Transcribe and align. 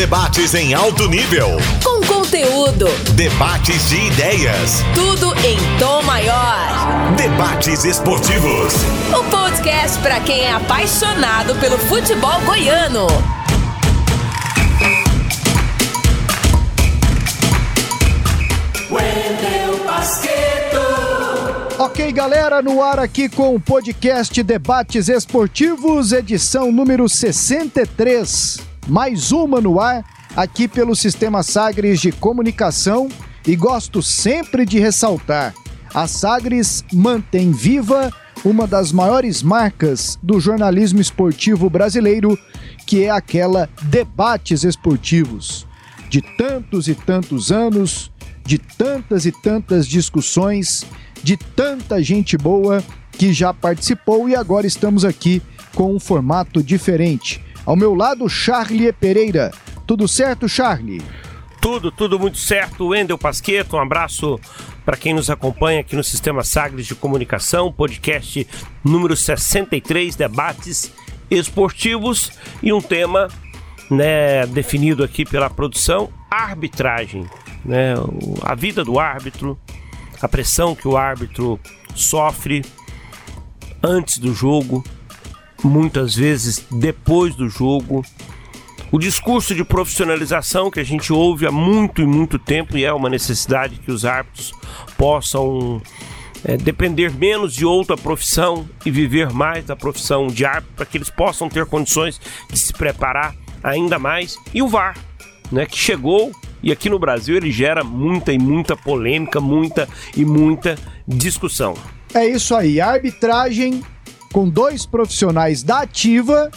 Debates 0.00 0.54
em 0.54 0.72
alto 0.72 1.06
nível. 1.10 1.58
Com 1.84 2.00
conteúdo. 2.06 2.86
Debates 3.14 3.90
de 3.90 3.96
ideias. 4.06 4.82
Tudo 4.94 5.30
em 5.44 5.58
tom 5.78 6.02
maior. 6.04 7.12
Debates 7.18 7.84
esportivos. 7.84 8.72
O 9.12 9.22
podcast 9.24 9.98
para 9.98 10.18
quem 10.20 10.40
é 10.40 10.52
apaixonado 10.52 11.54
pelo 11.56 11.76
futebol 11.76 12.40
goiano. 12.46 13.08
Ok, 21.78 22.10
galera, 22.10 22.62
no 22.62 22.82
ar 22.82 22.98
aqui 22.98 23.28
com 23.28 23.54
o 23.54 23.60
podcast 23.60 24.42
Debates 24.42 25.10
Esportivos, 25.10 26.12
edição 26.12 26.72
número 26.72 27.06
63. 27.06 28.69
Mais 28.86 29.32
uma 29.32 29.60
no 29.60 29.80
ar, 29.80 30.04
aqui 30.36 30.66
pelo 30.66 30.96
Sistema 30.96 31.42
Sagres 31.42 32.00
de 32.00 32.12
Comunicação. 32.12 33.08
E 33.46 33.56
gosto 33.56 34.02
sempre 34.02 34.66
de 34.66 34.78
ressaltar: 34.78 35.54
a 35.94 36.06
Sagres 36.06 36.84
mantém 36.92 37.52
viva 37.52 38.12
uma 38.44 38.66
das 38.66 38.92
maiores 38.92 39.42
marcas 39.42 40.18
do 40.22 40.40
jornalismo 40.40 41.00
esportivo 41.00 41.68
brasileiro, 41.68 42.38
que 42.86 43.04
é 43.04 43.10
aquela 43.10 43.68
Debates 43.82 44.64
Esportivos. 44.64 45.66
De 46.08 46.20
tantos 46.20 46.88
e 46.88 46.94
tantos 46.94 47.52
anos, 47.52 48.10
de 48.44 48.58
tantas 48.58 49.26
e 49.26 49.32
tantas 49.32 49.86
discussões 49.86 50.84
de 51.22 51.36
tanta 51.36 52.02
gente 52.02 52.36
boa 52.36 52.82
que 53.12 53.32
já 53.32 53.52
participou 53.52 54.28
e 54.28 54.34
agora 54.34 54.66
estamos 54.66 55.04
aqui 55.04 55.42
com 55.74 55.94
um 55.94 56.00
formato 56.00 56.62
diferente. 56.62 57.44
Ao 57.64 57.76
meu 57.76 57.94
lado, 57.94 58.28
Charlie 58.28 58.92
Pereira. 58.92 59.50
Tudo 59.86 60.08
certo, 60.08 60.48
Charlie? 60.48 61.02
Tudo, 61.60 61.92
tudo 61.92 62.18
muito 62.18 62.38
certo. 62.38 62.88
Wendel 62.88 63.18
Pasqueto, 63.18 63.76
um 63.76 63.80
abraço 63.80 64.40
para 64.84 64.96
quem 64.96 65.12
nos 65.12 65.28
acompanha 65.28 65.80
aqui 65.80 65.94
no 65.94 66.02
Sistema 66.02 66.42
Sagres 66.42 66.86
de 66.86 66.94
Comunicação, 66.94 67.70
podcast 67.70 68.46
número 68.82 69.14
63, 69.14 70.16
debates 70.16 70.90
esportivos 71.30 72.32
e 72.62 72.72
um 72.72 72.80
tema 72.80 73.28
né, 73.90 74.46
definido 74.46 75.04
aqui 75.04 75.24
pela 75.24 75.50
produção, 75.50 76.10
arbitragem, 76.30 77.28
né, 77.64 77.94
a 78.42 78.54
vida 78.54 78.82
do 78.82 78.98
árbitro, 78.98 79.58
a 80.20 80.28
pressão 80.28 80.74
que 80.74 80.88
o 80.88 80.96
árbitro 80.96 81.60
sofre 81.94 82.64
antes 83.82 84.18
do 84.18 84.32
jogo, 84.32 84.84
muitas 85.62 86.14
vezes 86.14 86.64
depois 86.70 87.34
do 87.34 87.48
jogo. 87.48 88.04
O 88.92 88.98
discurso 88.98 89.54
de 89.54 89.64
profissionalização 89.64 90.70
que 90.70 90.80
a 90.80 90.84
gente 90.84 91.12
ouve 91.12 91.46
há 91.46 91.52
muito 91.52 92.02
e 92.02 92.06
muito 92.06 92.38
tempo 92.38 92.76
e 92.76 92.84
é 92.84 92.92
uma 92.92 93.08
necessidade 93.08 93.76
que 93.76 93.92
os 93.92 94.04
árbitros 94.04 94.52
possam 94.96 95.80
é, 96.44 96.56
depender 96.56 97.12
menos 97.12 97.54
de 97.54 97.64
outra 97.64 97.96
profissão 97.96 98.68
e 98.84 98.90
viver 98.90 99.30
mais 99.30 99.64
da 99.64 99.76
profissão 99.76 100.26
de 100.26 100.44
árbitro 100.44 100.74
para 100.74 100.86
que 100.86 100.98
eles 100.98 101.10
possam 101.10 101.48
ter 101.48 101.66
condições 101.66 102.20
de 102.50 102.58
se 102.58 102.72
preparar 102.72 103.34
ainda 103.62 103.98
mais. 103.98 104.36
E 104.52 104.60
o 104.60 104.68
VAR, 104.68 104.96
né, 105.52 105.66
que 105.66 105.78
chegou 105.78 106.32
e 106.62 106.72
aqui 106.72 106.90
no 106.90 106.98
Brasil 106.98 107.36
ele 107.36 107.50
gera 107.50 107.82
muita 107.82 108.32
e 108.32 108.38
muita 108.38 108.76
polêmica, 108.76 109.40
muita 109.40 109.88
e 110.16 110.24
muita 110.24 110.76
discussão. 111.06 111.74
É 112.12 112.26
isso 112.26 112.54
aí, 112.54 112.80
arbitragem 112.80 113.82
com 114.32 114.48
dois 114.48 114.86
profissionais 114.86 115.62
da 115.62 115.80
ativa 115.80 116.50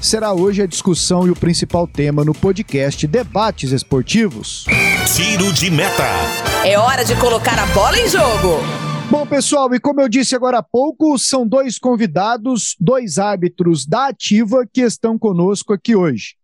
será 0.00 0.32
hoje 0.32 0.62
a 0.62 0.66
discussão 0.66 1.26
e 1.26 1.30
o 1.30 1.36
principal 1.36 1.86
tema 1.86 2.24
no 2.24 2.32
podcast 2.32 3.06
Debates 3.06 3.72
Esportivos. 3.72 4.64
Tiro 5.14 5.52
de 5.52 5.70
meta. 5.70 6.06
É 6.64 6.78
hora 6.78 7.04
de 7.04 7.16
colocar 7.16 7.58
a 7.58 7.66
bola 7.74 7.98
em 7.98 8.08
jogo. 8.08 8.58
Bom, 9.10 9.26
pessoal, 9.26 9.72
e 9.74 9.80
como 9.80 10.00
eu 10.00 10.08
disse 10.08 10.34
agora 10.34 10.58
há 10.58 10.62
pouco, 10.62 11.18
são 11.18 11.46
dois 11.46 11.78
convidados, 11.78 12.76
dois 12.80 13.18
árbitros 13.18 13.84
da 13.84 14.08
ativa 14.08 14.64
que 14.72 14.80
estão 14.80 15.18
conosco 15.18 15.72
aqui 15.72 15.94
hoje. 15.94 16.36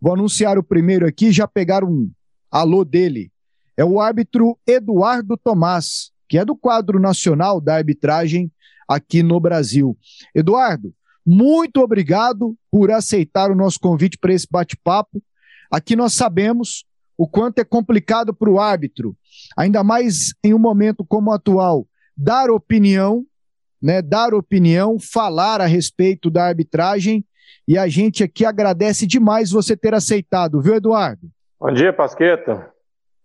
Vou 0.00 0.12
anunciar 0.12 0.58
o 0.58 0.62
primeiro 0.62 1.06
aqui, 1.06 1.32
já 1.32 1.46
pegaram 1.46 1.88
um 1.88 2.10
alô 2.50 2.84
dele. 2.84 3.30
É 3.76 3.84
o 3.84 4.00
árbitro 4.00 4.58
Eduardo 4.66 5.36
Tomás, 5.36 6.10
que 6.28 6.36
é 6.36 6.44
do 6.44 6.56
quadro 6.56 7.00
nacional 7.00 7.60
da 7.60 7.76
arbitragem 7.76 8.50
aqui 8.88 9.22
no 9.22 9.40
Brasil. 9.40 9.96
Eduardo, 10.34 10.92
muito 11.26 11.80
obrigado 11.80 12.56
por 12.70 12.90
aceitar 12.90 13.50
o 13.50 13.54
nosso 13.54 13.80
convite 13.80 14.18
para 14.18 14.32
esse 14.32 14.46
bate-papo. 14.50 15.22
Aqui 15.70 15.96
nós 15.96 16.12
sabemos 16.12 16.84
o 17.16 17.28
quanto 17.28 17.58
é 17.60 17.64
complicado 17.64 18.34
para 18.34 18.50
o 18.50 18.60
árbitro, 18.60 19.16
ainda 19.56 19.82
mais 19.84 20.34
em 20.42 20.52
um 20.52 20.58
momento 20.58 21.04
como 21.04 21.30
o 21.30 21.34
atual, 21.34 21.86
dar 22.16 22.50
opinião, 22.50 23.24
né, 23.80 24.02
dar 24.02 24.34
opinião, 24.34 24.98
falar 24.98 25.60
a 25.60 25.66
respeito 25.66 26.30
da 26.30 26.44
arbitragem 26.44 27.24
e 27.66 27.78
a 27.78 27.88
gente 27.88 28.22
aqui 28.22 28.44
agradece 28.44 29.06
demais 29.06 29.50
você 29.50 29.76
ter 29.76 29.94
aceitado, 29.94 30.60
viu, 30.60 30.74
Eduardo? 30.74 31.28
Bom 31.58 31.72
dia, 31.72 31.92
Pasqueto. 31.92 32.62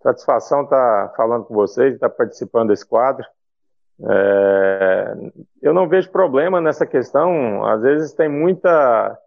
Satisfação 0.02 0.64
estar 0.64 1.14
falando 1.18 1.44
com 1.44 1.54
vocês, 1.54 1.94
estar 1.94 2.10
participando 2.10 2.70
desse 2.70 2.86
quadro. 2.86 3.26
É... 4.02 5.14
eu 5.62 5.74
não 5.74 5.88
vejo 5.88 6.12
problema 6.12 6.62
nessa 6.62 6.86
questão. 6.86 7.66
Às 7.66 7.82
vezes 7.82 8.14
tem 8.14 8.30
muita 8.30 9.18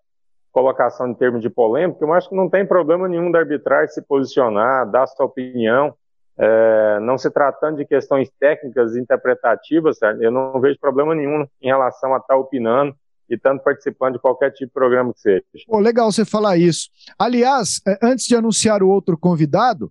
colocação 0.50 1.08
em 1.08 1.14
termos 1.14 1.40
de 1.40 1.50
polêmica. 1.50 2.04
Eu 2.04 2.12
acho 2.12 2.28
que 2.28 2.36
não 2.36 2.48
tem 2.48 2.66
problema 2.66 3.08
nenhum 3.08 3.30
da 3.30 3.38
arbitragem 3.38 3.88
se 3.88 4.02
posicionar, 4.02 4.90
dar 4.90 5.06
sua 5.06 5.26
opinião. 5.26 5.94
É... 6.38 6.98
não 7.00 7.18
se 7.18 7.30
tratando 7.30 7.76
de 7.76 7.84
questões 7.84 8.30
técnicas, 8.40 8.96
interpretativas, 8.96 9.98
eu 10.20 10.30
não 10.30 10.60
vejo 10.60 10.78
problema 10.80 11.14
nenhum 11.14 11.46
em 11.60 11.66
relação 11.66 12.14
a 12.14 12.18
estar 12.18 12.36
opinando 12.36 12.94
e 13.32 13.38
tanto 13.38 13.62
participando 13.62 14.14
de 14.14 14.18
qualquer 14.18 14.50
tipo 14.50 14.66
de 14.66 14.72
programa 14.74 15.12
que 15.14 15.20
seja. 15.20 15.42
Legal 15.70 16.12
você 16.12 16.24
falar 16.24 16.58
isso. 16.58 16.90
Aliás, 17.18 17.80
é, 17.86 17.98
antes 18.02 18.26
de 18.26 18.36
anunciar 18.36 18.82
o 18.82 18.88
outro 18.88 19.16
convidado, 19.16 19.90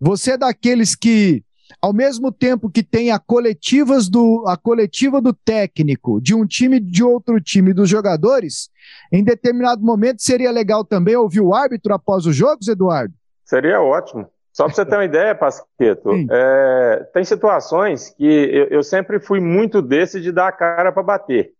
você 0.00 0.32
é 0.32 0.36
daqueles 0.38 0.96
que, 0.96 1.44
ao 1.80 1.92
mesmo 1.92 2.32
tempo 2.32 2.70
que 2.70 2.82
tem 2.82 3.10
a, 3.10 3.18
coletivas 3.18 4.08
do, 4.08 4.44
a 4.46 4.56
coletiva 4.56 5.20
do 5.20 5.32
técnico 5.32 6.20
de 6.20 6.34
um 6.34 6.46
time 6.46 6.80
de 6.80 7.02
outro 7.02 7.40
time 7.40 7.72
dos 7.72 7.88
jogadores, 7.88 8.70
em 9.12 9.22
determinado 9.22 9.82
momento 9.82 10.22
seria 10.22 10.50
legal 10.50 10.84
também 10.84 11.16
ouvir 11.16 11.40
o 11.40 11.54
árbitro 11.54 11.94
após 11.94 12.26
os 12.26 12.34
jogos, 12.34 12.68
Eduardo? 12.68 13.14
Seria 13.44 13.80
ótimo. 13.80 14.26
Só 14.52 14.64
para 14.64 14.74
você 14.74 14.84
ter 14.84 14.96
uma 14.96 15.04
ideia, 15.04 15.34
Pasqueto, 15.34 16.10
é, 16.30 17.06
tem 17.14 17.24
situações 17.24 18.10
que 18.10 18.24
eu, 18.24 18.66
eu 18.66 18.82
sempre 18.82 19.20
fui 19.20 19.40
muito 19.40 19.80
desse 19.80 20.20
de 20.20 20.32
dar 20.32 20.48
a 20.48 20.52
cara 20.52 20.90
para 20.92 21.02
bater 21.02 21.52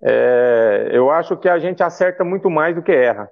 é, 0.00 0.90
eu 0.92 1.10
acho 1.10 1.36
que 1.36 1.48
a 1.48 1.58
gente 1.58 1.82
acerta 1.82 2.24
muito 2.24 2.48
mais 2.48 2.74
do 2.74 2.82
que 2.82 2.92
erra. 2.92 3.28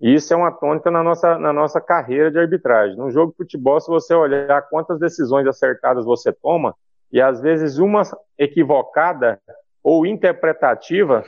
E 0.00 0.14
isso 0.14 0.32
é 0.32 0.36
uma 0.36 0.50
tônica 0.50 0.90
na 0.90 1.02
nossa, 1.02 1.38
na 1.38 1.52
nossa 1.52 1.80
carreira 1.80 2.30
de 2.30 2.38
arbitragem. 2.38 2.96
No 2.96 3.10
jogo 3.10 3.32
de 3.32 3.36
futebol, 3.36 3.78
se 3.80 3.88
você 3.88 4.14
olhar 4.14 4.62
quantas 4.68 4.98
decisões 4.98 5.46
acertadas 5.46 6.04
você 6.04 6.32
toma, 6.32 6.74
e 7.12 7.20
às 7.20 7.40
vezes 7.40 7.78
uma 7.78 8.02
equivocada 8.38 9.38
ou 9.82 10.06
interpretativa 10.06 11.24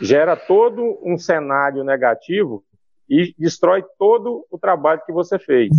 gera 0.00 0.36
todo 0.36 0.98
um 1.02 1.18
cenário 1.18 1.84
negativo 1.84 2.62
e 3.08 3.34
destrói 3.38 3.84
todo 3.98 4.46
o 4.50 4.58
trabalho 4.58 5.02
que 5.04 5.12
você 5.12 5.38
fez. 5.38 5.70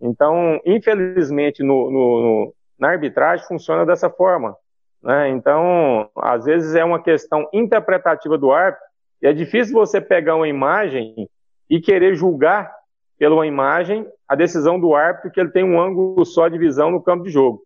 Então, 0.00 0.60
infelizmente, 0.64 1.62
no, 1.62 1.90
no, 1.90 2.22
no, 2.22 2.54
na 2.78 2.90
arbitragem 2.90 3.46
funciona 3.46 3.84
dessa 3.84 4.08
forma. 4.08 4.56
Né? 5.02 5.30
Então, 5.30 6.08
às 6.16 6.44
vezes 6.44 6.74
é 6.74 6.84
uma 6.84 7.02
questão 7.02 7.48
interpretativa 7.52 8.38
do 8.38 8.52
árbitro, 8.52 8.86
e 9.20 9.26
é 9.26 9.32
difícil 9.32 9.74
você 9.74 10.00
pegar 10.00 10.36
uma 10.36 10.48
imagem 10.48 11.28
e 11.68 11.80
querer 11.80 12.14
julgar 12.14 12.72
pela 13.18 13.46
imagem 13.46 14.06
a 14.28 14.34
decisão 14.34 14.78
do 14.78 14.94
árbitro 14.94 15.30
que 15.30 15.40
ele 15.40 15.50
tem 15.50 15.64
um 15.64 15.80
ângulo 15.80 16.24
só 16.24 16.48
de 16.48 16.58
visão 16.58 16.90
no 16.90 17.02
campo 17.02 17.24
de 17.24 17.30
jogo. 17.30 17.62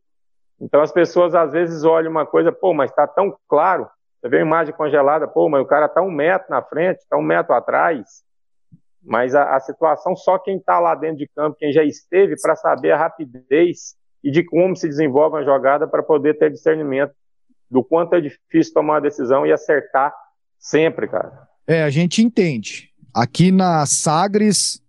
Então 0.61 0.81
as 0.81 0.93
pessoas 0.93 1.35
às 1.35 1.53
vezes 1.53 1.85
olham 1.85 2.11
uma 2.11 2.25
coisa, 2.25 2.53
pô, 2.53 2.73
mas 2.73 2.91
está 2.91 3.07
tão 3.07 3.37
claro. 3.49 3.89
Você 4.21 4.29
vê 4.29 4.39
a 4.39 4.43
imagem 4.43 4.73
congelada, 4.73 5.27
pô, 5.27 5.49
mas 5.49 5.61
o 5.61 5.67
cara 5.67 5.87
está 5.87 6.01
um 6.01 6.11
metro 6.11 6.47
na 6.49 6.63
frente, 6.63 7.01
está 7.01 7.17
um 7.17 7.23
metro 7.23 7.53
atrás. 7.53 8.23
Mas 9.03 9.35
a, 9.35 9.57
a 9.57 9.61
situação 9.61 10.15
só 10.15 10.39
quem 10.39 10.59
está 10.59 10.79
lá 10.79 10.95
dentro 10.95 11.19
de 11.19 11.29
campo, 11.35 11.57
quem 11.59 11.73
já 11.73 11.83
esteve, 11.83 12.41
para 12.41 12.55
saber 12.55 12.93
a 12.93 12.97
rapidez 12.97 13.97
e 14.23 14.31
de 14.31 14.45
como 14.45 14.77
se 14.77 14.89
desenvolve 14.89 15.37
uma 15.37 15.45
jogada 15.45 15.89
para 15.89 16.03
poder 16.03 16.39
ter 16.39 16.51
discernimento 16.51 17.13
do 17.69 17.83
quanto 17.83 18.15
é 18.15 18.21
difícil 18.21 18.73
tomar 18.73 18.95
uma 18.95 19.01
decisão 19.01 19.45
e 19.45 19.53
acertar 19.53 20.15
sempre, 20.57 21.09
cara. 21.09 21.49
É, 21.67 21.83
a 21.83 21.91
gente 21.91 22.23
entende. 22.23 22.92
Aqui 23.15 23.53
na 23.53 23.85
Sagres, 23.85 24.83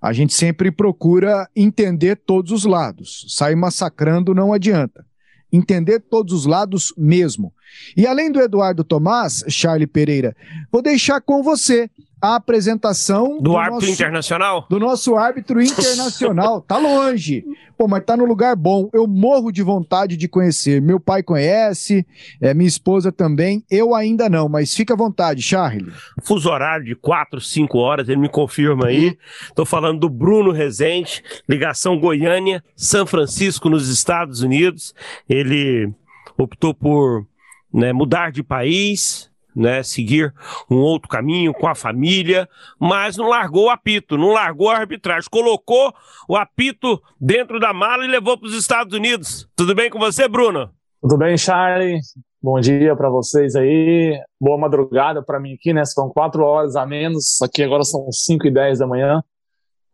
a 0.00 0.12
gente 0.12 0.32
sempre 0.32 0.70
procura 0.70 1.48
entender 1.54 2.16
todos 2.16 2.50
os 2.50 2.64
lados. 2.64 3.26
Sair 3.28 3.54
massacrando 3.54 4.34
não 4.34 4.52
adianta. 4.52 5.06
Entender 5.52 6.00
todos 6.00 6.32
os 6.32 6.46
lados 6.46 6.92
mesmo. 6.96 7.52
E 7.96 8.06
além 8.06 8.30
do 8.30 8.40
Eduardo 8.40 8.84
Tomás, 8.84 9.44
Charlie 9.48 9.86
Pereira, 9.86 10.36
vou 10.70 10.82
deixar 10.82 11.20
com 11.20 11.42
você 11.42 11.90
a 12.20 12.34
apresentação 12.36 13.38
do, 13.38 13.42
do 13.44 13.56
árbitro 13.56 13.86
nosso, 13.86 13.92
internacional? 13.92 14.66
Do 14.68 14.78
nosso 14.78 15.16
árbitro 15.16 15.62
internacional. 15.62 16.60
tá 16.60 16.76
longe. 16.76 17.44
Pô, 17.78 17.88
mas 17.88 18.04
tá 18.04 18.14
no 18.14 18.26
lugar 18.26 18.54
bom. 18.54 18.90
Eu 18.92 19.06
morro 19.06 19.50
de 19.50 19.62
vontade 19.62 20.16
de 20.16 20.28
conhecer. 20.28 20.82
Meu 20.82 21.00
pai 21.00 21.22
conhece, 21.22 22.06
é, 22.38 22.52
minha 22.52 22.68
esposa 22.68 23.10
também. 23.10 23.64
Eu 23.70 23.94
ainda 23.94 24.28
não, 24.28 24.50
mas 24.50 24.74
fica 24.74 24.92
à 24.92 24.96
vontade, 24.96 25.40
Charlie. 25.40 25.90
Fuso 26.22 26.50
horário 26.50 26.84
de 26.84 26.94
4, 26.94 27.40
5 27.40 27.78
horas, 27.78 28.08
ele 28.08 28.20
me 28.20 28.28
confirma 28.28 28.88
aí. 28.88 29.16
Tô 29.54 29.64
falando 29.64 30.00
do 30.00 30.10
Bruno 30.10 30.52
Rezende, 30.52 31.22
ligação 31.48 31.98
Goiânia, 31.98 32.62
São 32.76 33.06
Francisco, 33.06 33.70
nos 33.70 33.88
Estados 33.88 34.42
Unidos. 34.42 34.94
Ele 35.26 35.90
optou 36.36 36.74
por 36.74 37.26
né, 37.72 37.92
mudar 37.92 38.32
de 38.32 38.42
país, 38.42 39.30
né, 39.54 39.82
seguir 39.82 40.32
um 40.70 40.76
outro 40.76 41.08
caminho 41.08 41.52
com 41.52 41.66
a 41.66 41.74
família, 41.74 42.48
mas 42.78 43.16
não 43.16 43.28
largou 43.28 43.66
o 43.66 43.70
apito, 43.70 44.16
não 44.16 44.32
largou 44.32 44.70
a 44.70 44.78
arbitragem, 44.78 45.28
colocou 45.30 45.92
o 46.28 46.36
apito 46.36 47.00
dentro 47.20 47.58
da 47.58 47.72
mala 47.72 48.04
e 48.04 48.08
levou 48.08 48.38
para 48.38 48.46
os 48.46 48.54
Estados 48.54 48.96
Unidos. 48.96 49.48
Tudo 49.56 49.74
bem 49.74 49.90
com 49.90 49.98
você, 49.98 50.28
Bruno? 50.28 50.70
Tudo 51.00 51.16
bem, 51.16 51.36
Charlie? 51.36 51.98
Bom 52.42 52.58
dia 52.58 52.96
para 52.96 53.10
vocês 53.10 53.54
aí. 53.54 54.18
Boa 54.40 54.56
madrugada 54.56 55.22
para 55.22 55.38
mim 55.38 55.54
aqui, 55.54 55.74
né? 55.74 55.84
São 55.84 56.08
quatro 56.08 56.42
horas 56.42 56.74
a 56.74 56.86
menos. 56.86 57.40
Aqui 57.42 57.62
agora 57.62 57.84
são 57.84 58.10
5 58.10 58.46
e 58.46 58.50
10 58.50 58.78
da 58.78 58.86
manhã. 58.86 59.22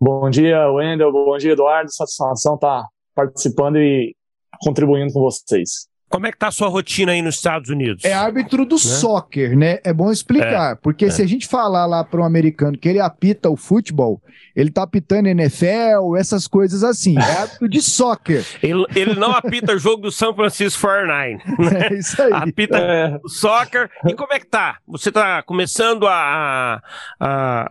Bom 0.01 0.29
dia, 0.31 0.71
Wendel. 0.71 1.11
Bom 1.11 1.37
dia, 1.39 1.53
Eduardo. 1.53 1.93
Satisfação 1.93 2.55
estar 2.55 2.83
tá 2.83 2.89
participando 3.15 3.79
e 3.79 4.15
contribuindo 4.61 5.13
com 5.13 5.21
vocês. 5.21 5.89
Como 6.17 6.27
é 6.27 6.33
que 6.33 6.39
tá 6.39 6.49
a 6.49 6.51
sua 6.51 6.69
rotina 6.69 7.13
aí 7.13 7.21
nos 7.21 7.35
Estados 7.35 7.69
Unidos? 7.69 8.03
É 8.03 8.15
árbitro 8.15 8.65
do 8.65 8.77
né? 8.77 8.81
soccer, 8.81 9.55
né? 9.55 9.81
É 9.85 9.93
bom 9.93 10.11
explicar, 10.11 10.73
é, 10.73 10.75
porque 10.75 11.05
é. 11.05 11.11
se 11.11 11.21
a 11.21 11.27
gente 11.27 11.47
falar 11.47 11.85
lá 11.85 12.03
para 12.03 12.23
um 12.23 12.25
americano 12.25 12.79
que 12.79 12.89
ele 12.89 12.99
apita 12.99 13.51
o 13.51 13.57
futebol, 13.57 14.23
ele 14.55 14.71
tá 14.71 14.83
apitando 14.83 15.27
NFL, 15.27 16.17
essas 16.19 16.47
coisas 16.47 16.83
assim. 16.83 17.19
É 17.19 17.33
árbitro 17.33 17.69
de 17.69 17.83
soccer. 17.83 18.43
ele, 18.65 18.87
ele 18.95 19.15
não 19.15 19.33
apita 19.33 19.77
jogo 19.77 20.05
do 20.05 20.11
São 20.11 20.35
Francisco 20.35 20.81
49. 20.81 21.35
Né? 21.35 21.87
É 21.91 21.93
isso 21.93 22.23
aí. 22.23 22.33
Apita 22.33 22.79
é. 22.79 23.21
soccer. 23.27 23.91
E 24.07 24.15
como 24.15 24.33
é 24.33 24.41
que 24.41 24.47
tá? 24.47 24.79
Você 24.89 25.13
tá 25.13 25.43
começando 25.43 26.07
a, 26.07 26.81
a, 27.21 27.67
a 27.69 27.71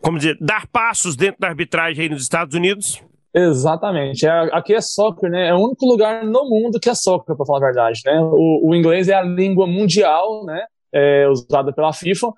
como 0.00 0.16
dizer, 0.16 0.38
dar 0.40 0.66
passos 0.68 1.16
dentro 1.16 1.38
da 1.38 1.48
arbitragem 1.48 2.04
aí 2.04 2.08
nos 2.08 2.22
Estados 2.22 2.54
Unidos? 2.54 3.02
Exatamente. 3.34 4.26
É, 4.26 4.30
aqui 4.52 4.72
é 4.74 4.80
soccer, 4.80 5.28
né? 5.28 5.48
É 5.48 5.54
o 5.54 5.58
único 5.58 5.84
lugar 5.86 6.24
no 6.24 6.48
mundo 6.48 6.78
que 6.78 6.88
é 6.88 6.94
soccer, 6.94 7.36
para 7.36 7.44
falar 7.44 7.58
a 7.58 7.66
verdade, 7.72 8.00
né? 8.06 8.20
O, 8.20 8.68
o, 8.68 8.74
inglês 8.74 9.08
é 9.08 9.14
a 9.14 9.22
língua 9.22 9.66
mundial, 9.66 10.44
né? 10.44 10.64
É, 10.92 11.28
usada 11.28 11.72
pela 11.72 11.92
FIFA, 11.92 12.28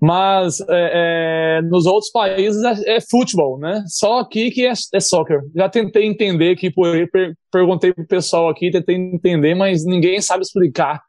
mas 0.00 0.58
é, 0.68 1.58
é, 1.58 1.62
nos 1.62 1.86
outros 1.86 2.10
países 2.10 2.60
é, 2.64 2.96
é, 2.96 3.00
futebol, 3.00 3.56
né? 3.56 3.84
Só 3.86 4.18
aqui 4.18 4.50
que 4.50 4.66
é, 4.66 4.72
é 4.92 5.00
soccer. 5.00 5.40
Já 5.54 5.68
tentei 5.68 6.06
entender 6.06 6.50
aqui, 6.50 6.72
por, 6.72 6.92
per, 7.12 7.34
perguntei 7.52 7.92
pro 7.92 8.04
pessoal 8.04 8.48
aqui, 8.48 8.72
tentei 8.72 8.96
entender, 8.96 9.54
mas 9.54 9.84
ninguém 9.84 10.20
sabe 10.20 10.42
explicar 10.42 11.00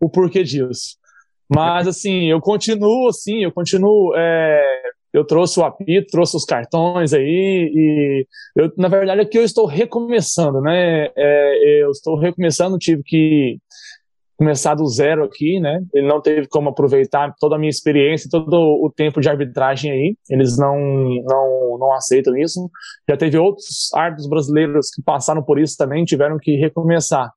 o 0.00 0.08
porquê 0.08 0.42
disso. 0.42 0.96
Mas 1.46 1.86
assim, 1.86 2.30
eu 2.30 2.40
continuo 2.40 3.08
assim, 3.08 3.44
eu 3.44 3.52
continuo 3.52 4.14
eu 5.12 5.24
trouxe 5.24 5.58
o 5.58 5.64
apito, 5.64 6.10
trouxe 6.10 6.36
os 6.36 6.44
cartões 6.44 7.12
aí, 7.12 7.70
e 7.74 8.26
eu, 8.56 8.72
na 8.76 8.88
verdade 8.88 9.20
aqui 9.20 9.38
eu 9.38 9.44
estou 9.44 9.66
recomeçando, 9.66 10.60
né? 10.60 11.08
É, 11.16 11.82
eu 11.82 11.90
estou 11.90 12.16
recomeçando, 12.16 12.78
tive 12.78 13.02
que 13.02 13.58
começar 14.38 14.76
do 14.76 14.86
zero 14.86 15.24
aqui, 15.24 15.58
né? 15.58 15.82
Ele 15.92 16.06
não 16.06 16.20
teve 16.20 16.46
como 16.46 16.68
aproveitar 16.68 17.34
toda 17.40 17.56
a 17.56 17.58
minha 17.58 17.68
experiência, 17.68 18.30
todo 18.30 18.54
o 18.54 18.90
tempo 18.90 19.20
de 19.20 19.28
arbitragem 19.28 19.90
aí. 19.90 20.16
Eles 20.30 20.56
não 20.56 20.78
não 20.78 21.78
não 21.78 21.92
aceitam 21.92 22.36
isso. 22.36 22.70
Já 23.08 23.16
teve 23.16 23.36
outros 23.36 23.92
árbitros 23.94 24.28
brasileiros 24.28 24.90
que 24.90 25.02
passaram 25.02 25.42
por 25.42 25.58
isso 25.58 25.76
também, 25.76 26.04
tiveram 26.04 26.38
que 26.38 26.56
recomeçar. 26.56 27.32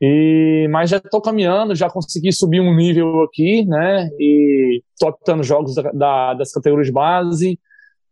E, 0.00 0.68
mas 0.70 0.90
já 0.90 0.98
estou 0.98 1.20
caminhando, 1.20 1.74
já 1.74 1.90
consegui 1.90 2.32
subir 2.32 2.60
um 2.60 2.74
nível 2.74 3.22
aqui, 3.22 3.64
né? 3.64 4.08
E 4.18 4.80
estou 4.92 5.08
apitando 5.08 5.42
jogos 5.42 5.74
da, 5.74 5.90
da, 5.90 6.34
das 6.34 6.52
categorias 6.52 6.86
de 6.86 6.92
base. 6.92 7.58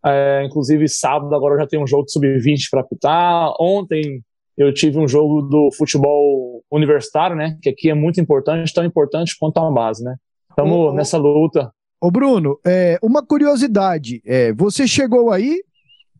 É, 0.04 0.44
inclusive, 0.44 0.88
sábado 0.88 1.34
agora 1.34 1.54
eu 1.54 1.60
já 1.60 1.66
tenho 1.66 1.82
um 1.82 1.86
jogo 1.86 2.04
de 2.04 2.12
sub-20 2.12 2.70
para 2.70 2.80
apitar. 2.80 3.52
Ontem 3.60 4.22
eu 4.56 4.72
tive 4.72 4.98
um 4.98 5.06
jogo 5.06 5.42
do 5.42 5.70
futebol 5.76 6.62
universitário, 6.70 7.36
né? 7.36 7.56
Que 7.62 7.68
aqui 7.68 7.90
é 7.90 7.94
muito 7.94 8.20
importante, 8.20 8.72
tão 8.72 8.84
importante 8.84 9.36
quanto 9.38 9.58
a 9.58 9.70
base, 9.70 10.02
né? 10.02 10.16
Estamos 10.50 10.94
nessa 10.94 11.18
luta. 11.18 11.70
Ô 12.00 12.10
Bruno, 12.10 12.58
é, 12.66 12.98
uma 13.02 13.24
curiosidade, 13.24 14.22
é, 14.24 14.52
você 14.52 14.86
chegou 14.86 15.30
aí 15.30 15.62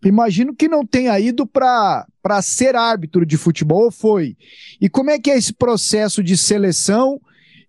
imagino 0.05 0.55
que 0.55 0.69
não 0.69 0.85
tenha 0.85 1.19
ido 1.19 1.47
para 1.47 2.07
ser 2.43 2.77
árbitro 2.77 3.25
de 3.25 3.37
futebol, 3.37 3.91
foi? 3.91 4.37
E 4.81 4.89
como 4.89 5.11
é 5.11 5.19
que 5.19 5.31
é 5.31 5.37
esse 5.37 5.53
processo 5.53 6.23
de 6.23 6.37
seleção? 6.37 7.21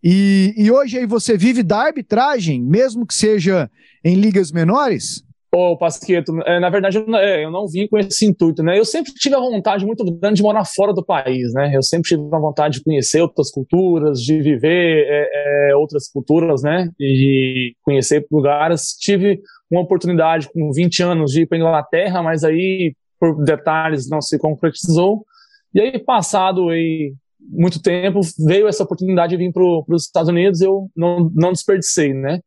E, 0.03 0.53
e 0.57 0.71
hoje 0.71 0.99
aí 0.99 1.05
você 1.05 1.37
vive 1.37 1.63
da 1.63 1.79
arbitragem, 1.79 2.61
mesmo 2.61 3.05
que 3.05 3.13
seja 3.13 3.69
em 4.03 4.15
ligas 4.15 4.51
menores? 4.51 5.23
Ô, 5.53 5.71
oh, 5.71 5.77
Pasqueto, 5.77 6.37
é, 6.45 6.59
na 6.59 6.69
verdade 6.69 6.97
eu, 6.97 7.15
é, 7.15 7.45
eu, 7.45 7.49
não 7.49 7.67
vim 7.67 7.87
com 7.87 7.97
esse 7.97 8.25
intuito, 8.25 8.61
né? 8.61 8.77
Eu 8.77 8.83
sempre 8.83 9.13
tive 9.13 9.33
a 9.33 9.39
vontade 9.39 9.85
muito 9.85 10.03
grande 10.03 10.35
de 10.35 10.43
morar 10.43 10.65
fora 10.65 10.93
do 10.93 11.03
país, 11.03 11.53
né? 11.53 11.71
Eu 11.73 11.81
sempre 11.81 12.09
tive 12.09 12.21
a 12.21 12.39
vontade 12.39 12.79
de 12.79 12.83
conhecer 12.83 13.21
outras 13.21 13.49
culturas, 13.49 14.19
de 14.19 14.41
viver 14.41 15.05
é, 15.07 15.69
é 15.71 15.75
outras 15.75 16.09
culturas, 16.11 16.61
né? 16.61 16.89
E 16.99 17.73
conhecer 17.81 18.25
lugares. 18.29 18.91
Tive 18.99 19.39
uma 19.69 19.81
oportunidade 19.81 20.49
com 20.51 20.71
20 20.71 21.03
anos 21.03 21.31
de 21.31 21.41
ir 21.41 21.45
para 21.45 21.57
Inglaterra, 21.57 22.23
mas 22.23 22.43
aí, 22.43 22.95
por 23.19 23.43
detalhes, 23.43 24.09
não 24.09 24.21
se 24.21 24.37
concretizou. 24.37 25.25
E 25.73 25.81
aí, 25.81 25.99
passado 25.99 26.69
aí, 26.69 27.13
muito 27.39 27.81
tempo, 27.81 28.21
veio 28.45 28.67
essa 28.67 28.83
oportunidade 28.83 29.31
de 29.31 29.37
vir 29.37 29.51
para 29.51 29.63
os 29.63 30.05
Estados 30.05 30.29
Unidos, 30.29 30.61
eu 30.61 30.89
não, 30.95 31.31
não 31.35 31.51
desperdicei, 31.51 32.13
né? 32.13 32.39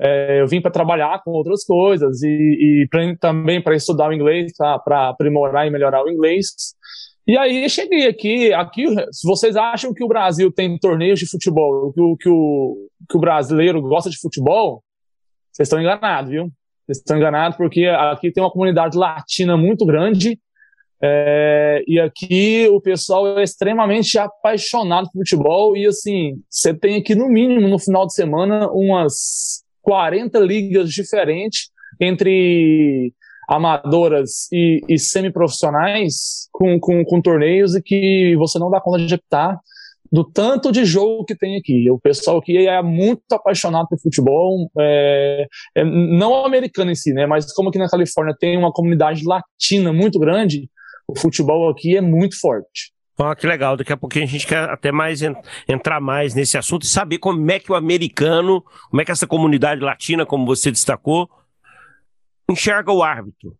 É, 0.00 0.40
eu 0.40 0.46
vim 0.46 0.60
para 0.60 0.70
trabalhar 0.70 1.20
com 1.24 1.32
outras 1.32 1.64
coisas 1.64 2.22
e, 2.22 2.28
e 2.28 2.88
pra, 2.88 3.00
também 3.16 3.60
para 3.60 3.74
estudar 3.74 4.08
o 4.08 4.12
inglês, 4.12 4.52
para 4.84 5.08
aprimorar 5.08 5.66
e 5.66 5.70
melhorar 5.70 6.04
o 6.04 6.08
inglês. 6.08 6.46
E 7.26 7.36
aí 7.36 7.68
cheguei 7.68 8.06
aqui, 8.06 8.52
aqui, 8.54 8.86
se 9.12 9.26
vocês 9.26 9.56
acham 9.56 9.92
que 9.92 10.04
o 10.04 10.08
Brasil 10.08 10.52
tem 10.52 10.78
torneios 10.78 11.18
de 11.18 11.28
futebol, 11.28 11.92
que 11.92 12.00
o, 12.00 12.16
que 12.16 12.28
o, 12.28 12.88
que 13.10 13.16
o 13.16 13.20
brasileiro 13.20 13.82
gosta 13.82 14.08
de 14.08 14.18
futebol, 14.18 14.82
vocês 15.52 15.66
estão 15.66 15.80
enganados, 15.80 16.30
viu? 16.30 16.50
Vocês 16.88 16.98
estão 16.98 17.18
enganados 17.18 17.58
porque 17.58 17.84
aqui 17.84 18.32
tem 18.32 18.42
uma 18.42 18.50
comunidade 18.50 18.96
latina 18.96 19.58
muito 19.58 19.84
grande 19.84 20.40
é, 21.02 21.84
e 21.86 22.00
aqui 22.00 22.66
o 22.72 22.80
pessoal 22.80 23.38
é 23.38 23.42
extremamente 23.42 24.18
apaixonado 24.18 25.04
por 25.12 25.18
futebol 25.18 25.76
e 25.76 25.86
assim, 25.86 26.42
você 26.48 26.72
tem 26.72 26.96
aqui 26.96 27.14
no 27.14 27.28
mínimo 27.28 27.68
no 27.68 27.78
final 27.78 28.06
de 28.06 28.14
semana 28.14 28.70
umas 28.72 29.62
40 29.82 30.38
ligas 30.38 30.88
diferentes 30.88 31.68
entre 32.00 33.12
amadoras 33.46 34.50
e, 34.50 34.80
e 34.88 34.98
semiprofissionais 34.98 36.48
com, 36.50 36.80
com, 36.80 37.04
com 37.04 37.20
torneios 37.20 37.76
e 37.76 37.82
que 37.82 38.34
você 38.38 38.58
não 38.58 38.70
dá 38.70 38.80
conta 38.80 39.04
de 39.04 39.14
optar 39.14 39.60
do 40.10 40.24
tanto 40.24 40.72
de 40.72 40.84
jogo 40.84 41.24
que 41.24 41.36
tem 41.36 41.56
aqui. 41.56 41.90
O 41.90 41.98
pessoal 41.98 42.38
aqui 42.38 42.66
é 42.66 42.82
muito 42.82 43.22
apaixonado 43.32 43.88
por 43.88 44.00
futebol, 44.00 44.70
é, 44.78 45.46
é, 45.74 45.84
não 45.84 46.44
americano 46.44 46.90
em 46.90 46.94
si, 46.94 47.12
né? 47.12 47.26
Mas 47.26 47.52
como 47.52 47.68
aqui 47.68 47.78
na 47.78 47.88
Califórnia 47.88 48.34
tem 48.38 48.56
uma 48.56 48.72
comunidade 48.72 49.24
latina 49.24 49.92
muito 49.92 50.18
grande, 50.18 50.68
o 51.06 51.18
futebol 51.18 51.68
aqui 51.68 51.96
é 51.96 52.00
muito 52.00 52.38
forte. 52.38 52.92
Ah, 53.18 53.34
que 53.34 53.46
legal. 53.46 53.76
Daqui 53.76 53.92
a 53.92 53.96
pouquinho 53.96 54.24
a 54.24 54.28
gente 54.28 54.46
quer 54.46 54.70
até 54.70 54.92
mais 54.92 55.20
entrar 55.66 56.00
mais 56.00 56.34
nesse 56.34 56.56
assunto 56.56 56.84
e 56.84 56.86
saber 56.86 57.18
como 57.18 57.50
é 57.50 57.58
que 57.58 57.72
o 57.72 57.74
americano, 57.74 58.64
como 58.88 59.02
é 59.02 59.04
que 59.04 59.10
essa 59.10 59.26
comunidade 59.26 59.80
latina, 59.80 60.24
como 60.24 60.46
você 60.46 60.70
destacou, 60.70 61.28
enxerga 62.48 62.92
o 62.92 63.02
árbitro, 63.02 63.56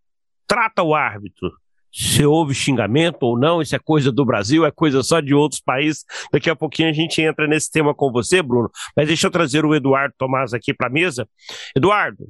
trata 0.46 0.82
o 0.82 0.94
árbitro 0.94 1.50
se 1.92 2.24
houve 2.24 2.54
xingamento 2.54 3.22
ou 3.22 3.38
não, 3.38 3.62
isso 3.62 3.74
é 3.74 3.78
coisa 3.78 4.12
do 4.12 4.24
Brasil, 4.24 4.64
é 4.64 4.70
coisa 4.70 5.02
só 5.02 5.20
de 5.20 5.34
outros 5.34 5.60
países. 5.60 6.04
Daqui 6.32 6.50
a 6.50 6.56
pouquinho 6.56 6.90
a 6.90 6.92
gente 6.92 7.20
entra 7.22 7.46
nesse 7.46 7.70
tema 7.70 7.94
com 7.94 8.12
você, 8.12 8.42
Bruno. 8.42 8.70
Mas 8.96 9.08
deixa 9.08 9.26
eu 9.26 9.30
trazer 9.30 9.64
o 9.64 9.74
Eduardo 9.74 10.14
Tomás 10.18 10.52
aqui 10.52 10.74
para 10.74 10.88
a 10.88 10.90
mesa. 10.90 11.28
Eduardo, 11.74 12.28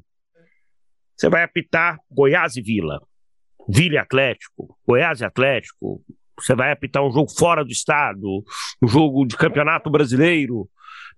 você 1.16 1.28
vai 1.28 1.42
apitar 1.42 1.98
Goiás 2.10 2.56
e 2.56 2.62
Vila, 2.62 3.00
Vila 3.68 4.00
Atlético, 4.00 4.76
Goiás 4.86 5.20
e 5.20 5.24
Atlético. 5.24 6.00
Você 6.38 6.54
vai 6.54 6.70
apitar 6.70 7.02
um 7.02 7.10
jogo 7.10 7.28
fora 7.28 7.64
do 7.64 7.72
estado, 7.72 8.44
um 8.80 8.86
jogo 8.86 9.26
de 9.26 9.36
campeonato 9.36 9.90
brasileiro, 9.90 10.68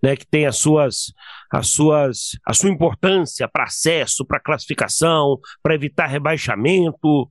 né, 0.03 0.17
que 0.17 0.27
tem 0.27 0.47
as 0.47 0.57
suas, 0.57 1.13
as 1.53 1.69
suas, 1.69 2.31
a 2.47 2.55
sua 2.55 2.71
importância 2.71 3.47
para 3.47 3.65
acesso, 3.65 4.25
para 4.25 4.41
classificação, 4.41 5.39
para 5.63 5.75
evitar 5.75 6.07
rebaixamento. 6.07 7.31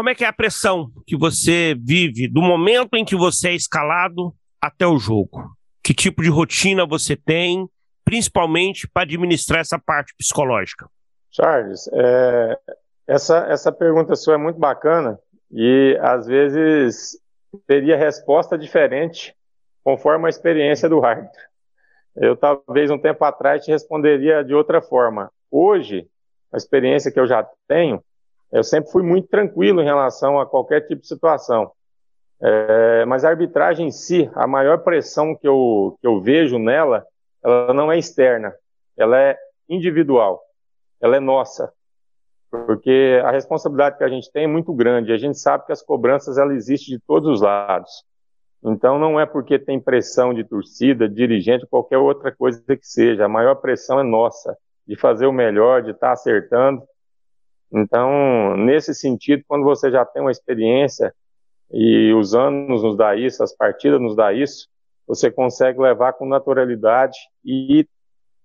Como 0.00 0.08
é 0.08 0.14
que 0.14 0.24
é 0.24 0.26
a 0.26 0.32
pressão 0.32 0.90
que 1.06 1.14
você 1.14 1.76
vive 1.78 2.26
do 2.26 2.40
momento 2.40 2.94
em 2.94 3.04
que 3.04 3.14
você 3.14 3.50
é 3.50 3.54
escalado 3.54 4.34
até 4.58 4.86
o 4.86 4.96
jogo? 4.96 5.54
Que 5.84 5.92
tipo 5.92 6.22
de 6.22 6.30
rotina 6.30 6.86
você 6.86 7.14
tem, 7.14 7.68
principalmente 8.02 8.88
para 8.88 9.02
administrar 9.02 9.60
essa 9.60 9.78
parte 9.78 10.14
psicológica? 10.16 10.88
Charles, 11.30 11.86
é, 11.92 12.58
essa, 13.06 13.46
essa 13.50 13.70
pergunta 13.70 14.16
sua 14.16 14.36
é 14.36 14.38
muito 14.38 14.58
bacana 14.58 15.18
e 15.52 15.98
às 16.00 16.26
vezes 16.26 17.18
teria 17.66 17.98
resposta 17.98 18.56
diferente 18.56 19.36
conforme 19.84 20.24
a 20.24 20.30
experiência 20.30 20.88
do 20.88 21.04
árbitro. 21.04 21.42
Eu 22.16 22.34
talvez 22.34 22.90
um 22.90 22.98
tempo 22.98 23.22
atrás 23.22 23.66
te 23.66 23.70
responderia 23.70 24.42
de 24.42 24.54
outra 24.54 24.80
forma. 24.80 25.30
Hoje, 25.50 26.08
a 26.50 26.56
experiência 26.56 27.12
que 27.12 27.20
eu 27.20 27.26
já 27.26 27.46
tenho, 27.68 28.02
eu 28.52 28.64
sempre 28.64 28.90
fui 28.90 29.02
muito 29.02 29.28
tranquilo 29.28 29.80
em 29.80 29.84
relação 29.84 30.40
a 30.40 30.46
qualquer 30.46 30.80
tipo 30.86 31.02
de 31.02 31.08
situação. 31.08 31.70
É, 32.42 33.04
mas 33.04 33.24
a 33.24 33.28
arbitragem 33.28 33.88
em 33.88 33.90
si, 33.90 34.30
a 34.34 34.46
maior 34.46 34.78
pressão 34.78 35.36
que 35.36 35.46
eu, 35.46 35.96
que 36.00 36.06
eu 36.06 36.20
vejo 36.20 36.58
nela, 36.58 37.06
ela 37.44 37.74
não 37.74 37.92
é 37.92 37.98
externa, 37.98 38.54
ela 38.96 39.18
é 39.18 39.38
individual, 39.68 40.40
ela 41.00 41.16
é 41.16 41.20
nossa. 41.20 41.72
Porque 42.50 43.20
a 43.24 43.30
responsabilidade 43.30 43.98
que 43.98 44.04
a 44.04 44.08
gente 44.08 44.30
tem 44.32 44.44
é 44.44 44.48
muito 44.48 44.72
grande, 44.72 45.12
a 45.12 45.18
gente 45.18 45.38
sabe 45.38 45.66
que 45.66 45.72
as 45.72 45.82
cobranças 45.82 46.36
ela 46.36 46.52
existem 46.54 46.96
de 46.96 47.02
todos 47.06 47.28
os 47.28 47.40
lados. 47.42 48.04
Então 48.62 48.98
não 48.98 49.18
é 49.18 49.24
porque 49.24 49.58
tem 49.58 49.80
pressão 49.80 50.34
de 50.34 50.44
torcida, 50.44 51.08
dirigente, 51.08 51.66
qualquer 51.66 51.98
outra 51.98 52.34
coisa 52.34 52.62
que 52.66 52.86
seja, 52.86 53.24
a 53.24 53.28
maior 53.28 53.54
pressão 53.56 54.00
é 54.00 54.02
nossa, 54.02 54.56
de 54.86 54.96
fazer 54.96 55.26
o 55.26 55.32
melhor, 55.32 55.82
de 55.82 55.92
estar 55.92 56.08
tá 56.08 56.12
acertando. 56.12 56.82
Então, 57.72 58.56
nesse 58.56 58.94
sentido, 58.94 59.44
quando 59.46 59.64
você 59.64 59.90
já 59.90 60.04
tem 60.04 60.22
uma 60.22 60.30
experiência 60.30 61.14
e 61.70 62.12
os 62.12 62.34
anos 62.34 62.82
nos 62.82 62.96
dá 62.96 63.14
isso, 63.14 63.42
as 63.42 63.54
partidas 63.54 64.00
nos 64.00 64.16
dá 64.16 64.32
isso, 64.32 64.68
você 65.06 65.30
consegue 65.30 65.80
levar 65.80 66.14
com 66.14 66.26
naturalidade 66.26 67.16
e 67.44 67.86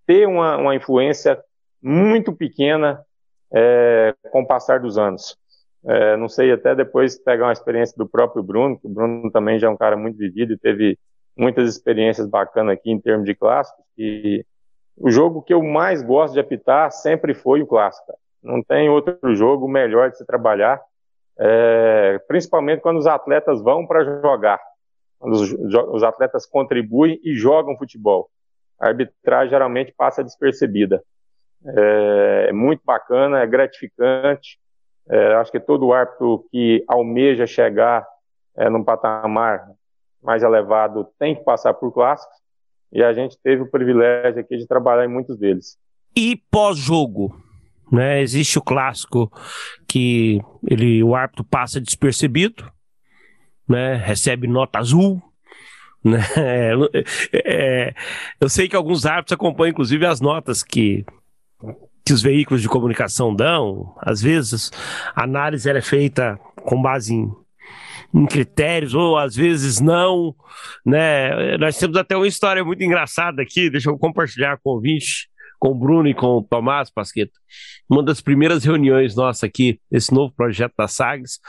ter 0.05 0.27
uma, 0.27 0.57
uma 0.57 0.75
influência 0.75 1.41
muito 1.81 2.33
pequena 2.33 3.03
é, 3.53 4.13
com 4.31 4.41
o 4.41 4.47
passar 4.47 4.79
dos 4.79 4.97
anos. 4.97 5.37
É, 5.87 6.17
não 6.17 6.27
sei, 6.27 6.51
até 6.51 6.75
depois 6.75 7.17
pegar 7.17 7.45
uma 7.45 7.53
experiência 7.53 7.95
do 7.97 8.07
próprio 8.07 8.41
Bruno, 8.41 8.79
que 8.79 8.87
o 8.87 8.89
Bruno 8.89 9.31
também 9.31 9.59
já 9.59 9.67
é 9.67 9.69
um 9.69 9.77
cara 9.77 9.95
muito 9.95 10.17
vivido 10.17 10.53
e 10.53 10.57
teve 10.57 10.97
muitas 11.37 11.69
experiências 11.69 12.27
bacanas 12.27 12.73
aqui 12.73 12.91
em 12.91 12.99
termos 12.99 13.25
de 13.25 13.35
clássicos. 13.35 13.83
E 13.97 14.43
o 14.97 15.11
jogo 15.11 15.41
que 15.41 15.53
eu 15.53 15.61
mais 15.61 16.01
gosto 16.01 16.33
de 16.33 16.39
apitar 16.39 16.91
sempre 16.91 17.33
foi 17.33 17.61
o 17.61 17.67
clássico. 17.67 18.17
Não 18.45 18.61
tem 18.61 18.89
outro 18.89 19.35
jogo 19.35 19.67
melhor 19.67 20.11
de 20.11 20.17
se 20.17 20.25
trabalhar, 20.25 20.79
é, 21.37 22.19
principalmente 22.27 22.79
quando 22.79 22.97
os 22.97 23.07
atletas 23.07 23.61
vão 23.61 23.87
para 23.87 24.03
jogar, 24.21 24.59
quando 25.19 25.33
os, 25.33 25.51
os, 25.51 26.03
atletas 26.03 26.45
contribuem 26.45 27.19
e 27.23 27.33
jogam 27.33 27.77
futebol. 27.77 28.29
A 28.79 28.87
arbitragem 28.87 29.49
geralmente 29.49 29.91
passa 29.97 30.23
despercebida. 30.23 31.03
É, 31.65 32.47
é 32.49 32.53
muito 32.53 32.81
bacana, 32.85 33.39
é 33.39 33.47
gratificante. 33.47 34.59
É, 35.09 35.33
acho 35.33 35.51
que 35.51 35.59
todo 35.59 35.91
árbitro 35.91 36.45
que 36.51 36.83
almeja 36.87 37.47
chegar 37.47 38.05
é, 38.55 38.69
num 38.69 38.83
patamar 38.83 39.67
mais 40.21 40.43
elevado 40.43 41.07
tem 41.17 41.35
que 41.35 41.43
passar 41.43 41.73
por 41.73 41.91
clássicos 41.91 42.37
e 42.91 43.03
a 43.03 43.11
gente 43.11 43.37
teve 43.41 43.63
o 43.63 43.69
privilégio 43.69 44.39
aqui 44.39 44.55
de 44.55 44.67
trabalhar 44.67 45.05
em 45.05 45.11
muitos 45.11 45.37
deles. 45.37 45.77
E 46.15 46.37
pós-jogo, 46.49 47.35
né? 47.91 48.21
Existe 48.21 48.57
o 48.57 48.61
clássico 48.61 49.31
que 49.87 50.41
ele, 50.67 51.03
o 51.03 51.15
árbitro 51.15 51.43
passa 51.43 51.79
despercebido, 51.79 52.69
né? 53.67 53.95
Recebe 53.95 54.47
nota 54.47 54.79
azul, 54.79 55.21
né? 56.03 56.19
É, 56.37 56.73
é, 57.33 57.93
eu 58.39 58.49
sei 58.49 58.67
que 58.67 58.75
alguns 58.75 59.05
árbitros 59.05 59.33
acompanham, 59.33 59.71
inclusive, 59.71 60.05
as 60.05 60.21
notas 60.21 60.63
que 60.63 61.05
que 62.05 62.13
os 62.13 62.21
veículos 62.21 62.61
de 62.61 62.69
comunicação 62.69 63.35
dão. 63.35 63.95
Às 63.99 64.21
vezes, 64.21 64.71
a 65.15 65.23
análise 65.23 65.67
é 65.67 65.81
feita 65.81 66.39
com 66.63 66.79
base 66.79 67.15
em, 67.15 67.31
em 68.13 68.27
critérios, 68.27 68.93
ou 68.93 69.17
às 69.17 69.35
vezes 69.35 69.81
não, 69.81 70.35
né? 70.85 71.57
Nós 71.57 71.77
temos 71.77 71.97
até 71.97 72.15
uma 72.15 72.27
história 72.27 72.63
muito 72.63 72.83
engraçada 72.83 73.41
aqui, 73.41 73.71
deixa 73.71 73.89
eu 73.89 73.97
compartilhar 73.97 74.57
com 74.57 74.69
o 74.69 74.73
ouvinte 74.73 75.27
com 75.65 75.71
o 75.71 75.75
Bruno 75.75 76.07
e 76.07 76.13
com 76.13 76.37
o 76.37 76.43
Tomás 76.43 76.91
Pasqueto. 76.91 77.33
Uma 77.89 78.03
das 78.03 78.21
primeiras 78.21 78.63
reuniões 78.63 79.15
nossa 79.15 79.47
aqui, 79.47 79.79
esse 79.91 80.13
novo 80.13 80.31
projeto 80.31 80.73
da 80.77 80.87
SAGS, 80.87 81.39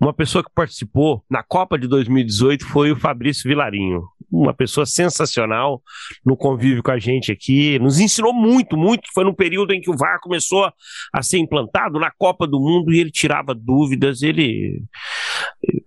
uma 0.00 0.14
pessoa 0.14 0.44
que 0.44 0.50
participou 0.54 1.24
na 1.28 1.42
Copa 1.42 1.76
de 1.76 1.88
2018 1.88 2.64
foi 2.66 2.92
o 2.92 2.96
Fabrício 2.96 3.48
Vilarinho, 3.48 4.04
uma 4.30 4.54
pessoa 4.54 4.86
sensacional 4.86 5.82
no 6.24 6.36
convívio 6.36 6.80
com 6.80 6.92
a 6.92 6.98
gente 7.00 7.32
aqui, 7.32 7.76
nos 7.80 7.98
ensinou 7.98 8.32
muito, 8.32 8.76
muito. 8.76 9.08
Foi 9.12 9.24
no 9.24 9.34
período 9.34 9.72
em 9.72 9.80
que 9.80 9.90
o 9.90 9.96
VAR 9.96 10.20
começou 10.20 10.70
a 11.12 11.20
ser 11.20 11.38
implantado 11.38 11.98
na 11.98 12.12
Copa 12.12 12.46
do 12.46 12.60
Mundo 12.60 12.92
e 12.92 13.00
ele 13.00 13.10
tirava 13.10 13.52
dúvidas. 13.52 14.22
Ele, 14.22 14.80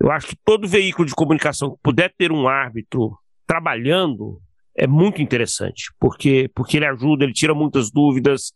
eu 0.02 0.12
acho 0.12 0.28
que 0.28 0.36
todo 0.44 0.68
veículo 0.68 1.08
de 1.08 1.16
comunicação 1.16 1.72
que 1.72 1.78
puder 1.82 2.14
ter 2.18 2.30
um 2.30 2.46
árbitro 2.46 3.18
trabalhando 3.48 4.42
é 4.76 4.88
muito 4.88 5.22
interessante, 5.22 5.92
porque, 6.00 6.50
porque 6.56 6.78
ele 6.78 6.86
ajuda, 6.86 7.24
ele 7.24 7.34
tira 7.34 7.54
muitas 7.54 7.92
dúvidas, 7.92 8.52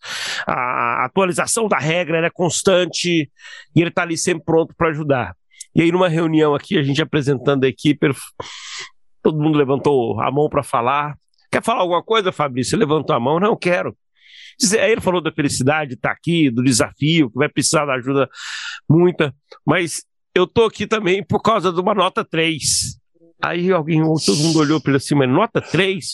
a 0.45 1.05
atualização 1.05 1.67
da 1.67 1.77
regra 1.77 2.25
é 2.25 2.29
constante 2.29 3.29
e 3.75 3.81
ele 3.81 3.89
está 3.89 4.01
ali 4.01 4.17
sempre 4.17 4.43
pronto 4.43 4.73
para 4.75 4.89
ajudar. 4.89 5.35
E 5.75 5.81
aí, 5.81 5.91
numa 5.91 6.09
reunião 6.09 6.55
aqui, 6.55 6.77
a 6.77 6.83
gente 6.83 7.01
apresentando 7.01 7.63
a 7.63 7.67
equipe, 7.67 8.09
todo 9.21 9.39
mundo 9.39 9.57
levantou 9.57 10.19
a 10.19 10.31
mão 10.31 10.49
para 10.49 10.63
falar. 10.63 11.15
Quer 11.51 11.63
falar 11.63 11.81
alguma 11.81 12.01
coisa, 12.01 12.31
Fabrício? 12.31 12.71
Você 12.71 12.77
levantou 12.77 13.15
a 13.15 13.19
mão? 13.19 13.39
Não, 13.39 13.55
quero. 13.55 13.95
Aí 14.79 14.91
ele 14.91 15.01
falou 15.01 15.21
da 15.21 15.31
felicidade 15.31 15.89
de 15.89 15.95
estar 15.95 16.09
tá 16.09 16.15
aqui, 16.15 16.49
do 16.49 16.63
desafio, 16.63 17.29
que 17.29 17.37
vai 17.37 17.47
precisar 17.47 17.85
da 17.85 17.93
ajuda 17.93 18.27
muita, 18.89 19.33
mas 19.65 20.03
eu 20.33 20.47
tô 20.47 20.65
aqui 20.65 20.87
também 20.87 21.23
por 21.23 21.41
causa 21.41 21.71
de 21.71 21.79
uma 21.79 21.93
nota 21.93 22.25
3. 22.25 22.97
Aí 23.41 23.71
alguém, 23.71 24.01
todo 24.01 24.37
mundo 24.37 24.59
olhou 24.59 24.81
para 24.81 24.99
cima, 24.99 25.27
nota 25.27 25.61
3? 25.61 26.05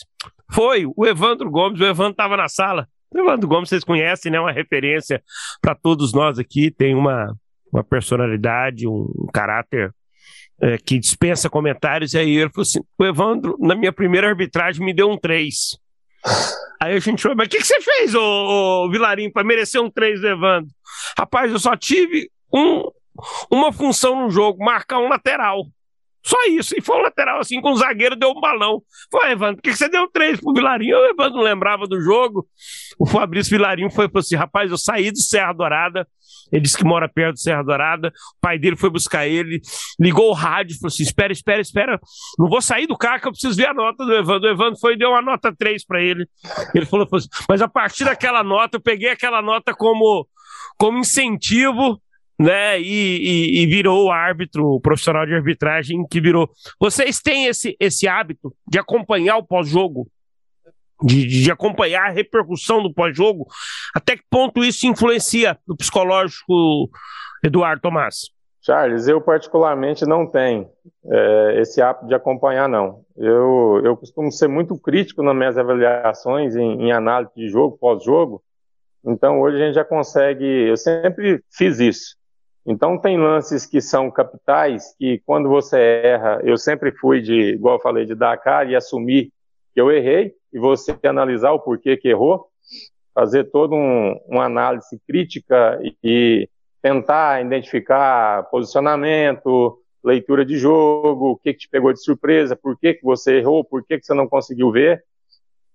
Foi, 0.52 0.84
o 0.96 1.06
Evandro 1.06 1.50
Gomes, 1.50 1.80
o 1.80 1.84
Evandro 1.84 2.12
estava 2.12 2.36
na 2.36 2.48
sala. 2.48 2.86
O 3.12 3.18
Evandro 3.18 3.48
Gomes, 3.48 3.68
vocês 3.68 3.84
conhecem, 3.84 4.30
né? 4.30 4.40
Uma 4.40 4.52
referência 4.52 5.22
para 5.60 5.74
todos 5.74 6.12
nós 6.12 6.38
aqui, 6.38 6.70
tem 6.70 6.94
uma, 6.94 7.34
uma 7.72 7.82
personalidade, 7.82 8.86
um, 8.86 9.06
caráter 9.32 9.94
é, 10.60 10.76
que 10.78 10.98
dispensa 10.98 11.48
comentários. 11.48 12.12
E 12.12 12.18
aí 12.18 12.36
ele 12.36 12.50
falou 12.50 12.62
assim: 12.62 12.80
o 12.98 13.04
Evandro, 13.04 13.56
na 13.58 13.74
minha 13.74 13.92
primeira 13.92 14.28
arbitragem, 14.28 14.84
me 14.84 14.92
deu 14.92 15.10
um 15.10 15.18
3. 15.18 15.78
Aí 16.80 16.94
a 16.94 16.98
gente 16.98 17.22
falou, 17.22 17.36
mas 17.36 17.46
o 17.46 17.50
que, 17.50 17.58
que, 17.58 17.66
você 17.66 17.80
fez, 17.80 18.14
ô, 18.14 18.20
ô 18.84 18.90
Vilarinho, 18.90 19.32
para 19.32 19.44
merecer 19.44 19.80
um 19.80 19.90
3 19.90 20.20
do 20.20 20.28
Evandro? 20.28 20.70
Rapaz, 21.16 21.50
eu 21.50 21.58
só 21.58 21.76
tive 21.76 22.30
um, 22.52 22.90
uma 23.50 23.72
função 23.72 24.22
no 24.22 24.30
jogo, 24.30 24.64
marcar 24.64 24.98
um 24.98 25.08
lateral. 25.08 25.64
Só 26.24 26.36
isso. 26.48 26.74
E 26.76 26.80
foi 26.80 26.96
um 26.96 27.02
lateral 27.02 27.38
assim, 27.40 27.60
com 27.60 27.72
o 27.72 27.76
zagueiro 27.76 28.16
deu 28.16 28.30
um 28.30 28.40
balão. 28.40 28.82
Foi, 29.10 29.30
Evandro, 29.30 29.56
por 29.56 29.62
que 29.62 29.76
você 29.76 29.88
deu 29.88 30.08
três 30.08 30.40
pro 30.40 30.54
Vilarinho? 30.54 30.96
O 30.96 31.06
Evandro 31.06 31.36
não 31.36 31.44
lembrava 31.44 31.86
do 31.86 32.00
jogo. 32.00 32.46
O 32.98 33.06
Fabrício 33.06 33.50
Vilarinho 33.50 33.90
foi 33.90 34.08
falou 34.08 34.20
assim: 34.20 34.36
rapaz, 34.36 34.70
eu 34.70 34.78
saí 34.78 35.10
do 35.10 35.18
Serra 35.18 35.52
Dourada. 35.52 36.08
Ele 36.50 36.62
disse 36.62 36.76
que 36.76 36.84
mora 36.84 37.08
perto 37.08 37.34
do 37.34 37.40
Serra 37.40 37.62
Dourada. 37.62 38.08
O 38.08 38.40
pai 38.40 38.58
dele 38.58 38.76
foi 38.76 38.88
buscar 38.88 39.26
ele, 39.26 39.60
ligou 40.00 40.30
o 40.30 40.34
rádio, 40.34 40.78
falou 40.78 40.88
assim: 40.88 41.02
espera, 41.02 41.32
espera, 41.32 41.60
espera. 41.60 42.00
Não 42.38 42.48
vou 42.48 42.62
sair 42.62 42.86
do 42.86 42.96
carro 42.96 43.20
que 43.20 43.28
eu 43.28 43.32
preciso 43.32 43.56
ver 43.56 43.68
a 43.68 43.74
nota 43.74 44.04
do 44.04 44.14
Evandro. 44.14 44.48
O 44.48 44.52
Evandro 44.52 44.80
foi 44.80 44.94
e 44.94 44.98
deu 44.98 45.10
uma 45.10 45.22
nota 45.22 45.54
3 45.54 45.84
para 45.84 46.00
ele. 46.00 46.26
Ele 46.74 46.86
falou, 46.86 47.06
falou 47.06 47.18
assim, 47.18 47.28
mas 47.48 47.60
a 47.60 47.68
partir 47.68 48.04
daquela 48.04 48.42
nota, 48.42 48.76
eu 48.78 48.80
peguei 48.80 49.10
aquela 49.10 49.42
nota 49.42 49.74
como, 49.74 50.26
como 50.78 50.98
incentivo 50.98 52.00
né, 52.38 52.80
e, 52.80 52.84
e, 52.84 53.62
e, 53.62 53.66
virou 53.66 54.10
árbitro, 54.10 54.80
profissional 54.80 55.24
de 55.24 55.34
arbitragem 55.34 56.04
que 56.08 56.20
virou. 56.20 56.50
Vocês 56.80 57.20
têm 57.20 57.46
esse, 57.46 57.76
esse 57.78 58.08
hábito 58.08 58.52
de 58.66 58.78
acompanhar 58.78 59.36
o 59.36 59.46
pós-jogo? 59.46 60.08
De, 61.02 61.26
de, 61.26 61.50
acompanhar 61.50 62.06
a 62.06 62.12
repercussão 62.12 62.82
do 62.82 62.92
pós-jogo? 62.92 63.46
Até 63.94 64.16
que 64.16 64.22
ponto 64.30 64.64
isso 64.64 64.86
influencia 64.86 65.58
no 65.66 65.76
psicológico, 65.76 66.88
Eduardo 67.42 67.82
Tomás? 67.82 68.30
Charles, 68.62 69.06
eu 69.06 69.20
particularmente 69.20 70.06
não 70.06 70.26
tenho 70.26 70.70
é, 71.04 71.60
esse 71.60 71.82
hábito 71.82 72.06
de 72.06 72.14
acompanhar, 72.14 72.68
não. 72.68 73.04
Eu, 73.16 73.82
eu 73.84 73.96
costumo 73.96 74.32
ser 74.32 74.48
muito 74.48 74.78
crítico 74.78 75.22
nas 75.22 75.36
minhas 75.36 75.58
avaliações 75.58 76.56
em, 76.56 76.84
em 76.84 76.92
análise 76.92 77.32
de 77.36 77.48
jogo, 77.48 77.76
pós-jogo, 77.76 78.42
então 79.04 79.40
hoje 79.40 79.56
a 79.56 79.66
gente 79.66 79.74
já 79.74 79.84
consegue. 79.84 80.44
Eu 80.44 80.76
sempre 80.76 81.42
fiz 81.50 81.78
isso. 81.78 82.16
Então, 82.66 82.98
tem 82.98 83.18
lances 83.18 83.66
que 83.66 83.80
são 83.80 84.10
capitais, 84.10 84.94
que 84.98 85.20
quando 85.26 85.48
você 85.48 85.78
erra, 85.78 86.40
eu 86.42 86.56
sempre 86.56 86.92
fui 86.92 87.20
de, 87.20 87.54
igual 87.54 87.76
eu 87.76 87.80
falei, 87.80 88.06
de 88.06 88.14
dar 88.14 88.36
cara 88.38 88.70
e 88.70 88.76
assumir 88.76 89.30
que 89.74 89.80
eu 89.80 89.90
errei, 89.90 90.34
e 90.52 90.58
você 90.58 90.96
analisar 91.04 91.52
o 91.52 91.60
porquê 91.60 91.96
que 91.96 92.08
errou, 92.08 92.48
fazer 93.12 93.44
toda 93.44 93.74
um, 93.74 94.18
uma 94.26 94.44
análise 94.44 95.00
crítica 95.06 95.78
e, 95.82 95.96
e 96.02 96.48
tentar 96.80 97.44
identificar 97.44 98.44
posicionamento, 98.50 99.78
leitura 100.02 100.44
de 100.44 100.58
jogo, 100.58 101.30
o 101.30 101.36
que, 101.36 101.52
que 101.52 101.60
te 101.60 101.68
pegou 101.68 101.92
de 101.92 102.02
surpresa, 102.02 102.54
por 102.54 102.78
que, 102.78 102.94
que 102.94 103.04
você 103.04 103.38
errou, 103.38 103.64
por 103.64 103.84
que, 103.84 103.98
que 103.98 104.04
você 104.04 104.14
não 104.14 104.28
conseguiu 104.28 104.70
ver. 104.70 105.02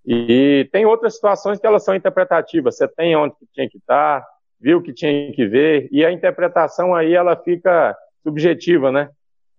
E, 0.05 0.62
e 0.62 0.69
tem 0.72 0.86
outras 0.86 1.15
situações 1.15 1.60
que 1.60 1.65
elas 1.65 1.84
são 1.84 1.96
interpretativas. 1.96 2.77
Você 2.77 2.88
tem 2.88 3.15
onde 3.15 3.36
que 3.36 3.48
tinha 3.53 3.69
que 3.69 3.77
estar, 3.77 4.24
viu 4.60 4.80
o 4.80 4.82
que 4.82 4.94
tinha 4.94 5.32
que 5.32 5.46
ver, 5.46 5.88
e 5.92 6.06
a 6.06 6.12
interpretação 6.12 6.94
aí 6.94 7.13
ela 7.13 7.36
fica 7.36 7.96
subjetiva, 8.24 8.92
né? 8.92 9.10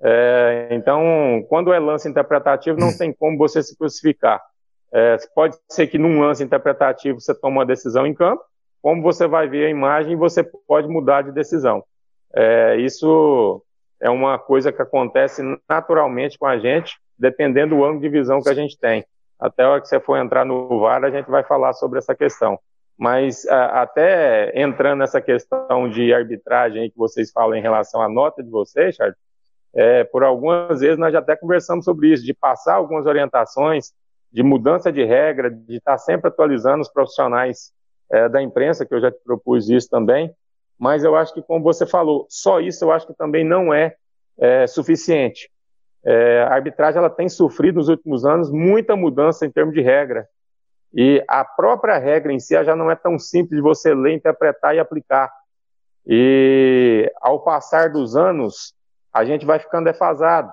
É, 0.02 0.68
então, 0.72 1.44
quando 1.48 1.72
é 1.72 1.78
lance 1.78 2.08
interpretativo, 2.08 2.78
não 2.78 2.96
tem 2.96 3.12
como 3.12 3.36
você 3.36 3.62
se 3.62 3.76
crucificar. 3.76 4.40
É, 4.92 5.16
pode 5.34 5.56
ser 5.68 5.86
que 5.86 5.98
num 5.98 6.20
lance 6.20 6.42
interpretativo 6.42 7.20
você 7.20 7.34
tome 7.34 7.58
uma 7.58 7.66
decisão 7.66 8.06
em 8.06 8.14
campo, 8.14 8.42
como 8.82 9.02
você 9.02 9.26
vai 9.26 9.46
ver 9.46 9.66
a 9.66 9.70
imagem, 9.70 10.16
você 10.16 10.42
pode 10.42 10.88
mudar 10.88 11.22
de 11.22 11.32
decisão. 11.32 11.84
É, 12.34 12.76
isso 12.76 13.62
é 14.00 14.08
uma 14.08 14.38
coisa 14.38 14.72
que 14.72 14.80
acontece 14.80 15.42
naturalmente 15.68 16.38
com 16.38 16.46
a 16.46 16.58
gente, 16.58 16.98
dependendo 17.18 17.76
do 17.76 17.84
ângulo 17.84 18.00
de 18.00 18.08
visão 18.08 18.40
que 18.40 18.48
a 18.48 18.54
gente 18.54 18.78
tem. 18.78 19.04
Até 19.38 19.64
a 19.64 19.70
hora 19.70 19.80
que 19.80 19.88
você 19.88 20.00
for 20.00 20.16
entrar 20.16 20.44
no 20.44 20.80
VAR, 20.80 21.04
a 21.04 21.10
gente 21.10 21.30
vai 21.30 21.42
falar 21.42 21.72
sobre 21.74 21.98
essa 21.98 22.14
questão. 22.14 22.58
Mas 23.00 23.46
a, 23.46 23.80
até 23.80 24.52
entrando 24.60 24.98
nessa 24.98 25.22
questão 25.22 25.88
de 25.88 26.12
arbitragem 26.12 26.90
que 26.90 26.98
vocês 26.98 27.32
falam 27.32 27.56
em 27.56 27.62
relação 27.62 28.02
à 28.02 28.10
nota 28.10 28.42
de 28.42 28.50
vocês, 28.50 28.94
Charles, 28.94 29.16
é, 29.74 30.04
por 30.04 30.22
algumas 30.22 30.80
vezes 30.80 30.98
nós 30.98 31.10
já 31.10 31.20
até 31.20 31.34
conversamos 31.34 31.86
sobre 31.86 32.12
isso, 32.12 32.22
de 32.22 32.34
passar 32.34 32.74
algumas 32.74 33.06
orientações, 33.06 33.94
de 34.30 34.42
mudança 34.42 34.92
de 34.92 35.02
regra, 35.02 35.50
de 35.50 35.76
estar 35.76 35.96
sempre 35.96 36.28
atualizando 36.28 36.82
os 36.82 36.92
profissionais 36.92 37.72
é, 38.12 38.28
da 38.28 38.42
imprensa, 38.42 38.84
que 38.84 38.94
eu 38.94 39.00
já 39.00 39.10
te 39.10 39.18
propus 39.24 39.70
isso 39.70 39.88
também, 39.88 40.30
mas 40.78 41.02
eu 41.02 41.16
acho 41.16 41.32
que, 41.32 41.40
como 41.40 41.64
você 41.64 41.86
falou, 41.86 42.26
só 42.28 42.60
isso 42.60 42.84
eu 42.84 42.92
acho 42.92 43.06
que 43.06 43.14
também 43.14 43.44
não 43.44 43.72
é, 43.72 43.94
é 44.38 44.66
suficiente. 44.66 45.50
É, 46.04 46.42
a 46.42 46.52
arbitragem 46.52 46.98
ela 46.98 47.08
tem 47.08 47.30
sofrido 47.30 47.76
nos 47.76 47.88
últimos 47.88 48.26
anos 48.26 48.50
muita 48.50 48.94
mudança 48.94 49.46
em 49.46 49.50
termos 49.50 49.72
de 49.72 49.80
regra, 49.80 50.28
e 50.92 51.22
a 51.28 51.44
própria 51.44 51.98
regra 51.98 52.32
em 52.32 52.40
si 52.40 52.62
já 52.64 52.74
não 52.74 52.90
é 52.90 52.96
tão 52.96 53.18
simples 53.18 53.56
de 53.56 53.62
você 53.62 53.94
ler, 53.94 54.14
interpretar 54.14 54.74
e 54.74 54.78
aplicar. 54.78 55.30
E 56.06 57.10
ao 57.20 57.40
passar 57.40 57.90
dos 57.90 58.16
anos, 58.16 58.74
a 59.12 59.24
gente 59.24 59.46
vai 59.46 59.58
ficando 59.58 59.84
defasado. 59.84 60.52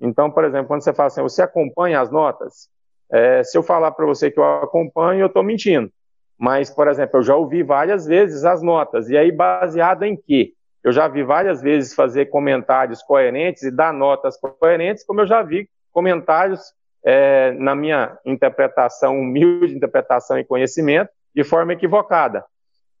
Então, 0.00 0.30
por 0.30 0.44
exemplo, 0.44 0.68
quando 0.68 0.82
você 0.82 0.92
fala 0.92 1.08
assim, 1.08 1.22
você 1.22 1.42
acompanha 1.42 2.00
as 2.00 2.10
notas, 2.10 2.68
é, 3.10 3.42
se 3.42 3.56
eu 3.56 3.62
falar 3.62 3.92
para 3.92 4.06
você 4.06 4.30
que 4.30 4.38
eu 4.38 4.44
acompanho, 4.44 5.20
eu 5.20 5.26
estou 5.26 5.42
mentindo. 5.42 5.90
Mas, 6.38 6.70
por 6.70 6.88
exemplo, 6.88 7.18
eu 7.18 7.22
já 7.22 7.36
ouvi 7.36 7.62
várias 7.62 8.06
vezes 8.06 8.44
as 8.44 8.62
notas, 8.62 9.08
e 9.08 9.16
aí 9.16 9.30
baseado 9.30 10.02
em 10.02 10.16
quê? 10.16 10.52
Eu 10.82 10.90
já 10.90 11.06
vi 11.06 11.22
várias 11.22 11.62
vezes 11.62 11.94
fazer 11.94 12.26
comentários 12.26 13.02
coerentes 13.02 13.62
e 13.62 13.70
dar 13.70 13.92
notas 13.92 14.36
coerentes, 14.36 15.04
como 15.04 15.20
eu 15.20 15.26
já 15.26 15.42
vi 15.42 15.68
comentários 15.92 16.72
é, 17.04 17.52
na 17.52 17.74
minha 17.74 18.18
interpretação, 18.24 19.18
humilde 19.18 19.74
interpretação 19.74 20.38
e 20.38 20.44
conhecimento, 20.44 21.10
de 21.34 21.44
forma 21.44 21.72
equivocada. 21.72 22.44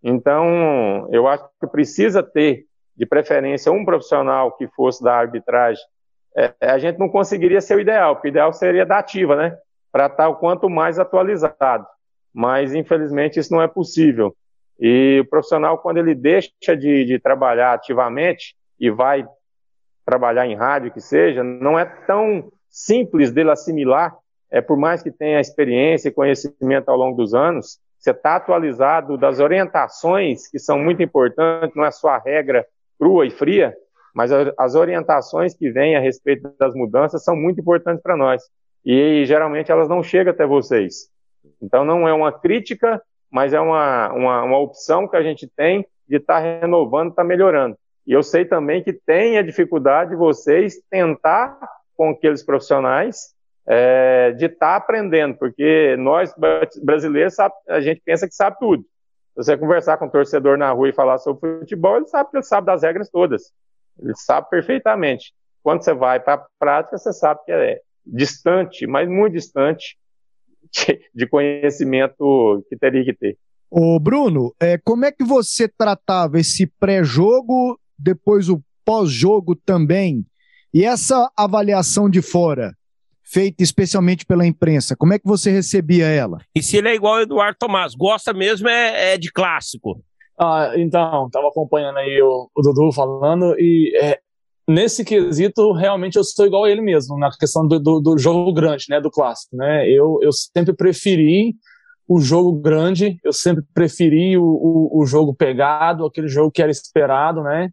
Então, 0.02 1.08
eu 1.10 1.28
acho 1.28 1.44
que 1.60 1.66
precisa 1.66 2.22
ter 2.22 2.66
de 2.96 3.06
preferência, 3.06 3.72
um 3.72 3.84
profissional 3.84 4.52
que 4.56 4.66
fosse 4.68 5.02
da 5.02 5.14
arbitragem, 5.14 5.82
é, 6.36 6.52
a 6.60 6.78
gente 6.78 6.98
não 6.98 7.08
conseguiria 7.08 7.60
ser 7.60 7.76
o 7.76 7.80
ideal, 7.80 8.14
porque 8.14 8.28
o 8.28 8.30
ideal 8.30 8.52
seria 8.52 8.86
da 8.86 8.98
ativa, 8.98 9.36
né? 9.36 9.56
Para 9.90 10.06
estar 10.06 10.28
o 10.28 10.36
quanto 10.36 10.68
mais 10.68 10.98
atualizado. 10.98 11.86
Mas, 12.32 12.74
infelizmente, 12.74 13.38
isso 13.38 13.52
não 13.52 13.62
é 13.62 13.68
possível. 13.68 14.34
E 14.80 15.20
o 15.20 15.28
profissional, 15.28 15.78
quando 15.78 15.98
ele 15.98 16.14
deixa 16.14 16.76
de, 16.76 17.04
de 17.04 17.18
trabalhar 17.18 17.74
ativamente 17.74 18.56
e 18.80 18.90
vai 18.90 19.26
trabalhar 20.04 20.46
em 20.46 20.56
rádio, 20.56 20.90
que 20.90 21.00
seja, 21.00 21.44
não 21.44 21.78
é 21.78 21.84
tão 21.84 22.50
simples 22.72 23.30
dele 23.30 23.50
assimilar, 23.50 24.16
é 24.50 24.60
por 24.60 24.76
mais 24.76 25.02
que 25.02 25.10
tenha 25.10 25.38
experiência 25.40 26.08
e 26.08 26.12
conhecimento 26.12 26.88
ao 26.88 26.96
longo 26.96 27.16
dos 27.16 27.34
anos, 27.34 27.78
você 27.98 28.10
está 28.10 28.36
atualizado 28.36 29.16
das 29.16 29.38
orientações 29.38 30.48
que 30.48 30.58
são 30.58 30.78
muito 30.78 31.02
importantes, 31.02 31.76
não 31.76 31.84
é 31.84 31.90
só 31.90 32.08
a 32.08 32.18
regra 32.18 32.66
crua 32.98 33.26
e 33.26 33.30
fria, 33.30 33.74
mas 34.14 34.30
as 34.58 34.74
orientações 34.74 35.54
que 35.54 35.70
vêm 35.70 35.96
a 35.96 36.00
respeito 36.00 36.52
das 36.58 36.74
mudanças 36.74 37.22
são 37.22 37.36
muito 37.36 37.60
importantes 37.60 38.02
para 38.02 38.16
nós. 38.16 38.42
E 38.84 39.24
geralmente 39.24 39.70
elas 39.70 39.88
não 39.88 40.02
chegam 40.02 40.32
até 40.32 40.44
vocês. 40.44 41.08
Então 41.60 41.84
não 41.84 42.08
é 42.08 42.12
uma 42.12 42.32
crítica, 42.32 43.00
mas 43.30 43.52
é 43.52 43.60
uma, 43.60 44.12
uma, 44.12 44.42
uma 44.42 44.58
opção 44.58 45.08
que 45.08 45.16
a 45.16 45.22
gente 45.22 45.46
tem 45.56 45.86
de 46.08 46.16
estar 46.16 46.42
tá 46.42 46.60
renovando, 46.60 47.10
estar 47.10 47.22
tá 47.22 47.28
melhorando. 47.28 47.76
E 48.06 48.12
eu 48.12 48.22
sei 48.22 48.44
também 48.44 48.82
que 48.82 48.92
tem 48.92 49.38
a 49.38 49.42
dificuldade 49.42 50.10
de 50.10 50.16
vocês 50.16 50.74
tentar 50.90 51.56
com 51.96 52.10
aqueles 52.10 52.42
profissionais 52.42 53.34
é, 53.66 54.32
de 54.32 54.46
estar 54.46 54.72
tá 54.72 54.76
aprendendo, 54.76 55.36
porque 55.36 55.96
nós 55.98 56.32
brasileiros 56.82 57.36
a 57.68 57.80
gente 57.80 58.00
pensa 58.04 58.26
que 58.26 58.34
sabe 58.34 58.56
tudo. 58.58 58.84
Você 59.36 59.56
conversar 59.56 59.96
com 59.96 60.06
um 60.06 60.10
torcedor 60.10 60.58
na 60.58 60.70
rua 60.72 60.90
e 60.90 60.92
falar 60.92 61.18
sobre 61.18 61.60
futebol, 61.60 61.96
ele 61.96 62.06
sabe 62.06 62.30
que 62.30 62.36
ele 62.36 62.44
sabe 62.44 62.66
das 62.66 62.82
regras 62.82 63.08
todas. 63.08 63.50
Ele 63.98 64.14
sabe 64.14 64.48
perfeitamente. 64.50 65.32
Quando 65.62 65.82
você 65.82 65.94
vai 65.94 66.20
para 66.20 66.34
a 66.34 66.46
prática, 66.58 66.98
você 66.98 67.12
sabe 67.12 67.40
que 67.44 67.52
é 67.52 67.80
distante, 68.04 68.86
mas 68.86 69.08
muito 69.08 69.34
distante 69.34 69.96
de 71.14 71.26
conhecimento 71.26 72.64
que 72.68 72.76
teria 72.76 73.04
que 73.04 73.14
ter. 73.14 73.38
Ô 73.70 73.98
Bruno, 73.98 74.54
é, 74.60 74.76
como 74.76 75.06
é 75.06 75.12
que 75.12 75.24
você 75.24 75.66
tratava 75.66 76.38
esse 76.38 76.66
pré-jogo, 76.78 77.80
depois 77.98 78.50
o 78.50 78.62
pós-jogo 78.84 79.54
também, 79.54 80.26
e 80.72 80.84
essa 80.84 81.30
avaliação 81.36 82.08
de 82.08 82.22
fora? 82.22 82.72
feita 83.32 83.62
especialmente 83.62 84.26
pela 84.26 84.46
imprensa. 84.46 84.94
Como 84.94 85.14
é 85.14 85.18
que 85.18 85.26
você 85.26 85.50
recebia 85.50 86.06
ela? 86.06 86.38
E 86.54 86.62
se 86.62 86.76
ele 86.76 86.90
é 86.90 86.94
igual 86.94 87.14
ao 87.14 87.22
Eduardo 87.22 87.56
Tomás, 87.58 87.94
gosta 87.94 88.34
mesmo 88.34 88.68
é, 88.68 89.14
é 89.14 89.18
de 89.18 89.32
clássico. 89.32 90.04
Ah, 90.38 90.72
então, 90.76 91.26
estava 91.26 91.48
acompanhando 91.48 91.98
aí 91.98 92.20
o, 92.20 92.50
o, 92.54 92.62
Dudu 92.62 92.92
falando 92.92 93.54
e 93.58 93.92
é, 93.96 94.18
nesse 94.68 95.04
quesito 95.04 95.72
realmente 95.72 96.16
eu 96.16 96.24
sou 96.24 96.46
igual 96.46 96.64
a 96.64 96.70
ele 96.70 96.80
mesmo, 96.82 97.18
na 97.18 97.30
questão 97.30 97.66
do, 97.66 97.78
do, 97.78 98.00
do, 98.00 98.18
jogo 98.18 98.52
grande, 98.52 98.86
né, 98.90 99.00
do 99.00 99.10
clássico, 99.10 99.56
né? 99.56 99.88
Eu, 99.88 100.18
eu 100.20 100.32
sempre 100.32 100.74
preferi 100.74 101.54
o 102.08 102.20
jogo 102.20 102.52
grande, 102.52 103.18
eu 103.24 103.32
sempre 103.32 103.64
preferi 103.72 104.36
o, 104.36 104.44
o, 104.44 105.02
o 105.02 105.06
jogo 105.06 105.34
pegado, 105.34 106.04
aquele 106.04 106.28
jogo 106.28 106.50
que 106.50 106.60
era 106.60 106.70
esperado, 106.70 107.42
né? 107.42 107.70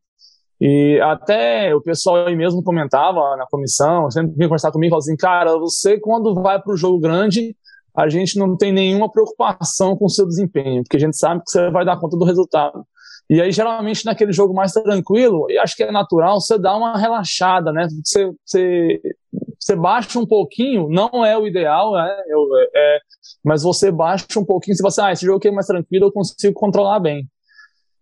E 0.61 0.99
até 1.01 1.73
o 1.73 1.81
pessoal 1.81 2.27
aí 2.27 2.35
mesmo 2.35 2.61
comentava 2.61 3.37
na 3.37 3.45
comissão, 3.45 4.11
sempre 4.11 4.35
vinha 4.35 4.47
conversar 4.47 4.71
comigo 4.71 4.91
falava 4.91 5.05
assim, 5.05 5.15
cara, 5.15 5.57
você 5.57 5.97
quando 5.97 6.33
vai 6.33 6.61
para 6.61 6.73
o 6.73 6.77
jogo 6.77 6.99
grande, 6.99 7.55
a 7.95 8.09
gente 8.09 8.37
não 8.37 8.57
tem 8.57 8.71
nenhuma 8.71 9.09
preocupação 9.09 9.95
com 9.95 10.05
o 10.05 10.09
seu 10.09 10.27
desempenho, 10.27 10.83
porque 10.83 10.97
a 10.97 10.99
gente 10.99 11.17
sabe 11.17 11.41
que 11.43 11.51
você 11.51 11.69
vai 11.71 11.85
dar 11.85 11.97
conta 11.99 12.17
do 12.17 12.25
resultado. 12.25 12.85
E 13.29 13.39
aí, 13.39 13.51
geralmente, 13.51 14.05
naquele 14.05 14.33
jogo 14.33 14.53
mais 14.53 14.73
tranquilo, 14.73 15.45
e 15.49 15.57
acho 15.57 15.75
que 15.75 15.83
é 15.83 15.91
natural, 15.91 16.41
você 16.41 16.57
dá 16.57 16.75
uma 16.75 16.97
relaxada, 16.97 17.71
né? 17.71 17.87
Você, 18.03 18.31
você, 18.43 19.01
você 19.59 19.75
baixa 19.75 20.19
um 20.19 20.25
pouquinho, 20.25 20.89
não 20.89 21.23
é 21.23 21.37
o 21.37 21.45
ideal, 21.45 21.93
né? 21.93 22.09
Eu, 22.27 22.39
é, 22.75 22.99
mas 23.43 23.61
você 23.61 23.91
baixa 23.91 24.39
um 24.39 24.45
pouquinho, 24.45 24.75
você 24.75 24.81
fala 24.81 24.89
assim, 24.89 25.01
ah, 25.01 25.11
esse 25.13 25.25
jogo 25.25 25.37
aqui 25.37 25.47
é 25.47 25.51
mais 25.51 25.67
tranquilo, 25.67 26.07
eu 26.07 26.11
consigo 26.11 26.53
controlar 26.53 26.99
bem 26.99 27.29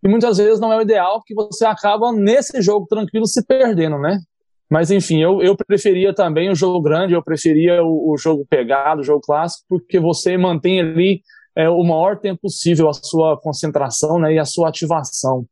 e 0.03 0.07
muitas 0.07 0.37
vezes 0.37 0.59
não 0.59 0.71
é 0.71 0.77
o 0.77 0.81
ideal, 0.81 1.21
que 1.25 1.33
você 1.33 1.65
acaba 1.65 2.11
nesse 2.11 2.61
jogo 2.61 2.85
tranquilo 2.87 3.25
se 3.25 3.45
perdendo, 3.45 3.97
né? 3.97 4.19
Mas 4.69 4.91
enfim, 4.91 5.21
eu, 5.21 5.41
eu 5.41 5.55
preferia 5.55 6.13
também 6.13 6.49
o 6.49 6.55
jogo 6.55 6.81
grande, 6.81 7.13
eu 7.13 7.23
preferia 7.23 7.83
o, 7.83 8.11
o 8.11 8.17
jogo 8.17 8.45
pegado, 8.49 9.01
o 9.01 9.03
jogo 9.03 9.21
clássico, 9.21 9.65
porque 9.69 9.99
você 9.99 10.37
mantém 10.37 10.81
ali 10.81 11.21
é, 11.55 11.69
o 11.69 11.83
maior 11.83 12.19
tempo 12.19 12.41
possível 12.43 12.89
a 12.89 12.93
sua 12.93 13.39
concentração 13.39 14.19
né, 14.19 14.33
e 14.33 14.39
a 14.39 14.45
sua 14.45 14.69
ativação. 14.69 15.45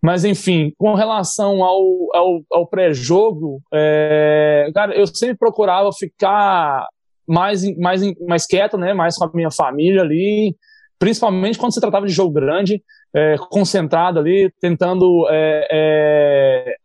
Mas 0.00 0.24
enfim, 0.24 0.72
com 0.78 0.94
relação 0.94 1.64
ao, 1.64 1.82
ao, 2.14 2.40
ao 2.52 2.66
pré-jogo, 2.66 3.60
é, 3.74 4.70
cara, 4.72 4.94
eu 4.94 5.06
sempre 5.08 5.36
procurava 5.36 5.92
ficar 5.92 6.86
mais, 7.26 7.64
mais, 7.76 8.00
mais 8.26 8.46
quieto, 8.46 8.78
né, 8.78 8.94
mais 8.94 9.16
com 9.16 9.24
a 9.24 9.30
minha 9.34 9.50
família 9.50 10.00
ali, 10.00 10.56
principalmente 10.98 11.58
quando 11.58 11.72
se 11.72 11.80
tratava 11.80 12.06
de 12.06 12.12
jogo 12.12 12.32
grande, 12.32 12.82
é, 13.14 13.36
concentrado 13.50 14.18
ali, 14.18 14.52
tentando 14.60 15.26
é, 15.30 15.68
é, 15.70 16.76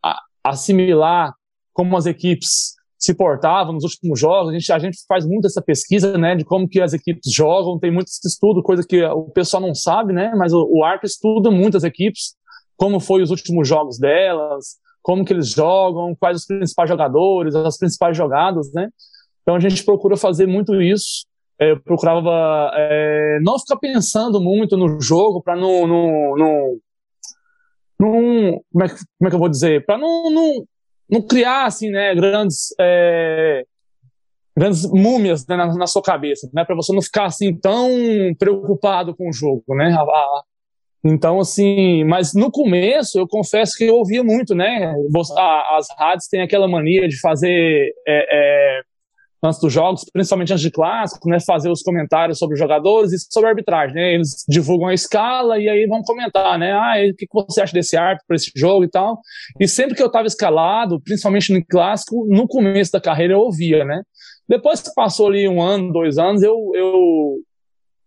assimilar 0.42 1.34
como 1.72 1.96
as 1.96 2.06
equipes 2.06 2.74
se 2.96 3.14
portavam 3.14 3.74
nos 3.74 3.84
últimos 3.84 4.18
jogos. 4.18 4.50
A 4.50 4.52
gente, 4.52 4.72
a 4.72 4.78
gente 4.78 4.98
faz 5.06 5.26
muito 5.26 5.46
essa 5.46 5.60
pesquisa, 5.60 6.16
né, 6.16 6.34
de 6.36 6.44
como 6.44 6.68
que 6.68 6.80
as 6.80 6.92
equipes 6.92 7.30
jogam. 7.32 7.78
Tem 7.78 7.90
muito 7.90 8.08
estudo, 8.24 8.62
coisa 8.62 8.86
que 8.86 9.02
o 9.04 9.24
pessoal 9.30 9.60
não 9.60 9.74
sabe, 9.74 10.12
né, 10.12 10.32
mas 10.36 10.52
o, 10.52 10.66
o 10.70 10.84
ARP 10.84 11.04
estuda 11.04 11.50
muitas 11.50 11.84
equipes, 11.84 12.34
como 12.76 13.00
foi 13.00 13.22
os 13.22 13.30
últimos 13.30 13.68
jogos 13.68 13.98
delas, 13.98 14.76
como 15.02 15.24
que 15.24 15.32
eles 15.32 15.50
jogam, 15.50 16.14
quais 16.18 16.38
os 16.38 16.46
principais 16.46 16.88
jogadores, 16.88 17.54
as 17.54 17.76
principais 17.76 18.16
jogadas, 18.16 18.72
né. 18.72 18.88
Então 19.42 19.56
a 19.56 19.60
gente 19.60 19.84
procura 19.84 20.16
fazer 20.16 20.46
muito 20.46 20.80
isso 20.80 21.26
eu 21.58 21.80
procurava 21.80 22.70
é, 22.74 23.38
não 23.42 23.58
ficar 23.58 23.76
pensando 23.76 24.40
muito 24.40 24.76
no 24.76 25.00
jogo 25.00 25.40
para 25.42 25.56
não, 25.56 25.86
não, 25.86 26.36
não, 26.36 26.80
não, 27.98 28.64
como, 28.72 28.84
é 28.84 28.88
que, 28.88 28.94
como 29.18 29.26
é 29.26 29.28
que 29.28 29.34
eu 29.34 29.40
vou 29.40 29.48
dizer? 29.48 29.84
Para 29.86 29.98
não, 29.98 30.30
não, 30.30 30.66
não 31.08 31.22
criar 31.22 31.66
assim, 31.66 31.90
né, 31.90 32.14
grandes 32.14 32.74
é, 32.80 33.64
grandes 34.56 34.88
múmias 34.90 35.46
né, 35.46 35.56
na, 35.56 35.74
na, 35.74 35.86
sua 35.86 36.02
cabeça, 36.02 36.48
né, 36.52 36.64
para 36.64 36.76
você 36.76 36.92
não 36.92 37.02
ficar 37.02 37.26
assim 37.26 37.54
tão 37.56 37.88
preocupado 38.38 39.14
com 39.14 39.28
o 39.28 39.32
jogo, 39.32 39.74
né? 39.74 39.96
Então, 41.06 41.38
assim, 41.38 42.02
mas 42.04 42.32
no 42.34 42.50
começo 42.50 43.18
eu 43.18 43.28
confesso 43.28 43.76
que 43.76 43.84
eu 43.84 43.96
ouvia 43.96 44.24
muito, 44.24 44.54
né? 44.54 44.94
As 45.76 45.86
rádios 45.98 46.28
têm 46.28 46.40
aquela 46.40 46.66
mania 46.66 47.06
de 47.06 47.20
fazer 47.20 47.92
é, 48.06 48.26
é, 48.30 48.82
antes 49.44 49.60
dos 49.60 49.72
jogos, 49.72 50.04
principalmente 50.12 50.52
antes 50.52 50.62
de 50.62 50.70
clássico, 50.70 51.28
né? 51.28 51.38
Fazer 51.40 51.70
os 51.70 51.82
comentários 51.82 52.38
sobre 52.38 52.54
os 52.54 52.58
jogadores 52.58 53.12
e 53.12 53.18
sobre 53.32 53.48
a 53.48 53.50
arbitragem, 53.50 53.94
né? 53.94 54.14
Eles 54.14 54.44
divulgam 54.48 54.88
a 54.88 54.94
escala 54.94 55.58
e 55.58 55.68
aí 55.68 55.86
vão 55.86 56.02
comentar, 56.02 56.58
né? 56.58 56.72
Ah, 56.72 56.94
o 57.10 57.14
que 57.14 57.26
você 57.32 57.60
acha 57.60 57.72
desse 57.72 57.96
árbitro 57.96 58.24
para 58.26 58.36
esse 58.36 58.50
jogo 58.56 58.84
e 58.84 58.88
tal? 58.88 59.20
E 59.60 59.68
sempre 59.68 59.94
que 59.94 60.02
eu 60.02 60.06
estava 60.06 60.26
escalado, 60.26 61.00
principalmente 61.00 61.52
no 61.52 61.64
clássico, 61.64 62.26
no 62.28 62.48
começo 62.48 62.92
da 62.92 63.00
carreira 63.00 63.34
eu 63.34 63.40
ouvia, 63.40 63.84
né? 63.84 64.02
Depois 64.48 64.80
que 64.80 64.94
passou 64.94 65.28
ali 65.28 65.48
um 65.48 65.60
ano, 65.60 65.92
dois 65.92 66.18
anos, 66.18 66.42
eu, 66.42 66.72
eu, 66.74 67.38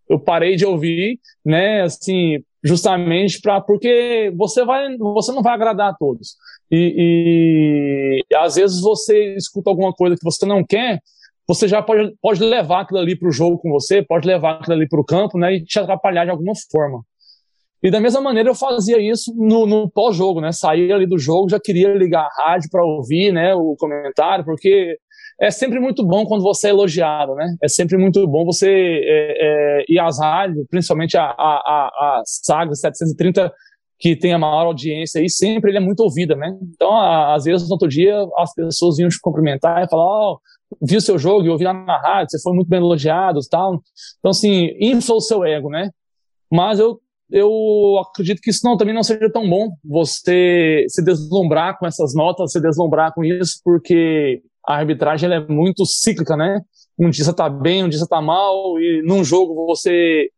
eu 0.09 0.19
parei 0.19 0.55
de 0.55 0.65
ouvir, 0.65 1.19
né? 1.45 1.81
Assim, 1.81 2.43
justamente 2.63 3.39
para 3.39 3.61
porque 3.61 4.31
você 4.35 4.65
vai 4.65 4.95
você 4.97 5.31
não 5.31 5.41
vai 5.41 5.53
agradar 5.53 5.91
a 5.91 5.93
todos 5.93 6.35
e, 6.69 8.23
e, 8.29 8.35
às 8.35 8.55
vezes 8.55 8.81
você 8.81 9.35
escuta 9.35 9.69
alguma 9.69 9.93
coisa 9.93 10.15
que 10.15 10.23
você 10.23 10.45
não 10.45 10.65
quer 10.65 10.99
você 11.47 11.67
já 11.67 11.81
pode, 11.81 12.13
pode 12.21 12.43
levar 12.43 12.81
aquilo 12.81 12.99
ali 12.99 13.17
para 13.17 13.29
o 13.29 13.31
jogo 13.31 13.57
com 13.57 13.71
você 13.71 14.03
pode 14.03 14.27
levar 14.27 14.55
aquilo 14.55 14.75
ali 14.75 14.87
para 14.87 14.99
o 14.99 15.05
campo 15.05 15.37
né 15.37 15.55
e 15.55 15.63
te 15.63 15.79
atrapalhar 15.79 16.25
de 16.25 16.31
alguma 16.31 16.53
forma 16.71 17.01
e 17.81 17.91
da 17.91 17.99
mesma 17.99 18.21
maneira 18.21 18.49
eu 18.49 18.55
fazia 18.55 18.99
isso 18.99 19.33
no, 19.35 19.65
no 19.65 19.89
pós-jogo 19.89 20.41
né 20.41 20.51
saía 20.51 20.95
ali 20.95 21.05
do 21.05 21.17
jogo 21.17 21.49
já 21.49 21.59
queria 21.59 21.93
ligar 21.93 22.25
a 22.25 22.43
rádio 22.43 22.69
para 22.71 22.83
ouvir 22.83 23.31
né 23.31 23.53
o 23.55 23.75
comentário 23.77 24.43
porque 24.43 24.97
é 25.39 25.51
sempre 25.51 25.79
muito 25.79 26.03
bom 26.03 26.25
quando 26.25 26.41
você 26.41 26.67
é 26.67 26.69
elogiado, 26.71 27.35
né? 27.35 27.55
É 27.61 27.67
sempre 27.67 27.95
muito 27.95 28.27
bom 28.27 28.43
você 28.43 28.67
é, 28.69 29.81
é, 29.81 29.85
ir 29.87 29.99
às 29.99 30.19
rádios, 30.19 30.65
principalmente 30.67 31.15
a, 31.15 31.25
a, 31.25 31.29
a, 31.29 32.19
a 32.19 32.21
Saga 32.25 32.73
730, 32.73 33.53
que 33.99 34.15
tem 34.15 34.33
a 34.33 34.39
maior 34.39 34.65
audiência 34.65 35.21
aí, 35.21 35.29
sempre 35.29 35.71
ele 35.71 35.77
é 35.77 35.81
muito 35.81 35.99
ouvida, 36.01 36.35
né? 36.35 36.57
Então, 36.73 36.95
às 36.99 37.43
vezes, 37.43 37.67
no 37.67 37.73
outro 37.73 37.87
dia, 37.87 38.15
as 38.37 38.53
pessoas 38.53 38.97
vinham 38.97 39.09
te 39.09 39.19
cumprimentar 39.21 39.83
e 39.83 39.89
falar, 39.89 40.03
ó, 40.03 40.33
oh, 40.33 40.39
vi 40.81 40.97
o 40.97 41.01
seu 41.01 41.17
jogo 41.17 41.45
e 41.45 41.49
ouvi 41.49 41.63
lá 41.63 41.73
na 41.73 41.97
rádio, 41.97 42.31
você 42.31 42.41
foi 42.41 42.53
muito 42.53 42.67
bem 42.67 42.79
elogiado 42.79 43.39
tal. 43.49 43.81
Então, 44.19 44.31
assim, 44.31 44.69
infla 44.79 45.15
o 45.15 45.21
seu 45.21 45.43
ego, 45.45 45.69
né? 45.69 45.89
Mas 46.51 46.79
eu 46.79 46.99
eu 47.29 47.99
acredito 47.99 48.41
que 48.41 48.49
isso 48.49 48.61
não, 48.63 48.77
também 48.77 48.95
não 48.95 49.03
seja 49.03 49.29
tão 49.29 49.49
bom 49.49 49.69
você 49.83 50.85
se 50.87 51.03
deslumbrar 51.03 51.77
com 51.77 51.85
essas 51.85 52.13
notas, 52.15 52.51
se 52.51 52.61
deslumbrar 52.61 53.13
com 53.13 53.23
isso, 53.23 53.59
porque 53.63 54.41
a 54.65 54.75
arbitragem 54.75 55.31
é 55.31 55.45
muito 55.45 55.85
cíclica, 55.85 56.37
né? 56.37 56.61
Um 56.97 57.09
dia 57.09 57.25
você 57.25 57.33
tá 57.33 57.49
bem, 57.49 57.83
um 57.83 57.89
dia 57.89 57.99
você 57.99 58.07
tá 58.07 58.21
mal, 58.21 58.79
e 58.79 59.01
num 59.05 59.23
jogo 59.23 59.65
você 59.65 60.29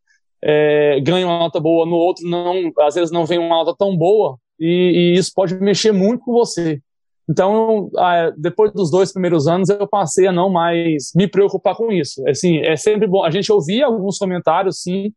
é, 0.43 0.99
ganha 1.01 1.27
uma 1.27 1.39
nota 1.39 1.59
boa, 1.59 1.85
no 1.85 1.95
outro 1.95 2.27
não, 2.27 2.71
às 2.79 2.95
vezes 2.95 3.11
não 3.11 3.25
vem 3.25 3.37
uma 3.37 3.63
nota 3.63 3.75
tão 3.77 3.95
boa, 3.95 4.37
e, 4.59 5.13
e 5.15 5.17
isso 5.17 5.31
pode 5.33 5.55
mexer 5.55 5.91
muito 5.91 6.23
com 6.23 6.33
você. 6.33 6.81
Então, 7.29 7.91
depois 8.37 8.73
dos 8.73 8.89
dois 8.89 9.13
primeiros 9.13 9.47
anos, 9.47 9.69
eu 9.69 9.87
passei 9.87 10.25
a 10.25 10.31
não 10.31 10.49
mais 10.49 11.11
me 11.15 11.27
preocupar 11.27 11.75
com 11.75 11.91
isso. 11.91 12.27
Assim, 12.27 12.57
é 12.57 12.75
sempre 12.75 13.07
bom. 13.07 13.23
A 13.23 13.29
gente 13.29 13.51
ouvia 13.51 13.85
alguns 13.85 14.17
comentários, 14.17 14.81
sim, 14.81 15.13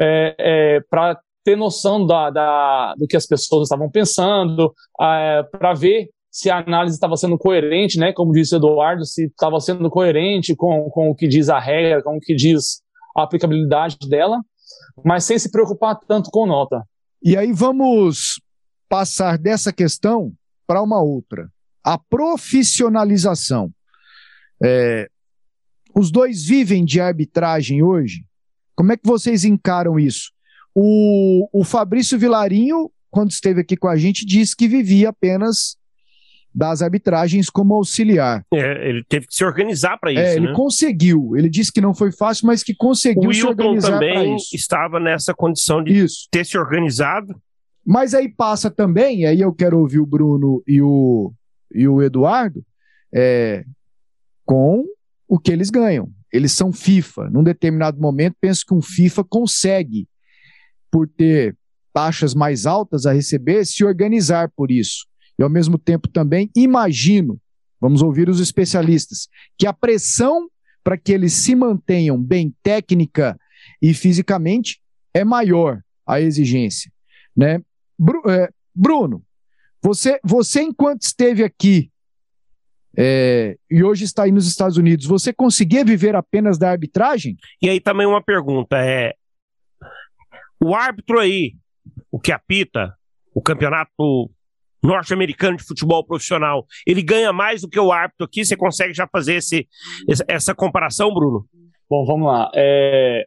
é, 0.00 0.36
é, 0.38 0.80
para 0.88 1.18
ter 1.44 1.56
noção 1.56 2.06
da, 2.06 2.30
da, 2.30 2.94
do 2.96 3.08
que 3.08 3.16
as 3.16 3.26
pessoas 3.26 3.64
estavam 3.64 3.90
pensando, 3.90 4.72
é, 5.00 5.42
para 5.50 5.74
ver 5.74 6.08
se 6.30 6.48
a 6.48 6.58
análise 6.58 6.94
estava 6.94 7.16
sendo 7.16 7.36
coerente, 7.36 7.98
né, 7.98 8.12
como 8.12 8.32
disse 8.32 8.54
o 8.54 8.58
Eduardo, 8.58 9.04
se 9.04 9.24
estava 9.24 9.58
sendo 9.58 9.90
coerente 9.90 10.54
com, 10.54 10.88
com 10.90 11.10
o 11.10 11.14
que 11.14 11.26
diz 11.26 11.48
a 11.48 11.58
regra, 11.58 12.02
com 12.02 12.18
o 12.18 12.20
que 12.20 12.36
diz 12.36 12.82
a 13.16 13.22
aplicabilidade 13.22 13.96
dela, 14.08 14.38
mas 15.04 15.24
sem 15.24 15.36
se 15.38 15.50
preocupar 15.50 15.98
tanto 16.06 16.30
com 16.30 16.46
nota. 16.46 16.84
E 17.20 17.36
aí 17.36 17.52
vamos 17.52 18.40
passar 18.88 19.36
dessa 19.36 19.72
questão 19.72 20.32
para 20.68 20.82
uma 20.82 21.00
outra. 21.00 21.50
A 21.82 21.96
profissionalização. 21.98 23.72
É, 24.62 25.08
os 25.96 26.10
dois 26.10 26.44
vivem 26.44 26.84
de 26.84 27.00
arbitragem 27.00 27.82
hoje? 27.82 28.24
Como 28.76 28.92
é 28.92 28.96
que 28.96 29.06
vocês 29.06 29.44
encaram 29.44 29.98
isso? 29.98 30.30
O, 30.74 31.48
o 31.52 31.64
Fabrício 31.64 32.18
Vilarinho, 32.18 32.90
quando 33.10 33.30
esteve 33.30 33.62
aqui 33.62 33.76
com 33.76 33.88
a 33.88 33.96
gente, 33.96 34.26
disse 34.26 34.54
que 34.54 34.68
vivia 34.68 35.08
apenas 35.08 35.78
das 36.54 36.82
arbitragens 36.82 37.48
como 37.48 37.74
auxiliar. 37.74 38.44
É, 38.52 38.88
ele 38.88 39.04
teve 39.08 39.26
que 39.26 39.34
se 39.34 39.44
organizar 39.44 39.96
para 39.98 40.10
é, 40.10 40.14
isso. 40.14 40.22
É, 40.22 40.36
ele 40.36 40.48
né? 40.48 40.52
conseguiu. 40.54 41.36
Ele 41.36 41.48
disse 41.48 41.72
que 41.72 41.80
não 41.80 41.94
foi 41.94 42.12
fácil, 42.12 42.46
mas 42.46 42.62
que 42.62 42.74
conseguiu 42.74 43.30
o 43.30 43.34
se 43.34 43.46
organizar 43.46 43.98
para 43.98 44.24
isso. 44.24 44.54
estava 44.54 45.00
nessa 45.00 45.32
condição 45.32 45.82
de 45.82 46.04
isso. 46.04 46.28
ter 46.30 46.44
se 46.44 46.58
organizado. 46.58 47.40
Mas 47.90 48.12
aí 48.12 48.28
passa 48.28 48.70
também, 48.70 49.24
aí 49.24 49.40
eu 49.40 49.50
quero 49.50 49.78
ouvir 49.78 49.98
o 49.98 50.04
Bruno 50.04 50.62
e 50.66 50.82
o, 50.82 51.32
e 51.74 51.88
o 51.88 52.02
Eduardo, 52.02 52.62
é, 53.10 53.64
com 54.44 54.84
o 55.26 55.38
que 55.38 55.50
eles 55.50 55.70
ganham. 55.70 56.12
Eles 56.30 56.52
são 56.52 56.70
FIFA. 56.70 57.30
Num 57.30 57.42
determinado 57.42 57.98
momento, 57.98 58.36
penso 58.38 58.62
que 58.66 58.74
um 58.74 58.82
FIFA 58.82 59.24
consegue, 59.24 60.06
por 60.90 61.08
ter 61.08 61.56
taxas 61.90 62.34
mais 62.34 62.66
altas 62.66 63.06
a 63.06 63.12
receber, 63.14 63.64
se 63.64 63.82
organizar 63.82 64.52
por 64.54 64.70
isso. 64.70 65.06
E 65.38 65.42
ao 65.42 65.48
mesmo 65.48 65.78
tempo 65.78 66.08
também 66.08 66.50
imagino, 66.54 67.40
vamos 67.80 68.02
ouvir 68.02 68.28
os 68.28 68.38
especialistas, 68.38 69.28
que 69.56 69.66
a 69.66 69.72
pressão 69.72 70.50
para 70.84 70.98
que 70.98 71.10
eles 71.10 71.32
se 71.32 71.54
mantenham 71.54 72.22
bem 72.22 72.54
técnica 72.62 73.40
e 73.80 73.94
fisicamente 73.94 74.78
é 75.14 75.24
maior 75.24 75.80
a 76.06 76.20
exigência, 76.20 76.92
né? 77.34 77.62
É, 78.28 78.48
Bruno, 78.74 79.22
você, 79.82 80.18
você 80.24 80.62
enquanto 80.62 81.02
esteve 81.02 81.42
aqui 81.44 81.90
é, 82.96 83.56
e 83.70 83.84
hoje 83.84 84.04
está 84.04 84.24
aí 84.24 84.32
nos 84.32 84.46
Estados 84.46 84.76
Unidos, 84.76 85.06
você 85.06 85.32
conseguia 85.32 85.84
viver 85.84 86.16
apenas 86.16 86.58
da 86.58 86.70
arbitragem? 86.70 87.36
E 87.62 87.68
aí 87.68 87.80
também 87.80 88.06
uma 88.06 88.22
pergunta 88.22 88.76
é 88.76 89.14
o 90.60 90.74
árbitro 90.74 91.20
aí, 91.20 91.54
o 92.10 92.18
que 92.18 92.32
apita 92.32 92.96
o 93.32 93.40
campeonato 93.40 94.30
norte-americano 94.82 95.56
de 95.56 95.64
futebol 95.64 96.04
profissional, 96.04 96.66
ele 96.86 97.02
ganha 97.02 97.32
mais 97.32 97.62
do 97.62 97.68
que 97.68 97.78
o 97.78 97.92
árbitro 97.92 98.24
aqui? 98.24 98.44
Você 98.44 98.56
consegue 98.56 98.92
já 98.92 99.06
fazer 99.06 99.34
esse, 99.34 99.68
essa 100.26 100.54
comparação, 100.54 101.12
Bruno? 101.12 101.46
Bom, 101.88 102.04
vamos 102.04 102.26
lá. 102.26 102.50
É, 102.54 103.24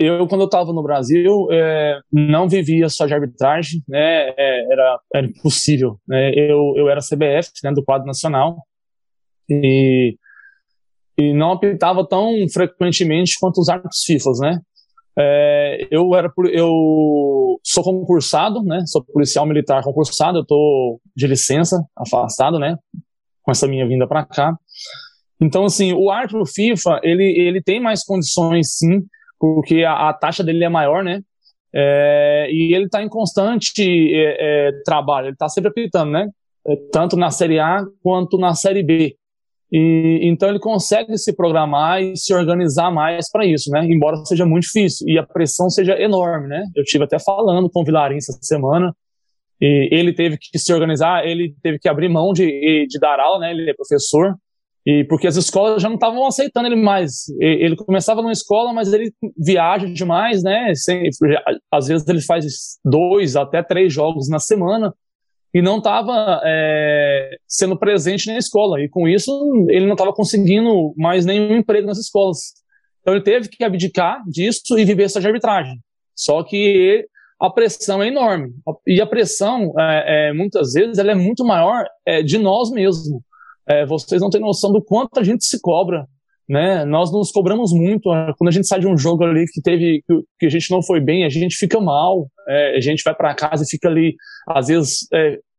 eu, 0.00 0.26
quando 0.26 0.40
eu 0.40 0.46
estava 0.46 0.72
no 0.72 0.82
Brasil, 0.82 1.46
é, 1.52 2.00
não 2.10 2.48
vivia 2.48 2.88
só 2.88 3.04
de 3.04 3.12
arbitragem, 3.12 3.82
né? 3.86 4.30
É, 4.30 4.72
era, 4.72 5.00
era 5.14 5.26
impossível. 5.26 6.00
Né? 6.08 6.32
Eu, 6.34 6.72
eu 6.74 6.88
era 6.88 7.00
CBF, 7.00 7.50
né, 7.62 7.70
do 7.70 7.84
quadro 7.84 8.06
nacional, 8.06 8.56
e, 9.46 10.16
e 11.18 11.34
não 11.34 11.52
apitava 11.52 12.06
tão 12.08 12.32
frequentemente 12.50 13.36
quanto 13.38 13.60
os 13.60 13.68
árbitros 13.68 14.02
FIFA, 14.06 14.30
né? 14.40 14.60
É, 15.18 15.88
eu 15.90 16.14
era 16.14 16.32
eu 16.50 17.60
sou 17.62 17.84
concursado, 17.84 18.62
né? 18.62 18.82
Sou 18.86 19.04
policial 19.04 19.44
militar 19.44 19.82
concursado. 19.82 20.38
Eu 20.38 20.46
tô 20.46 20.98
de 21.14 21.26
licença, 21.26 21.84
afastado, 21.94 22.58
né? 22.58 22.76
Com 23.42 23.50
essa 23.50 23.68
minha 23.68 23.86
vinda 23.86 24.08
para 24.08 24.24
cá. 24.24 24.56
Então, 25.38 25.64
assim, 25.64 25.92
o 25.92 26.10
árbitro 26.10 26.46
FIFA 26.46 27.00
ele 27.02 27.38
ele 27.38 27.62
tem 27.62 27.80
mais 27.80 28.02
condições, 28.02 28.78
sim, 28.78 29.04
porque 29.40 29.82
a, 29.84 30.10
a 30.10 30.12
taxa 30.12 30.44
dele 30.44 30.62
é 30.62 30.68
maior, 30.68 31.02
né? 31.02 31.22
É, 31.74 32.48
e 32.50 32.74
ele 32.74 32.84
está 32.84 33.02
em 33.02 33.08
constante 33.08 33.82
é, 33.82 34.68
é, 34.68 34.72
trabalho. 34.84 35.28
Ele 35.28 35.32
está 35.32 35.48
sempre 35.48 35.70
apitando, 35.70 36.12
né? 36.12 36.28
É, 36.66 36.76
tanto 36.92 37.16
na 37.16 37.30
Série 37.30 37.58
A 37.58 37.82
quanto 38.02 38.36
na 38.36 38.54
Série 38.54 38.82
B. 38.82 39.16
E, 39.72 40.20
então 40.22 40.48
ele 40.48 40.58
consegue 40.58 41.16
se 41.16 41.34
programar 41.34 42.02
e 42.02 42.16
se 42.16 42.34
organizar 42.34 42.90
mais 42.90 43.30
para 43.30 43.46
isso, 43.46 43.70
né? 43.70 43.84
Embora 43.84 44.22
seja 44.26 44.44
muito 44.44 44.64
difícil 44.64 45.08
e 45.08 45.18
a 45.18 45.22
pressão 45.22 45.70
seja 45.70 45.98
enorme, 45.98 46.48
né? 46.48 46.64
Eu 46.76 46.84
tive 46.84 47.04
até 47.04 47.18
falando 47.18 47.70
com 47.70 47.80
o 47.80 47.84
Vilarim 47.84 48.16
essa 48.16 48.36
semana 48.42 48.94
e 49.60 49.88
ele 49.92 50.12
teve 50.12 50.36
que 50.38 50.58
se 50.58 50.72
organizar, 50.72 51.24
ele 51.24 51.54
teve 51.62 51.78
que 51.78 51.88
abrir 51.88 52.08
mão 52.08 52.32
de, 52.32 52.86
de 52.88 52.98
dar 52.98 53.20
aula, 53.20 53.38
né? 53.38 53.52
Ele 53.52 53.70
é 53.70 53.74
professor 53.74 54.34
e 54.86 55.04
porque 55.04 55.26
as 55.26 55.36
escolas 55.36 55.82
já 55.82 55.88
não 55.88 55.96
estavam 55.96 56.26
aceitando 56.26 56.66
ele 56.66 56.76
mais. 56.76 57.28
Ele 57.38 57.76
começava 57.76 58.22
numa 58.22 58.32
escola, 58.32 58.72
mas 58.72 58.92
ele 58.92 59.12
viaja 59.36 59.86
demais, 59.86 60.42
né? 60.42 60.72
Sem, 60.74 61.08
às 61.70 61.88
vezes 61.88 62.08
ele 62.08 62.22
faz 62.22 62.46
dois 62.84 63.36
até 63.36 63.62
três 63.62 63.92
jogos 63.92 64.28
na 64.28 64.38
semana 64.38 64.94
e 65.52 65.60
não 65.60 65.78
estava 65.78 66.40
é, 66.44 67.36
sendo 67.46 67.78
presente 67.78 68.26
na 68.28 68.38
escola. 68.38 68.80
E 68.80 68.88
com 68.88 69.06
isso, 69.06 69.30
ele 69.68 69.86
não 69.86 69.92
estava 69.92 70.12
conseguindo 70.12 70.94
mais 70.96 71.26
nenhum 71.26 71.56
emprego 71.56 71.86
nas 71.86 71.98
escolas. 71.98 72.38
Então 73.00 73.14
ele 73.14 73.24
teve 73.24 73.48
que 73.48 73.64
abdicar 73.64 74.22
disso 74.26 74.78
e 74.78 74.84
viver 74.84 75.04
essa 75.04 75.18
arbitragem. 75.18 75.78
Só 76.14 76.42
que 76.42 77.06
a 77.40 77.50
pressão 77.50 78.02
é 78.02 78.08
enorme. 78.08 78.50
E 78.86 79.00
a 79.00 79.06
pressão, 79.06 79.72
é, 79.78 80.28
é, 80.28 80.32
muitas 80.32 80.74
vezes, 80.74 80.98
ela 80.98 81.12
é 81.12 81.14
muito 81.14 81.44
maior 81.44 81.84
é, 82.06 82.22
de 82.22 82.38
nós 82.38 82.70
mesmos. 82.70 83.22
É, 83.68 83.86
vocês 83.86 84.20
não 84.20 84.30
têm 84.30 84.40
noção 84.40 84.72
do 84.72 84.82
quanto 84.82 85.18
a 85.18 85.22
gente 85.22 85.44
se 85.44 85.60
cobra. 85.60 86.06
Né? 86.48 86.84
Nós 86.84 87.12
nos 87.12 87.30
cobramos 87.30 87.72
muito. 87.72 88.12
É, 88.12 88.32
quando 88.36 88.48
a 88.48 88.52
gente 88.52 88.66
sai 88.66 88.80
de 88.80 88.88
um 88.88 88.98
jogo 88.98 89.24
ali 89.24 89.44
que 89.46 89.62
teve 89.62 90.02
que, 90.38 90.46
a 90.46 90.50
gente 90.50 90.70
não 90.70 90.82
foi 90.82 91.00
bem, 91.00 91.24
a 91.24 91.28
gente 91.28 91.56
fica 91.56 91.80
mal. 91.80 92.28
É, 92.48 92.76
a 92.76 92.80
gente 92.80 93.02
vai 93.04 93.14
para 93.14 93.34
casa 93.34 93.62
e 93.62 93.70
fica 93.70 93.88
ali, 93.88 94.16
às 94.48 94.66
vezes, 94.66 95.06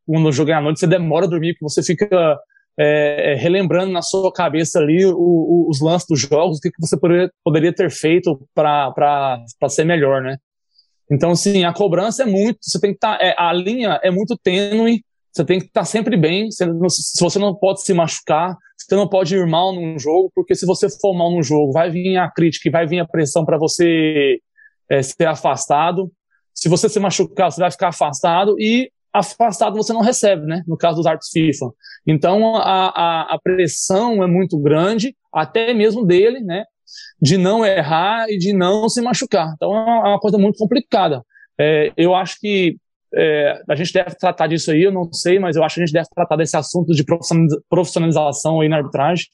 quando 0.06 0.28
o 0.28 0.32
jogo 0.32 0.52
é 0.52 0.54
à 0.54 0.62
noite, 0.62 0.80
você 0.80 0.88
demora 0.88 1.26
a 1.26 1.30
dormir, 1.30 1.54
porque 1.54 1.74
você 1.74 1.82
fica 1.82 2.38
é, 2.78 3.36
relembrando 3.38 3.92
na 3.92 4.02
sua 4.02 4.32
cabeça 4.32 4.80
ali 4.80 5.06
o, 5.06 5.16
o, 5.16 5.70
os 5.70 5.82
lances 5.82 6.08
dos 6.08 6.20
jogos, 6.20 6.58
o 6.58 6.62
que, 6.62 6.72
que 6.72 6.82
você 6.82 6.98
poderia, 6.98 7.32
poderia 7.44 7.74
ter 7.74 7.90
feito 7.90 8.40
para 8.54 8.94
ser 9.70 9.84
melhor, 9.84 10.22
né? 10.22 10.38
Então, 11.12 11.32
assim, 11.32 11.66
a 11.66 11.74
cobrança 11.74 12.24
é 12.24 12.26
muito, 12.26 12.60
você 12.62 12.80
tem 12.80 12.92
que 12.92 12.98
estar, 12.98 13.18
tá, 13.18 13.24
é, 13.24 13.36
a 13.38 13.52
linha 13.52 14.00
é 14.02 14.10
muito 14.10 14.38
tênue, 14.42 15.04
você 15.32 15.46
tem 15.46 15.60
que 15.60 15.66
estar 15.68 15.82
tá 15.82 15.86
sempre 15.86 16.18
bem, 16.18 16.52
se 16.52 16.66
você 17.20 17.40
não 17.40 17.56
pode 17.56 17.82
se 17.82 17.94
machucar, 17.94 18.56
você 18.78 18.96
não 18.96 19.08
pode 19.08 19.36
ir 19.36 19.48
mal 19.48 19.74
num 19.74 19.98
jogo, 19.98 20.32
porque 20.36 20.56
se 20.56 20.66
você 20.66 20.90
for 20.90 21.14
mal 21.14 21.32
num 21.32 21.44
jogo, 21.44 21.72
vai 21.72 21.90
vir 21.90 22.18
a 22.18 22.30
crítica 22.30 22.68
e 22.68 22.72
vai 22.72 22.86
vir 22.86 23.00
a 23.00 23.08
pressão 23.08 23.46
para 23.46 23.58
você 23.58 24.40
é, 24.90 25.02
ser 25.02 25.26
afastado. 25.26 26.12
Se 26.54 26.68
você 26.68 26.90
se 26.90 27.00
machucar, 27.00 27.52
você 27.52 27.62
vai 27.62 27.72
ficar 27.72 27.90
afastado 27.90 28.56
e 28.60 28.92
afastado 29.14 29.78
você 29.78 29.94
não 29.94 30.02
recebe, 30.02 30.46
né? 30.46 30.64
No 30.68 30.78
caso 30.78 30.98
dos 30.98 31.06
artes 31.06 31.30
FIFA. 31.30 31.72
Então 32.06 32.56
a, 32.58 32.90
a, 32.90 33.36
a 33.36 33.40
pressão 33.42 34.24
é 34.24 34.28
muito 34.28 34.58
grande, 34.58 35.16
até 35.34 35.74
mesmo 35.74 36.06
dele, 36.06 36.42
né? 36.42 36.66
de 37.22 37.38
não 37.38 37.66
errar 37.66 38.30
e 38.30 38.38
de 38.38 38.54
não 38.54 38.90
se 38.90 39.02
machucar. 39.02 39.54
Então 39.56 39.74
é 39.76 40.10
uma 40.10 40.20
coisa 40.20 40.38
muito 40.38 40.58
complicada. 40.58 41.24
É, 41.60 41.92
eu 41.96 42.16
acho 42.16 42.40
que 42.40 42.78
é, 43.14 43.62
a 43.70 43.76
gente 43.76 43.92
deve 43.92 44.16
tratar 44.16 44.48
disso 44.48 44.72
aí, 44.72 44.84
eu 44.84 44.92
não 44.92 45.12
sei, 45.12 45.40
mas 45.40 45.56
eu 45.56 45.64
acho 45.64 45.76
que 45.76 45.82
a 45.82 45.86
gente 45.86 45.94
deve 45.94 46.08
tratar 46.14 46.36
desse 46.36 46.56
assunto 46.56 46.94
de 46.94 47.04
profissionalização 47.70 48.62
aí 48.62 48.70
na 48.70 48.78
arbitragem. 48.78 49.26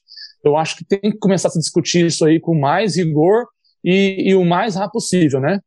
Eu 0.44 0.56
acho 0.56 0.76
que 0.76 0.84
tem 0.84 1.00
que 1.00 1.18
começar 1.18 1.48
a 1.48 1.50
se 1.50 1.58
discutir 1.58 2.06
isso 2.06 2.24
aí 2.24 2.40
com 2.40 2.58
mais 2.58 2.96
rigor 2.96 3.46
e, 3.84 4.30
e 4.30 4.34
o 4.34 4.44
mais 4.44 4.74
rápido 4.74 4.92
possível, 4.92 5.40
né? 5.40 5.60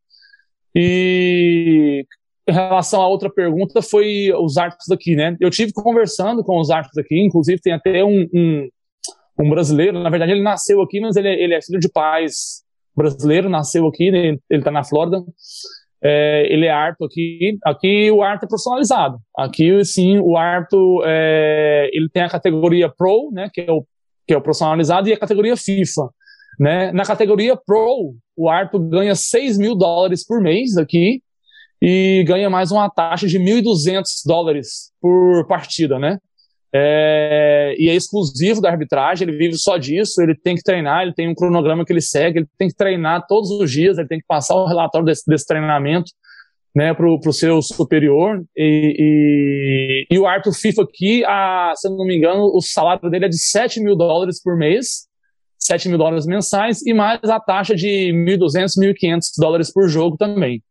E 0.75 2.05
em 2.47 2.53
relação 2.53 3.01
à 3.01 3.07
outra 3.07 3.29
pergunta, 3.29 3.81
foi 3.81 4.31
os 4.33 4.57
árbitros 4.57 4.87
daqui, 4.87 5.15
né? 5.15 5.35
Eu 5.39 5.49
tive 5.49 5.71
conversando 5.73 6.43
com 6.43 6.59
os 6.59 6.69
árbitros 6.69 6.97
aqui, 6.97 7.19
inclusive 7.19 7.61
tem 7.61 7.73
até 7.73 8.03
um, 8.03 8.27
um, 8.33 8.69
um 9.39 9.49
brasileiro, 9.49 10.01
na 10.01 10.09
verdade 10.09 10.31
ele 10.31 10.41
nasceu 10.41 10.81
aqui, 10.81 10.99
mas 10.99 11.15
ele, 11.15 11.29
ele 11.29 11.53
é 11.53 11.61
filho 11.61 11.79
de 11.79 11.89
pais 11.89 12.63
brasileiro, 12.95 13.49
nasceu 13.49 13.87
aqui, 13.87 14.05
ele, 14.05 14.39
ele 14.49 14.63
tá 14.63 14.71
na 14.71 14.83
Flórida, 14.83 15.23
é, 16.03 16.51
ele 16.51 16.65
é 16.65 16.71
árbitro 16.71 17.05
aqui, 17.05 17.57
aqui 17.63 18.11
o 18.11 18.23
árbitro 18.23 18.47
é 18.47 18.49
profissionalizado, 18.49 19.19
aqui 19.37 19.85
sim 19.85 20.17
o 20.19 20.35
árbitro, 20.35 21.01
é, 21.05 21.89
ele 21.93 22.09
tem 22.09 22.23
a 22.23 22.29
categoria 22.29 22.89
Pro, 22.89 23.29
né, 23.31 23.49
que 23.53 23.61
é 23.61 23.71
o, 23.71 23.85
que 24.27 24.33
é 24.33 24.37
o 24.37 24.41
profissionalizado, 24.41 25.07
e 25.07 25.13
a 25.13 25.19
categoria 25.19 25.55
FIFA, 25.55 26.09
né, 26.59 26.91
na 26.91 27.03
categoria 27.03 27.55
Pro, 27.55 28.15
o 28.35 28.49
árbitro 28.49 28.79
ganha 28.79 29.15
6 29.15 29.57
mil 29.57 29.75
dólares 29.75 30.25
por 30.25 30.41
mês 30.41 30.75
aqui, 30.77 31.21
e 31.81 32.23
ganha 32.27 32.49
mais 32.49 32.71
uma 32.71 32.89
taxa 32.89 33.27
de 33.27 33.39
1.200 33.39 34.03
dólares 34.25 34.91
por 35.01 35.47
partida, 35.47 35.97
né? 35.97 36.19
É, 36.73 37.75
e 37.77 37.89
é 37.89 37.95
exclusivo 37.95 38.61
da 38.61 38.69
arbitragem, 38.69 39.27
ele 39.27 39.37
vive 39.37 39.57
só 39.57 39.77
disso, 39.77 40.21
ele 40.21 40.33
tem 40.33 40.55
que 40.55 40.63
treinar, 40.63 41.01
ele 41.01 41.13
tem 41.13 41.27
um 41.27 41.35
cronograma 41.35 41.83
que 41.83 41.91
ele 41.91 42.01
segue, 42.01 42.39
ele 42.39 42.47
tem 42.57 42.69
que 42.69 42.75
treinar 42.75 43.25
todos 43.27 43.51
os 43.51 43.69
dias, 43.69 43.97
ele 43.97 44.07
tem 44.07 44.19
que 44.19 44.25
passar 44.25 44.55
o 44.55 44.65
relatório 44.65 45.05
desse, 45.05 45.23
desse 45.27 45.45
treinamento 45.45 46.11
né, 46.75 46.93
para 46.93 47.05
o 47.05 47.33
seu 47.33 47.61
superior. 47.61 48.41
E, 48.55 50.07
e, 50.09 50.15
e, 50.15 50.19
o 50.19 50.25
árbitro 50.25 50.53
FIFA 50.53 50.83
aqui, 50.83 51.23
a, 51.25 51.73
se 51.75 51.87
eu 51.87 51.91
não 51.91 52.05
me 52.05 52.15
engano, 52.15 52.43
o 52.55 52.61
salário 52.61 53.09
dele 53.09 53.25
é 53.25 53.29
de 53.29 53.37
7 53.37 53.81
mil 53.81 53.95
dólares 53.95 54.41
por 54.41 54.55
mês, 54.55 55.07
7 55.59 55.89
mil 55.89 55.97
dólares 55.97 56.25
mensais, 56.25 56.81
e 56.85 56.93
mais 56.93 57.21
a 57.23 57.39
taxa 57.39 57.75
de 57.75 58.11
1.200, 58.13 58.77
1.500 58.79 59.19
dólares 59.37 59.71
por 59.71 59.87
jogo 59.87 60.17
também. 60.17 60.63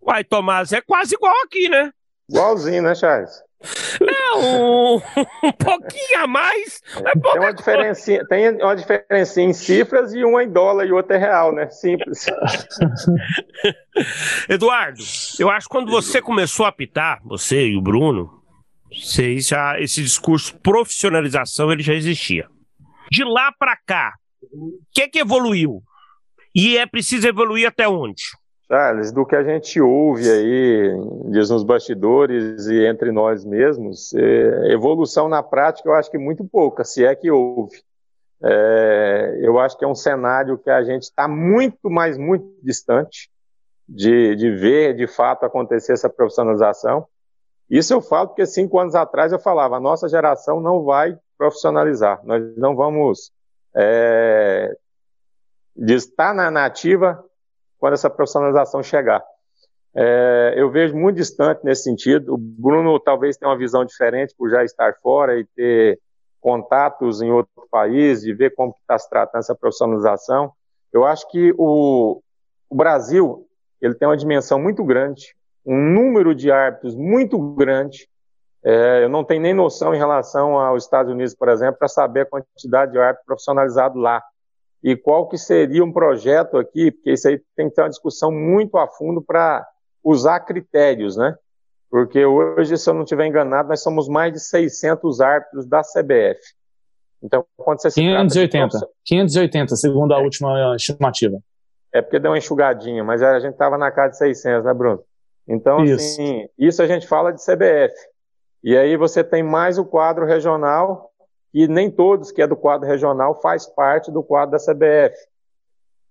Uai, 0.00 0.24
Tomás, 0.24 0.72
é 0.72 0.80
quase 0.80 1.14
igual 1.14 1.34
aqui, 1.44 1.68
né? 1.68 1.90
Igualzinho, 2.28 2.82
né, 2.82 2.94
Charles? 2.94 3.30
Não, 4.00 4.96
um 4.96 5.52
pouquinho 5.52 6.18
a 6.18 6.26
mais. 6.26 6.82
É 6.96 7.12
tem, 7.12 7.40
uma 7.40 7.52
diferença, 7.52 8.26
tem 8.28 8.50
uma 8.50 8.74
diferença 8.74 9.40
em 9.40 9.52
cifras 9.52 10.14
e 10.14 10.24
uma 10.24 10.42
em 10.42 10.50
dólar 10.50 10.86
e 10.86 10.92
outra 10.92 11.16
é 11.16 11.20
real, 11.20 11.52
né? 11.52 11.68
Simples. 11.70 12.26
Eduardo, 14.48 15.02
eu 15.38 15.50
acho 15.50 15.68
que 15.68 15.72
quando 15.72 15.90
você 15.90 16.20
começou 16.20 16.66
a 16.66 16.70
apitar, 16.70 17.20
você 17.24 17.68
e 17.68 17.76
o 17.76 17.82
Bruno, 17.82 18.42
vocês 18.90 19.48
já, 19.48 19.80
esse 19.80 20.02
discurso 20.02 20.58
profissionalização 20.58 21.72
ele 21.72 21.82
já 21.82 21.94
existia. 21.94 22.46
De 23.10 23.24
lá 23.24 23.52
para 23.52 23.76
cá, 23.76 24.14
o 24.52 24.78
que, 24.92 25.08
que 25.08 25.18
evoluiu? 25.20 25.82
E 26.54 26.76
é 26.76 26.86
preciso 26.86 27.26
evoluir 27.26 27.66
até 27.66 27.88
onde? 27.88 28.22
Do 29.12 29.26
que 29.26 29.36
a 29.36 29.44
gente 29.44 29.78
ouve 29.82 30.30
aí, 30.30 30.96
diz 31.26 31.50
nos 31.50 31.62
bastidores 31.62 32.66
e 32.68 32.86
entre 32.86 33.12
nós 33.12 33.44
mesmos, 33.44 34.14
é, 34.14 34.72
evolução 34.72 35.28
na 35.28 35.42
prática 35.42 35.90
eu 35.90 35.92
acho 35.92 36.10
que 36.10 36.16
muito 36.16 36.42
pouca, 36.42 36.82
se 36.82 37.04
é 37.04 37.14
que 37.14 37.30
houve. 37.30 37.82
É, 38.42 39.40
eu 39.42 39.58
acho 39.58 39.76
que 39.76 39.84
é 39.84 39.88
um 39.88 39.94
cenário 39.94 40.56
que 40.56 40.70
a 40.70 40.82
gente 40.82 41.02
está 41.02 41.28
muito, 41.28 41.90
mas 41.90 42.16
muito 42.16 42.46
distante 42.62 43.30
de, 43.86 44.34
de 44.36 44.50
ver 44.50 44.96
de 44.96 45.06
fato 45.06 45.44
acontecer 45.44 45.92
essa 45.92 46.08
profissionalização. 46.08 47.06
Isso 47.68 47.92
eu 47.92 48.00
falo 48.00 48.28
porque 48.28 48.46
cinco 48.46 48.78
anos 48.78 48.94
atrás 48.94 49.32
eu 49.32 49.38
falava, 49.38 49.76
a 49.76 49.80
nossa 49.80 50.08
geração 50.08 50.62
não 50.62 50.82
vai 50.82 51.14
profissionalizar, 51.36 52.22
nós 52.24 52.42
não 52.56 52.74
vamos 52.74 53.30
é, 53.76 54.74
estar 55.76 56.34
na 56.34 56.50
nativa 56.50 57.22
quando 57.82 57.94
essa 57.94 58.08
profissionalização 58.08 58.80
chegar. 58.80 59.20
É, 59.92 60.54
eu 60.56 60.70
vejo 60.70 60.94
muito 60.94 61.16
distante 61.16 61.64
nesse 61.64 61.82
sentido. 61.82 62.32
O 62.32 62.38
Bruno 62.38 62.96
talvez 63.00 63.36
tenha 63.36 63.50
uma 63.50 63.58
visão 63.58 63.84
diferente 63.84 64.32
por 64.38 64.48
já 64.48 64.62
estar 64.62 64.94
fora 65.02 65.36
e 65.36 65.44
ter 65.44 65.98
contatos 66.40 67.20
em 67.20 67.32
outro 67.32 67.66
país, 67.68 68.20
de 68.20 68.32
ver 68.32 68.54
como 68.54 68.72
está 68.80 68.96
se 68.96 69.10
tratando 69.10 69.40
essa 69.40 69.56
profissionalização. 69.56 70.52
Eu 70.92 71.04
acho 71.04 71.28
que 71.28 71.52
o, 71.58 72.22
o 72.70 72.74
Brasil 72.76 73.48
ele 73.80 73.94
tem 73.94 74.06
uma 74.06 74.16
dimensão 74.16 74.60
muito 74.60 74.84
grande, 74.84 75.34
um 75.66 75.76
número 75.76 76.36
de 76.36 76.52
árbitros 76.52 76.94
muito 76.94 77.36
grande. 77.54 78.08
É, 78.62 79.02
eu 79.02 79.08
não 79.08 79.24
tenho 79.24 79.42
nem 79.42 79.52
noção 79.52 79.92
em 79.92 79.98
relação 79.98 80.56
aos 80.56 80.84
Estados 80.84 81.10
Unidos, 81.10 81.34
por 81.34 81.48
exemplo, 81.48 81.80
para 81.80 81.88
saber 81.88 82.20
a 82.20 82.26
quantidade 82.26 82.92
de 82.92 82.98
árbitros 83.00 83.26
profissionalizados 83.26 84.00
lá 84.00 84.22
e 84.82 84.96
qual 84.96 85.28
que 85.28 85.38
seria 85.38 85.84
um 85.84 85.92
projeto 85.92 86.56
aqui, 86.58 86.90
porque 86.90 87.12
isso 87.12 87.28
aí 87.28 87.40
tem 87.56 87.68
que 87.68 87.74
ter 87.74 87.82
uma 87.82 87.88
discussão 87.88 88.32
muito 88.32 88.76
a 88.76 88.88
fundo 88.88 89.22
para 89.22 89.66
usar 90.02 90.40
critérios, 90.40 91.16
né? 91.16 91.36
Porque 91.88 92.24
hoje, 92.24 92.76
se 92.76 92.88
eu 92.88 92.94
não 92.94 93.02
estiver 93.02 93.26
enganado, 93.26 93.68
nós 93.68 93.82
somos 93.82 94.08
mais 94.08 94.32
de 94.32 94.40
600 94.40 95.20
árbitros 95.20 95.66
da 95.66 95.82
CBF. 95.82 96.40
Então, 97.22 97.44
quando 97.56 97.80
você 97.80 97.90
580, 97.90 98.78
de... 98.78 98.86
580, 99.04 99.76
segundo 99.76 100.14
a 100.14 100.18
é. 100.18 100.22
última 100.22 100.74
estimativa. 100.74 101.38
É 101.92 102.00
porque 102.00 102.18
deu 102.18 102.30
uma 102.30 102.38
enxugadinha, 102.38 103.04
mas 103.04 103.22
a 103.22 103.38
gente 103.38 103.52
estava 103.52 103.76
na 103.76 103.90
casa 103.90 104.12
de 104.12 104.18
600, 104.18 104.64
né, 104.64 104.74
Bruno? 104.74 105.04
Então, 105.46 105.84
isso. 105.84 105.94
assim, 105.94 106.48
isso 106.58 106.82
a 106.82 106.86
gente 106.86 107.06
fala 107.06 107.30
de 107.30 107.40
CBF. 107.44 107.94
E 108.64 108.76
aí 108.76 108.96
você 108.96 109.22
tem 109.22 109.42
mais 109.42 109.78
o 109.78 109.84
quadro 109.84 110.24
regional, 110.24 111.11
e 111.52 111.68
nem 111.68 111.90
todos 111.90 112.32
que 112.32 112.40
é 112.40 112.46
do 112.46 112.56
quadro 112.56 112.88
regional 112.88 113.40
faz 113.40 113.66
parte 113.66 114.10
do 114.10 114.22
quadro 114.22 114.52
da 114.52 114.58
CBF. 114.58 115.16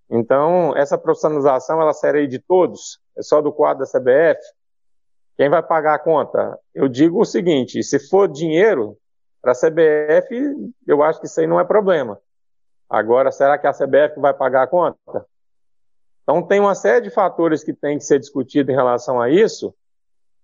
Então, 0.10 0.76
essa 0.76 0.98
profissionalização, 0.98 1.82
ela 1.82 1.94
será 1.94 2.26
de 2.26 2.38
todos? 2.38 3.00
É 3.18 3.22
só 3.22 3.42
do 3.42 3.52
quadro 3.52 3.86
da 3.86 3.90
CBF? 3.90 4.42
Quem 5.38 5.50
vai 5.50 5.64
pagar 5.64 5.96
a 5.96 6.00
conta? 6.00 6.60
Eu 6.76 6.88
digo 6.88 7.22
o 7.22 7.26
seguinte, 7.26 7.82
se 7.82 7.98
for 7.98 8.28
dinheiro 8.28 8.98
para 9.42 9.54
a 9.54 9.56
CBF, 9.56 10.74
eu 10.86 11.02
acho 11.02 11.20
que 11.20 11.26
isso 11.26 11.40
aí 11.40 11.48
não 11.48 11.60
é 11.60 11.64
problema. 11.64 12.20
Agora, 12.90 13.32
será 13.32 13.58
que 13.58 13.66
a 13.66 13.74
CBF 13.74 14.20
vai 14.20 14.34
pagar 14.34 14.64
a 14.64 14.68
conta? 14.68 15.26
Então, 16.24 16.44
tem 16.44 16.60
uma 16.60 16.76
série 16.76 17.02
de 17.02 17.10
fatores 17.10 17.64
que 17.64 17.74
tem 17.74 17.98
que 17.98 18.04
ser 18.04 18.20
discutido 18.20 18.72
em 18.72 18.76
relação 18.76 19.20
a 19.20 19.30
isso, 19.30 19.74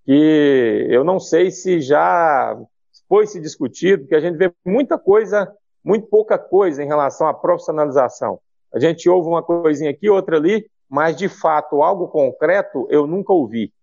que 0.06 0.88
eu 0.90 1.04
não 1.04 1.20
sei 1.20 1.52
se 1.52 1.82
já 1.82 2.58
foi 3.08 3.26
se 3.26 3.40
discutido, 3.40 4.08
que 4.08 4.16
a 4.16 4.20
gente 4.20 4.38
vê 4.38 4.54
muita 4.66 4.98
coisa, 4.98 5.52
muito 5.84 6.08
pouca 6.08 6.38
coisa 6.38 6.84
em 6.84 6.88
relação 6.88 7.28
à 7.28 7.34
profissionalização. 7.34 8.40
A 8.74 8.80
gente 8.80 9.10
ouve 9.10 9.30
uma 9.30 9.42
coisinha 9.42 9.92
aqui, 9.92 10.10
outra 10.10 10.38
ali, 10.38 10.70
mas 10.90 11.16
de 11.16 11.30
fato 11.30 11.82
algo 11.82 12.08
concreto 12.08 12.88
eu 12.90 13.08
nunca 13.08 13.34
ouvi. 13.34 13.74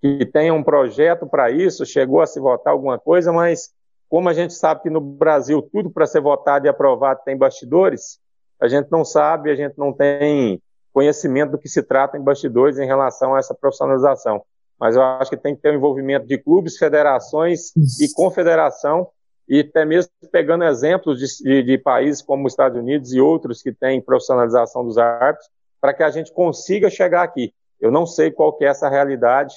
Que 0.00 0.26
tenha 0.26 0.52
um 0.52 0.62
projeto 0.62 1.26
para 1.26 1.50
isso, 1.50 1.86
chegou 1.86 2.20
a 2.20 2.26
se 2.26 2.40
votar 2.40 2.72
alguma 2.72 2.98
coisa, 2.98 3.32
mas 3.32 3.70
como 4.08 4.28
a 4.28 4.32
gente 4.32 4.54
sabe 4.54 4.82
que 4.82 4.90
no 4.90 5.00
Brasil 5.00 5.62
tudo 5.72 5.90
para 5.90 6.06
ser 6.06 6.20
votado 6.20 6.66
e 6.66 6.68
aprovado 6.68 7.20
tem 7.24 7.36
bastidores, 7.36 8.18
a 8.60 8.68
gente 8.68 8.90
não 8.90 9.04
sabe, 9.04 9.50
a 9.50 9.54
gente 9.54 9.76
não 9.76 9.92
tem 9.92 10.62
conhecimento 10.92 11.52
do 11.52 11.58
que 11.58 11.68
se 11.68 11.82
trata 11.82 12.16
em 12.16 12.22
bastidores 12.22 12.78
em 12.78 12.86
relação 12.86 13.34
a 13.34 13.38
essa 13.38 13.54
profissionalização. 13.54 14.42
Mas 14.78 14.96
eu 14.96 15.02
acho 15.02 15.30
que 15.30 15.36
tem 15.36 15.54
que 15.54 15.62
ter 15.62 15.70
o 15.70 15.72
um 15.72 15.76
envolvimento 15.76 16.26
de 16.26 16.38
clubes, 16.38 16.76
federações 16.76 17.72
e 18.00 18.12
confederação, 18.14 19.08
e 19.48 19.60
até 19.60 19.84
mesmo 19.84 20.10
pegando 20.32 20.64
exemplos 20.64 21.18
de, 21.18 21.26
de, 21.42 21.62
de 21.62 21.78
países 21.78 22.22
como 22.22 22.46
os 22.46 22.52
Estados 22.52 22.78
Unidos 22.78 23.12
e 23.12 23.20
outros 23.20 23.62
que 23.62 23.72
têm 23.72 24.00
profissionalização 24.00 24.84
dos 24.84 24.98
árbitros, 24.98 25.48
para 25.80 25.92
que 25.92 26.02
a 26.02 26.10
gente 26.10 26.32
consiga 26.32 26.88
chegar 26.88 27.22
aqui. 27.22 27.52
Eu 27.80 27.90
não 27.90 28.06
sei 28.06 28.30
qual 28.30 28.52
que 28.56 28.64
é 28.64 28.68
essa 28.68 28.88
realidade 28.88 29.54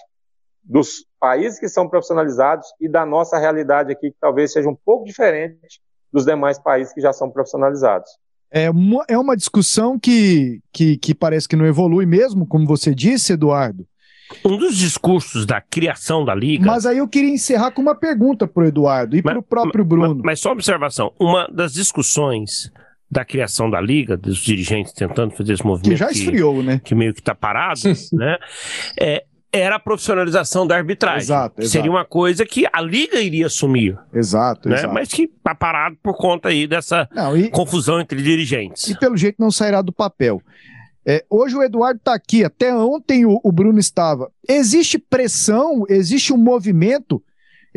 dos 0.61 1.05
países 1.19 1.59
que 1.59 1.69
são 1.69 1.87
profissionalizados 1.87 2.67
e 2.81 2.89
da 2.89 3.05
nossa 3.05 3.37
realidade 3.37 3.93
aqui, 3.93 4.11
que 4.11 4.17
talvez 4.19 4.51
seja 4.51 4.67
um 4.67 4.75
pouco 4.75 5.05
diferente 5.05 5.79
dos 6.11 6.25
demais 6.25 6.59
países 6.59 6.93
que 6.93 6.99
já 6.99 7.13
são 7.13 7.29
profissionalizados. 7.29 8.09
É 8.51 8.69
uma, 8.69 9.05
é 9.07 9.17
uma 9.17 9.35
discussão 9.35 9.99
que, 9.99 10.61
que, 10.71 10.97
que 10.97 11.15
parece 11.15 11.47
que 11.47 11.55
não 11.55 11.65
evolui 11.65 12.05
mesmo, 12.05 12.45
como 12.45 12.65
você 12.65 12.93
disse, 12.93 13.33
Eduardo. 13.33 13.87
Um 14.43 14.57
dos 14.57 14.77
discursos 14.77 15.45
da 15.45 15.61
criação 15.61 16.23
da 16.23 16.33
Liga. 16.33 16.65
Mas 16.65 16.85
aí 16.85 16.97
eu 16.97 17.07
queria 17.07 17.31
encerrar 17.31 17.71
com 17.71 17.81
uma 17.81 17.95
pergunta 17.95 18.47
para 18.47 18.63
o 18.63 18.65
Eduardo 18.67 19.15
e 19.15 19.21
para 19.21 19.39
o 19.39 19.43
próprio 19.43 19.83
Bruno. 19.83 20.15
Mas, 20.15 20.23
mas 20.23 20.39
só 20.39 20.51
observação: 20.51 21.11
uma 21.19 21.47
das 21.51 21.73
discussões 21.73 22.71
da 23.09 23.23
criação 23.23 23.69
da 23.69 23.79
liga, 23.79 24.17
dos 24.17 24.37
dirigentes 24.37 24.91
tentando 24.91 25.33
fazer 25.33 25.53
esse 25.53 25.65
movimento 25.65 25.89
que 25.89 25.95
já 25.95 26.11
esfriou, 26.11 26.57
que, 26.57 26.63
né? 26.63 26.81
Que 26.83 26.93
meio 26.93 27.13
que 27.13 27.21
está 27.21 27.33
parado, 27.33 27.79
né? 28.13 28.37
É, 28.99 29.23
era 29.51 29.77
a 29.77 29.79
profissionalização 29.79 30.67
da 30.67 30.75
arbitragem. 30.75 31.21
Exato, 31.21 31.61
exato. 31.61 31.71
Seria 31.71 31.89
uma 31.89 32.03
coisa 32.03 32.45
que 32.45 32.67
a 32.71 32.81
liga 32.81 33.19
iria 33.21 33.47
assumir. 33.47 33.97
Exato, 34.13 34.67
né? 34.67 34.75
exato. 34.75 34.93
Mas 34.93 35.09
que 35.09 35.23
está 35.23 35.55
parado 35.55 35.95
por 36.03 36.17
conta 36.17 36.49
aí 36.49 36.67
dessa 36.67 37.07
não, 37.13 37.35
e, 37.35 37.49
confusão 37.49 37.99
entre 37.99 38.21
dirigentes. 38.21 38.89
E 38.89 38.99
pelo 38.99 39.15
jeito 39.15 39.37
não 39.39 39.49
sairá 39.49 39.81
do 39.81 39.93
papel. 39.93 40.41
É, 41.07 41.23
hoje 41.29 41.55
o 41.55 41.63
Eduardo 41.63 41.99
está 41.99 42.13
aqui, 42.13 42.43
até 42.43 42.75
ontem 42.75 43.25
o, 43.25 43.39
o 43.41 43.51
Bruno 43.51 43.79
estava. 43.79 44.29
Existe 44.47 44.99
pressão, 44.99 45.85
existe 45.87 46.33
um 46.33 46.37
movimento 46.37 47.23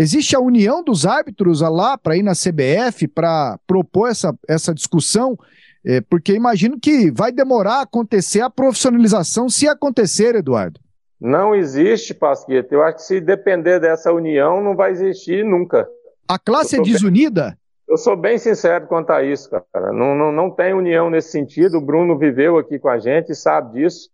Existe 0.01 0.35
a 0.35 0.41
união 0.41 0.83
dos 0.83 1.05
árbitros 1.05 1.61
lá 1.61 1.99
para 1.99 2.17
ir 2.17 2.23
na 2.23 2.33
CBF 2.33 3.07
para 3.07 3.59
propor 3.67 4.09
essa, 4.09 4.35
essa 4.49 4.73
discussão? 4.73 5.39
É, 5.85 6.01
porque 6.01 6.33
imagino 6.33 6.81
que 6.81 7.11
vai 7.11 7.31
demorar 7.31 7.81
a 7.81 7.83
acontecer 7.83 8.41
a 8.41 8.49
profissionalização, 8.49 9.51
se 9.51 9.69
acontecer, 9.69 10.35
Eduardo. 10.35 10.81
Não 11.21 11.55
existe, 11.55 12.15
Pasqueta. 12.15 12.75
Eu 12.75 12.83
acho 12.83 12.97
que 12.97 13.03
se 13.03 13.21
depender 13.21 13.79
dessa 13.79 14.11
união, 14.11 14.63
não 14.63 14.75
vai 14.75 14.93
existir 14.93 15.45
nunca. 15.45 15.87
A 16.27 16.39
classe 16.39 16.77
é 16.77 16.83
desunida? 16.83 17.59
Eu 17.91 17.97
sou 17.97 18.15
bem 18.15 18.39
sincero 18.39 18.87
quanto 18.87 19.11
a 19.11 19.21
isso, 19.21 19.51
cara. 19.51 19.93
Não, 19.93 20.15
não, 20.15 20.31
não 20.31 20.49
tem 20.49 20.73
união 20.73 21.11
nesse 21.11 21.33
sentido. 21.33 21.79
O 21.79 21.81
Bruno 21.81 22.17
viveu 22.17 22.57
aqui 22.57 22.79
com 22.79 22.89
a 22.89 23.01
gente 23.01 23.35
sabe 23.35 23.81
disso. 23.81 24.09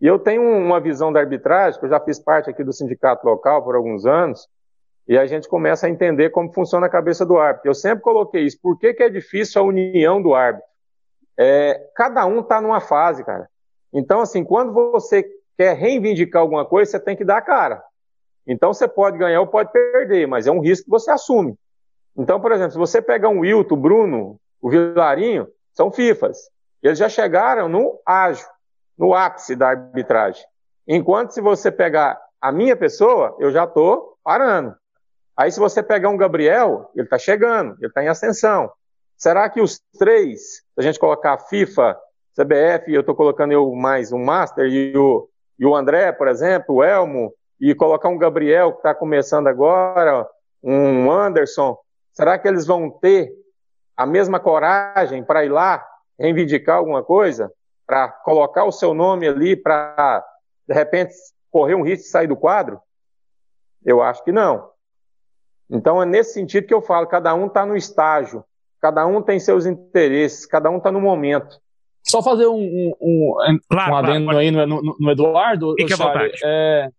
E 0.00 0.06
eu 0.06 0.16
tenho 0.16 0.40
uma 0.40 0.78
visão 0.78 1.12
da 1.12 1.18
arbitragem, 1.18 1.80
que 1.80 1.86
eu 1.86 1.90
já 1.90 1.98
fiz 1.98 2.20
parte 2.20 2.48
aqui 2.48 2.62
do 2.62 2.72
sindicato 2.72 3.26
local 3.26 3.64
por 3.64 3.74
alguns 3.74 4.06
anos, 4.06 4.48
e 5.08 5.18
a 5.18 5.26
gente 5.26 5.48
começa 5.48 5.88
a 5.88 5.90
entender 5.90 6.30
como 6.30 6.52
funciona 6.52 6.86
a 6.86 6.90
cabeça 6.90 7.26
do 7.26 7.36
árbitro. 7.36 7.68
Eu 7.68 7.74
sempre 7.74 8.00
coloquei 8.00 8.44
isso. 8.44 8.60
Por 8.62 8.78
que, 8.78 8.94
que 8.94 9.02
é 9.02 9.08
difícil 9.10 9.60
a 9.60 9.64
união 9.64 10.22
do 10.22 10.32
árbitro? 10.32 10.68
É, 11.36 11.90
cada 11.96 12.24
um 12.26 12.38
está 12.38 12.60
numa 12.60 12.80
fase, 12.80 13.24
cara. 13.24 13.50
Então, 13.92 14.20
assim, 14.20 14.44
quando 14.44 14.72
você 14.72 15.28
quer 15.58 15.76
reivindicar 15.76 16.42
alguma 16.42 16.64
coisa, 16.64 16.92
você 16.92 17.00
tem 17.00 17.16
que 17.16 17.24
dar 17.24 17.38
a 17.38 17.42
cara. 17.42 17.82
Então, 18.46 18.72
você 18.72 18.86
pode 18.86 19.18
ganhar 19.18 19.40
ou 19.40 19.48
pode 19.48 19.72
perder, 19.72 20.28
mas 20.28 20.46
é 20.46 20.52
um 20.52 20.60
risco 20.60 20.84
que 20.84 20.90
você 20.90 21.10
assume. 21.10 21.58
Então, 22.16 22.40
por 22.40 22.52
exemplo, 22.52 22.72
se 22.72 22.78
você 22.78 23.00
pegar 23.00 23.28
um 23.28 23.40
Wilton, 23.40 23.74
o 23.74 23.78
Bruno, 23.78 24.40
o 24.60 24.70
Vilarinho, 24.70 25.48
são 25.72 25.90
FIFAs. 25.90 26.38
Eles 26.82 26.98
já 26.98 27.08
chegaram 27.08 27.68
no 27.68 28.00
ágio, 28.04 28.46
no 28.98 29.14
ápice 29.14 29.54
da 29.54 29.68
arbitragem. 29.68 30.44
Enquanto 30.86 31.30
se 31.32 31.40
você 31.40 31.70
pegar 31.70 32.20
a 32.40 32.50
minha 32.50 32.76
pessoa, 32.76 33.36
eu 33.38 33.50
já 33.50 33.64
estou 33.64 34.16
parando. 34.24 34.74
Aí, 35.36 35.50
se 35.50 35.58
você 35.58 35.82
pegar 35.82 36.08
um 36.08 36.16
Gabriel, 36.16 36.90
ele 36.94 37.04
está 37.04 37.18
chegando, 37.18 37.76
ele 37.78 37.86
está 37.86 38.02
em 38.02 38.08
ascensão. 38.08 38.70
Será 39.16 39.48
que 39.48 39.60
os 39.60 39.80
três, 39.98 40.56
se 40.56 40.62
a 40.78 40.82
gente 40.82 40.98
colocar 40.98 41.38
FIFA, 41.38 41.96
CBF, 42.34 42.92
eu 42.92 43.00
estou 43.00 43.14
colocando 43.14 43.52
eu 43.52 43.70
mais 43.72 44.12
um 44.12 44.18
Master 44.18 44.66
e 44.66 44.96
o, 44.96 45.28
e 45.58 45.66
o 45.66 45.74
André, 45.74 46.12
por 46.12 46.28
exemplo, 46.28 46.76
o 46.76 46.84
Elmo, 46.84 47.32
e 47.60 47.74
colocar 47.74 48.08
um 48.08 48.16
Gabriel 48.16 48.72
que 48.72 48.78
está 48.78 48.94
começando 48.94 49.46
agora, 49.46 50.26
um 50.62 51.10
Anderson, 51.10 51.76
será 52.20 52.38
que 52.38 52.46
eles 52.46 52.66
vão 52.66 52.90
ter 52.90 53.32
a 53.96 54.04
mesma 54.04 54.38
coragem 54.38 55.24
para 55.24 55.42
ir 55.42 55.48
lá 55.48 55.82
reivindicar 56.18 56.76
alguma 56.76 57.02
coisa? 57.02 57.50
Para 57.86 58.08
colocar 58.08 58.64
o 58.64 58.72
seu 58.72 58.92
nome 58.92 59.26
ali 59.26 59.56
para, 59.56 60.22
de 60.68 60.74
repente, 60.74 61.14
correr 61.50 61.74
um 61.74 61.82
risco 61.82 62.04
de 62.04 62.10
sair 62.10 62.26
do 62.26 62.36
quadro? 62.36 62.78
Eu 63.82 64.02
acho 64.02 64.22
que 64.22 64.30
não. 64.30 64.68
Então 65.70 66.02
é 66.02 66.04
nesse 66.04 66.34
sentido 66.34 66.66
que 66.66 66.74
eu 66.74 66.82
falo, 66.82 67.06
cada 67.06 67.34
um 67.34 67.46
está 67.46 67.64
no 67.64 67.74
estágio, 67.74 68.44
cada 68.82 69.06
um 69.06 69.22
tem 69.22 69.40
seus 69.40 69.64
interesses, 69.64 70.44
cada 70.44 70.68
um 70.68 70.76
está 70.76 70.92
no 70.92 71.00
momento. 71.00 71.58
Só 72.06 72.22
fazer 72.22 72.46
um, 72.48 72.58
um, 72.58 72.94
um, 73.00 73.58
claro, 73.66 73.92
um 73.92 73.96
adendo 73.96 74.24
claro, 74.24 74.38
aí 74.38 74.50
no, 74.50 74.66
no, 74.66 74.96
no 75.00 75.10
Eduardo. 75.10 75.74
Fique 75.78 75.94
à 75.94 75.96
vontade. 75.96 76.32
É, 76.44 76.90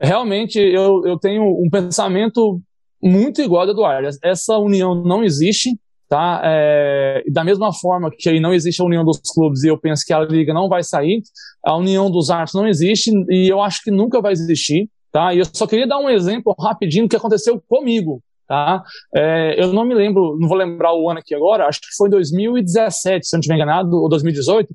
realmente 0.00 0.58
eu, 0.58 1.04
eu 1.04 1.18
tenho 1.18 1.44
um 1.44 1.68
pensamento 1.68 2.58
muito 3.02 3.40
igual 3.40 3.62
ao 3.62 3.66
do 3.66 3.72
Eduardo. 3.72 4.08
Essa 4.22 4.58
união 4.58 4.94
não 4.94 5.24
existe, 5.24 5.78
tá? 6.08 6.40
É, 6.44 7.22
da 7.30 7.44
mesma 7.44 7.72
forma 7.72 8.10
que 8.10 8.28
aí 8.28 8.40
não 8.40 8.54
existe 8.54 8.80
a 8.80 8.84
união 8.84 9.04
dos 9.04 9.18
clubes 9.18 9.62
e 9.64 9.68
eu 9.68 9.78
penso 9.78 10.04
que 10.06 10.12
a 10.12 10.20
liga 10.20 10.52
não 10.54 10.68
vai 10.68 10.82
sair, 10.82 11.22
a 11.64 11.76
união 11.76 12.10
dos 12.10 12.30
artes 12.30 12.54
não 12.54 12.66
existe 12.66 13.10
e 13.28 13.48
eu 13.50 13.60
acho 13.60 13.82
que 13.82 13.90
nunca 13.90 14.20
vai 14.20 14.32
existir. 14.32 14.88
Tá? 15.12 15.32
E 15.32 15.38
eu 15.38 15.46
só 15.50 15.66
queria 15.66 15.86
dar 15.86 15.98
um 15.98 16.10
exemplo 16.10 16.54
rapidinho 16.58 17.08
que 17.08 17.16
aconteceu 17.16 17.62
comigo. 17.66 18.22
Tá? 18.46 18.82
É, 19.14 19.56
eu 19.58 19.72
não 19.72 19.84
me 19.84 19.94
lembro, 19.94 20.36
não 20.38 20.46
vou 20.46 20.56
lembrar 20.56 20.94
o 20.94 21.08
ano 21.08 21.20
aqui 21.20 21.34
agora, 21.34 21.66
acho 21.66 21.80
que 21.80 21.86
foi 21.96 22.08
em 22.08 22.10
2017, 22.10 23.26
se 23.26 23.34
eu 23.34 23.38
não 23.38 23.40
estiver 23.40 23.54
enganado, 23.54 23.96
ou 23.96 24.08
2018. 24.08 24.74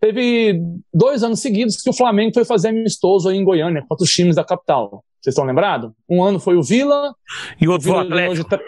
Teve 0.00 0.62
dois 0.92 1.24
anos 1.24 1.40
seguidos 1.40 1.82
que 1.82 1.90
o 1.90 1.92
Flamengo 1.92 2.32
foi 2.32 2.44
fazer 2.44 2.68
amistoso 2.68 3.28
aí 3.28 3.36
em 3.36 3.44
Goiânia 3.44 3.84
contra 3.88 4.04
os 4.04 4.10
times 4.10 4.36
da 4.36 4.44
capital. 4.44 5.02
Vocês 5.28 5.34
estão 5.34 5.44
lembrados? 5.44 5.90
Um 6.08 6.22
ano 6.22 6.40
foi 6.40 6.56
o 6.56 6.62
Vila. 6.62 7.14
E 7.60 7.68
o 7.68 7.72
outro 7.72 7.88
foi 7.88 7.96
o 7.96 8.00
Atlético. 8.00 8.58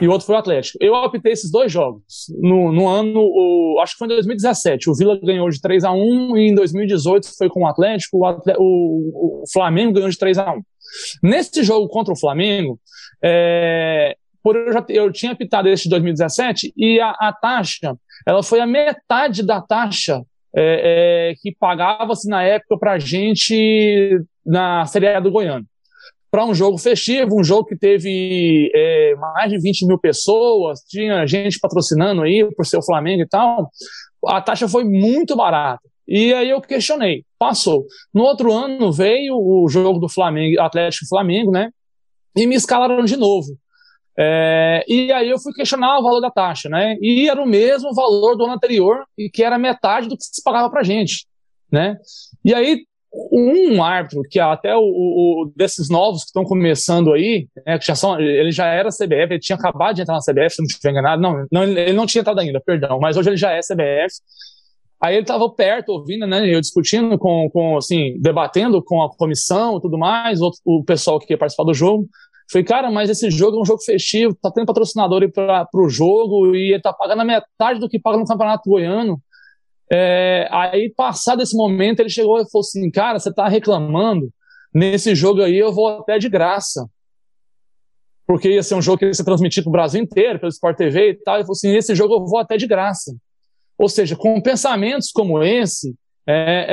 E 0.00 0.06
o 0.06 0.10
outro 0.10 0.26
foi 0.26 0.36
o 0.36 0.38
Atlético. 0.38 0.78
Eu 0.80 0.94
optei 0.94 1.32
esses 1.32 1.50
dois 1.50 1.72
jogos. 1.72 2.02
No, 2.40 2.70
no 2.70 2.88
ano, 2.88 3.20
o, 3.20 3.80
acho 3.82 3.94
que 3.94 3.98
foi 3.98 4.06
em 4.06 4.10
2017. 4.10 4.88
O 4.88 4.94
Vila 4.94 5.18
ganhou 5.20 5.48
de 5.50 5.60
3 5.60 5.84
a 5.84 5.92
1 5.92 6.36
e 6.36 6.50
em 6.50 6.54
2018 6.54 7.36
foi 7.36 7.48
com 7.48 7.62
o 7.62 7.66
Atlético. 7.66 8.18
O, 8.18 8.26
Atlético, 8.26 8.62
o, 8.62 9.42
o 9.42 9.44
Flamengo 9.52 9.92
ganhou 9.92 10.08
de 10.08 10.18
3 10.18 10.38
a 10.38 10.52
1 10.52 10.62
Nesse 11.22 11.62
jogo 11.64 11.88
contra 11.88 12.12
o 12.12 12.18
Flamengo, 12.18 12.78
é, 13.22 14.16
por 14.42 14.54
eu, 14.54 14.72
já, 14.72 14.84
eu 14.90 15.10
tinha 15.10 15.32
apitado 15.32 15.68
esse 15.68 15.84
de 15.84 15.90
2017 15.90 16.72
e 16.76 17.00
a, 17.00 17.10
a 17.10 17.32
taxa 17.32 17.96
ela 18.26 18.42
foi 18.42 18.60
a 18.60 18.66
metade 18.66 19.42
da 19.42 19.60
taxa 19.60 20.22
é, 20.54 21.30
é, 21.30 21.34
que 21.42 21.52
pagava-se 21.58 22.28
na 22.28 22.44
época 22.44 22.78
para 22.78 22.92
a 22.92 22.98
gente 22.98 24.20
na 24.46 24.86
Série 24.86 25.08
A 25.08 25.18
do 25.18 25.32
Goiano 25.32 25.66
para 26.34 26.44
um 26.44 26.52
jogo 26.52 26.76
festivo, 26.78 27.38
um 27.38 27.44
jogo 27.44 27.64
que 27.64 27.76
teve 27.76 28.68
é, 28.74 29.14
mais 29.14 29.52
de 29.52 29.56
20 29.56 29.86
mil 29.86 29.96
pessoas, 29.96 30.80
tinha 30.80 31.24
gente 31.28 31.60
patrocinando 31.60 32.22
aí 32.22 32.44
por 32.56 32.66
ser 32.66 32.76
o 32.76 32.82
Flamengo 32.82 33.22
e 33.22 33.28
tal, 33.28 33.70
a 34.26 34.40
taxa 34.40 34.66
foi 34.66 34.82
muito 34.82 35.36
barata. 35.36 35.88
E 36.08 36.34
aí 36.34 36.50
eu 36.50 36.60
questionei, 36.60 37.24
passou. 37.38 37.86
No 38.12 38.24
outro 38.24 38.52
ano 38.52 38.90
veio 38.90 39.36
o 39.36 39.68
jogo 39.68 40.00
do 40.00 40.08
Flamengo, 40.08 40.60
Atlético 40.60 41.06
Flamengo, 41.08 41.52
né? 41.52 41.70
E 42.36 42.48
me 42.48 42.56
escalaram 42.56 43.04
de 43.04 43.16
novo. 43.16 43.56
É, 44.18 44.84
e 44.88 45.12
aí 45.12 45.30
eu 45.30 45.38
fui 45.38 45.52
questionar 45.52 46.00
o 46.00 46.02
valor 46.02 46.20
da 46.20 46.32
taxa, 46.32 46.68
né? 46.68 46.96
E 47.00 47.28
era 47.28 47.40
o 47.40 47.46
mesmo 47.46 47.94
valor 47.94 48.34
do 48.34 48.42
ano 48.42 48.54
anterior, 48.54 49.04
e 49.16 49.30
que 49.30 49.44
era 49.44 49.56
metade 49.56 50.08
do 50.08 50.16
que 50.16 50.24
se 50.24 50.42
pagava 50.42 50.68
pra 50.68 50.82
gente, 50.82 51.28
né? 51.70 51.96
E 52.44 52.52
aí 52.52 52.84
um 53.30 53.82
árbitro 53.82 54.22
que 54.28 54.40
até 54.40 54.74
o, 54.76 54.80
o 54.80 55.52
desses 55.54 55.88
novos 55.88 56.22
que 56.22 56.26
estão 56.26 56.44
começando 56.44 57.12
aí, 57.12 57.48
né, 57.66 57.78
que 57.78 57.86
já 57.86 57.94
são, 57.94 58.18
ele 58.20 58.50
já 58.50 58.66
era 58.66 58.88
CBF, 58.88 59.32
ele 59.32 59.38
tinha 59.38 59.56
acabado 59.56 59.94
de 59.94 60.02
entrar 60.02 60.14
na 60.14 60.20
CBF, 60.20 60.56
se 60.56 60.62
não 60.62 60.66
estiver 60.66 60.90
enganado, 60.90 61.22
não, 61.22 61.46
não, 61.50 61.62
ele 61.62 61.92
não 61.92 62.06
tinha 62.06 62.20
entrado 62.20 62.40
ainda, 62.40 62.60
perdão, 62.60 62.98
mas 63.00 63.16
hoje 63.16 63.30
ele 63.30 63.36
já 63.36 63.52
é 63.52 63.60
CBF. 63.60 64.14
Aí 65.00 65.14
ele 65.16 65.22
estava 65.22 65.48
perto, 65.50 65.90
ouvindo, 65.90 66.26
né, 66.26 66.48
eu 66.48 66.60
discutindo 66.60 67.18
com, 67.18 67.48
com, 67.50 67.76
assim, 67.76 68.18
debatendo 68.20 68.82
com 68.82 69.02
a 69.02 69.14
comissão 69.14 69.76
e 69.76 69.80
tudo 69.80 69.98
mais, 69.98 70.40
o, 70.40 70.50
o 70.64 70.84
pessoal 70.84 71.18
que 71.18 71.32
ia 71.32 71.38
participar 71.38 71.64
do 71.64 71.74
jogo. 71.74 72.08
Falei, 72.50 72.64
cara, 72.64 72.90
mas 72.90 73.10
esse 73.10 73.30
jogo 73.30 73.58
é 73.58 73.60
um 73.60 73.64
jogo 73.64 73.82
festivo, 73.82 74.34
tá 74.34 74.50
tendo 74.50 74.66
patrocinador 74.66 75.22
aí 75.22 75.30
para 75.30 75.66
o 75.74 75.88
jogo 75.88 76.54
e 76.54 76.72
ele 76.72 76.82
tá 76.82 76.92
pagando 76.92 77.22
a 77.22 77.24
metade 77.24 77.80
do 77.80 77.88
que 77.88 77.98
paga 77.98 78.18
no 78.18 78.26
Campeonato 78.26 78.68
Goiano. 78.68 79.20
É, 79.90 80.48
aí, 80.50 80.92
passado 80.96 81.42
esse 81.42 81.56
momento, 81.56 82.00
ele 82.00 82.08
chegou 82.08 82.40
e 82.40 82.50
falou 82.50 82.60
assim: 82.60 82.90
Cara, 82.90 83.18
você 83.18 83.32
tá 83.32 83.48
reclamando? 83.48 84.30
Nesse 84.74 85.14
jogo 85.14 85.42
aí 85.42 85.56
eu 85.56 85.72
vou 85.72 85.86
até 85.86 86.18
de 86.18 86.28
graça. 86.28 86.88
Porque 88.26 88.48
ia 88.48 88.62
ser 88.62 88.74
um 88.74 88.82
jogo 88.82 88.98
que 88.98 89.06
ia 89.06 89.14
ser 89.14 89.24
transmitido 89.24 89.64
para 89.64 89.70
o 89.70 89.72
Brasil 89.72 90.02
inteiro, 90.02 90.38
pelo 90.38 90.50
Sport 90.50 90.76
TV 90.76 91.10
e 91.10 91.14
tal. 91.14 91.36
Ele 91.36 91.44
falou 91.44 91.52
assim: 91.52 91.72
Nesse 91.72 91.94
jogo 91.94 92.14
eu 92.14 92.26
vou 92.26 92.38
até 92.38 92.56
de 92.56 92.66
graça. 92.66 93.14
Ou 93.76 93.88
seja, 93.88 94.16
com 94.16 94.40
pensamentos 94.40 95.10
como 95.10 95.42
esse, 95.42 95.94
é, 96.26 96.66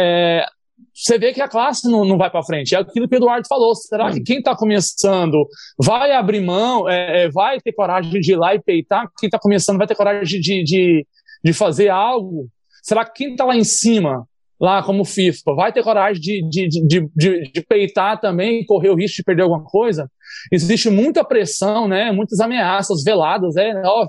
é, 0.44 0.46
você 0.94 1.18
vê 1.18 1.34
que 1.34 1.42
a 1.42 1.48
classe 1.48 1.90
não, 1.90 2.06
não 2.06 2.18
vai 2.18 2.30
para 2.30 2.44
frente. 2.44 2.76
É 2.76 2.80
aquilo 2.80 3.08
que 3.08 3.16
o 3.16 3.18
Eduardo 3.18 3.48
falou. 3.48 3.76
Será 3.76 4.12
que 4.12 4.22
quem 4.22 4.38
está 4.38 4.56
começando 4.56 5.48
vai 5.78 6.12
abrir 6.12 6.42
mão, 6.42 6.88
é, 6.90 7.24
é, 7.24 7.30
vai 7.30 7.60
ter 7.60 7.74
coragem 7.74 8.20
de 8.20 8.34
ir 8.34 8.36
lá 8.36 8.54
e 8.56 8.62
peitar? 8.62 9.10
Quem 9.18 9.28
está 9.28 9.40
começando 9.40 9.78
vai 9.78 9.88
ter 9.88 9.96
coragem 9.96 10.40
de, 10.40 10.64
de, 10.64 11.08
de 11.44 11.54
fazer 11.54 11.90
algo? 11.90 12.48
Será 12.82 13.06
que 13.06 13.24
quem 13.24 13.32
está 13.32 13.46
lá 13.46 13.56
em 13.56 13.64
cima, 13.64 14.26
lá 14.60 14.82
como 14.84 15.06
FIFA, 15.06 15.54
vai 15.56 15.72
ter 15.72 15.84
coragem 15.84 16.22
de, 16.22 16.50
de, 16.50 16.88
de, 16.88 17.10
de, 17.16 17.52
de 17.52 17.62
peitar 17.62 18.20
também 18.20 18.62
e 18.62 18.66
correr 18.66 18.90
o 18.90 18.96
risco 18.96 19.18
de 19.18 19.24
perder 19.24 19.44
alguma 19.44 19.64
coisa? 19.64 20.10
Existe 20.52 20.90
muita 20.90 21.24
pressão, 21.24 21.88
né? 21.88 22.12
muitas 22.12 22.40
ameaças 22.40 23.04
veladas. 23.04 23.56
É, 23.56 23.74
ó, 23.86 24.08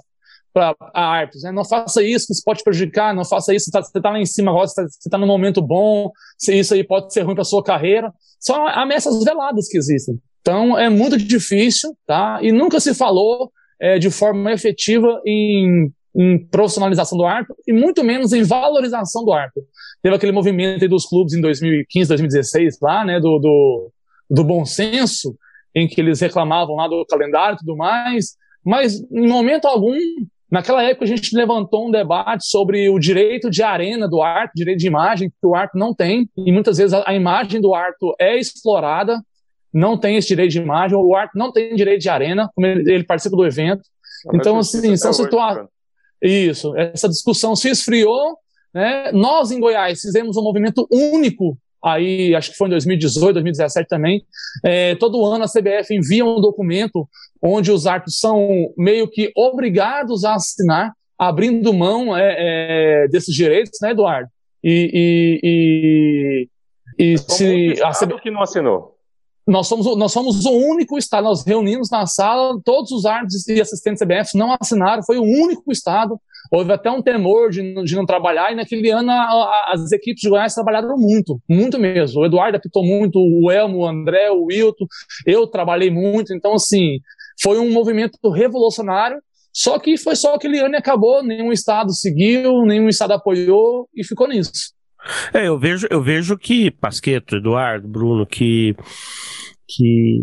para 0.52 0.74
árbitros, 0.92 1.42
né? 1.42 1.50
Não 1.50 1.64
faça 1.64 2.02
isso, 2.02 2.26
que 2.26 2.32
isso 2.34 2.42
pode 2.44 2.62
prejudicar, 2.62 3.14
não 3.14 3.24
faça 3.24 3.54
isso, 3.54 3.70
você 3.70 3.78
está 3.78 4.00
tá 4.00 4.10
lá 4.10 4.20
em 4.20 4.26
cima 4.26 4.50
agora, 4.50 4.68
você 4.68 4.82
está 4.82 5.10
tá 5.10 5.18
num 5.18 5.26
momento 5.26 5.62
bom, 5.62 6.10
se 6.36 6.54
isso 6.54 6.74
aí 6.74 6.84
pode 6.84 7.12
ser 7.12 7.22
ruim 7.22 7.34
para 7.34 7.44
sua 7.44 7.62
carreira. 7.62 8.12
São 8.38 8.66
ameaças 8.68 9.24
veladas 9.24 9.68
que 9.68 9.78
existem. 9.78 10.20
Então 10.40 10.78
é 10.78 10.90
muito 10.90 11.16
difícil, 11.16 11.96
tá? 12.06 12.38
E 12.42 12.52
nunca 12.52 12.80
se 12.80 12.94
falou 12.94 13.50
é, 13.80 13.98
de 13.98 14.10
forma 14.10 14.52
efetiva 14.52 15.20
em, 15.24 15.90
em, 16.14 16.38
profissionalização 16.46 17.16
do 17.16 17.24
árbitro 17.24 17.56
e 17.66 17.72
muito 17.72 18.02
menos 18.02 18.32
em 18.32 18.42
valorização 18.42 19.24
do 19.24 19.32
árbitro. 19.32 19.62
Teve 20.02 20.14
aquele 20.14 20.32
movimento 20.32 20.86
dos 20.88 21.06
clubes 21.06 21.34
em 21.34 21.40
2015, 21.40 22.08
2016 22.08 22.78
lá, 22.80 23.04
né? 23.04 23.20
Do, 23.20 23.38
do, 23.38 23.90
do 24.30 24.44
bom 24.44 24.64
senso, 24.64 25.36
em 25.74 25.86
que 25.86 26.00
eles 26.00 26.20
reclamavam 26.20 26.76
lá 26.76 26.88
do 26.88 27.04
calendário 27.06 27.54
e 27.54 27.58
tudo 27.58 27.76
mais, 27.76 28.36
mas 28.64 29.00
em 29.10 29.28
momento 29.28 29.66
algum 29.66 29.96
Naquela 30.52 30.82
época, 30.82 31.06
a 31.06 31.08
gente 31.08 31.34
levantou 31.34 31.88
um 31.88 31.90
debate 31.90 32.44
sobre 32.46 32.86
o 32.90 32.98
direito 32.98 33.48
de 33.48 33.62
arena 33.62 34.06
do 34.06 34.20
árbitro, 34.20 34.52
direito 34.56 34.80
de 34.80 34.86
imagem, 34.86 35.30
que 35.30 35.46
o 35.46 35.54
árbitro 35.54 35.80
não 35.80 35.94
tem, 35.94 36.28
e 36.36 36.52
muitas 36.52 36.76
vezes 36.76 36.92
a, 36.92 37.02
a 37.06 37.14
imagem 37.14 37.58
do 37.58 37.74
árbitro 37.74 38.14
é 38.20 38.38
explorada, 38.38 39.18
não 39.72 39.96
tem 39.96 40.16
esse 40.16 40.28
direito 40.28 40.50
de 40.50 40.58
imagem, 40.58 40.94
o 40.94 41.16
árbitro 41.16 41.38
não 41.38 41.50
tem 41.50 41.74
direito 41.74 42.02
de 42.02 42.10
arena, 42.10 42.50
como 42.54 42.66
ele, 42.66 42.92
ele 42.92 43.02
participa 43.02 43.34
do 43.34 43.46
evento. 43.46 43.80
Não, 44.26 44.36
então, 44.36 44.58
assim, 44.58 44.94
são 44.94 45.14
situações. 45.14 45.68
Isso, 46.22 46.76
essa 46.76 47.08
discussão 47.08 47.56
se 47.56 47.68
esfriou. 47.68 48.38
Né? 48.72 49.10
Nós, 49.12 49.50
em 49.50 49.60
Goiás, 49.60 50.00
fizemos 50.00 50.36
um 50.36 50.42
movimento 50.42 50.86
único 50.90 51.58
aí 51.84 52.34
acho 52.34 52.52
que 52.52 52.56
foi 52.56 52.68
em 52.68 52.70
2018, 52.70 53.34
2017 53.34 53.88
também. 53.88 54.24
É, 54.64 54.94
todo 54.94 55.24
ano 55.24 55.44
a 55.44 55.48
CBF 55.48 55.94
envia 55.94 56.24
um 56.24 56.40
documento 56.40 57.08
onde 57.42 57.72
os 57.72 57.86
árbitros 57.86 58.20
são 58.20 58.72
meio 58.76 59.08
que 59.08 59.32
obrigados 59.36 60.24
a 60.24 60.34
assinar, 60.34 60.92
abrindo 61.18 61.72
mão 61.72 62.16
é, 62.16 62.36
é, 62.38 63.08
desses 63.08 63.34
direitos, 63.34 63.78
né, 63.82 63.90
Eduardo? 63.90 64.28
E, 64.62 65.38
e, 65.42 66.48
e, 66.98 67.14
e 67.14 67.18
se 67.18 67.82
a 67.82 67.90
CBF 67.90 68.22
que 68.22 68.30
não 68.30 68.42
assinou. 68.42 68.91
Nós 69.46 69.66
somos, 69.66 69.96
nós 69.96 70.12
somos 70.12 70.44
o 70.44 70.52
único 70.52 70.96
estado, 70.96 71.24
nós 71.24 71.44
reunimos 71.44 71.90
na 71.90 72.06
sala, 72.06 72.60
todos 72.64 72.92
os 72.92 73.04
árbitros 73.04 73.46
e 73.48 73.60
assistentes 73.60 74.00
CBF 74.00 74.36
não 74.36 74.56
assinaram, 74.60 75.02
foi 75.02 75.18
o 75.18 75.22
único 75.22 75.72
estado 75.72 76.18
houve 76.52 76.70
até 76.70 76.90
um 76.90 77.00
temor 77.00 77.50
de, 77.50 77.82
de 77.82 77.96
não 77.96 78.04
trabalhar, 78.04 78.52
e 78.52 78.54
naquele 78.54 78.90
ano 78.90 79.10
a, 79.10 79.14
a, 79.14 79.72
as 79.72 79.90
equipes 79.90 80.20
de 80.20 80.28
Goiás 80.28 80.54
trabalharam 80.54 80.98
muito, 80.98 81.40
muito 81.48 81.78
mesmo. 81.78 82.20
O 82.20 82.26
Eduardo 82.26 82.58
apitou 82.58 82.84
muito, 82.84 83.18
o 83.18 83.50
Elmo, 83.50 83.78
o 83.78 83.86
André, 83.86 84.30
o 84.30 84.44
Wilton, 84.44 84.86
eu 85.26 85.46
trabalhei 85.46 85.90
muito, 85.90 86.34
então, 86.34 86.52
assim, 86.52 87.00
foi 87.40 87.58
um 87.58 87.72
movimento 87.72 88.18
revolucionário, 88.30 89.18
só 89.50 89.78
que 89.78 89.96
foi 89.96 90.14
só 90.14 90.34
aquele 90.34 90.58
ano 90.58 90.74
e 90.74 90.78
acabou, 90.78 91.22
nenhum 91.22 91.52
estado 91.52 91.94
seguiu, 91.94 92.62
nenhum 92.66 92.88
estado 92.88 93.12
apoiou, 93.12 93.88
e 93.94 94.04
ficou 94.04 94.28
nisso. 94.28 94.74
É, 95.34 95.48
eu 95.48 95.58
vejo, 95.58 95.86
eu 95.90 96.02
vejo 96.02 96.38
que, 96.38 96.70
Pasqueto, 96.70 97.36
Eduardo, 97.36 97.88
Bruno, 97.88 98.26
que, 98.26 98.76
que 99.68 100.22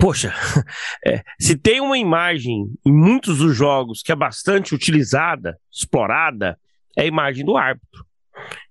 Poxa, 0.00 0.32
é, 1.06 1.22
se 1.38 1.56
tem 1.56 1.78
uma 1.78 1.98
imagem 1.98 2.72
em 2.86 2.92
muitos 2.92 3.38
dos 3.38 3.54
jogos 3.54 4.02
que 4.02 4.10
é 4.10 4.16
bastante 4.16 4.74
utilizada, 4.74 5.58
explorada, 5.70 6.58
é 6.96 7.02
a 7.02 7.06
imagem 7.06 7.44
do 7.44 7.56
árbitro. 7.56 8.06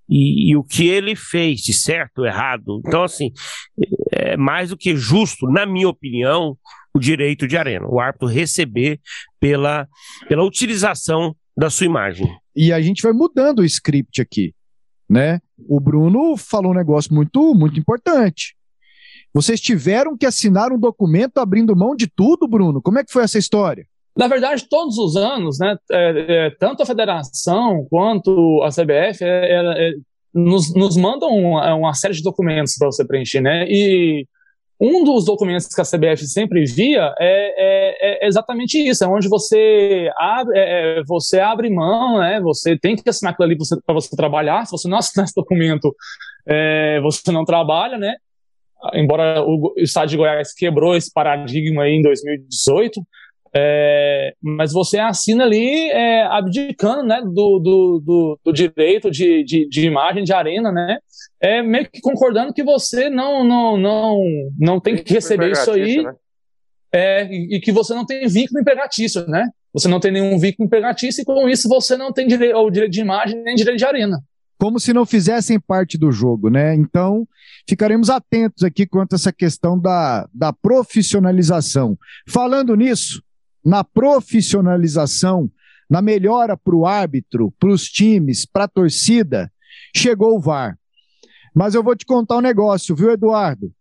E, 0.09 0.51
e, 0.51 0.57
o 0.57 0.63
que 0.63 0.88
ele 0.88 1.15
fez 1.15 1.59
de 1.61 1.71
certo 1.71 2.19
ou 2.19 2.25
errado. 2.25 2.82
Então, 2.84 3.03
assim, 3.03 3.32
é 4.11 4.36
mais 4.36 4.69
do 4.69 4.77
que 4.77 4.95
justo, 4.95 5.45
na 5.45 5.67
minha 5.67 5.88
opinião, 5.88 6.57
o 6.91 6.99
direito 6.99 7.47
de 7.47 7.55
arena. 7.55 7.86
O 7.88 7.99
árbitro 7.99 8.27
receber 8.27 8.99
pela, 9.39 9.88
pela 10.27 10.43
utilização 10.43 11.36
da 11.55 11.69
sua 11.69 11.86
imagem. 11.86 12.27
E 12.55 12.73
a 12.73 12.82
gente 12.82 13.03
vai 13.03 13.13
mudando 13.13 13.59
o 13.59 13.65
script 13.65 14.19
aqui, 14.19 14.51
né? 15.10 15.39
O 15.68 15.80
Bruno 15.80 16.38
falou 16.38 16.72
um 16.72 16.76
negócio 16.76 17.14
muito, 17.14 17.53
muito 17.55 17.80
importante. 17.80 18.55
Vocês 19.34 19.60
tiveram 19.60 20.18
que 20.18 20.26
assinar 20.26 20.72
um 20.72 20.80
documento 20.80 21.38
abrindo 21.38 21.76
mão 21.76 21.95
de 21.95 22.07
tudo, 22.07 22.47
Bruno? 22.47 22.82
Como 22.82 22.99
é 22.99 23.03
que 23.03 23.12
foi 23.12 23.24
essa 23.24 23.38
história? 23.38 23.86
Na 24.18 24.28
verdade, 24.28 24.68
todos 24.70 24.97
os 24.97 25.16
anos, 25.16 25.60
né, 25.60 25.78
é, 25.91 26.47
é, 26.47 26.49
tanto 26.60 26.84
a 26.84 26.86
federação 26.86 27.86
quanto 27.89 28.62
a 28.64 28.70
CBF 28.70 29.24
é, 29.24 29.28
é, 29.28 29.89
é, 29.89 29.93
nos, 30.34 30.74
nos, 30.74 30.97
mandam 30.97 31.30
uma, 31.30 31.74
uma, 31.76 31.93
série 31.93 32.16
de 32.16 32.24
documentos 32.24 32.76
para 32.78 32.88
você 32.88 33.05
preencher, 33.05 33.39
né? 33.39 33.66
E 33.70 34.28
um 34.80 35.03
dos 35.03 35.25
documentos 35.25 35.67
que 35.67 35.82
a 35.82 35.84
CBF 35.84 36.25
sempre 36.25 36.63
via 36.65 37.13
é, 37.19 38.23
é 38.23 38.27
exatamente 38.27 38.77
isso, 38.77 39.03
é 39.03 39.07
onde 39.07 39.27
você 39.27 40.09
abre, 40.17 41.03
você 41.05 41.39
abre 41.39 41.69
mão, 41.69 42.19
né? 42.19 42.39
Você 42.41 42.77
tem 42.77 42.95
que 42.95 43.09
assinar 43.09 43.34
aquilo 43.34 43.45
ali 43.45 43.57
para 43.86 43.93
você, 43.93 44.15
trabalhar. 44.15 44.65
Se 44.65 44.71
você 44.71 44.88
não 44.88 44.97
assinar 44.97 45.25
esse 45.25 45.36
documento, 45.36 45.93
você 47.03 47.32
não 47.32 47.43
trabalha, 47.43 47.97
né? 47.97 48.15
embora 48.93 49.43
o 49.43 49.73
estado 49.77 50.09
de 50.09 50.17
Goiás 50.17 50.53
quebrou 50.53 50.95
esse 50.95 51.11
paradigma 51.11 51.84
aí 51.84 51.95
em 51.95 52.01
2018, 52.01 53.01
é, 53.56 54.34
mas 54.41 54.72
você 54.72 55.00
assina 55.00 55.43
ali 55.43 55.89
é, 55.89 56.24
abdicando 56.28 57.04
né, 57.04 57.22
do, 57.22 57.60
do, 57.60 58.04
do, 58.06 58.39
do 58.45 58.54
direito 58.54 59.10
de, 59.10 59.43
de, 59.43 59.68
de, 59.68 59.88
imagem 59.88 60.24
de 60.24 60.34
arena, 60.34 60.72
né? 60.72 61.00
É, 61.41 61.62
meio 61.62 61.89
que 61.89 62.02
concordando 62.02 62.54
que 62.54 62.64
você 62.64 63.10
não 63.10 63.43
não 63.43 63.78
não, 63.78 64.24
não 64.60 64.80
tem 64.80 64.95
que 64.95 65.14
receber 65.14 65.52
isso 65.52 65.72
aí. 65.72 66.04
Né? 66.04 66.14
É, 66.91 67.26
e, 67.26 67.58
e, 67.58 67.60
que 67.60 67.72
você 67.72 67.93
não 67.93 68.06
tem 68.06 68.28
vínculo 68.28 68.62
empregatício, 68.62 69.26
né? 69.28 69.47
Você 69.74 69.88
não 69.88 70.00
tem 70.00 70.12
nenhum 70.12 70.38
vínculo 70.38 70.66
empregatício 70.66 71.22
e 71.22 71.26
com 71.26 71.47
isso 71.47 71.68
você 71.70 71.95
não 71.95 72.12
tem 72.12 72.28
direito, 72.28 72.58
o 72.58 72.70
direito 72.70 72.91
de 72.91 73.02
imagem 73.02 73.41
nem 73.43 73.56
direito 73.56 73.78
de 73.78 73.86
arena 73.86 74.20
como 74.60 74.78
se 74.78 74.91
não 74.91 75.06
fizessem 75.06 75.58
parte 75.58 75.97
do 75.97 76.12
jogo, 76.12 76.50
né? 76.50 76.76
Então, 76.76 77.26
ficaremos 77.68 78.10
atentos 78.10 78.62
aqui 78.62 78.86
quanto 78.86 79.14
a 79.14 79.16
essa 79.16 79.32
questão 79.32 79.80
da, 79.80 80.28
da 80.34 80.52
profissionalização. 80.52 81.97
Falando 82.28 82.76
nisso, 82.76 83.24
na 83.64 83.84
profissionalização, 83.84 85.49
na 85.89 86.01
melhora 86.01 86.55
para 86.55 86.76
o 86.76 86.86
árbitro, 86.86 87.51
para 87.60 87.70
os 87.70 87.86
times, 87.86 88.45
para 88.45 88.66
a 88.66 88.68
torcida, 88.68 89.51
chegou 89.95 90.36
o 90.36 90.39
VAR. 90.39 90.78
Mas 91.53 91.74
eu 91.74 91.84
vou 91.84 91.95
te 91.95 92.05
contar 92.05 92.38
um 92.38 92.41
negócio, 92.41 92.95
viu, 92.95 93.12
Eduardo? 93.12 93.72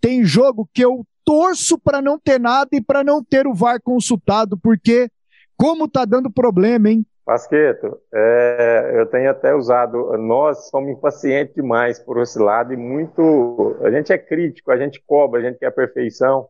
Tem 0.00 0.24
jogo 0.24 0.68
que 0.72 0.84
eu 0.84 1.06
torço 1.24 1.78
para 1.78 2.00
não 2.00 2.18
ter 2.18 2.40
nada 2.40 2.70
e 2.72 2.80
para 2.80 3.04
não 3.04 3.22
ter 3.22 3.46
o 3.46 3.54
VAR 3.54 3.80
consultado, 3.80 4.58
porque 4.58 5.08
como 5.56 5.88
tá 5.88 6.04
dando 6.04 6.30
problema, 6.30 6.90
hein? 6.90 7.06
Pasqueto, 7.24 7.98
é, 8.12 8.94
eu 8.96 9.06
tenho 9.06 9.30
até 9.30 9.54
usado, 9.54 10.18
nós 10.18 10.68
somos 10.70 10.90
impacientes 10.90 11.54
demais 11.54 12.00
por 12.00 12.20
esse 12.20 12.36
lado 12.36 12.72
e 12.72 12.76
muito, 12.76 13.76
a 13.80 13.90
gente 13.90 14.12
é 14.12 14.18
crítico, 14.18 14.72
a 14.72 14.76
gente 14.76 15.00
cobra, 15.06 15.40
a 15.40 15.44
gente 15.44 15.58
quer 15.58 15.70
perfeição 15.70 16.48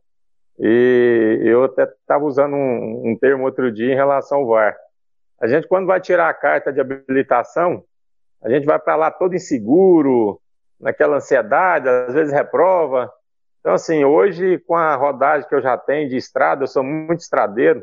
e 0.59 1.41
eu 1.45 1.65
até 1.65 1.85
estava 1.85 2.25
usando 2.25 2.55
um, 2.55 3.11
um, 3.11 3.19
termo 3.19 3.45
outro 3.45 3.73
dia 3.73 3.93
em 3.93 3.97
relação 3.97 4.39
ao 4.39 4.47
VAR. 4.47 4.77
A 5.41 5.47
gente 5.47 5.67
quando 5.67 5.87
vai 5.87 6.01
tirar 6.01 6.29
a 6.29 6.35
carta 6.35 6.73
de 6.73 6.81
habilitação, 6.81 7.83
a 8.43 8.51
gente 8.51 8.65
vai 8.65 8.79
para 8.79 8.97
lá 8.97 9.11
todo 9.11 9.35
inseguro, 9.35 10.41
naquela 10.81 11.17
ansiedade, 11.17 11.89
às 11.89 12.15
vezes 12.15 12.33
reprova. 12.33 13.11
Então 13.61 13.75
assim, 13.75 14.05
hoje 14.05 14.59
com 14.59 14.75
a 14.75 14.95
rodagem 14.95 15.49
que 15.49 15.55
eu 15.55 15.63
já 15.63 15.77
tenho 15.79 16.09
de 16.09 16.17
estrada, 16.17 16.65
eu 16.65 16.69
sou 16.69 16.83
muito 16.83 17.21
estradeiro, 17.21 17.83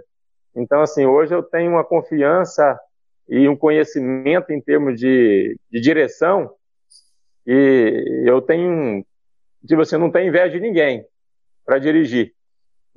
então, 0.56 0.82
assim, 0.82 1.06
hoje 1.06 1.34
eu 1.34 1.44
tenho 1.44 1.72
uma 1.72 1.84
confiança 1.84 2.80
e 3.28 3.48
um 3.48 3.56
conhecimento 3.56 4.52
em 4.52 4.60
termos 4.60 5.00
de, 5.00 5.58
de 5.72 5.80
direção 5.80 6.52
e 7.46 8.24
eu 8.26 8.42
tenho, 8.42 9.06
tipo 9.66 9.82
assim, 9.82 9.98
não 9.98 10.12
tenho 10.12 10.28
inveja 10.28 10.50
de 10.50 10.60
ninguém 10.60 11.06
para 11.66 11.80
dirigir. 11.80 12.34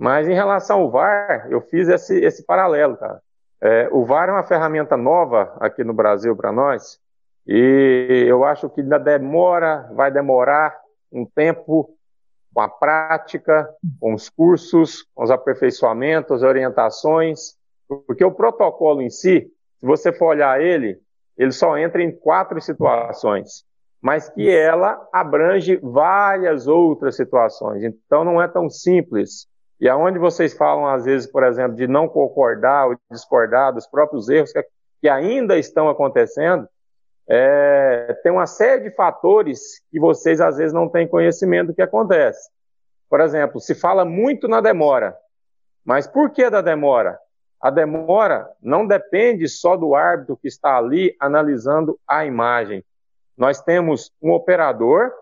Mas 0.02 0.28
em 0.28 0.34
relação 0.34 0.80
ao 0.80 0.90
VAR, 0.90 1.46
eu 1.48 1.60
fiz 1.60 1.88
esse, 1.88 2.18
esse 2.18 2.44
paralelo, 2.44 2.96
cara. 2.96 3.22
É, 3.60 3.88
o 3.92 4.04
VAR 4.04 4.28
é 4.28 4.32
uma 4.32 4.42
ferramenta 4.42 4.96
nova 4.96 5.56
aqui 5.60 5.84
no 5.84 5.94
Brasil 5.94 6.34
para 6.34 6.50
nós 6.50 6.98
e 7.46 8.24
eu 8.26 8.42
acho 8.44 8.68
que 8.68 8.80
ainda 8.80 8.98
demora, 8.98 9.88
vai 9.92 10.10
demorar 10.10 10.76
um 11.12 11.24
tempo 11.24 11.96
com 12.52 12.60
a 12.60 12.68
prática, 12.68 13.72
com 14.00 14.12
os 14.12 14.28
cursos, 14.28 15.04
com 15.14 15.22
os 15.22 15.30
aperfeiçoamentos, 15.30 16.42
orientações, 16.42 17.54
porque 17.86 18.24
o 18.24 18.32
protocolo 18.32 19.02
em 19.02 19.08
si, 19.08 19.48
se 19.78 19.86
você 19.86 20.12
for 20.12 20.30
olhar 20.30 20.60
ele, 20.60 20.98
ele 21.38 21.52
só 21.52 21.78
entra 21.78 22.02
em 22.02 22.10
quatro 22.10 22.60
situações. 22.60 23.64
mas 24.02 24.28
que 24.28 24.50
ela 24.50 25.08
abrange 25.12 25.76
várias 25.76 26.66
outras 26.66 27.14
situações. 27.14 27.84
Então 27.84 28.24
não 28.24 28.42
é 28.42 28.48
tão 28.48 28.68
simples. 28.68 29.46
E 29.82 29.88
aonde 29.88 30.16
vocês 30.16 30.54
falam, 30.54 30.86
às 30.86 31.06
vezes, 31.06 31.26
por 31.26 31.42
exemplo, 31.42 31.76
de 31.76 31.88
não 31.88 32.06
concordar 32.06 32.86
ou 32.86 32.96
discordar 33.10 33.74
dos 33.74 33.84
próprios 33.84 34.28
erros 34.28 34.52
que, 34.52 34.64
que 35.00 35.08
ainda 35.08 35.58
estão 35.58 35.88
acontecendo, 35.88 36.68
é, 37.28 38.16
tem 38.22 38.30
uma 38.30 38.46
série 38.46 38.84
de 38.84 38.94
fatores 38.94 39.82
que 39.90 39.98
vocês, 39.98 40.40
às 40.40 40.58
vezes, 40.58 40.72
não 40.72 40.88
têm 40.88 41.08
conhecimento 41.08 41.68
do 41.68 41.74
que 41.74 41.82
acontece. 41.82 42.48
Por 43.10 43.20
exemplo, 43.20 43.60
se 43.60 43.74
fala 43.74 44.04
muito 44.04 44.46
na 44.46 44.60
demora. 44.60 45.16
Mas 45.84 46.06
por 46.06 46.30
que 46.30 46.48
da 46.48 46.60
demora? 46.60 47.18
A 47.60 47.68
demora 47.68 48.48
não 48.62 48.86
depende 48.86 49.48
só 49.48 49.76
do 49.76 49.96
árbitro 49.96 50.36
que 50.36 50.46
está 50.46 50.76
ali 50.76 51.16
analisando 51.18 51.98
a 52.06 52.24
imagem. 52.24 52.84
Nós 53.36 53.60
temos 53.60 54.12
um 54.22 54.30
operador 54.30 55.12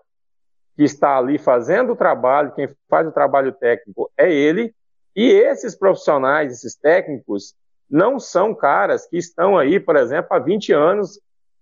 que 0.81 0.85
está 0.85 1.15
ali 1.15 1.37
fazendo 1.37 1.93
o 1.93 1.95
trabalho, 1.95 2.53
quem 2.53 2.67
faz 2.89 3.07
o 3.07 3.11
trabalho 3.11 3.51
técnico 3.51 4.11
é 4.17 4.33
ele, 4.33 4.73
e 5.15 5.29
esses 5.29 5.75
profissionais, 5.75 6.51
esses 6.51 6.73
técnicos, 6.73 7.53
não 7.87 8.19
são 8.19 8.55
caras 8.55 9.05
que 9.05 9.15
estão 9.15 9.59
aí, 9.59 9.79
por 9.79 9.95
exemplo, 9.95 10.29
há 10.31 10.39
20 10.39 10.73
anos 10.73 11.21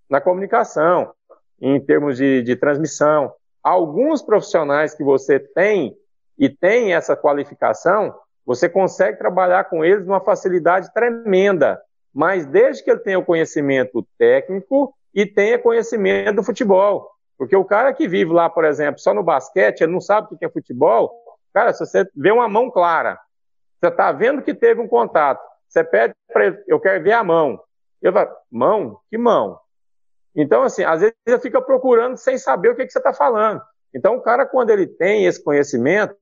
na 0.10 0.22
comunicação, 0.22 1.12
em 1.60 1.82
termos 1.82 2.16
de, 2.16 2.42
de 2.44 2.56
transmissão. 2.56 3.34
Alguns 3.62 4.22
profissionais 4.22 4.94
que 4.94 5.04
você 5.04 5.38
tem 5.38 5.98
e 6.38 6.48
tem 6.48 6.94
essa 6.94 7.14
qualificação, 7.14 8.16
você 8.46 8.70
consegue 8.70 9.18
trabalhar 9.18 9.66
com 9.66 9.84
eles 9.84 10.06
numa 10.06 10.22
facilidade 10.22 10.94
tremenda, 10.94 11.78
mas 12.14 12.46
desde 12.46 12.86
que 12.86 12.90
ele 12.90 13.02
tenha 13.02 13.20
o 13.20 13.26
conhecimento 13.26 14.08
técnico 14.18 14.96
e 15.14 15.26
tenha 15.26 15.60
conhecimento 15.60 16.38
do 16.38 16.44
futebol. 16.44 17.19
Porque 17.40 17.56
o 17.56 17.64
cara 17.64 17.94
que 17.94 18.06
vive 18.06 18.34
lá, 18.34 18.50
por 18.50 18.66
exemplo, 18.66 19.00
só 19.00 19.14
no 19.14 19.24
basquete, 19.24 19.80
ele 19.80 19.94
não 19.94 20.02
sabe 20.02 20.28
o 20.30 20.38
que 20.38 20.44
é 20.44 20.50
futebol. 20.50 21.10
Cara, 21.54 21.72
se 21.72 21.80
você 21.80 22.06
vê 22.14 22.32
uma 22.32 22.50
mão 22.50 22.70
clara, 22.70 23.18
você 23.80 23.88
está 23.88 24.12
vendo 24.12 24.42
que 24.42 24.54
teve 24.54 24.82
um 24.82 24.90
contato, 24.90 25.42
você 25.66 25.82
pede 25.82 26.14
para 26.34 26.48
ele, 26.48 26.64
eu 26.68 26.82
quero 26.82 27.02
ver 27.02 27.14
a 27.14 27.24
mão. 27.24 27.58
Ele 28.02 28.12
fala, 28.12 28.36
mão? 28.52 29.00
Que 29.10 29.18
mão? 29.18 29.58
Então, 30.36 30.64
assim, 30.64 30.84
às 30.84 31.00
vezes 31.00 31.16
ele 31.26 31.40
fica 31.40 31.62
procurando 31.62 32.18
sem 32.18 32.38
saber 32.38 32.72
o 32.72 32.76
que, 32.76 32.86
que 32.86 32.92
você 32.92 33.00
está 33.00 33.14
falando. 33.14 33.62
Então, 33.96 34.18
o 34.18 34.22
cara, 34.22 34.46
quando 34.46 34.72
ele 34.72 34.86
tem 34.86 35.26
esse 35.26 35.42
conhecimento 35.42 36.14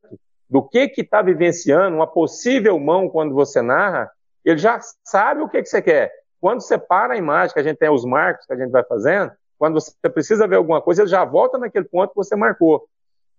do 0.47 0.61
que 0.61 0.88
que 0.88 1.01
está 1.01 1.24
vivenciando, 1.24 1.97
uma 1.97 2.07
possível 2.07 2.80
mão 2.80 3.09
quando 3.09 3.34
você 3.34 3.59
narra, 3.59 4.09
ele 4.45 4.59
já 4.59 4.80
sabe 5.03 5.41
o 5.41 5.49
que, 5.49 5.63
que 5.63 5.68
você 5.68 5.82
quer. 5.82 6.11
Quando 6.39 6.61
você 6.61 6.78
para 6.78 7.15
a 7.15 7.18
imagem, 7.18 7.55
que 7.55 7.59
a 7.59 7.63
gente 7.63 7.78
tem 7.78 7.89
os 7.89 8.05
marcos 8.05 8.45
que 8.45 8.53
a 8.53 8.55
gente 8.57 8.70
vai 8.70 8.84
fazendo, 8.84 9.32
quando 9.57 9.75
você 9.75 9.91
precisa 10.09 10.47
ver 10.47 10.57
alguma 10.57 10.81
coisa, 10.81 11.01
ele 11.01 11.09
já 11.09 11.25
volta 11.25 11.57
naquele 11.57 11.85
ponto 11.85 12.09
que 12.09 12.15
você 12.15 12.35
marcou. 12.35 12.87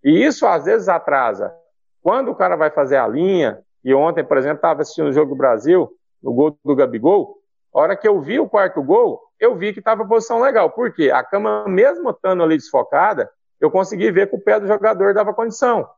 E 0.02 0.24
isso 0.24 0.46
às 0.46 0.64
vezes 0.64 0.88
atrasa. 0.88 1.54
Quando 2.02 2.30
o 2.30 2.34
cara 2.34 2.56
vai 2.56 2.70
fazer 2.70 2.96
a 2.96 3.06
linha, 3.06 3.60
e 3.84 3.94
ontem, 3.94 4.24
por 4.24 4.36
exemplo, 4.36 4.56
estava 4.56 4.82
assistindo 4.82 5.08
o 5.08 5.12
jogo 5.12 5.34
do 5.34 5.38
Brasil, 5.38 5.90
no 6.22 6.32
gol 6.32 6.58
do 6.64 6.74
Gabigol, 6.74 7.38
a 7.74 7.80
hora 7.80 7.96
que 7.96 8.08
eu 8.08 8.20
vi 8.20 8.40
o 8.40 8.48
quarto 8.48 8.82
gol, 8.82 9.22
eu 9.38 9.56
vi 9.56 9.72
que 9.72 9.78
estava 9.78 10.06
posição 10.06 10.40
legal. 10.40 10.70
Por 10.70 10.92
quê? 10.92 11.10
A 11.10 11.22
cama, 11.22 11.64
mesmo 11.68 12.10
estando 12.10 12.42
ali 12.42 12.56
desfocada, 12.56 13.30
eu 13.60 13.70
consegui 13.70 14.10
ver 14.10 14.28
que 14.28 14.36
o 14.36 14.40
pé 14.40 14.58
do 14.58 14.66
jogador 14.66 15.14
dava 15.14 15.34
condição. 15.34 15.88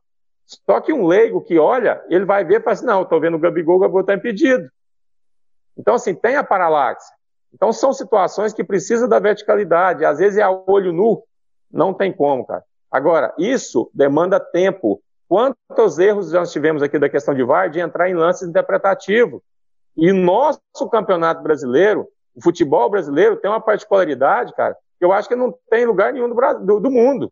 Só 0.45 0.81
que 0.81 0.91
um 0.91 1.07
leigo 1.07 1.41
que 1.41 1.57
olha, 1.57 2.03
ele 2.09 2.25
vai 2.25 2.43
ver 2.43 2.59
e 2.59 2.63
fala 2.63 2.73
assim, 2.73 2.85
não, 2.85 3.03
estou 3.03 3.19
vendo 3.19 3.37
o 3.37 3.39
Gabigol, 3.39 3.77
o 3.77 3.79
Gabigol 3.79 4.01
está 4.01 4.13
impedido. 4.13 4.69
Então, 5.77 5.95
assim, 5.95 6.13
tem 6.13 6.35
a 6.35 6.43
paralaxe. 6.43 7.11
Então 7.53 7.71
são 7.73 7.93
situações 7.93 8.53
que 8.53 8.63
precisam 8.63 9.07
da 9.07 9.19
verticalidade, 9.19 10.05
às 10.05 10.19
vezes 10.19 10.37
é 10.37 10.41
a 10.41 10.51
olho 10.51 10.93
nu, 10.93 11.23
não 11.71 11.93
tem 11.93 12.11
como, 12.11 12.45
cara. 12.45 12.63
Agora, 12.89 13.33
isso 13.37 13.89
demanda 13.93 14.39
tempo. 14.39 15.01
Quantos 15.27 15.97
erros 15.97 16.31
nós 16.33 16.51
tivemos 16.51 16.83
aqui 16.83 16.99
da 16.99 17.09
questão 17.09 17.33
de 17.33 17.43
VAR 17.43 17.69
de 17.69 17.79
entrar 17.79 18.09
em 18.09 18.13
lances 18.13 18.47
interpretativos? 18.47 19.41
E 19.95 20.11
nosso 20.11 20.89
campeonato 20.91 21.41
brasileiro, 21.41 22.07
o 22.35 22.43
futebol 22.43 22.89
brasileiro, 22.89 23.37
tem 23.37 23.49
uma 23.49 23.61
particularidade, 23.61 24.53
cara, 24.53 24.75
que 24.99 25.05
eu 25.05 25.13
acho 25.13 25.29
que 25.29 25.35
não 25.35 25.53
tem 25.69 25.85
lugar 25.85 26.11
nenhum 26.11 26.29
do, 26.29 26.35
do, 26.65 26.79
do 26.81 26.91
mundo. 26.91 27.31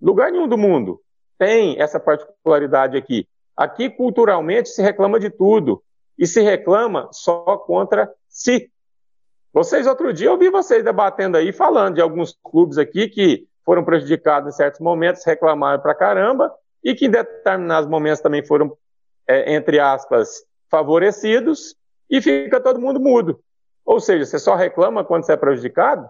Lugar 0.00 0.30
nenhum 0.30 0.46
do 0.46 0.58
mundo 0.58 1.00
tem 1.38 1.80
essa 1.80 1.98
particularidade 1.98 2.96
aqui. 2.96 3.26
Aqui, 3.56 3.88
culturalmente, 3.88 4.68
se 4.68 4.82
reclama 4.82 5.18
de 5.18 5.30
tudo. 5.30 5.82
E 6.18 6.26
se 6.26 6.40
reclama 6.42 7.08
só 7.12 7.56
contra 7.56 8.12
si. 8.28 8.70
Vocês, 9.58 9.88
outro 9.88 10.12
dia, 10.12 10.28
eu 10.28 10.38
vi 10.38 10.50
vocês 10.50 10.84
debatendo 10.84 11.36
aí, 11.36 11.52
falando 11.52 11.96
de 11.96 12.00
alguns 12.00 12.32
clubes 12.44 12.78
aqui 12.78 13.08
que 13.08 13.48
foram 13.64 13.82
prejudicados 13.84 14.54
em 14.54 14.56
certos 14.56 14.78
momentos, 14.78 15.24
reclamaram 15.26 15.82
pra 15.82 15.96
caramba, 15.96 16.54
e 16.84 16.94
que 16.94 17.06
em 17.06 17.10
determinados 17.10 17.90
momentos 17.90 18.20
também 18.20 18.46
foram, 18.46 18.78
é, 19.26 19.52
entre 19.56 19.80
aspas, 19.80 20.44
favorecidos, 20.70 21.74
e 22.08 22.22
fica 22.22 22.60
todo 22.60 22.80
mundo 22.80 23.00
mudo. 23.00 23.40
Ou 23.84 23.98
seja, 23.98 24.24
você 24.24 24.38
só 24.38 24.54
reclama 24.54 25.02
quando 25.02 25.26
você 25.26 25.32
é 25.32 25.36
prejudicado? 25.36 26.08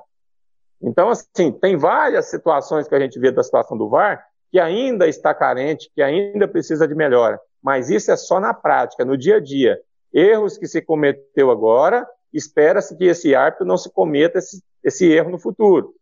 Então, 0.82 1.08
assim, 1.08 1.50
tem 1.50 1.74
várias 1.74 2.26
situações 2.26 2.86
que 2.86 2.94
a 2.94 3.00
gente 3.00 3.18
vê 3.18 3.30
da 3.30 3.42
situação 3.42 3.78
do 3.78 3.88
VAR 3.88 4.26
que 4.52 4.60
ainda 4.60 5.08
está 5.08 5.32
carente, 5.32 5.90
que 5.94 6.02
ainda 6.02 6.46
precisa 6.46 6.86
de 6.86 6.94
melhora. 6.94 7.40
Mas 7.62 7.88
isso 7.88 8.10
é 8.10 8.16
só 8.18 8.38
na 8.38 8.52
prática, 8.52 9.06
no 9.06 9.16
dia 9.16 9.36
a 9.36 9.40
dia. 9.40 9.80
Erros 10.12 10.58
que 10.58 10.66
se 10.66 10.82
cometeu 10.82 11.50
agora, 11.50 12.06
espera-se 12.32 12.96
que 12.96 13.04
esse 13.04 13.34
árbitro 13.34 13.66
não 13.66 13.76
se 13.76 13.90
cometa 13.90 14.38
esse, 14.38 14.62
esse 14.82 15.10
erro 15.10 15.30
no 15.30 15.38
futuro. 15.38 15.94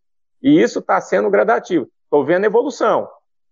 E 0.42 0.60
isso 0.60 0.80
está 0.80 1.00
sendo 1.00 1.30
gradativo. 1.30 1.88
Estou 2.04 2.24
vendo 2.24 2.44
evolução, 2.44 3.08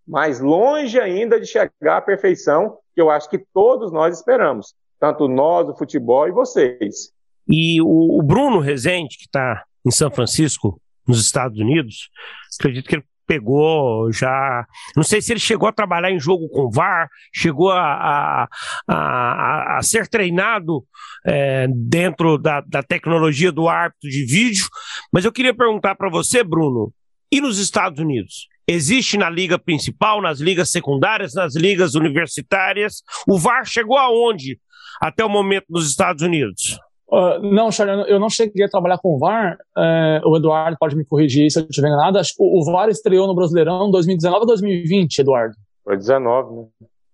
mas 0.06 0.40
longe 0.40 1.00
ainda 1.00 1.40
de 1.40 1.46
chegar 1.46 1.96
à 1.96 2.00
perfeição 2.00 2.78
que 2.94 3.00
eu 3.00 3.10
acho 3.10 3.28
que 3.28 3.38
todos 3.52 3.92
nós 3.92 4.16
esperamos. 4.16 4.74
Tanto 5.00 5.28
nós, 5.28 5.68
o 5.68 5.76
futebol, 5.76 6.28
e 6.28 6.32
vocês. 6.32 7.12
E 7.48 7.80
o, 7.82 8.18
o 8.18 8.22
Bruno 8.22 8.60
Rezende, 8.60 9.18
que 9.18 9.26
está 9.26 9.64
em 9.84 9.90
São 9.90 10.10
Francisco, 10.10 10.80
nos 11.06 11.20
Estados 11.20 11.58
Unidos, 11.58 12.10
acredito 12.58 12.88
que 12.88 12.96
ele 12.96 13.04
pegou 13.26 14.12
já. 14.12 14.66
Não 14.96 15.02
sei 15.02 15.20
se 15.20 15.32
ele 15.32 15.40
chegou 15.40 15.68
a 15.68 15.72
trabalhar 15.72 16.10
em 16.10 16.20
jogo 16.20 16.48
com 16.48 16.70
VAR, 16.70 17.08
chegou 17.32 17.70
a, 17.70 17.80
a, 17.80 18.48
a, 18.88 19.78
a 19.78 19.82
ser 19.82 20.08
treinado 20.08 20.84
é, 21.26 21.66
dentro 21.68 22.38
da, 22.38 22.60
da 22.60 22.82
tecnologia 22.82 23.50
do 23.50 23.68
árbitro 23.68 24.08
de 24.08 24.24
vídeo, 24.24 24.66
mas 25.12 25.24
eu 25.24 25.32
queria 25.32 25.54
perguntar 25.54 25.94
para 25.94 26.10
você, 26.10 26.44
Bruno, 26.44 26.92
e 27.30 27.40
nos 27.40 27.58
Estados 27.58 28.00
Unidos? 28.00 28.48
Existe 28.66 29.18
na 29.18 29.28
liga 29.28 29.58
principal, 29.58 30.22
nas 30.22 30.40
ligas 30.40 30.70
secundárias, 30.70 31.34
nas 31.34 31.54
ligas 31.54 31.94
universitárias? 31.94 33.02
O 33.28 33.38
VAR 33.38 33.66
chegou 33.66 33.98
aonde 33.98 34.58
até 35.00 35.24
o 35.24 35.28
momento 35.28 35.66
nos 35.68 35.88
Estados 35.88 36.22
Unidos? 36.22 36.78
Uh, 37.08 37.38
não, 37.42 37.70
Charlie, 37.70 38.10
eu 38.10 38.18
não 38.18 38.30
cheguei 38.30 38.64
a 38.64 38.68
trabalhar 38.68 38.98
com 38.98 39.14
o 39.14 39.18
VAR. 39.18 39.58
É, 39.76 40.20
o 40.24 40.36
Eduardo 40.36 40.76
pode 40.78 40.96
me 40.96 41.04
corrigir 41.04 41.50
se 41.50 41.60
eu 41.60 41.66
estiver 41.68 41.88
enganado. 41.88 42.18
Acho 42.18 42.34
que 42.34 42.42
o 42.42 42.64
VAR 42.64 42.88
estreou 42.88 43.26
no 43.26 43.34
Brasileirão 43.34 43.90
2019 43.90 44.40
ou 44.40 44.46
2020, 44.46 45.18
Eduardo? 45.18 45.54
Foi 45.84 45.96
19, 45.96 46.54
né? 46.54 46.66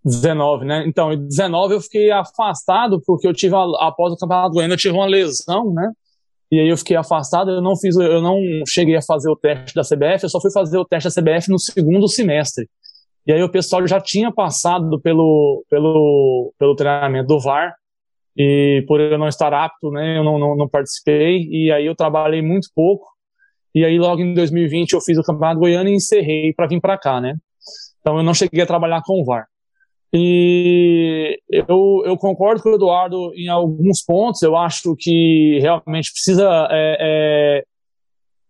19, 0.04 0.64
né? 0.64 0.84
Então, 0.86 1.12
em 1.12 1.26
19 1.26 1.74
eu 1.74 1.80
fiquei 1.80 2.10
afastado 2.10 3.02
porque 3.04 3.26
eu 3.26 3.34
tive, 3.34 3.54
após 3.54 4.12
o 4.12 4.16
Campeonato 4.16 4.54
Goiano, 4.54 4.74
eu 4.74 4.78
tive 4.78 4.94
uma 4.94 5.06
lesão, 5.06 5.72
né? 5.74 5.92
E 6.50 6.58
aí 6.58 6.68
eu 6.68 6.76
fiquei 6.76 6.96
afastado, 6.96 7.50
eu 7.50 7.60
não 7.60 7.76
fiz, 7.76 7.94
eu 7.96 8.20
não 8.20 8.40
cheguei 8.66 8.96
a 8.96 9.02
fazer 9.02 9.30
o 9.30 9.36
teste 9.36 9.74
da 9.74 9.82
CBF, 9.82 10.24
eu 10.24 10.28
só 10.28 10.40
fui 10.40 10.50
fazer 10.50 10.78
o 10.78 10.84
teste 10.84 11.08
da 11.08 11.22
CBF 11.22 11.48
no 11.48 11.58
segundo 11.58 12.08
semestre. 12.08 12.68
E 13.26 13.32
aí 13.32 13.42
o 13.42 13.50
pessoal 13.50 13.86
já 13.86 14.00
tinha 14.00 14.32
passado 14.32 14.98
pelo, 15.00 15.62
pelo, 15.70 16.52
pelo 16.58 16.74
treinamento 16.74 17.28
do 17.28 17.38
VAR, 17.38 17.74
e 18.42 18.82
por 18.88 18.98
eu 19.00 19.18
não 19.18 19.28
estar 19.28 19.52
apto, 19.52 19.90
né, 19.90 20.16
eu 20.16 20.24
não, 20.24 20.38
não, 20.38 20.56
não, 20.56 20.66
participei, 20.66 21.46
e 21.50 21.70
aí 21.70 21.84
eu 21.84 21.94
trabalhei 21.94 22.40
muito 22.40 22.68
pouco, 22.74 23.06
e 23.74 23.84
aí 23.84 23.98
logo 23.98 24.22
em 24.22 24.32
2020 24.32 24.94
eu 24.94 25.00
fiz 25.02 25.18
o 25.18 25.22
Campeonato 25.22 25.60
Goiano 25.60 25.90
e 25.90 25.94
encerrei 25.94 26.54
para 26.54 26.66
vir 26.66 26.80
para 26.80 26.96
cá, 26.96 27.20
né. 27.20 27.34
Então 28.00 28.16
eu 28.16 28.22
não 28.22 28.32
cheguei 28.32 28.62
a 28.62 28.66
trabalhar 28.66 29.02
com 29.04 29.20
o 29.20 29.24
VAR. 29.26 29.46
E 30.10 31.38
eu, 31.50 32.02
eu 32.06 32.16
concordo 32.16 32.62
com 32.62 32.70
o 32.70 32.74
Eduardo 32.76 33.30
em 33.34 33.48
alguns 33.48 34.02
pontos, 34.02 34.40
eu 34.40 34.56
acho 34.56 34.96
que 34.98 35.58
realmente 35.60 36.10
precisa 36.10 36.66
é, 36.70 36.96
é, 36.98 37.64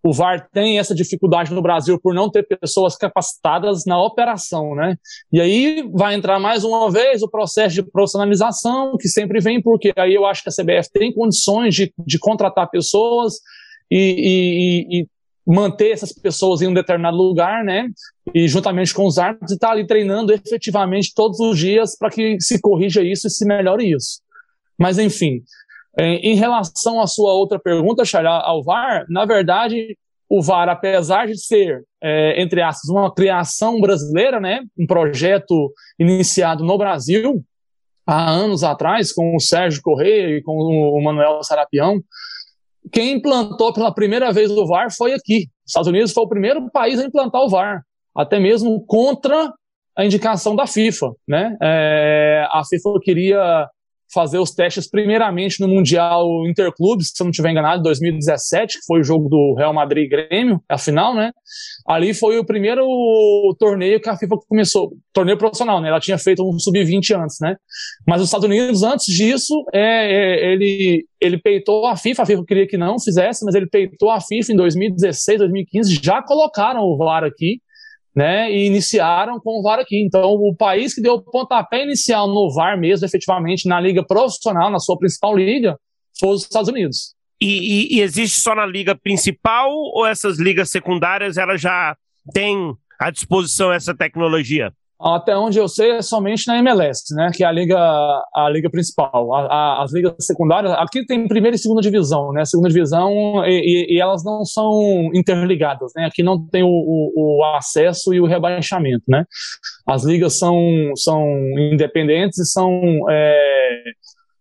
o 0.02 0.12
VAR 0.12 0.48
tem 0.50 0.78
essa 0.78 0.94
dificuldade 0.94 1.52
no 1.52 1.60
Brasil 1.60 2.00
por 2.00 2.14
não 2.14 2.30
ter 2.30 2.46
pessoas 2.46 2.96
capacitadas 2.96 3.84
na 3.84 4.02
operação, 4.02 4.74
né? 4.74 4.96
E 5.30 5.40
aí 5.40 5.88
vai 5.92 6.14
entrar 6.14 6.38
mais 6.38 6.64
uma 6.64 6.90
vez 6.90 7.22
o 7.22 7.28
processo 7.28 7.74
de 7.74 7.82
profissionalização, 7.82 8.96
que 8.96 9.08
sempre 9.08 9.40
vem, 9.40 9.60
porque 9.60 9.92
aí 9.96 10.14
eu 10.14 10.24
acho 10.24 10.42
que 10.42 10.48
a 10.48 10.52
CBF 10.52 10.90
tem 10.92 11.12
condições 11.12 11.74
de, 11.74 11.92
de 11.98 12.18
contratar 12.18 12.70
pessoas 12.70 13.34
e, 13.90 14.86
e, 14.90 15.00
e 15.00 15.08
manter 15.46 15.90
essas 15.90 16.12
pessoas 16.12 16.62
em 16.62 16.68
um 16.68 16.74
determinado 16.74 17.16
lugar, 17.16 17.62
né? 17.62 17.90
E 18.34 18.48
juntamente 18.48 18.94
com 18.94 19.04
os 19.04 19.18
árbitros, 19.18 19.52
estar 19.52 19.68
tá 19.68 19.72
ali 19.72 19.86
treinando 19.86 20.32
efetivamente 20.32 21.12
todos 21.14 21.40
os 21.40 21.58
dias 21.58 21.96
para 21.98 22.10
que 22.10 22.40
se 22.40 22.58
corrija 22.58 23.02
isso 23.02 23.26
e 23.26 23.30
se 23.30 23.44
melhore 23.44 23.90
isso. 23.90 24.22
Mas, 24.78 24.98
enfim, 24.98 25.42
em 25.98 26.34
relação 26.34 27.00
à 27.00 27.06
sua 27.06 27.32
outra 27.32 27.58
pergunta, 27.58 28.04
Charles, 28.04 28.30
ao 28.44 28.62
VAR, 28.62 29.04
na 29.08 29.24
verdade, 29.24 29.96
o 30.28 30.40
VAR, 30.40 30.68
apesar 30.68 31.26
de 31.26 31.36
ser, 31.36 31.82
é, 32.00 32.40
entre 32.40 32.62
aspas, 32.62 32.88
uma 32.88 33.12
criação 33.12 33.80
brasileira, 33.80 34.38
né, 34.38 34.60
um 34.78 34.86
projeto 34.86 35.72
iniciado 35.98 36.64
no 36.64 36.78
Brasil 36.78 37.44
há 38.06 38.30
anos 38.30 38.62
atrás, 38.62 39.12
com 39.12 39.34
o 39.34 39.40
Sérgio 39.40 39.82
Correia 39.82 40.36
e 40.36 40.42
com 40.42 40.52
o 40.52 41.02
Manuel 41.02 41.42
Sarapião, 41.42 42.00
quem 42.92 43.12
implantou 43.12 43.72
pela 43.72 43.92
primeira 43.92 44.32
vez 44.32 44.50
o 44.50 44.66
VAR 44.66 44.88
foi 44.90 45.12
aqui. 45.12 45.48
Os 45.64 45.70
Estados 45.70 45.88
Unidos 45.88 46.12
foi 46.12 46.24
o 46.24 46.28
primeiro 46.28 46.70
país 46.70 46.98
a 46.98 47.04
implantar 47.04 47.42
o 47.42 47.48
VAR, 47.48 47.84
até 48.14 48.38
mesmo 48.38 48.84
contra 48.86 49.52
a 49.96 50.04
indicação 50.04 50.56
da 50.56 50.66
FIFA. 50.66 51.12
Né? 51.28 51.56
É, 51.60 52.46
a 52.50 52.62
FIFA 52.64 53.00
queria 53.02 53.68
fazer 54.12 54.38
os 54.38 54.50
testes 54.50 54.88
primeiramente 54.88 55.60
no 55.60 55.68
Mundial 55.68 56.26
Interclubes, 56.46 57.12
se 57.14 57.22
eu 57.22 57.24
não 57.24 57.30
estiver 57.30 57.50
enganado, 57.50 57.82
2017, 57.82 58.78
que 58.78 58.84
foi 58.86 59.00
o 59.00 59.04
jogo 59.04 59.28
do 59.28 59.54
Real 59.54 59.72
Madrid 59.72 60.08
Grêmio, 60.08 60.60
a 60.68 60.76
final, 60.76 61.14
né? 61.14 61.30
Ali 61.86 62.12
foi 62.12 62.38
o 62.38 62.44
primeiro 62.44 62.84
torneio 63.58 64.00
que 64.00 64.08
a 64.08 64.16
FIFA 64.16 64.36
começou, 64.48 64.92
torneio 65.12 65.38
profissional, 65.38 65.80
né? 65.80 65.88
Ela 65.88 66.00
tinha 66.00 66.18
feito 66.18 66.42
um 66.42 66.58
sub-20 66.58 67.20
antes, 67.20 67.36
né? 67.40 67.56
Mas 68.06 68.20
os 68.20 68.28
Estados 68.28 68.46
Unidos, 68.46 68.82
antes 68.82 69.06
disso, 69.06 69.54
é, 69.72 69.80
é, 69.80 70.52
ele, 70.52 71.04
ele 71.20 71.38
peitou 71.38 71.86
a 71.86 71.96
FIFA, 71.96 72.22
a 72.22 72.26
FIFA 72.26 72.44
queria 72.44 72.66
que 72.66 72.76
não 72.76 72.98
fizesse, 72.98 73.44
mas 73.44 73.54
ele 73.54 73.66
peitou 73.66 74.10
a 74.10 74.20
FIFA 74.20 74.52
em 74.52 74.56
2016, 74.56 75.38
2015, 75.38 76.00
já 76.02 76.22
colocaram 76.22 76.80
o 76.80 76.96
VAR 76.96 77.24
aqui, 77.24 77.60
né, 78.14 78.50
e 78.50 78.66
iniciaram 78.66 79.38
com 79.40 79.60
o 79.60 79.62
VAR 79.62 79.78
aqui. 79.78 80.02
Então, 80.02 80.32
o 80.32 80.54
país 80.54 80.94
que 80.94 81.00
deu 81.00 81.14
o 81.14 81.22
pontapé 81.22 81.84
inicial 81.84 82.28
no 82.28 82.52
VAR 82.52 82.78
mesmo, 82.78 83.06
efetivamente, 83.06 83.68
na 83.68 83.80
liga 83.80 84.04
profissional, 84.04 84.70
na 84.70 84.78
sua 84.78 84.98
principal 84.98 85.36
liga, 85.36 85.78
foi 86.18 86.30
os 86.30 86.42
Estados 86.42 86.68
Unidos. 86.68 87.14
E, 87.40 87.94
e, 87.94 87.96
e 87.96 88.00
existe 88.02 88.40
só 88.40 88.54
na 88.54 88.66
liga 88.66 88.94
principal 88.94 89.70
ou 89.70 90.06
essas 90.06 90.38
ligas 90.38 90.70
secundárias 90.70 91.38
elas 91.38 91.60
já 91.60 91.96
têm 92.34 92.74
à 92.98 93.10
disposição 93.10 93.72
essa 93.72 93.94
tecnologia? 93.94 94.72
Até 95.00 95.36
onde 95.36 95.58
eu 95.58 95.66
sei, 95.66 95.92
é 95.92 96.02
somente 96.02 96.46
na 96.46 96.58
MLS, 96.58 97.14
né, 97.14 97.30
que 97.34 97.42
é 97.42 97.46
a 97.46 97.52
liga, 97.52 97.78
a 97.78 98.48
liga 98.50 98.68
principal. 98.68 99.34
A, 99.34 99.46
a, 99.46 99.82
as 99.82 99.92
ligas 99.92 100.14
secundárias, 100.20 100.72
aqui 100.72 101.06
tem 101.06 101.26
primeira 101.26 101.56
e 101.56 101.58
segunda 101.58 101.80
divisão, 101.80 102.32
né, 102.32 102.44
segunda 102.44 102.68
divisão, 102.68 103.12
e, 103.46 103.96
e 103.96 104.00
elas 104.00 104.22
não 104.22 104.44
são 104.44 105.10
interligadas, 105.14 105.92
né, 105.96 106.04
aqui 106.04 106.22
não 106.22 106.46
tem 106.46 106.62
o, 106.62 106.68
o, 106.68 107.38
o, 107.40 107.44
acesso 107.56 108.12
e 108.12 108.20
o 108.20 108.26
rebaixamento, 108.26 109.04
né. 109.08 109.24
As 109.86 110.04
ligas 110.04 110.38
são, 110.38 110.56
são 110.96 111.24
independentes 111.72 112.38
e 112.38 112.44
são 112.44 112.70
é, 113.10 113.82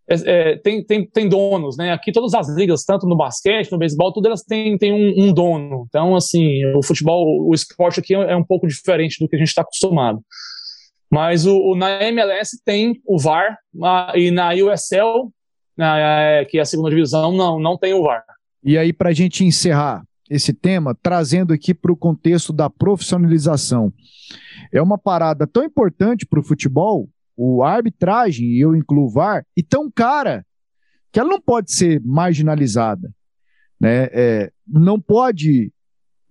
é, 0.09 0.15
é, 0.25 0.57
tem, 0.57 0.83
tem, 0.83 1.05
tem 1.05 1.29
donos, 1.29 1.77
né? 1.77 1.91
Aqui 1.91 2.11
todas 2.11 2.33
as 2.33 2.49
ligas, 2.55 2.83
tanto 2.83 3.05
no 3.05 3.15
basquete, 3.15 3.71
no 3.71 3.77
beisebol, 3.77 4.11
tudo 4.11 4.25
elas 4.25 4.41
têm, 4.41 4.75
têm 4.75 4.91
um, 4.91 5.25
um, 5.25 5.33
dono. 5.33 5.85
Então, 5.87 6.15
assim, 6.15 6.65
o 6.75 6.83
futebol, 6.83 7.47
o 7.47 7.53
esporte 7.53 7.99
aqui 7.99 8.15
é 8.15 8.35
um 8.35 8.43
pouco 8.43 8.67
diferente 8.67 9.17
do 9.19 9.29
que 9.29 9.35
a 9.35 9.39
gente 9.39 9.49
está 9.49 9.61
acostumado. 9.61 10.19
Mas 11.11 11.45
o, 11.45 11.57
o, 11.57 11.75
na 11.75 12.03
MLS 12.03 12.61
tem 12.63 13.01
o 13.05 13.19
VAR 13.19 13.57
a, 13.83 14.13
e 14.15 14.29
na 14.29 14.49
USL, 14.53 15.31
na, 15.75 15.97
é, 15.97 16.45
que 16.45 16.57
é 16.57 16.61
a 16.61 16.65
segunda 16.65 16.89
divisão, 16.89 17.31
não, 17.31 17.59
não 17.59 17.77
tem 17.77 17.93
o 17.93 18.03
VAR. 18.03 18.23
E 18.63 18.77
aí, 18.77 18.93
para 18.93 19.09
a 19.09 19.13
gente 19.13 19.43
encerrar 19.43 20.03
esse 20.29 20.53
tema, 20.53 20.95
trazendo 21.01 21.53
aqui 21.53 21.73
para 21.73 21.91
o 21.91 21.97
contexto 21.97 22.53
da 22.53 22.69
profissionalização. 22.69 23.91
É 24.71 24.81
uma 24.81 24.97
parada 24.97 25.47
tão 25.47 25.63
importante 25.63 26.25
para 26.25 26.39
o 26.39 26.43
futebol, 26.43 27.09
o 27.35 27.63
arbitragem, 27.63 28.45
e 28.45 28.59
eu 28.59 28.75
incluo 28.75 29.05
o 29.05 29.09
VAR, 29.09 29.43
e 29.57 29.63
tão 29.63 29.89
cara, 29.89 30.45
que 31.11 31.19
ela 31.19 31.29
não 31.29 31.41
pode 31.41 31.71
ser 31.71 31.99
marginalizada. 32.05 33.11
Né? 33.79 34.09
É, 34.11 34.51
não 34.67 34.99
pode. 34.99 35.73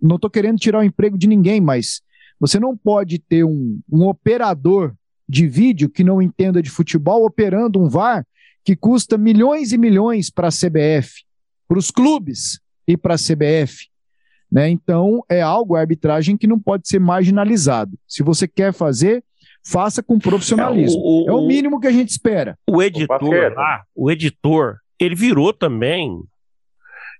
Não 0.01 0.15
estou 0.15 0.29
querendo 0.29 0.57
tirar 0.57 0.79
o 0.79 0.83
emprego 0.83 1.17
de 1.17 1.27
ninguém, 1.27 1.59
mas 1.59 2.01
você 2.39 2.59
não 2.59 2.75
pode 2.75 3.19
ter 3.19 3.43
um, 3.43 3.79
um 3.91 4.07
operador 4.07 4.93
de 5.27 5.47
vídeo 5.47 5.89
que 5.89 6.03
não 6.03 6.21
entenda 6.21 6.61
de 6.61 6.69
futebol 6.69 7.25
operando 7.25 7.79
um 7.79 7.89
VAR 7.89 8.25
que 8.63 8.75
custa 8.75 9.17
milhões 9.17 9.71
e 9.71 9.77
milhões 9.77 10.29
para 10.29 10.47
a 10.47 10.51
CBF, 10.51 11.23
para 11.67 11.77
os 11.77 11.91
clubes 11.91 12.59
e 12.87 12.97
para 12.97 13.15
a 13.15 13.17
CBF. 13.17 13.87
Né? 14.51 14.69
Então, 14.69 15.23
é 15.29 15.41
algo, 15.41 15.75
a 15.75 15.79
arbitragem, 15.79 16.37
que 16.37 16.47
não 16.47 16.59
pode 16.59 16.87
ser 16.87 16.99
marginalizado. 16.99 17.97
Se 18.07 18.23
você 18.23 18.47
quer 18.47 18.73
fazer, 18.73 19.23
faça 19.63 20.01
com 20.01 20.17
profissionalismo. 20.17 20.97
É 20.97 21.01
o, 21.01 21.25
o, 21.25 21.29
é 21.29 21.33
o 21.33 21.47
mínimo 21.47 21.79
que 21.79 21.87
a 21.87 21.91
gente 21.91 22.09
espera. 22.09 22.57
O 22.67 22.81
editor 22.81 23.53
lá, 23.53 23.83
o 23.95 24.09
editor, 24.09 24.77
ele 24.99 25.15
virou 25.15 25.53
também 25.53 26.23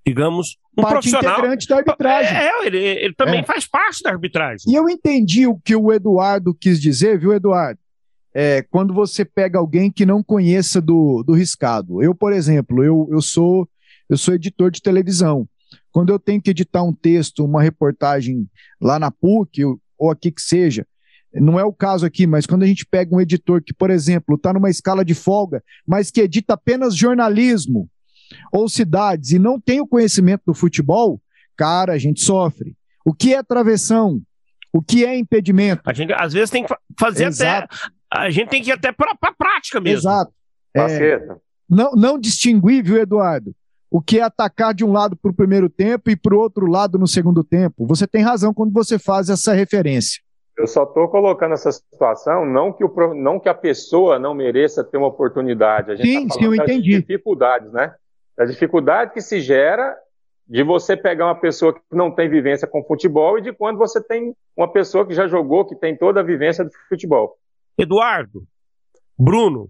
digamos, 0.06 0.58
um 0.78 0.82
parte 0.82 0.94
profissional. 0.94 1.34
integrante 1.34 1.68
da 1.68 1.78
arbitragem. 1.78 2.38
É, 2.38 2.48
é 2.48 2.66
ele, 2.68 2.78
ele 2.78 3.14
também 3.14 3.42
é. 3.42 3.44
faz 3.44 3.68
parte 3.68 4.02
da 4.04 4.12
arbitragem. 4.12 4.72
E 4.72 4.76
eu 4.76 4.90
entendi 4.90 5.46
o 5.46 5.60
que 5.60 5.76
o 5.76 5.92
Eduardo 5.92 6.54
quis 6.54 6.80
dizer, 6.80 7.20
viu, 7.20 7.34
Eduardo? 7.34 7.80
É, 8.34 8.62
quando 8.70 8.94
você 8.94 9.26
pega 9.26 9.58
alguém 9.58 9.92
que 9.92 10.06
não 10.06 10.24
conheça 10.24 10.80
do, 10.80 11.24
do 11.24 11.34
riscado. 11.34 12.02
Eu, 12.02 12.14
por 12.14 12.32
exemplo, 12.32 12.84
eu, 12.84 13.08
eu 13.12 13.22
sou 13.22 13.68
eu 14.10 14.18
sou 14.18 14.34
editor 14.34 14.72
de 14.72 14.82
televisão. 14.82 15.48
Quando 15.92 16.12
eu 16.12 16.18
tenho 16.18 16.42
que 16.42 16.50
editar 16.50 16.82
um 16.82 16.94
texto, 16.94 17.46
uma 17.46 17.62
reportagem 17.62 18.50
lá 18.82 18.98
na 18.98 19.12
PUC 19.12 19.64
ou, 19.64 19.80
ou 19.98 20.10
aqui 20.10 20.32
que 20.32 20.42
seja, 20.42 20.86
não 21.34 21.60
é 21.60 21.64
o 21.64 21.72
caso 21.72 22.06
aqui, 22.06 22.26
mas 22.26 22.48
quando 22.48 22.64
a 22.64 22.66
gente 22.66 22.88
pega 22.88 23.16
um 23.16 23.22
editor 23.22 23.62
que, 23.64 23.74
por 23.74 23.92
exemplo, 23.92 24.36
está 24.36 24.52
numa 24.52 24.70
escala 24.70 25.06
de 25.06 25.14
folga, 25.14 25.64
mas 25.86 26.10
que 26.10 26.22
edita 26.22 26.56
apenas 26.56 26.96
jornalismo, 26.96 27.88
ou 28.52 28.68
cidades 28.70 29.32
e 29.32 29.40
não 29.40 29.60
tem 29.60 29.82
o 29.82 29.88
conhecimento 29.88 30.44
do 30.46 30.54
futebol, 30.54 31.22
cara, 31.56 31.94
a 31.94 31.98
gente 31.98 32.22
sofre. 32.22 32.76
O 33.06 33.14
que 33.14 33.34
é 33.34 33.42
travessão? 33.42 34.22
O 34.72 34.82
que 34.82 35.06
é 35.06 35.18
impedimento? 35.18 35.82
A 35.86 35.94
gente 35.94 36.14
às 36.14 36.34
vezes 36.34 36.50
tem 36.50 36.64
que 36.64 36.74
fazer 37.00 37.26
Exato. 37.26 37.68
até. 37.74 37.94
A 38.12 38.30
gente 38.30 38.50
tem 38.50 38.62
que 38.62 38.70
ir 38.70 38.74
até 38.74 38.92
para 38.92 39.16
a 39.20 39.34
prática 39.34 39.80
mesmo. 39.80 40.00
Exato. 40.00 40.32
É, 40.76 41.20
não, 41.70 41.92
não 41.94 42.20
distinguir, 42.20 42.84
viu, 42.84 42.98
Eduardo? 42.98 43.56
O 43.92 44.02
que 44.02 44.20
é 44.20 44.22
atacar 44.22 44.74
de 44.74 44.86
um 44.86 44.92
lado 44.92 45.16
para 45.16 45.32
o 45.32 45.34
primeiro 45.34 45.68
tempo 45.70 46.10
e 46.12 46.16
para 46.16 46.36
o 46.36 46.40
outro 46.40 46.68
lado 46.68 47.00
no 47.00 47.08
segundo 47.08 47.44
tempo. 47.44 47.88
Você 47.88 48.06
tem 48.06 48.22
razão 48.22 48.54
quando 48.54 48.72
você 48.72 49.00
faz 49.00 49.30
essa 49.30 49.54
referência. 49.54 50.22
Eu 50.58 50.68
só 50.68 50.84
estou 50.84 51.08
colocando 51.08 51.54
essa 51.54 51.72
situação, 51.72 52.46
não 52.46 52.74
que, 52.74 52.84
o, 52.84 53.14
não 53.14 53.40
que 53.40 53.48
a 53.48 53.54
pessoa 53.54 54.20
não 54.20 54.34
mereça 54.34 54.84
ter 54.84 54.98
uma 54.98 55.08
oportunidade. 55.08 55.92
A 55.92 55.96
gente 55.96 56.08
sim, 56.08 56.28
tá 56.28 56.34
sim, 56.34 56.44
eu 56.44 56.54
entendi. 56.54 57.00
dificuldades, 57.00 57.72
né? 57.72 57.94
A 58.40 58.46
dificuldade 58.46 59.14
que 59.14 59.22
se 59.22 59.42
gera 59.42 59.96
de 60.48 60.64
você 60.64 60.96
pegar 60.96 61.26
uma 61.26 61.40
pessoa 61.40 61.74
que 61.74 61.82
não 61.92 62.10
tem 62.10 62.30
vivência 62.30 62.68
com 62.68 62.84
futebol 62.84 63.38
e 63.38 63.42
de 63.42 63.54
quando 63.54 63.78
você 63.78 64.02
tem 64.02 64.34
uma 64.58 64.72
pessoa 64.72 65.06
que 65.06 65.14
já 65.14 65.28
jogou, 65.28 65.66
que 65.66 65.76
tem 65.76 65.96
toda 65.96 66.22
a 66.22 66.24
vivência 66.24 66.64
do 66.64 66.72
futebol. 66.88 67.38
Eduardo, 67.78 68.48
Bruno, 69.18 69.70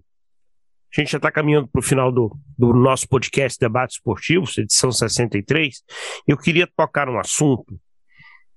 a 0.96 1.00
gente 1.00 1.10
já 1.10 1.18
está 1.18 1.30
caminhando 1.30 1.68
para 1.68 1.80
o 1.80 1.82
final 1.82 2.10
do, 2.10 2.34
do, 2.56 2.72
nosso 2.72 3.08
podcast 3.08 3.58
Debates 3.60 3.96
Esportivos, 3.96 4.56
edição 4.56 4.90
63. 4.90 5.82
Eu 6.26 6.38
queria 6.38 6.66
tocar 6.66 7.08
um 7.08 7.18
assunto 7.18 7.78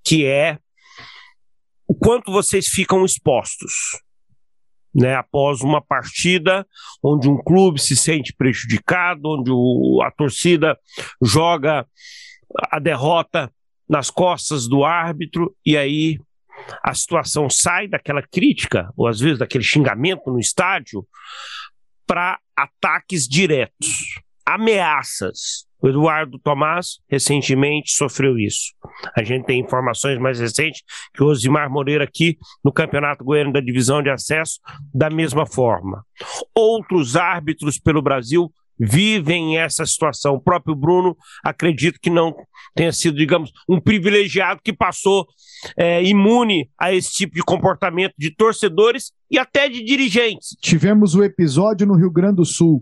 que 0.04 0.26
é 0.26 0.58
o 1.88 1.94
quanto 1.94 2.32
vocês 2.32 2.68
ficam 2.68 3.04
expostos 3.04 4.00
né, 4.94 5.16
após 5.16 5.62
uma 5.62 5.82
partida 5.82 6.66
onde 7.04 7.28
um 7.28 7.38
clube 7.38 7.82
se 7.82 7.96
sente 7.96 8.34
prejudicado, 8.34 9.22
onde 9.26 9.52
o, 9.52 10.02
a 10.04 10.12
torcida 10.12 10.78
joga 11.22 11.86
a 12.70 12.80
derrota 12.80 13.52
nas 13.90 14.10
costas 14.10 14.68
do 14.68 14.84
árbitro 14.84 15.56
e 15.66 15.76
aí 15.76 16.20
a 16.84 16.94
situação 16.94 17.50
sai 17.50 17.88
daquela 17.88 18.22
crítica, 18.22 18.90
ou 18.96 19.08
às 19.08 19.20
vezes 19.20 19.40
daquele 19.40 19.64
xingamento 19.64 20.32
no 20.32 20.40
estádio, 20.40 21.06
para 22.06 22.40
ataques 22.56 23.28
diretos, 23.28 24.22
ameaças. 24.46 25.66
O 25.84 25.90
Eduardo 25.90 26.40
Tomás 26.40 27.00
recentemente 27.10 27.92
sofreu 27.92 28.40
isso. 28.40 28.74
A 29.18 29.22
gente 29.22 29.46
tem 29.46 29.60
informações 29.60 30.18
mais 30.18 30.40
recentes 30.40 30.82
que 31.14 31.22
o 31.22 31.28
Osimar 31.28 31.70
Moreira 31.70 32.06
aqui 32.06 32.38
no 32.64 32.72
Campeonato 32.72 33.26
Goiano 33.26 33.52
da 33.52 33.60
Divisão 33.60 34.02
de 34.02 34.10
Acesso 34.10 34.62
da 34.94 35.10
mesma 35.10 35.46
forma. 35.46 36.06
Outros 36.56 37.18
árbitros 37.18 37.78
pelo 37.78 38.02
Brasil 38.02 38.50
vivem 38.80 39.58
essa 39.58 39.86
situação. 39.86 40.36
O 40.36 40.42
próprio 40.42 40.74
Bruno 40.74 41.18
acredito 41.44 42.00
que 42.02 42.10
não 42.10 42.34
tenha 42.74 42.94
sido, 42.94 43.18
digamos, 43.18 43.52
um 43.68 43.80
privilegiado 43.80 44.62
que 44.64 44.72
passou 44.72 45.28
é, 45.78 46.02
imune 46.02 46.70
a 46.80 46.94
esse 46.94 47.12
tipo 47.12 47.36
de 47.36 47.44
comportamento 47.44 48.14
de 48.18 48.34
torcedores 48.34 49.12
e 49.30 49.38
até 49.38 49.68
de 49.68 49.84
dirigentes. 49.84 50.56
Tivemos 50.62 51.14
o 51.14 51.24
episódio 51.24 51.86
no 51.86 51.96
Rio 51.96 52.10
Grande 52.10 52.38
do 52.38 52.46
Sul 52.46 52.82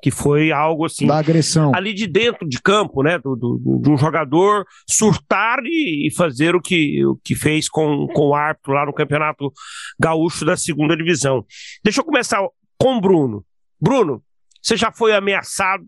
que 0.00 0.10
foi 0.10 0.52
algo 0.52 0.84
assim. 0.84 1.06
Da 1.06 1.18
agressão. 1.18 1.74
Ali 1.74 1.92
de 1.92 2.06
dentro 2.06 2.48
de 2.48 2.60
campo, 2.62 3.02
né? 3.02 3.18
Do, 3.18 3.34
do, 3.34 3.80
de 3.82 3.90
um 3.90 3.96
jogador 3.96 4.64
surtar 4.88 5.58
e, 5.64 6.06
e, 6.06 6.14
fazer 6.14 6.54
o 6.54 6.60
que, 6.60 7.04
o 7.04 7.16
que 7.16 7.34
fez 7.34 7.68
com, 7.68 8.06
com 8.08 8.28
o 8.28 8.34
árbitro 8.34 8.72
lá 8.72 8.86
no 8.86 8.92
Campeonato 8.92 9.52
Gaúcho 9.98 10.44
da 10.44 10.56
segunda 10.56 10.96
divisão. 10.96 11.44
Deixa 11.84 12.00
eu 12.00 12.04
começar 12.04 12.40
com 12.78 12.96
o 12.96 13.00
Bruno. 13.00 13.44
Bruno, 13.80 14.22
você 14.62 14.76
já 14.76 14.92
foi 14.92 15.12
ameaçado? 15.12 15.86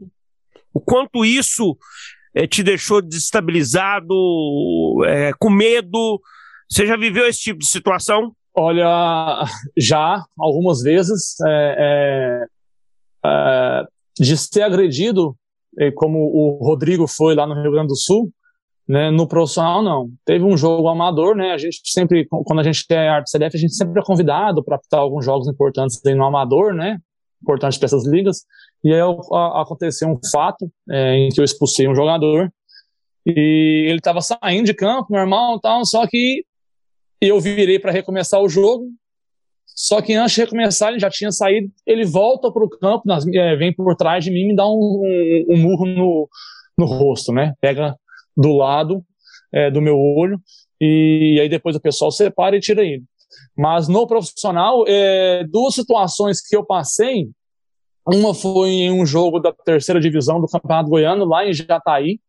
O 0.73 0.81
quanto 0.81 1.25
isso 1.25 1.77
é, 2.35 2.47
te 2.47 2.63
deixou 2.63 3.03
desestabilizado, 3.03 4.15
é, 5.07 5.33
com 5.39 5.51
medo? 5.51 6.21
Você 6.69 6.87
já 6.87 6.97
viveu 6.97 7.27
esse 7.27 7.41
tipo 7.41 7.59
de 7.61 7.67
situação? 7.67 8.35
Olha, 8.55 9.45
já 9.77 10.25
algumas 10.37 10.83
vezes 10.83 11.37
é, 11.47 12.45
é, 13.25 13.85
de 14.19 14.37
ser 14.37 14.63
agredido, 14.63 15.37
como 15.95 16.19
o 16.19 16.65
Rodrigo 16.65 17.07
foi 17.07 17.35
lá 17.35 17.47
no 17.47 17.55
Rio 17.55 17.73
Grande 17.73 17.89
do 17.89 17.97
Sul, 17.97 18.33
né, 18.89 19.09
no 19.09 19.25
profissional, 19.29 19.83
não. 19.83 20.11
Teve 20.25 20.45
um 20.45 20.57
jogo 20.57 20.89
amador, 20.89 21.37
né? 21.37 21.53
A 21.53 21.59
gente 21.59 21.81
sempre, 21.85 22.27
quando 22.29 22.59
a 22.59 22.63
gente 22.65 22.85
é 22.91 23.09
arte 23.09 23.31
CDF, 23.31 23.57
a 23.57 23.61
gente 23.61 23.75
sempre 23.75 24.01
é 24.01 24.05
convidado 24.05 24.65
para 24.65 24.75
apitar 24.75 24.99
alguns 24.99 25.25
jogos 25.25 25.47
importantes 25.47 26.01
no 26.05 26.25
amador, 26.25 26.75
né? 26.75 26.99
Importantes 27.41 27.79
para 27.79 27.87
essas 27.87 28.05
ligas. 28.05 28.45
E 28.83 28.93
aí 28.93 29.01
aconteceu 29.55 30.09
um 30.09 30.19
fato 30.33 30.69
é, 30.91 31.15
em 31.15 31.29
que 31.29 31.41
eu 31.41 31.45
expulsei 31.45 31.87
um 31.87 31.95
jogador 31.95 32.53
e 33.25 33.87
ele 33.89 33.99
estava 33.99 34.21
saindo 34.21 34.67
de 34.67 34.75
campo, 34.75 35.13
normal, 35.13 35.61
tal. 35.61 35.85
Só 35.85 36.05
que 36.09 36.45
eu 37.21 37.39
virei 37.39 37.79
para 37.79 37.93
recomeçar 37.93 38.41
o 38.41 38.49
jogo. 38.49 38.87
Só 39.83 40.03
que 40.03 40.13
antes 40.13 40.35
de 40.35 40.43
recomeçar, 40.43 40.91
ele 40.91 41.01
já 41.01 41.09
tinha 41.09 41.33
saído. 41.33 41.73
Ele 41.87 42.05
volta 42.05 42.53
para 42.53 42.63
o 42.63 42.69
campo, 42.69 43.01
nas, 43.07 43.27
é, 43.27 43.57
vem 43.57 43.73
por 43.73 43.97
trás 43.97 44.23
de 44.23 44.31
mim 44.31 44.41
e 44.41 44.47
me 44.49 44.55
dá 44.55 44.67
um, 44.67 44.75
um, 44.75 45.55
um 45.55 45.57
murro 45.57 45.87
no, 45.87 46.29
no 46.77 46.85
rosto, 46.85 47.33
né? 47.33 47.55
Pega 47.63 47.97
do 48.37 48.53
lado 48.53 49.03
é, 49.51 49.71
do 49.71 49.81
meu 49.81 49.97
olho, 49.99 50.39
e 50.79 51.39
aí 51.41 51.49
depois 51.49 51.75
o 51.75 51.81
pessoal 51.81 52.11
separa 52.11 52.55
e 52.55 52.61
tira 52.61 52.85
ele. 52.85 53.05
Mas 53.57 53.89
no 53.89 54.07
profissional, 54.07 54.85
é, 54.87 55.45
duas 55.51 55.75
situações 55.75 56.47
que 56.47 56.55
eu 56.55 56.63
passei, 56.63 57.31
uma 58.07 58.35
foi 58.35 58.69
em 58.69 58.93
um 58.93 59.07
jogo 59.07 59.41
da 59.41 59.51
terceira 59.65 59.99
divisão 59.99 60.43
do 60.43 60.47
Campeonato 60.47 60.91
Goiano, 60.91 61.25
lá 61.25 61.47
em 61.47 61.55
Jataí, 61.55 62.21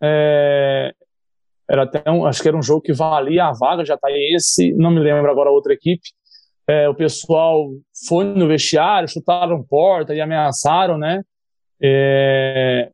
é, 0.00 0.94
era 1.68 1.82
até 1.82 2.08
um, 2.08 2.24
acho 2.26 2.40
que 2.40 2.46
era 2.46 2.56
um 2.56 2.62
jogo 2.62 2.80
que 2.80 2.92
valia 2.92 3.46
a 3.46 3.52
vaga, 3.52 3.84
Jataí 3.84 4.36
esse, 4.36 4.72
não 4.74 4.92
me 4.92 5.00
lembro 5.00 5.28
agora 5.28 5.48
a 5.50 5.52
outra 5.52 5.72
equipe, 5.72 6.12
é, 6.68 6.88
o 6.88 6.94
pessoal 6.94 7.70
foi 8.06 8.24
no 8.24 8.48
vestiário, 8.48 9.08
chutaram 9.08 9.62
porta 9.62 10.14
e 10.14 10.20
ameaçaram, 10.20 10.96
né, 10.96 11.22
é, 11.82 12.90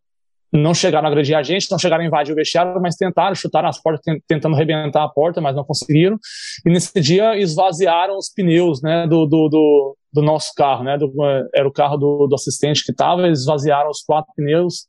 não 0.53 0.75
chegaram 0.75 1.07
a 1.07 1.11
agredir 1.11 1.37
a 1.37 1.43
gente, 1.43 1.71
não 1.71 1.79
chegaram 1.79 2.03
a 2.03 2.07
invadir 2.07 2.33
o 2.33 2.37
vestiário, 2.37 2.81
mas 2.81 2.97
tentaram 2.97 3.35
chutar 3.35 3.64
as 3.66 3.81
portas, 3.81 4.03
tentando 4.27 4.55
arrebentar 4.55 5.05
a 5.05 5.09
porta, 5.09 5.41
mas 5.41 5.55
não 5.55 5.64
conseguiram. 5.64 6.19
E 6.64 6.71
nesse 6.71 6.99
dia 7.01 7.37
esvaziaram 7.37 8.16
os 8.16 8.33
pneus 8.33 8.81
né, 8.81 9.07
do, 9.07 9.27
do, 9.27 9.49
do, 9.49 9.97
do 10.12 10.23
nosso 10.23 10.55
carro, 10.57 10.85
né, 10.85 10.97
do, 10.97 11.12
era 11.55 11.69
o 11.69 11.73
carro 11.73 11.99
do, 11.99 12.27
do 12.27 12.35
assistente 12.35 12.83
que 12.83 12.93
estava, 12.93 13.27
eles 13.27 13.41
esvaziaram 13.41 13.91
os 13.91 14.03
quatro 14.03 14.33
pneus. 14.35 14.87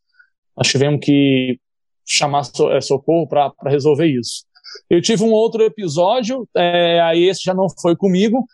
Nós 0.56 0.68
tivemos 0.68 1.02
que 1.04 1.60
chamar 2.08 2.44
é, 2.72 2.82
socorro 2.82 3.28
para 3.28 3.52
resolver 3.66 4.08
isso. 4.08 4.46
Eu 4.90 5.02
tive 5.02 5.24
um 5.24 5.32
outro 5.32 5.64
episódio, 5.64 6.48
é, 6.56 7.02
aí 7.02 7.24
esse 7.26 7.44
já 7.44 7.54
não 7.54 7.68
foi 7.82 7.96
comigo, 7.96 8.46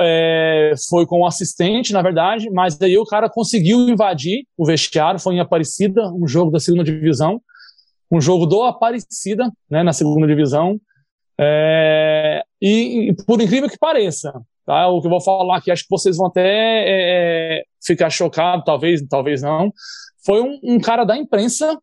é, 0.00 0.72
foi 0.88 1.06
com 1.06 1.20
o 1.20 1.26
assistente, 1.26 1.92
na 1.92 2.02
verdade, 2.02 2.48
mas 2.50 2.76
daí 2.76 2.96
o 2.96 3.04
cara 3.04 3.28
conseguiu 3.28 3.88
invadir 3.88 4.46
o 4.56 4.64
vestiário, 4.64 5.18
foi 5.18 5.34
em 5.34 5.40
Aparecida, 5.40 6.08
um 6.12 6.26
jogo 6.26 6.50
da 6.50 6.60
segunda 6.60 6.84
divisão, 6.84 7.40
um 8.10 8.20
jogo 8.20 8.46
do 8.46 8.62
Aparecida, 8.62 9.50
né, 9.70 9.82
na 9.82 9.92
segunda 9.92 10.26
divisão, 10.26 10.80
é, 11.40 12.42
e, 12.60 13.10
e, 13.10 13.16
por 13.26 13.40
incrível 13.40 13.68
que 13.68 13.78
pareça, 13.78 14.32
tá, 14.64 14.86
o 14.88 15.00
que 15.00 15.06
eu 15.06 15.10
vou 15.10 15.20
falar 15.20 15.56
aqui, 15.56 15.70
acho 15.70 15.82
que 15.82 15.90
vocês 15.90 16.16
vão 16.16 16.26
até 16.26 16.44
é, 16.46 17.62
ficar 17.84 18.10
chocados, 18.10 18.64
talvez, 18.64 19.02
talvez 19.08 19.42
não, 19.42 19.72
foi 20.24 20.40
um, 20.40 20.60
um, 20.62 20.78
cara 20.78 21.04
da 21.04 21.16
imprensa, 21.16 21.76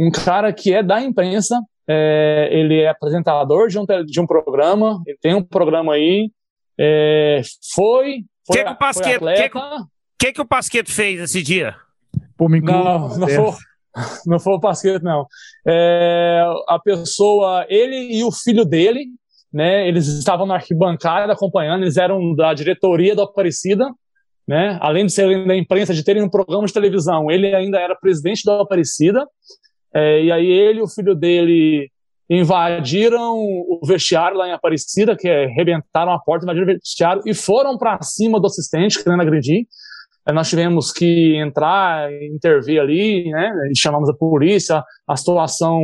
um 0.00 0.10
cara 0.10 0.52
que 0.52 0.72
é 0.72 0.82
da 0.82 1.02
imprensa, 1.02 1.60
é, 1.88 2.48
ele 2.50 2.80
é 2.80 2.88
apresentador 2.88 3.68
de 3.68 3.78
um, 3.78 3.84
de 4.06 4.20
um 4.20 4.26
programa, 4.26 5.02
ele 5.06 5.18
tem 5.20 5.34
um 5.34 5.42
programa 5.42 5.94
aí, 5.94 6.30
é, 6.78 7.42
foi. 7.74 8.24
Foi, 8.46 8.56
que 8.56 8.64
que 8.64 8.70
o 8.70 8.76
Pasqueto, 8.76 9.24
que, 9.24 9.50
que, 10.18 10.32
que, 10.32 10.40
o 10.40 10.46
Pasqueto 10.46 10.92
fez 10.92 11.20
esse 11.20 11.42
dia? 11.42 11.74
Pô, 12.36 12.48
me 12.48 12.60
não, 12.60 13.18
não 13.18 13.28
foi, 13.28 13.52
não 14.26 14.38
foi 14.38 14.52
o 14.54 14.60
Pasqueto, 14.60 15.04
não. 15.04 15.26
É, 15.66 16.44
a 16.68 16.78
pessoa, 16.78 17.66
ele 17.68 18.16
e 18.16 18.22
o 18.22 18.30
filho 18.30 18.64
dele, 18.64 19.06
né, 19.52 19.88
eles 19.88 20.06
estavam 20.06 20.46
na 20.46 20.54
arquibancada 20.54 21.32
acompanhando, 21.32 21.82
eles 21.82 21.96
eram 21.96 22.34
da 22.34 22.54
diretoria 22.54 23.16
do 23.16 23.22
Aparecida, 23.22 23.90
né, 24.46 24.78
além 24.80 25.06
de 25.06 25.12
serem 25.12 25.44
da 25.44 25.56
imprensa, 25.56 25.92
de 25.92 26.04
terem 26.04 26.22
um 26.22 26.30
programa 26.30 26.66
de 26.66 26.72
televisão, 26.72 27.30
ele 27.30 27.52
ainda 27.54 27.80
era 27.80 27.96
presidente 27.96 28.44
da 28.44 28.60
Aparecida, 28.60 29.26
é, 29.92 30.22
e 30.22 30.30
aí 30.30 30.46
ele 30.46 30.80
e 30.80 30.82
o 30.82 30.88
filho 30.88 31.14
dele 31.14 31.90
invadiram 32.28 33.38
o 33.38 33.80
vestiário 33.84 34.36
lá 34.36 34.48
em 34.48 34.52
Aparecida, 34.52 35.16
que 35.16 35.28
é, 35.28 35.46
rebentaram 35.46 36.12
a 36.12 36.18
porta, 36.18 36.44
invadiram 36.44 36.66
o 36.66 36.72
vestiário 36.74 37.22
e 37.24 37.32
foram 37.32 37.78
para 37.78 38.02
cima 38.02 38.40
do 38.40 38.46
assistente, 38.46 39.02
querendo 39.02 39.22
agredir. 39.22 39.66
Nós 40.32 40.48
tivemos 40.48 40.90
que 40.90 41.36
entrar, 41.36 42.12
intervir 42.24 42.80
ali, 42.80 43.30
né? 43.30 43.52
Chamamos 43.76 44.08
a 44.10 44.14
polícia, 44.14 44.82
a 45.06 45.16
situação 45.16 45.80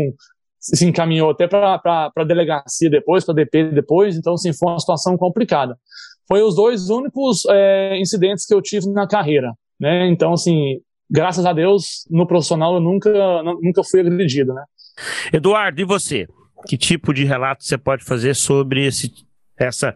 se 0.58 0.84
encaminhou 0.84 1.30
até 1.30 1.46
para 1.46 1.80
a 2.16 2.24
delegacia 2.24 2.90
depois, 2.90 3.24
para 3.24 3.32
a 3.32 3.36
DP 3.36 3.70
depois, 3.70 4.16
então, 4.16 4.34
assim, 4.34 4.52
foi 4.52 4.72
uma 4.72 4.78
situação 4.78 5.16
complicada. 5.16 5.76
Foi 6.28 6.42
os 6.42 6.54
dois 6.54 6.88
únicos 6.88 7.44
é, 7.50 7.98
incidentes 7.98 8.46
que 8.46 8.54
eu 8.54 8.62
tive 8.62 8.88
na 8.90 9.06
carreira, 9.06 9.52
né? 9.78 10.08
Então, 10.08 10.32
assim, 10.32 10.80
graças 11.10 11.44
a 11.44 11.52
Deus, 11.52 12.06
no 12.10 12.26
profissional 12.26 12.74
eu 12.74 12.80
nunca, 12.80 13.10
nunca 13.60 13.82
fui 13.84 14.00
agredido, 14.00 14.54
né? 14.54 14.64
Eduardo, 15.32 15.80
e 15.80 15.84
você? 15.84 16.26
Que 16.66 16.76
tipo 16.76 17.12
de 17.12 17.24
relato 17.24 17.64
você 17.64 17.76
pode 17.76 18.04
fazer 18.04 18.34
sobre 18.34 18.86
esse, 18.86 19.12
essa, 19.58 19.94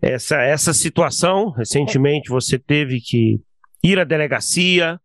essa, 0.00 0.36
essa 0.42 0.72
situação? 0.72 1.50
Recentemente 1.50 2.30
você 2.30 2.58
teve 2.58 3.00
que 3.00 3.40
ir 3.82 3.98
à 3.98 4.04
delegacia, 4.04 4.98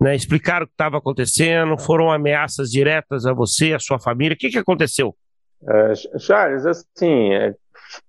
né, 0.00 0.14
explicar 0.14 0.62
o 0.62 0.66
que 0.66 0.72
estava 0.72 0.98
acontecendo, 0.98 1.78
foram 1.78 2.10
ameaças 2.12 2.70
diretas 2.70 3.26
a 3.26 3.32
você, 3.32 3.72
a 3.72 3.78
sua 3.78 3.98
família. 3.98 4.34
O 4.34 4.38
que, 4.38 4.50
que 4.50 4.58
aconteceu? 4.58 5.16
É, 5.68 6.18
Charles, 6.18 6.66
assim, 6.66 7.32
é, 7.32 7.54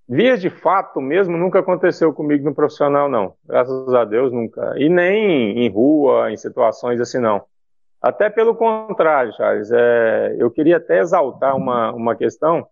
via 0.08 0.36
de 0.36 0.50
fato 0.50 1.00
mesmo 1.00 1.36
nunca 1.36 1.60
aconteceu 1.60 2.12
comigo 2.12 2.44
no 2.44 2.54
profissional, 2.54 3.08
não. 3.08 3.34
Graças 3.44 3.94
a 3.94 4.04
Deus, 4.04 4.32
nunca. 4.32 4.74
E 4.76 4.88
nem 4.88 5.58
em 5.58 5.68
rua, 5.70 6.30
em 6.30 6.36
situações 6.36 7.00
assim, 7.00 7.18
não. 7.18 7.42
Até 8.00 8.30
pelo 8.30 8.54
contrário, 8.54 9.32
Charles, 9.36 9.70
é, 9.72 10.36
eu 10.38 10.50
queria 10.50 10.76
até 10.76 11.00
exaltar 11.00 11.56
uma, 11.56 11.92
uma 11.92 12.14
questão, 12.14 12.66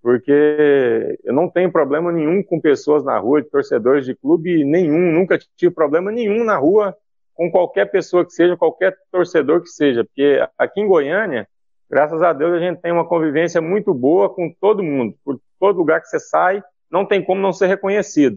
porque 0.00 1.18
eu 1.24 1.34
não 1.34 1.48
tenho 1.48 1.72
problema 1.72 2.12
nenhum 2.12 2.40
com 2.42 2.60
pessoas 2.60 3.04
na 3.04 3.18
rua, 3.18 3.42
de 3.42 3.50
torcedores 3.50 4.06
de 4.06 4.14
clube 4.14 4.64
nenhum, 4.64 5.10
nunca 5.10 5.36
tive 5.56 5.74
problema 5.74 6.12
nenhum 6.12 6.44
na 6.44 6.56
rua 6.56 6.96
com 7.34 7.50
qualquer 7.50 7.90
pessoa 7.90 8.24
que 8.24 8.32
seja, 8.32 8.56
qualquer 8.56 8.96
torcedor 9.10 9.60
que 9.60 9.68
seja, 9.68 10.04
porque 10.04 10.40
aqui 10.56 10.80
em 10.80 10.86
Goiânia, 10.86 11.48
graças 11.90 12.22
a 12.22 12.32
Deus, 12.32 12.52
a 12.52 12.60
gente 12.60 12.80
tem 12.80 12.92
uma 12.92 13.06
convivência 13.06 13.60
muito 13.60 13.92
boa 13.92 14.32
com 14.32 14.54
todo 14.60 14.84
mundo, 14.84 15.16
por 15.24 15.40
todo 15.58 15.78
lugar 15.78 16.00
que 16.00 16.06
você 16.06 16.20
sai, 16.20 16.62
não 16.88 17.04
tem 17.04 17.24
como 17.24 17.40
não 17.40 17.52
ser 17.52 17.66
reconhecido. 17.66 18.36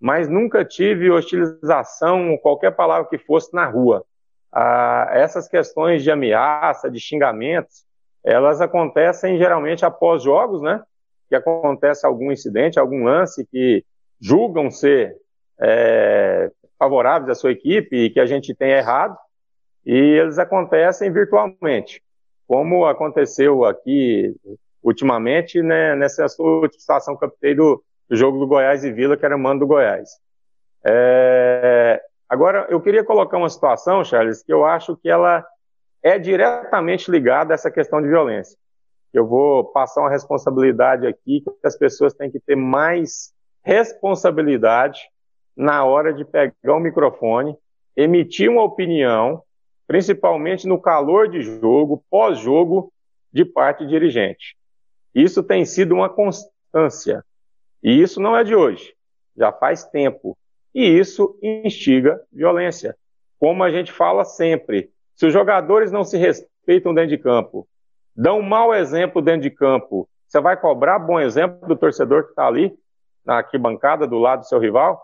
Mas 0.00 0.28
nunca 0.28 0.64
tive 0.64 1.10
hostilização 1.10 2.30
ou 2.30 2.38
qualquer 2.38 2.72
palavra 2.72 3.08
que 3.08 3.18
fosse 3.18 3.52
na 3.54 3.66
rua 3.66 4.04
ah, 4.54 5.08
essas 5.10 5.48
questões 5.48 6.04
de 6.04 6.12
ameaça, 6.12 6.88
de 6.88 7.00
xingamentos, 7.00 7.84
elas 8.22 8.60
acontecem 8.60 9.36
geralmente 9.36 9.84
após 9.84 10.22
jogos, 10.22 10.62
né? 10.62 10.80
Que 11.28 11.34
acontece 11.34 12.06
algum 12.06 12.30
incidente, 12.30 12.78
algum 12.78 13.02
lance 13.02 13.44
que 13.46 13.84
julgam 14.20 14.70
ser 14.70 15.16
é, 15.60 16.50
favoráveis 16.78 17.30
à 17.30 17.34
sua 17.34 17.50
equipe 17.50 17.96
e 17.96 18.10
que 18.10 18.20
a 18.20 18.26
gente 18.26 18.54
tem 18.54 18.70
errado, 18.70 19.16
e 19.84 19.92
eles 19.92 20.38
acontecem 20.38 21.12
virtualmente, 21.12 22.00
como 22.46 22.86
aconteceu 22.86 23.64
aqui 23.64 24.34
ultimamente, 24.82 25.62
né, 25.62 25.96
nessa 25.96 26.26
situação 26.28 27.16
que 27.16 27.24
eu 27.24 27.56
do, 27.56 27.84
do 28.08 28.16
jogo 28.16 28.38
do 28.38 28.46
Goiás 28.46 28.84
e 28.84 28.92
Vila, 28.92 29.16
que 29.16 29.24
era 29.24 29.36
mando 29.36 29.60
do 29.60 29.66
Goiás. 29.66 30.10
É, 30.84 32.00
Agora, 32.34 32.66
eu 32.68 32.80
queria 32.80 33.04
colocar 33.04 33.38
uma 33.38 33.48
situação, 33.48 34.02
Charles, 34.02 34.42
que 34.42 34.52
eu 34.52 34.64
acho 34.64 34.96
que 34.96 35.08
ela 35.08 35.46
é 36.02 36.18
diretamente 36.18 37.08
ligada 37.08 37.54
a 37.54 37.54
essa 37.54 37.70
questão 37.70 38.02
de 38.02 38.08
violência. 38.08 38.58
Eu 39.12 39.24
vou 39.24 39.66
passar 39.66 40.00
uma 40.00 40.10
responsabilidade 40.10 41.06
aqui 41.06 41.42
que 41.42 41.52
as 41.64 41.78
pessoas 41.78 42.12
têm 42.12 42.32
que 42.32 42.40
ter 42.40 42.56
mais 42.56 43.32
responsabilidade 43.62 45.00
na 45.56 45.84
hora 45.84 46.12
de 46.12 46.24
pegar 46.24 46.74
o 46.74 46.80
microfone, 46.80 47.56
emitir 47.96 48.50
uma 48.50 48.64
opinião, 48.64 49.40
principalmente 49.86 50.66
no 50.66 50.80
calor 50.80 51.28
de 51.28 51.40
jogo, 51.40 52.04
pós-jogo, 52.10 52.92
de 53.32 53.44
parte 53.44 53.86
dirigente. 53.86 54.56
Isso 55.14 55.40
tem 55.40 55.64
sido 55.64 55.94
uma 55.94 56.08
constância. 56.08 57.24
E 57.80 58.02
isso 58.02 58.20
não 58.20 58.36
é 58.36 58.42
de 58.42 58.56
hoje. 58.56 58.92
Já 59.36 59.52
faz 59.52 59.84
tempo 59.84 60.36
e 60.74 60.84
isso 60.84 61.38
instiga 61.42 62.20
violência. 62.32 62.96
Como 63.38 63.62
a 63.62 63.70
gente 63.70 63.92
fala 63.92 64.24
sempre, 64.24 64.90
se 65.14 65.26
os 65.26 65.32
jogadores 65.32 65.92
não 65.92 66.04
se 66.04 66.16
respeitam 66.16 66.92
dentro 66.92 67.10
de 67.10 67.18
campo, 67.18 67.68
dão 68.16 68.40
um 68.40 68.42
mau 68.42 68.74
exemplo 68.74 69.22
dentro 69.22 69.42
de 69.42 69.50
campo, 69.50 70.08
você 70.26 70.40
vai 70.40 70.56
cobrar 70.56 70.98
bom 70.98 71.20
exemplo 71.20 71.68
do 71.68 71.76
torcedor 71.76 72.24
que 72.24 72.30
está 72.30 72.46
ali, 72.46 72.76
na 73.24 73.36
arquibancada, 73.36 74.06
do 74.06 74.18
lado 74.18 74.40
do 74.40 74.46
seu 74.46 74.58
rival? 74.58 75.00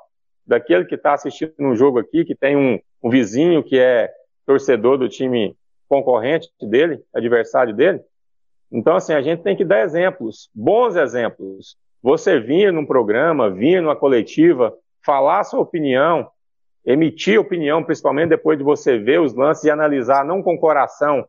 Daquele 0.46 0.84
que 0.84 0.96
está 0.96 1.14
assistindo 1.14 1.54
um 1.60 1.76
jogo 1.76 1.98
aqui, 1.98 2.24
que 2.24 2.34
tem 2.34 2.56
um, 2.56 2.78
um 3.02 3.08
vizinho 3.08 3.62
que 3.62 3.78
é 3.78 4.12
torcedor 4.44 4.98
do 4.98 5.08
time 5.08 5.56
concorrente 5.88 6.50
dele, 6.60 7.00
adversário 7.14 7.74
dele? 7.74 8.00
Então, 8.72 8.96
assim, 8.96 9.12
a 9.12 9.22
gente 9.22 9.42
tem 9.42 9.56
que 9.56 9.64
dar 9.64 9.82
exemplos, 9.82 10.48
bons 10.54 10.96
exemplos. 10.96 11.76
Você 12.02 12.38
vir 12.38 12.72
num 12.72 12.86
programa, 12.86 13.50
vir 13.50 13.80
numa 13.82 13.96
coletiva, 13.96 14.74
falar 15.04 15.44
sua 15.44 15.60
opinião, 15.60 16.30
emitir 16.84 17.38
opinião, 17.38 17.84
principalmente 17.84 18.30
depois 18.30 18.58
de 18.58 18.64
você 18.64 18.98
ver 18.98 19.20
os 19.20 19.34
lances 19.34 19.64
e 19.64 19.70
analisar 19.70 20.24
não 20.24 20.42
com 20.42 20.54
o 20.54 20.60
coração, 20.60 21.26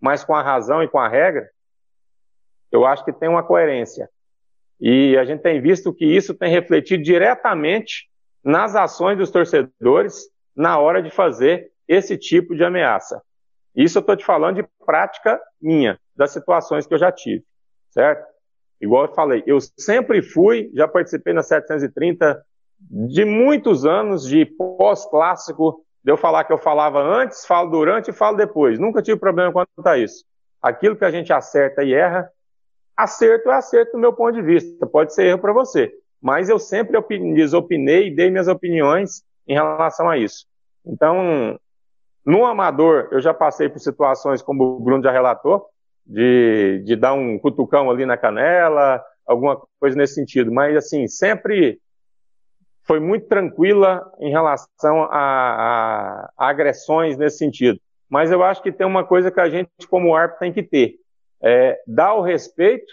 mas 0.00 0.24
com 0.24 0.34
a 0.34 0.42
razão 0.42 0.82
e 0.82 0.88
com 0.88 0.98
a 0.98 1.08
regra, 1.08 1.48
eu 2.72 2.86
acho 2.86 3.04
que 3.04 3.12
tem 3.12 3.28
uma 3.28 3.42
coerência. 3.42 4.08
E 4.80 5.16
a 5.18 5.24
gente 5.24 5.42
tem 5.42 5.60
visto 5.60 5.92
que 5.92 6.06
isso 6.06 6.34
tem 6.34 6.50
refletido 6.50 7.02
diretamente 7.02 8.08
nas 8.42 8.74
ações 8.74 9.18
dos 9.18 9.30
torcedores 9.30 10.30
na 10.56 10.78
hora 10.78 11.02
de 11.02 11.10
fazer 11.10 11.70
esse 11.86 12.16
tipo 12.16 12.54
de 12.54 12.64
ameaça. 12.64 13.20
Isso 13.74 13.98
eu 13.98 14.00
estou 14.00 14.16
te 14.16 14.24
falando 14.24 14.56
de 14.56 14.68
prática 14.84 15.40
minha, 15.60 15.98
das 16.16 16.32
situações 16.32 16.86
que 16.86 16.94
eu 16.94 16.98
já 16.98 17.12
tive, 17.12 17.44
certo? 17.90 18.26
Igual 18.80 19.04
eu 19.04 19.14
falei, 19.14 19.42
eu 19.46 19.58
sempre 19.60 20.22
fui, 20.22 20.70
já 20.74 20.88
participei 20.88 21.34
na 21.34 21.42
730 21.42 22.42
de 22.80 23.24
muitos 23.24 23.84
anos 23.84 24.26
de 24.26 24.44
pós-clássico, 24.46 25.84
de 26.02 26.10
eu 26.10 26.16
falar 26.16 26.44
que 26.44 26.52
eu 26.52 26.58
falava 26.58 27.00
antes, 27.00 27.44
falo 27.44 27.70
durante 27.70 28.10
e 28.10 28.14
falo 28.14 28.36
depois. 28.36 28.78
Nunca 28.78 29.02
tive 29.02 29.18
problema 29.18 29.52
quanto 29.52 29.68
a 29.86 29.98
isso. 29.98 30.24
Aquilo 30.62 30.96
que 30.96 31.04
a 31.04 31.10
gente 31.10 31.32
acerta 31.32 31.82
e 31.82 31.92
erra, 31.92 32.30
acerto 32.96 33.50
é 33.50 33.54
acerto 33.54 33.92
do 33.92 33.98
meu 33.98 34.12
ponto 34.12 34.32
de 34.32 34.42
vista. 34.42 34.86
Pode 34.86 35.14
ser 35.14 35.26
erro 35.26 35.38
para 35.38 35.52
você. 35.52 35.92
Mas 36.20 36.48
eu 36.48 36.58
sempre 36.58 37.00
desopinei 37.34 38.08
e 38.08 38.14
dei 38.14 38.30
minhas 38.30 38.48
opiniões 38.48 39.22
em 39.46 39.54
relação 39.54 40.08
a 40.08 40.18
isso. 40.18 40.46
Então, 40.84 41.58
no 42.24 42.44
amador, 42.44 43.08
eu 43.10 43.20
já 43.20 43.32
passei 43.32 43.68
por 43.68 43.78
situações, 43.78 44.42
como 44.42 44.64
o 44.64 44.80
Bruno 44.80 45.02
já 45.02 45.10
relatou, 45.10 45.66
de, 46.06 46.82
de 46.84 46.96
dar 46.96 47.14
um 47.14 47.38
cutucão 47.38 47.90
ali 47.90 48.04
na 48.04 48.16
canela, 48.16 49.02
alguma 49.26 49.60
coisa 49.78 49.96
nesse 49.96 50.14
sentido. 50.14 50.52
Mas, 50.52 50.76
assim, 50.76 51.06
sempre 51.06 51.80
foi 52.90 52.98
muito 52.98 53.28
tranquila 53.28 54.12
em 54.18 54.32
relação 54.32 55.04
a, 55.04 55.16
a, 55.16 56.32
a, 56.36 56.48
agressões 56.48 57.16
nesse 57.16 57.38
sentido. 57.38 57.78
Mas 58.08 58.32
eu 58.32 58.42
acho 58.42 58.60
que 58.60 58.72
tem 58.72 58.84
uma 58.84 59.04
coisa 59.04 59.30
que 59.30 59.38
a 59.38 59.48
gente, 59.48 59.70
como 59.88 60.12
árbitro, 60.12 60.40
tem 60.40 60.52
que 60.52 60.60
ter: 60.60 60.96
é 61.40 61.80
dar 61.86 62.14
o 62.14 62.20
respeito 62.20 62.92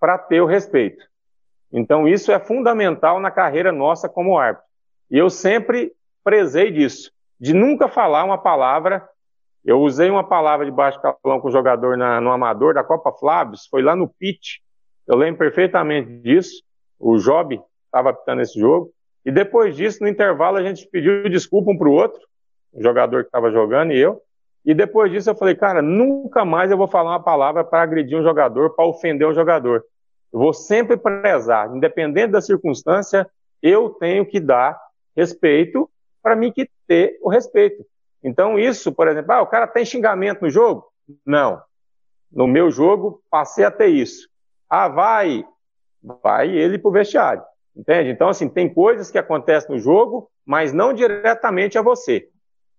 para 0.00 0.16
ter 0.16 0.40
o 0.40 0.46
respeito. 0.46 1.04
Então, 1.70 2.08
isso 2.08 2.32
é 2.32 2.40
fundamental 2.40 3.20
na 3.20 3.30
carreira 3.30 3.70
nossa 3.70 4.08
como 4.08 4.38
árbitro. 4.38 4.66
E 5.10 5.18
eu 5.18 5.28
sempre 5.28 5.92
prezei 6.24 6.70
disso, 6.70 7.12
de 7.38 7.52
nunca 7.52 7.88
falar 7.88 8.24
uma 8.24 8.38
palavra. 8.38 9.06
Eu 9.62 9.80
usei 9.82 10.08
uma 10.08 10.26
palavra 10.26 10.64
de 10.64 10.72
baixo 10.72 10.98
calão 10.98 11.40
com 11.40 11.48
o 11.48 11.52
jogador 11.52 11.94
na, 11.98 12.22
no 12.22 12.30
amador 12.30 12.72
da 12.72 12.82
Copa 12.82 13.12
Flávios, 13.12 13.66
foi 13.66 13.82
lá 13.82 13.94
no 13.94 14.08
pitch. 14.08 14.60
Eu 15.06 15.14
lembro 15.14 15.40
perfeitamente 15.40 16.10
disso. 16.22 16.62
O 16.98 17.18
Job 17.18 17.60
estava 17.84 18.08
apitando 18.08 18.40
esse 18.40 18.58
jogo. 18.58 18.95
E 19.26 19.32
depois 19.32 19.74
disso, 19.74 20.04
no 20.04 20.08
intervalo, 20.08 20.56
a 20.56 20.62
gente 20.62 20.86
pediu 20.86 21.28
desculpa 21.28 21.72
um 21.72 21.76
para 21.76 21.88
o 21.88 21.92
outro, 21.92 22.20
o 22.72 22.80
jogador 22.80 23.24
que 23.24 23.28
estava 23.28 23.50
jogando 23.50 23.92
e 23.92 23.98
eu. 23.98 24.22
E 24.64 24.72
depois 24.72 25.10
disso 25.10 25.28
eu 25.28 25.34
falei, 25.34 25.56
cara, 25.56 25.82
nunca 25.82 26.44
mais 26.44 26.70
eu 26.70 26.76
vou 26.76 26.86
falar 26.86 27.10
uma 27.10 27.22
palavra 27.22 27.64
para 27.64 27.82
agredir 27.82 28.16
um 28.16 28.22
jogador, 28.22 28.70
para 28.76 28.86
ofender 28.86 29.26
um 29.26 29.34
jogador. 29.34 29.84
Eu 30.32 30.38
vou 30.38 30.54
sempre 30.54 30.96
prezar, 30.96 31.74
independente 31.74 32.30
da 32.30 32.40
circunstância, 32.40 33.28
eu 33.60 33.90
tenho 33.90 34.24
que 34.24 34.38
dar 34.38 34.80
respeito 35.16 35.90
para 36.22 36.36
mim 36.36 36.52
que 36.52 36.70
ter 36.86 37.18
o 37.20 37.28
respeito. 37.28 37.84
Então 38.22 38.56
isso, 38.56 38.92
por 38.92 39.08
exemplo, 39.08 39.32
ah, 39.32 39.42
o 39.42 39.46
cara 39.48 39.66
tem 39.66 39.84
xingamento 39.84 40.42
no 40.42 40.50
jogo? 40.50 40.86
Não. 41.24 41.60
No 42.30 42.46
meu 42.46 42.70
jogo, 42.70 43.20
passei 43.28 43.64
a 43.64 43.72
ter 43.72 43.88
isso. 43.88 44.28
Ah, 44.70 44.86
vai, 44.86 45.44
vai 46.00 46.48
ele 46.48 46.78
para 46.78 46.88
o 46.88 46.92
vestiário. 46.92 47.42
Entende? 47.76 48.10
Então, 48.10 48.28
assim, 48.28 48.48
tem 48.48 48.72
coisas 48.72 49.10
que 49.10 49.18
acontecem 49.18 49.70
no 49.70 49.78
jogo, 49.78 50.30
mas 50.46 50.72
não 50.72 50.94
diretamente 50.94 51.76
a 51.76 51.82
você. 51.82 52.28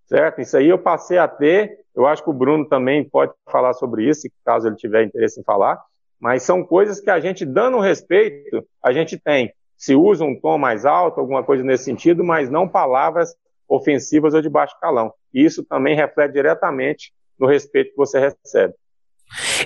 Certo? 0.07 0.41
Isso 0.41 0.57
aí 0.57 0.69
eu 0.69 0.79
passei 0.79 1.17
a 1.17 1.27
ter. 1.27 1.79
Eu 1.95 2.07
acho 2.07 2.23
que 2.23 2.29
o 2.29 2.33
Bruno 2.33 2.67
também 2.67 3.07
pode 3.07 3.33
falar 3.51 3.73
sobre 3.73 4.07
isso, 4.09 4.27
caso 4.43 4.67
ele 4.67 4.75
tiver 4.75 5.03
interesse 5.03 5.39
em 5.39 5.43
falar. 5.43 5.79
Mas 6.19 6.43
são 6.43 6.63
coisas 6.63 6.99
que 6.99 7.09
a 7.09 7.19
gente, 7.19 7.45
dando 7.45 7.79
respeito, 7.79 8.65
a 8.83 8.91
gente 8.91 9.19
tem. 9.19 9.53
Se 9.77 9.93
usa 9.93 10.23
um 10.23 10.39
tom 10.39 10.57
mais 10.57 10.85
alto, 10.85 11.19
alguma 11.19 11.43
coisa 11.43 11.63
nesse 11.63 11.83
sentido, 11.83 12.23
mas 12.23 12.49
não 12.49 12.67
palavras 12.67 13.35
ofensivas 13.67 14.33
ou 14.33 14.41
de 14.41 14.49
baixo 14.49 14.75
calão. 14.81 15.13
E 15.31 15.43
isso 15.43 15.63
também 15.63 15.95
reflete 15.95 16.33
diretamente 16.33 17.11
no 17.37 17.45
respeito 17.45 17.91
que 17.91 17.97
você 17.97 18.19
recebe. 18.19 18.73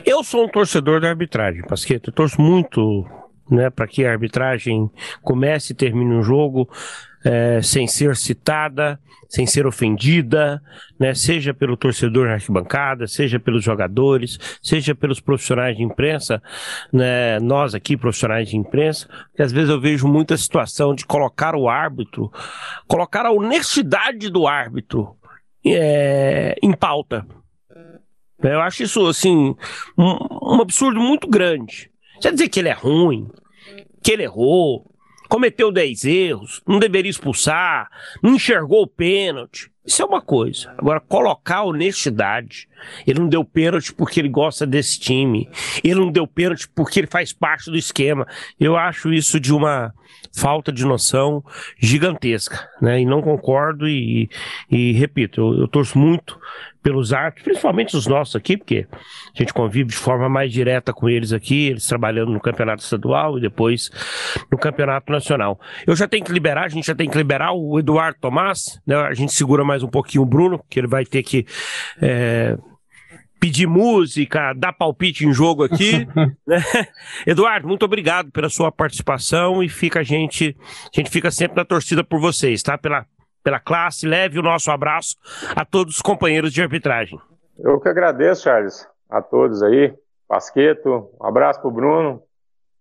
Eu 0.05 0.23
sou 0.23 0.45
um 0.45 0.49
torcedor 0.49 0.99
da 0.99 1.09
arbitragem, 1.09 1.61
Pasqueta. 1.61 2.09
Eu 2.09 2.13
torço 2.13 2.41
muito 2.41 3.05
né, 3.51 3.69
para 3.69 3.85
que 3.85 4.05
a 4.05 4.11
arbitragem 4.11 4.89
comece 5.21 5.73
e 5.73 5.75
termine 5.75 6.15
um 6.15 6.23
jogo 6.23 6.69
é, 7.23 7.61
sem 7.61 7.85
ser 7.85 8.15
citada, 8.15 8.99
sem 9.29 9.45
ser 9.45 9.65
ofendida, 9.65 10.61
né, 10.99 11.13
seja 11.13 11.53
pelo 11.53 11.77
torcedor 11.77 12.27
na 12.27 12.33
arquibancada, 12.33 13.07
seja 13.07 13.39
pelos 13.39 13.63
jogadores, 13.63 14.37
seja 14.61 14.95
pelos 14.95 15.19
profissionais 15.19 15.77
de 15.77 15.83
imprensa, 15.83 16.41
né, 16.91 17.39
nós 17.39 17.75
aqui, 17.75 17.95
profissionais 17.95 18.49
de 18.49 18.57
imprensa, 18.57 19.07
que 19.35 19.41
às 19.41 19.51
vezes 19.51 19.69
eu 19.69 19.79
vejo 19.79 20.07
muita 20.07 20.35
situação 20.35 20.95
de 20.95 21.05
colocar 21.05 21.55
o 21.55 21.69
árbitro, 21.69 22.31
colocar 22.87 23.25
a 23.25 23.31
honestidade 23.31 24.29
do 24.29 24.47
árbitro 24.47 25.15
é, 25.65 26.55
em 26.61 26.73
pauta. 26.73 27.25
Eu 28.43 28.59
acho 28.59 28.81
isso, 28.83 29.05
assim, 29.05 29.55
um, 29.95 30.55
um 30.55 30.61
absurdo 30.61 30.99
muito 30.99 31.27
grande. 31.29 31.91
Quer 32.19 32.33
dizer 32.33 32.49
que 32.49 32.59
ele 32.59 32.69
é 32.69 32.73
ruim, 32.73 33.29
que 34.01 34.11
ele 34.11 34.23
errou, 34.23 34.89
cometeu 35.29 35.71
10 35.71 36.05
erros, 36.05 36.61
não 36.67 36.79
deveria 36.79 37.09
expulsar, 37.09 37.89
não 38.21 38.35
enxergou 38.35 38.83
o 38.83 38.87
pênalti. 38.87 39.71
Isso 39.85 40.01
é 40.01 40.05
uma 40.05 40.21
coisa. 40.21 40.73
Agora, 40.77 40.99
colocar 40.99 41.63
honestidade. 41.63 42.67
Ele 43.05 43.19
não 43.19 43.27
deu 43.27 43.43
pênalti 43.43 43.93
porque 43.93 44.19
ele 44.19 44.29
gosta 44.29 44.65
desse 44.65 44.99
time. 44.99 45.49
Ele 45.83 45.99
não 45.99 46.11
deu 46.11 46.27
pênalti 46.27 46.67
porque 46.73 46.99
ele 46.99 47.07
faz 47.07 47.33
parte 47.33 47.69
do 47.69 47.77
esquema. 47.77 48.25
Eu 48.59 48.75
acho 48.75 49.13
isso 49.13 49.39
de 49.39 49.53
uma 49.53 49.93
falta 50.33 50.71
de 50.71 50.85
noção 50.85 51.43
gigantesca, 51.77 52.69
né? 52.81 53.01
E 53.01 53.05
não 53.05 53.21
concordo 53.21 53.87
e, 53.87 54.29
e 54.69 54.91
repito, 54.93 55.41
eu, 55.41 55.61
eu 55.61 55.67
torço 55.67 55.97
muito 55.97 56.39
pelos 56.81 57.13
árbitros, 57.13 57.43
principalmente 57.43 57.95
os 57.95 58.07
nossos 58.07 58.35
aqui, 58.35 58.57
porque 58.57 58.87
a 58.91 59.37
gente 59.37 59.53
convive 59.53 59.89
de 59.89 59.95
forma 59.95 60.27
mais 60.27 60.51
direta 60.51 60.91
com 60.91 61.07
eles 61.07 61.31
aqui, 61.31 61.67
eles 61.67 61.85
trabalhando 61.85 62.31
no 62.31 62.39
campeonato 62.39 62.81
estadual 62.81 63.37
e 63.37 63.41
depois 63.41 63.91
no 64.51 64.57
campeonato 64.57 65.11
nacional. 65.11 65.59
Eu 65.85 65.95
já 65.95 66.07
tenho 66.07 66.25
que 66.25 66.31
liberar, 66.31 66.65
a 66.65 66.69
gente 66.69 66.87
já 66.87 66.95
tem 66.95 67.09
que 67.09 67.17
liberar 67.17 67.51
o 67.53 67.77
Eduardo 67.77 68.17
Tomás, 68.19 68.81
né? 68.85 68.95
A 68.95 69.13
gente 69.13 69.31
segura 69.31 69.63
mais 69.63 69.83
um 69.83 69.87
pouquinho 69.87 70.23
o 70.23 70.25
Bruno, 70.25 70.63
que 70.69 70.79
ele 70.79 70.87
vai 70.87 71.05
ter 71.05 71.21
que 71.23 71.45
é, 72.01 72.57
pedir 73.41 73.65
música, 73.65 74.53
dar 74.53 74.71
palpite 74.71 75.25
em 75.25 75.33
jogo 75.33 75.63
aqui. 75.63 76.07
né? 76.45 76.59
Eduardo, 77.25 77.67
muito 77.67 77.83
obrigado 77.83 78.31
pela 78.31 78.47
sua 78.49 78.71
participação 78.71 79.63
e 79.63 79.67
fica 79.67 80.01
a 80.01 80.03
gente, 80.03 80.55
a 80.61 80.95
gente 80.95 81.09
fica 81.09 81.31
sempre 81.31 81.57
na 81.57 81.65
torcida 81.65 82.03
por 82.03 82.21
vocês, 82.21 82.61
tá? 82.61 82.77
Pela, 82.77 83.03
pela 83.43 83.59
classe, 83.59 84.05
leve 84.05 84.37
o 84.37 84.43
nosso 84.43 84.69
abraço 84.69 85.15
a 85.55 85.65
todos 85.65 85.95
os 85.95 86.01
companheiros 86.03 86.53
de 86.53 86.61
arbitragem. 86.61 87.19
Eu 87.57 87.79
que 87.79 87.89
agradeço, 87.89 88.43
Charles, 88.43 88.87
a 89.09 89.23
todos 89.23 89.63
aí. 89.63 89.91
Pasqueto, 90.27 91.09
um 91.19 91.25
abraço 91.25 91.59
pro 91.61 91.71
Bruno. 91.71 92.21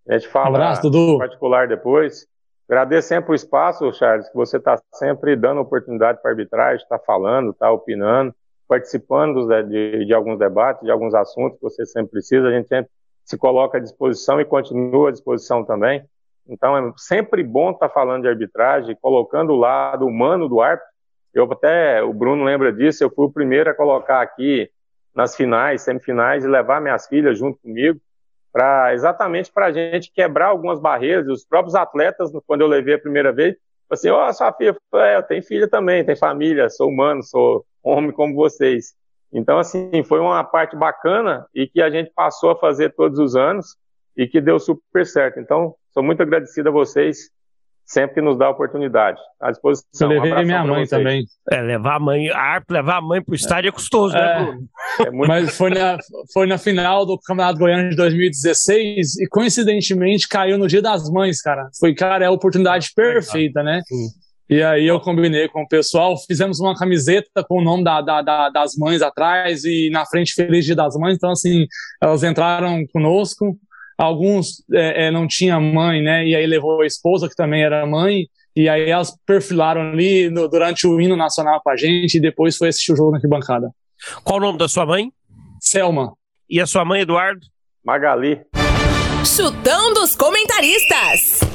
A 0.06 0.18
gente 0.18 0.28
fala 0.28 0.48
abraço, 0.48 0.82
Dudu. 0.82 1.18
particular 1.18 1.68
depois. 1.68 2.26
Agradeço 2.68 3.08
sempre 3.08 3.32
o 3.32 3.34
espaço, 3.34 3.90
Charles, 3.94 4.28
que 4.28 4.36
você 4.36 4.58
está 4.58 4.78
sempre 4.92 5.34
dando 5.34 5.62
oportunidade 5.62 6.20
para 6.20 6.30
arbitragem, 6.30 6.82
está 6.82 6.98
falando, 6.98 7.50
está 7.50 7.72
opinando 7.72 8.34
participando 8.70 9.48
de, 9.64 10.04
de, 10.04 10.14
alguns 10.14 10.38
debates, 10.38 10.84
de 10.84 10.92
alguns 10.92 11.12
assuntos 11.12 11.58
que 11.58 11.64
você 11.64 11.84
sempre 11.84 12.12
precisa, 12.12 12.46
a 12.46 12.52
gente 12.52 12.68
sempre 12.68 12.88
se 13.24 13.36
coloca 13.36 13.78
à 13.78 13.80
disposição 13.80 14.40
e 14.40 14.44
continua 14.44 15.08
à 15.08 15.10
disposição 15.12 15.64
também. 15.64 16.04
Então 16.48 16.78
é 16.78 16.92
sempre 16.96 17.42
bom 17.42 17.72
estar 17.72 17.88
tá 17.88 17.92
falando 17.92 18.22
de 18.22 18.28
arbitragem, 18.28 18.96
colocando 19.02 19.54
o 19.54 19.56
lado 19.56 20.06
humano 20.06 20.48
do 20.48 20.60
árbitro. 20.60 20.88
Eu 21.34 21.50
até, 21.50 22.00
o 22.00 22.12
Bruno 22.12 22.44
lembra 22.44 22.72
disso, 22.72 23.02
eu 23.02 23.10
fui 23.10 23.26
o 23.26 23.32
primeiro 23.32 23.68
a 23.70 23.74
colocar 23.74 24.20
aqui 24.20 24.70
nas 25.12 25.34
finais, 25.34 25.82
semifinais, 25.82 26.44
e 26.44 26.48
levar 26.48 26.80
minhas 26.80 27.08
filhas 27.08 27.36
junto 27.36 27.58
comigo, 27.60 27.98
para 28.52 28.94
exatamente 28.94 29.50
para 29.50 29.66
a 29.66 29.72
gente 29.72 30.12
quebrar 30.12 30.46
algumas 30.46 30.78
barreiras. 30.78 31.26
Os 31.26 31.44
próprios 31.44 31.74
atletas, 31.74 32.30
quando 32.46 32.60
eu 32.60 32.68
levei 32.68 32.94
a 32.94 33.00
primeira 33.00 33.32
vez, 33.32 33.56
assim, 33.90 34.10
ó, 34.10 34.28
oh, 34.28 34.32
sua 34.32 34.52
filha, 34.52 34.76
é, 34.94 35.16
eu 35.16 35.22
tenho 35.24 35.42
filha 35.42 35.68
também, 35.68 36.04
tem 36.04 36.14
família, 36.14 36.70
sou 36.70 36.88
humano, 36.88 37.20
sou 37.24 37.66
homem 37.82 38.12
como 38.12 38.34
vocês. 38.34 38.94
Então, 39.32 39.58
assim, 39.58 40.02
foi 40.04 40.18
uma 40.20 40.42
parte 40.42 40.76
bacana 40.76 41.46
e 41.54 41.66
que 41.66 41.80
a 41.80 41.90
gente 41.90 42.10
passou 42.14 42.50
a 42.50 42.58
fazer 42.58 42.94
todos 42.94 43.18
os 43.18 43.36
anos 43.36 43.76
e 44.16 44.26
que 44.26 44.40
deu 44.40 44.58
super 44.58 45.06
certo. 45.06 45.38
Então, 45.38 45.74
sou 45.92 46.02
muito 46.02 46.22
agradecido 46.22 46.68
a 46.68 46.72
vocês 46.72 47.30
sempre 47.90 48.14
que 48.14 48.20
nos 48.20 48.38
dá 48.38 48.46
a 48.46 48.50
oportunidade. 48.50 49.18
À 49.40 49.50
disposição. 49.50 50.12
Eu 50.12 50.20
levei 50.20 50.32
um 50.32 50.46
minha 50.46 50.64
mãe 50.64 50.86
também. 50.86 51.24
É, 51.50 51.60
levar 51.60 51.96
a 51.96 51.98
mãe, 51.98 52.28
a 52.30 52.62
levar 52.70 52.98
a 52.98 53.00
mãe 53.00 53.20
pro 53.20 53.34
estádio 53.34 53.68
é 53.68 53.72
custoso, 53.72 54.14
né, 54.14 54.20
é, 54.20 54.26
né, 54.26 54.44
Bruno? 54.44 54.68
É 55.00 55.10
muito... 55.10 55.28
Mas 55.28 55.56
foi 55.56 55.70
na, 55.70 55.98
foi 56.32 56.46
na 56.46 56.56
final 56.56 57.04
do 57.04 57.18
Campeonato 57.18 57.58
Goiano 57.58 57.90
de 57.90 57.96
2016 57.96 59.16
e 59.18 59.28
coincidentemente 59.28 60.28
caiu 60.28 60.56
no 60.56 60.68
Dia 60.68 60.80
das 60.80 61.10
Mães, 61.10 61.42
cara. 61.42 61.68
Foi, 61.80 61.92
cara, 61.92 62.24
é 62.24 62.28
a 62.28 62.30
oportunidade 62.30 62.90
perfeita, 62.94 63.62
né? 63.62 63.80
Sim. 63.86 64.06
E 64.50 64.64
aí 64.64 64.84
eu 64.84 64.98
combinei 64.98 65.46
com 65.46 65.62
o 65.62 65.68
pessoal, 65.68 66.16
fizemos 66.26 66.58
uma 66.58 66.74
camiseta 66.74 67.44
com 67.48 67.60
o 67.60 67.62
nome 67.62 67.84
da, 67.84 68.00
da, 68.00 68.20
da, 68.20 68.50
das 68.50 68.74
mães 68.74 69.00
atrás 69.00 69.64
e 69.64 69.88
na 69.90 70.04
frente 70.04 70.34
Feliz 70.34 70.64
Dia 70.64 70.74
das 70.74 70.96
Mães. 70.96 71.14
Então, 71.14 71.30
assim, 71.30 71.68
elas 72.02 72.24
entraram 72.24 72.84
conosco. 72.92 73.56
Alguns 73.96 74.64
é, 74.72 75.06
é, 75.06 75.10
não 75.12 75.28
tinham 75.28 75.60
mãe, 75.60 76.02
né? 76.02 76.26
E 76.26 76.34
aí 76.34 76.44
levou 76.48 76.80
a 76.80 76.86
esposa, 76.86 77.28
que 77.28 77.36
também 77.36 77.62
era 77.62 77.86
mãe. 77.86 78.26
E 78.56 78.68
aí 78.68 78.90
elas 78.90 79.16
perfilaram 79.24 79.82
ali 79.82 80.28
no, 80.28 80.48
durante 80.48 80.84
o 80.84 81.00
hino 81.00 81.16
nacional 81.16 81.60
com 81.62 81.70
a 81.70 81.76
gente 81.76 82.16
e 82.16 82.20
depois 82.20 82.56
foi 82.56 82.70
assistir 82.70 82.92
o 82.92 82.96
jogo 82.96 83.12
na 83.12 83.18
arquibancada. 83.18 83.70
Qual 84.24 84.38
o 84.38 84.42
nome 84.42 84.58
da 84.58 84.68
sua 84.68 84.84
mãe? 84.84 85.12
Selma. 85.60 86.12
E 86.48 86.60
a 86.60 86.66
sua 86.66 86.84
mãe, 86.84 87.02
Eduardo? 87.02 87.46
Magali. 87.84 88.40
Chutão 89.24 89.94
dos 89.94 90.16
comentaristas. 90.16 91.49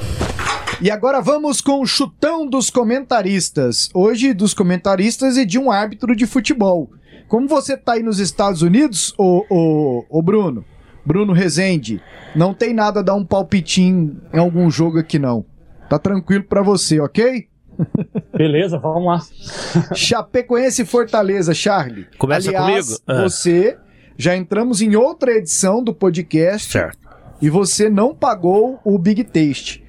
E 0.86 0.92
agora 0.92 1.20
vamos 1.20 1.62
com 1.62 1.82
o 1.82 1.86
chutão 1.88 2.46
dos 2.46 2.70
comentaristas. 2.70 3.90
Hoje 3.92 4.36
dos 4.36 4.54
comentaristas 4.54 5.36
e 5.36 5.44
de 5.44 5.58
um 5.58 5.72
árbitro 5.72 6.16
de 6.16 6.28
futebol. 6.28 6.92
Como 7.28 7.48
você 7.48 7.76
tá 7.76 7.94
aí 7.94 8.04
nos 8.04 8.20
Estados 8.20 8.62
Unidos, 8.62 9.12
ô, 9.18 9.44
ô, 9.50 10.06
ô 10.08 10.22
Bruno, 10.22 10.64
Bruno 11.04 11.34
Rezende, 11.34 12.00
não 12.36 12.54
tem 12.54 12.72
nada 12.72 13.00
a 13.00 13.02
dar 13.02 13.16
um 13.16 13.26
palpitinho 13.26 14.22
em 14.32 14.38
algum 14.38 14.70
jogo 14.70 15.00
aqui 15.00 15.18
não. 15.18 15.44
Tá 15.90 15.98
tranquilo 15.98 16.44
para 16.44 16.62
você, 16.62 17.00
ok? 17.00 17.48
Beleza, 18.38 18.78
vamos 18.78 19.06
lá. 19.08 19.22
Chapecoense 19.96 20.86
Fortaleza, 20.86 21.52
Charlie. 21.56 22.06
Começa 22.20 22.50
Aliás, 22.50 22.86
comigo? 22.86 23.02
Ah. 23.08 23.24
Você 23.24 23.76
já 24.16 24.38
entramos 24.38 24.84
em 24.84 24.96
outra 24.96 25.32
edição 25.32 25.84
do 25.84 25.96
podcast. 25.96 26.72
Certo. 26.72 27.00
E 27.42 27.50
você 27.50 27.90
não 27.90 28.14
pagou 28.14 28.80
o 28.86 29.00
Big 29.00 29.24
Taste. 29.24 29.84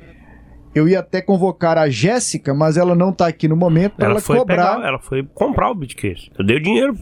Eu 0.76 0.86
ia 0.86 1.00
até 1.00 1.22
convocar 1.22 1.78
a 1.78 1.88
Jéssica, 1.88 2.52
mas 2.52 2.76
ela 2.76 2.94
não 2.94 3.10
tá 3.10 3.26
aqui 3.26 3.48
no 3.48 3.56
momento 3.56 3.94
para 3.96 4.04
ela, 4.04 4.12
ela 4.16 4.20
foi 4.20 4.36
cobrar. 4.36 4.74
Pegar, 4.74 4.86
ela 4.86 4.98
foi 4.98 5.22
comprar 5.22 5.70
o 5.70 5.74
Bitcase. 5.74 6.30
Eu 6.38 6.44
dei 6.44 6.58
o 6.58 6.62
dinheiro. 6.62 6.94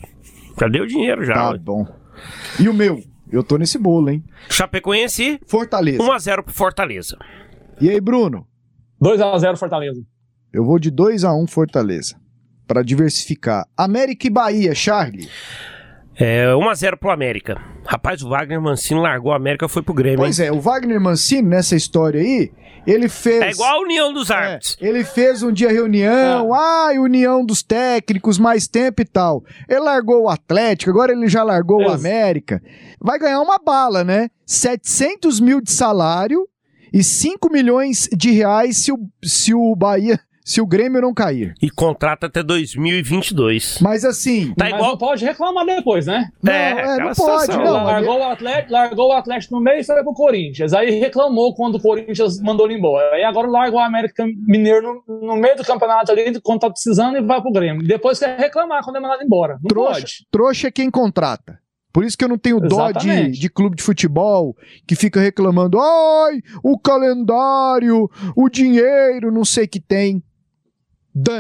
Já 0.60 0.68
dei 0.68 0.80
o 0.80 0.86
dinheiro 0.86 1.24
já. 1.24 1.34
Tá 1.34 1.58
bom. 1.58 1.84
E 2.60 2.68
o 2.68 2.72
meu? 2.72 3.02
Eu 3.32 3.42
tô 3.42 3.56
nesse 3.56 3.76
bolo, 3.76 4.10
hein? 4.10 4.22
Chapecoense. 4.48 5.40
Fortaleza. 5.44 5.98
1x0 6.00 6.44
pro 6.44 6.54
Fortaleza. 6.54 7.18
E 7.80 7.90
aí, 7.90 8.00
Bruno? 8.00 8.46
2x0 9.02 9.56
Fortaleza. 9.56 10.00
Eu 10.52 10.64
vou 10.64 10.78
de 10.78 10.92
2x1 10.92 11.48
Fortaleza. 11.48 12.14
Para 12.68 12.80
diversificar. 12.80 13.66
América 13.76 14.28
e 14.28 14.30
Bahia, 14.30 14.72
Charlie. 14.72 15.28
É 16.14 16.46
1x0 16.52 16.96
pro 16.96 17.10
América. 17.10 17.60
Rapaz, 18.04 18.22
o 18.22 18.28
Wagner 18.28 18.60
Mancini 18.60 19.00
largou 19.00 19.32
a 19.32 19.36
América 19.36 19.64
e 19.64 19.68
foi 19.68 19.80
pro 19.80 19.94
Grêmio. 19.94 20.18
Pois 20.18 20.38
hein? 20.38 20.48
é, 20.48 20.52
o 20.52 20.60
Wagner 20.60 21.00
Mancini, 21.00 21.48
nessa 21.48 21.74
história 21.74 22.20
aí, 22.20 22.52
ele 22.86 23.08
fez. 23.08 23.40
É 23.40 23.50
igual 23.50 23.78
a 23.78 23.80
União 23.80 24.12
dos 24.12 24.30
Árbitros. 24.30 24.76
É, 24.78 24.86
ele 24.86 25.02
fez 25.04 25.42
um 25.42 25.50
dia 25.50 25.72
reunião, 25.72 26.52
ah. 26.52 26.88
ai, 26.88 26.98
união 26.98 27.42
dos 27.42 27.62
técnicos, 27.62 28.38
mais 28.38 28.68
tempo 28.68 29.00
e 29.00 29.06
tal. 29.06 29.42
Ele 29.66 29.80
largou 29.80 30.24
o 30.24 30.28
Atlético, 30.28 30.90
agora 30.90 31.12
ele 31.12 31.28
já 31.28 31.42
largou 31.42 31.82
o 31.82 31.88
América. 31.88 32.62
Vai 33.00 33.18
ganhar 33.18 33.40
uma 33.40 33.58
bala, 33.58 34.04
né? 34.04 34.28
700 34.44 35.40
mil 35.40 35.62
de 35.62 35.72
salário 35.72 36.46
e 36.92 37.02
5 37.02 37.50
milhões 37.50 38.06
de 38.14 38.32
reais 38.32 38.76
se 38.84 38.92
o, 38.92 38.98
se 39.22 39.54
o 39.54 39.74
Bahia 39.74 40.20
se 40.44 40.60
o 40.60 40.66
Grêmio 40.66 41.00
não 41.00 41.14
cair. 41.14 41.54
E 41.60 41.70
contrata 41.70 42.26
até 42.26 42.42
2022. 42.42 43.78
Mas 43.80 44.04
assim. 44.04 44.52
Tá 44.54 44.68
igual... 44.68 44.82
Mas 44.82 44.90
não 44.90 44.98
pode 44.98 45.24
reclamar 45.24 45.64
depois, 45.64 46.06
né? 46.06 46.28
Não, 46.42 46.52
é, 46.52 46.70
é 46.70 46.98
não 46.98 47.14
pode. 47.14 47.56
Não, 47.56 47.84
largou, 47.84 48.18
o 48.18 48.24
Atlético, 48.24 48.72
largou 48.72 49.08
o 49.08 49.12
Atlético 49.12 49.54
no 49.54 49.60
meio 49.62 49.80
e 49.80 49.84
foi 49.84 50.02
pro 50.02 50.12
Corinthians. 50.12 50.74
Aí 50.74 50.90
reclamou 51.00 51.54
quando 51.54 51.76
o 51.76 51.80
Corinthians 51.80 52.40
mandou 52.42 52.66
ele 52.66 52.78
embora. 52.78 53.14
Aí 53.14 53.24
agora 53.24 53.48
larga 53.48 53.74
o 53.74 53.80
América 53.80 54.26
Mineiro 54.46 55.02
no, 55.08 55.20
no, 55.26 55.36
meio 55.36 55.56
do 55.56 55.64
campeonato 55.64 56.12
ali, 56.12 56.38
quando 56.42 56.60
tá 56.60 56.70
precisando, 56.70 57.16
e 57.16 57.22
vai 57.22 57.40
pro 57.40 57.50
Grêmio. 57.50 57.82
Depois 57.86 58.18
quer 58.18 58.38
reclamar 58.38 58.84
quando 58.84 58.96
é 58.96 59.00
mandado 59.00 59.24
embora. 59.24 59.54
Não 59.62 59.68
trouxa, 59.68 60.00
pode. 60.00 60.26
trouxa 60.30 60.68
é 60.68 60.70
quem 60.70 60.90
contrata. 60.90 61.58
Por 61.94 62.04
isso 62.04 62.18
que 62.18 62.24
eu 62.24 62.28
não 62.28 62.36
tenho 62.36 62.58
dó 62.58 62.90
de, 62.90 63.30
de, 63.30 63.48
clube 63.48 63.76
de 63.76 63.82
futebol 63.82 64.56
que 64.84 64.96
fica 64.96 65.20
reclamando, 65.20 65.78
ai, 65.78 66.42
o 66.60 66.76
calendário, 66.76 68.10
o 68.34 68.48
dinheiro, 68.50 69.30
não 69.30 69.44
sei 69.44 69.68
que 69.68 69.78
tem. 69.78 70.20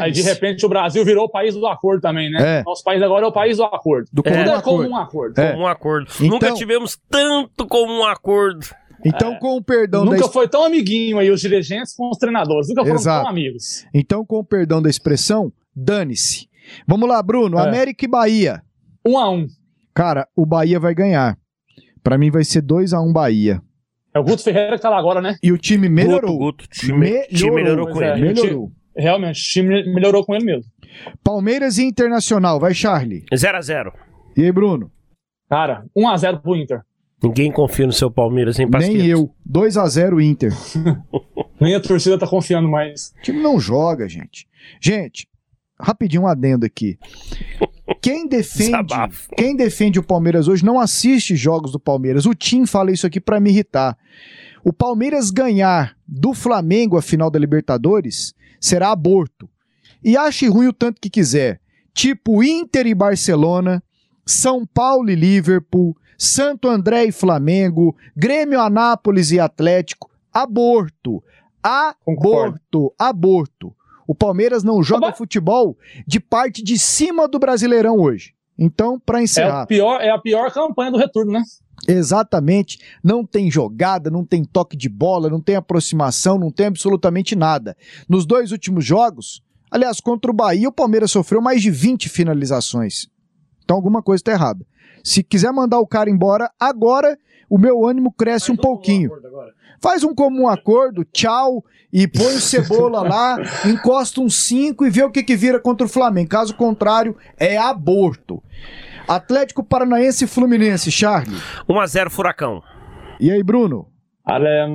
Aí 0.00 0.12
de 0.12 0.22
repente 0.22 0.64
o 0.64 0.68
Brasil 0.68 1.04
virou 1.04 1.24
o 1.24 1.28
país 1.28 1.54
do 1.54 1.66
acordo 1.66 2.00
também, 2.00 2.30
né? 2.30 2.60
É. 2.60 2.62
Nosso 2.62 2.84
país 2.84 3.02
agora 3.02 3.24
é 3.24 3.28
o 3.28 3.32
país 3.32 3.56
do 3.56 3.64
acordo. 3.64 4.08
Do 4.12 4.22
comum 4.22 4.36
é, 4.36 4.42
acordo. 4.42 4.62
como 4.62 4.88
um 4.88 4.96
acordo. 4.96 5.40
É. 5.40 5.50
Como 5.50 5.64
um 5.64 5.66
acordo. 5.66 6.10
Então, 6.14 6.28
Nunca 6.28 6.54
tivemos 6.54 6.96
tanto 7.10 7.66
como 7.66 7.92
um 7.92 8.04
acordo. 8.04 8.66
Então, 9.04 9.34
é. 9.34 9.38
com 9.38 9.56
o 9.56 9.62
perdão 9.62 10.04
Nunca 10.04 10.18
da... 10.18 10.28
foi 10.28 10.48
tão 10.48 10.64
amiguinho 10.64 11.18
aí 11.18 11.30
os 11.30 11.40
dirigentes 11.40 11.94
com 11.94 12.08
os 12.08 12.18
treinadores. 12.18 12.68
Nunca 12.68 12.82
foram 12.82 12.96
Exato. 12.96 13.22
tão 13.22 13.30
amigos. 13.30 13.84
Então, 13.92 14.24
com 14.24 14.38
o 14.38 14.44
perdão 14.44 14.80
da 14.80 14.88
expressão, 14.88 15.52
dane-se. 15.74 16.48
Vamos 16.86 17.08
lá, 17.08 17.22
Bruno. 17.22 17.58
É. 17.58 17.62
América 17.62 18.04
e 18.04 18.08
Bahia. 18.08 18.62
Um 19.04 19.18
a 19.18 19.28
um. 19.28 19.46
Cara, 19.92 20.26
o 20.34 20.46
Bahia 20.46 20.80
vai 20.80 20.94
ganhar. 20.94 21.36
Pra 22.02 22.16
mim 22.16 22.30
vai 22.30 22.44
ser 22.44 22.62
2 22.62 22.92
a 22.92 23.00
1 23.00 23.08
um 23.08 23.12
Bahia. 23.12 23.60
É 24.14 24.20
o 24.20 24.24
Guto 24.24 24.42
Ferreira 24.42 24.76
que 24.76 24.82
tá 24.82 24.88
lá 24.88 24.98
agora, 24.98 25.20
né? 25.20 25.36
E 25.42 25.50
o 25.50 25.58
time 25.58 25.88
melhorou. 25.88 26.38
Guto, 26.38 26.64
Guto. 26.64 26.68
Time, 26.68 26.98
melhorou. 26.98 27.28
Time 27.28 27.50
melhorou 27.50 27.88
com 27.88 28.02
ele. 28.02 28.20
Melhorou. 28.20 28.72
Realmente, 28.96 29.40
o 29.40 29.44
time 29.44 29.92
melhorou 29.92 30.24
com 30.24 30.34
ele 30.34 30.44
mesmo. 30.44 30.70
Palmeiras 31.22 31.78
e 31.78 31.84
Internacional, 31.84 32.60
vai 32.60 32.74
Charlie. 32.74 33.24
0x0. 33.32 33.92
E 34.36 34.44
aí, 34.44 34.52
Bruno? 34.52 34.90
Cara, 35.48 35.84
1x0 35.96 36.40
pro 36.40 36.56
Inter. 36.56 36.82
Ninguém 37.22 37.50
confia 37.50 37.86
no 37.86 37.92
seu 37.92 38.10
Palmeiras, 38.10 38.58
hein, 38.58 38.68
Pasqueto? 38.68 38.96
Nem 38.96 39.06
eu. 39.06 39.30
2x0 39.50 40.22
Inter. 40.22 40.52
Nem 41.60 41.74
a 41.74 41.80
torcida 41.80 42.18
tá 42.18 42.26
confiando 42.26 42.68
mais. 42.68 43.14
O 43.18 43.22
time 43.22 43.40
não 43.40 43.58
joga, 43.58 44.08
gente. 44.08 44.46
Gente, 44.80 45.28
rapidinho 45.80 46.22
um 46.22 46.26
adendo 46.26 46.66
aqui. 46.66 46.98
Quem 48.02 48.26
defende, 48.28 48.94
quem 49.36 49.56
defende 49.56 49.98
o 49.98 50.02
Palmeiras 50.02 50.48
hoje 50.48 50.64
não 50.64 50.78
assiste 50.78 51.36
jogos 51.36 51.72
do 51.72 51.80
Palmeiras. 51.80 52.26
O 52.26 52.34
Tim 52.34 52.66
fala 52.66 52.90
isso 52.90 53.06
aqui 53.06 53.20
para 53.20 53.40
me 53.40 53.50
irritar. 53.50 53.96
O 54.64 54.72
Palmeiras 54.72 55.30
ganhar 55.30 55.96
do 56.06 56.34
Flamengo 56.34 56.96
a 56.96 57.02
final 57.02 57.30
da 57.30 57.38
Libertadores 57.38 58.34
será 58.64 58.92
aborto. 58.92 59.48
E 60.02 60.16
ache 60.16 60.48
ruim 60.48 60.68
o 60.68 60.72
tanto 60.72 61.00
que 61.00 61.10
quiser. 61.10 61.60
Tipo 61.92 62.42
Inter 62.42 62.86
e 62.86 62.94
Barcelona, 62.94 63.82
São 64.24 64.64
Paulo 64.64 65.10
e 65.10 65.14
Liverpool, 65.14 65.94
Santo 66.16 66.68
André 66.68 67.04
e 67.04 67.12
Flamengo, 67.12 67.94
Grêmio, 68.16 68.60
Anápolis 68.60 69.30
e 69.32 69.38
Atlético. 69.38 70.10
Aborto. 70.32 71.22
Aborto. 71.62 71.98
Concordo. 72.04 72.94
Aborto. 72.98 73.76
O 74.06 74.14
Palmeiras 74.14 74.64
não 74.64 74.82
joga 74.82 75.12
futebol 75.12 75.76
de 76.06 76.18
parte 76.18 76.62
de 76.62 76.78
cima 76.78 77.28
do 77.28 77.38
Brasileirão 77.38 77.96
hoje. 77.96 78.34
Então, 78.58 78.98
para 78.98 79.22
encerrar. 79.22 79.64
É, 79.64 79.66
pior, 79.66 80.00
é 80.00 80.10
a 80.10 80.18
pior 80.18 80.50
campanha 80.52 80.90
do 80.90 80.98
retorno, 80.98 81.32
né? 81.32 81.42
Exatamente. 81.88 82.78
Não 83.02 83.24
tem 83.24 83.50
jogada, 83.50 84.10
não 84.10 84.24
tem 84.24 84.44
toque 84.44 84.76
de 84.76 84.88
bola, 84.88 85.28
não 85.28 85.40
tem 85.40 85.56
aproximação, 85.56 86.38
não 86.38 86.50
tem 86.50 86.66
absolutamente 86.66 87.34
nada. 87.36 87.76
Nos 88.08 88.26
dois 88.26 88.52
últimos 88.52 88.84
jogos, 88.84 89.42
aliás, 89.70 90.00
contra 90.00 90.30
o 90.30 90.34
Bahia, 90.34 90.68
o 90.68 90.72
Palmeiras 90.72 91.10
sofreu 91.10 91.40
mais 91.40 91.62
de 91.62 91.70
20 91.70 92.08
finalizações. 92.08 93.08
Então 93.64 93.76
alguma 93.76 94.02
coisa 94.02 94.20
está 94.20 94.32
errada. 94.32 94.64
Se 95.02 95.22
quiser 95.22 95.52
mandar 95.52 95.80
o 95.80 95.86
cara 95.86 96.08
embora, 96.08 96.50
agora 96.58 97.18
o 97.48 97.58
meu 97.58 97.86
ânimo 97.86 98.12
cresce 98.12 98.50
um 98.50 98.56
pouquinho. 98.56 99.10
Faz 99.80 100.02
um 100.02 100.14
comum 100.14 100.48
acordo, 100.48 101.04
tchau, 101.04 101.62
e 101.92 102.08
põe 102.08 102.34
o 102.34 102.40
cebola 102.40 103.02
lá, 103.02 103.36
encosta 103.68 104.20
um 104.20 104.30
5 104.30 104.86
e 104.86 104.90
vê 104.90 105.02
o 105.02 105.10
que, 105.10 105.22
que 105.22 105.36
vira 105.36 105.60
contra 105.60 105.86
o 105.86 105.88
Flamengo. 105.88 106.30
Caso 106.30 106.56
contrário, 106.56 107.16
é 107.38 107.56
aborto. 107.56 108.42
Atlético 109.06 109.62
Paranaense 109.62 110.24
e 110.24 110.28
Fluminense, 110.28 110.90
Charlie. 110.90 111.36
1x0 111.68 112.10
Furacão. 112.10 112.62
E 113.20 113.30
aí, 113.30 113.42
Bruno? 113.42 113.86
Cara, 114.26 114.66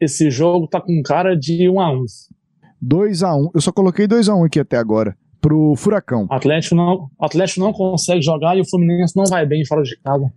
esse 0.00 0.30
jogo 0.30 0.66
tá 0.66 0.80
com 0.80 1.02
cara 1.04 1.36
de 1.36 1.68
1x1. 1.68 2.04
2x1. 2.82 3.50
Eu 3.54 3.60
só 3.60 3.72
coloquei 3.72 4.06
2x1 4.06 4.46
aqui 4.46 4.60
até 4.60 4.76
agora. 4.78 5.16
Pro 5.40 5.74
Furacão. 5.76 6.26
Atlético 6.30 6.74
não, 6.74 7.10
Atlético 7.20 7.60
não 7.60 7.72
consegue 7.72 8.22
jogar 8.22 8.56
e 8.56 8.62
o 8.62 8.68
Fluminense 8.68 9.14
não 9.16 9.24
vai 9.24 9.44
bem 9.46 9.64
fora 9.66 9.82
de 9.82 9.96
casa. 10.00 10.32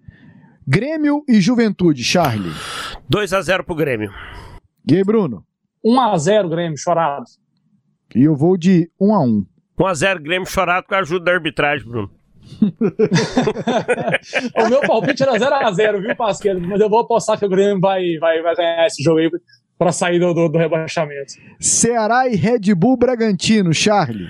Grêmio 0.68 1.24
e 1.28 1.40
Juventude, 1.42 2.04
Charlie. 2.04 2.52
2x0 3.12 3.64
pro 3.64 3.74
Grêmio. 3.74 4.12
E 4.88 4.98
aí, 4.98 5.04
Bruno? 5.04 5.44
1x0 5.86 6.50
Grêmio, 6.50 6.78
chorado. 6.78 7.24
E 8.14 8.24
eu 8.24 8.36
vou 8.36 8.58
de 8.58 8.92
1x1. 9.02 9.46
1x0 9.80 10.22
Grêmio 10.22 10.46
chorado 10.46 10.86
com 10.88 10.96
a 10.96 11.00
ajuda 11.00 11.26
da 11.26 11.32
arbitragem, 11.32 11.88
Bruno. 11.88 12.19
o 14.56 14.70
meu 14.70 14.82
palpite 14.82 15.24
era 15.24 15.34
0x0, 15.34 16.02
viu, 16.02 16.16
Pasqueiro? 16.16 16.62
Mas 16.62 16.80
eu 16.82 16.90
vou 16.90 17.00
apostar 17.00 17.38
que 17.38 17.46
o 17.46 17.50
Grêmio 17.50 17.80
vai, 17.80 18.18
vai, 18.20 18.42
vai 18.42 18.56
ganhar 18.56 18.86
esse 18.88 19.04
jogo 19.04 19.20
aí 19.20 19.30
para 19.78 19.92
sair 19.92 20.20
do, 20.20 20.34
do, 20.34 20.50
do, 20.50 20.58
rebaixamento. 20.58 21.34
Ceará 21.60 22.28
e 22.28 22.36
Red 22.36 22.74
Bull 22.76 22.98
Bragantino, 22.98 23.74
Charlie. 23.74 24.30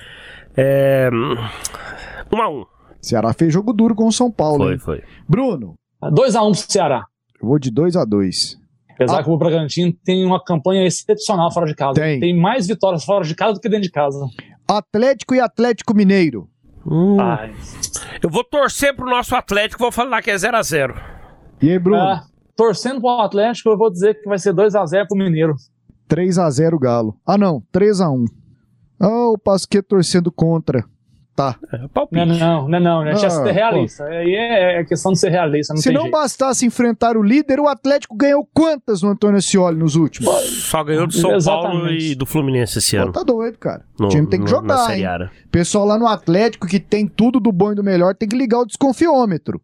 É. 0.55 1.09
1 1.11 2.37
um 2.37 2.41
a 2.41 2.49
1 2.49 2.59
um. 2.59 2.65
Ceará 3.01 3.33
fez 3.33 3.53
jogo 3.53 3.73
duro 3.73 3.95
com 3.95 4.07
o 4.07 4.11
São 4.11 4.31
Paulo. 4.31 4.65
Foi, 4.65 4.73
hein? 4.73 4.79
foi. 4.79 5.01
Bruno. 5.27 5.75
2x1 6.03 6.47
um 6.47 6.51
pro 6.51 6.71
Ceará. 6.71 7.05
Eu 7.41 7.47
vou 7.47 7.57
de 7.57 7.71
2 7.71 7.95
a 7.95 8.05
2 8.05 8.59
Apesar 8.99 9.19
ah. 9.19 9.23
que 9.23 9.29
o 9.29 9.37
Bragantino 9.37 9.93
tem 10.03 10.25
uma 10.25 10.43
campanha 10.43 10.85
excepcional 10.85 11.49
fora 11.53 11.65
de 11.65 11.73
casa. 11.73 11.93
Tem. 11.93 12.19
tem 12.19 12.37
mais 12.37 12.67
vitórias 12.67 13.05
fora 13.05 13.23
de 13.23 13.33
casa 13.33 13.53
do 13.53 13.61
que 13.61 13.69
dentro 13.69 13.83
de 13.83 13.91
casa. 13.91 14.19
Atlético 14.67 15.33
e 15.33 15.39
Atlético 15.39 15.95
Mineiro. 15.95 16.49
Hum. 16.89 17.17
Eu 18.21 18.29
vou 18.29 18.43
torcer 18.43 18.95
pro 18.95 19.05
nosso 19.05 19.35
Atlético, 19.35 19.83
vou 19.83 19.91
falar 19.91 20.21
que 20.21 20.31
é 20.31 20.35
0x0. 20.35 20.95
E 21.61 21.69
aí, 21.69 21.77
Bruno? 21.77 22.01
Ah, 22.01 22.23
torcendo 22.55 22.99
pro 22.99 23.21
Atlético, 23.21 23.69
eu 23.69 23.77
vou 23.77 23.91
dizer 23.91 24.15
que 24.15 24.27
vai 24.27 24.39
ser 24.39 24.53
2x0 24.53 25.07
pro 25.07 25.17
Mineiro. 25.17 25.55
3x0 26.09 26.79
Galo. 26.79 27.15
Ah, 27.25 27.37
não, 27.37 27.61
3x1. 27.71 28.25
Oh, 29.01 29.33
o 29.33 29.37
Pasquet 29.37 29.83
torcendo 29.83 30.31
contra. 30.31 30.83
Tá. 31.39 31.55
É, 31.71 32.25
não, 32.25 32.37
não, 32.37 32.67
não, 32.67 32.79
não, 32.81 33.03
né? 33.05 33.13
Tinha 33.13 33.27
ah, 33.27 33.29
ser 33.29 33.51
realista. 33.53 34.03
Pô. 34.03 34.11
Aí 34.11 34.35
é, 34.35 34.81
é, 34.81 34.83
questão 34.83 35.13
de 35.13 35.19
ser 35.19 35.29
realista. 35.29 35.73
Não 35.73 35.81
Se 35.81 35.89
não 35.89 36.01
jeito. 36.01 36.11
bastasse 36.11 36.65
enfrentar 36.65 37.15
o 37.15 37.23
líder, 37.23 37.61
o 37.61 37.67
Atlético 37.69 38.13
ganhou 38.13 38.45
quantas 38.53 39.01
no 39.01 39.11
Antônio 39.11 39.37
Ascioli 39.37 39.79
nos 39.79 39.95
últimos? 39.95 40.29
Só 40.65 40.83
ganhou 40.83 41.07
do 41.07 41.13
São 41.13 41.33
Exatamente. 41.33 41.77
Paulo 41.77 41.91
e 41.93 42.13
do 42.13 42.25
Fluminense 42.25 42.79
esse 42.79 42.97
ano. 42.97 43.13
Pô, 43.13 43.19
tá 43.19 43.23
doido, 43.23 43.57
cara. 43.57 43.85
No, 43.97 44.07
o 44.07 44.09
time 44.09 44.27
tem 44.27 44.37
que 44.37 44.51
no, 44.51 44.51
jogar. 44.51 44.93
Hein? 44.93 45.29
Pessoal 45.49 45.85
lá 45.85 45.97
no 45.97 46.07
Atlético 46.07 46.67
que 46.67 46.77
tem 46.77 47.07
tudo 47.07 47.39
do 47.39 47.53
bom 47.53 47.71
e 47.71 47.75
do 47.75 47.85
melhor 47.85 48.13
tem 48.13 48.27
que 48.27 48.35
ligar 48.35 48.59
o 48.59 48.65
desconfiômetro. 48.65 49.61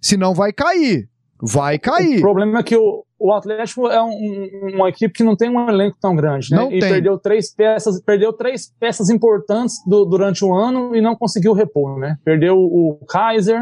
Senão 0.00 0.32
vai 0.32 0.54
cair. 0.54 1.06
Vai 1.38 1.78
cair. 1.78 2.16
O 2.16 2.22
problema 2.22 2.60
é 2.60 2.62
que 2.62 2.76
o, 2.78 3.04
o 3.20 3.32
Atlético 3.32 3.86
é 3.88 4.02
um, 4.02 4.74
uma 4.74 4.88
equipe 4.88 5.12
que 5.12 5.22
não 5.22 5.36
tem 5.36 5.50
um 5.50 5.68
elenco 5.68 5.96
tão 6.00 6.16
grande, 6.16 6.50
né? 6.50 6.56
Não 6.56 6.72
e 6.72 6.80
tem. 6.80 6.90
perdeu 6.90 7.18
três 7.18 7.54
peças, 7.54 8.02
perdeu 8.02 8.32
três 8.32 8.72
peças 8.80 9.10
importantes 9.10 9.76
do, 9.86 10.06
durante 10.06 10.42
o 10.42 10.54
ano 10.54 10.96
e 10.96 11.02
não 11.02 11.14
conseguiu 11.14 11.52
repor, 11.52 11.98
né? 11.98 12.16
Perdeu 12.24 12.56
o 12.56 12.98
Kaiser, 13.06 13.60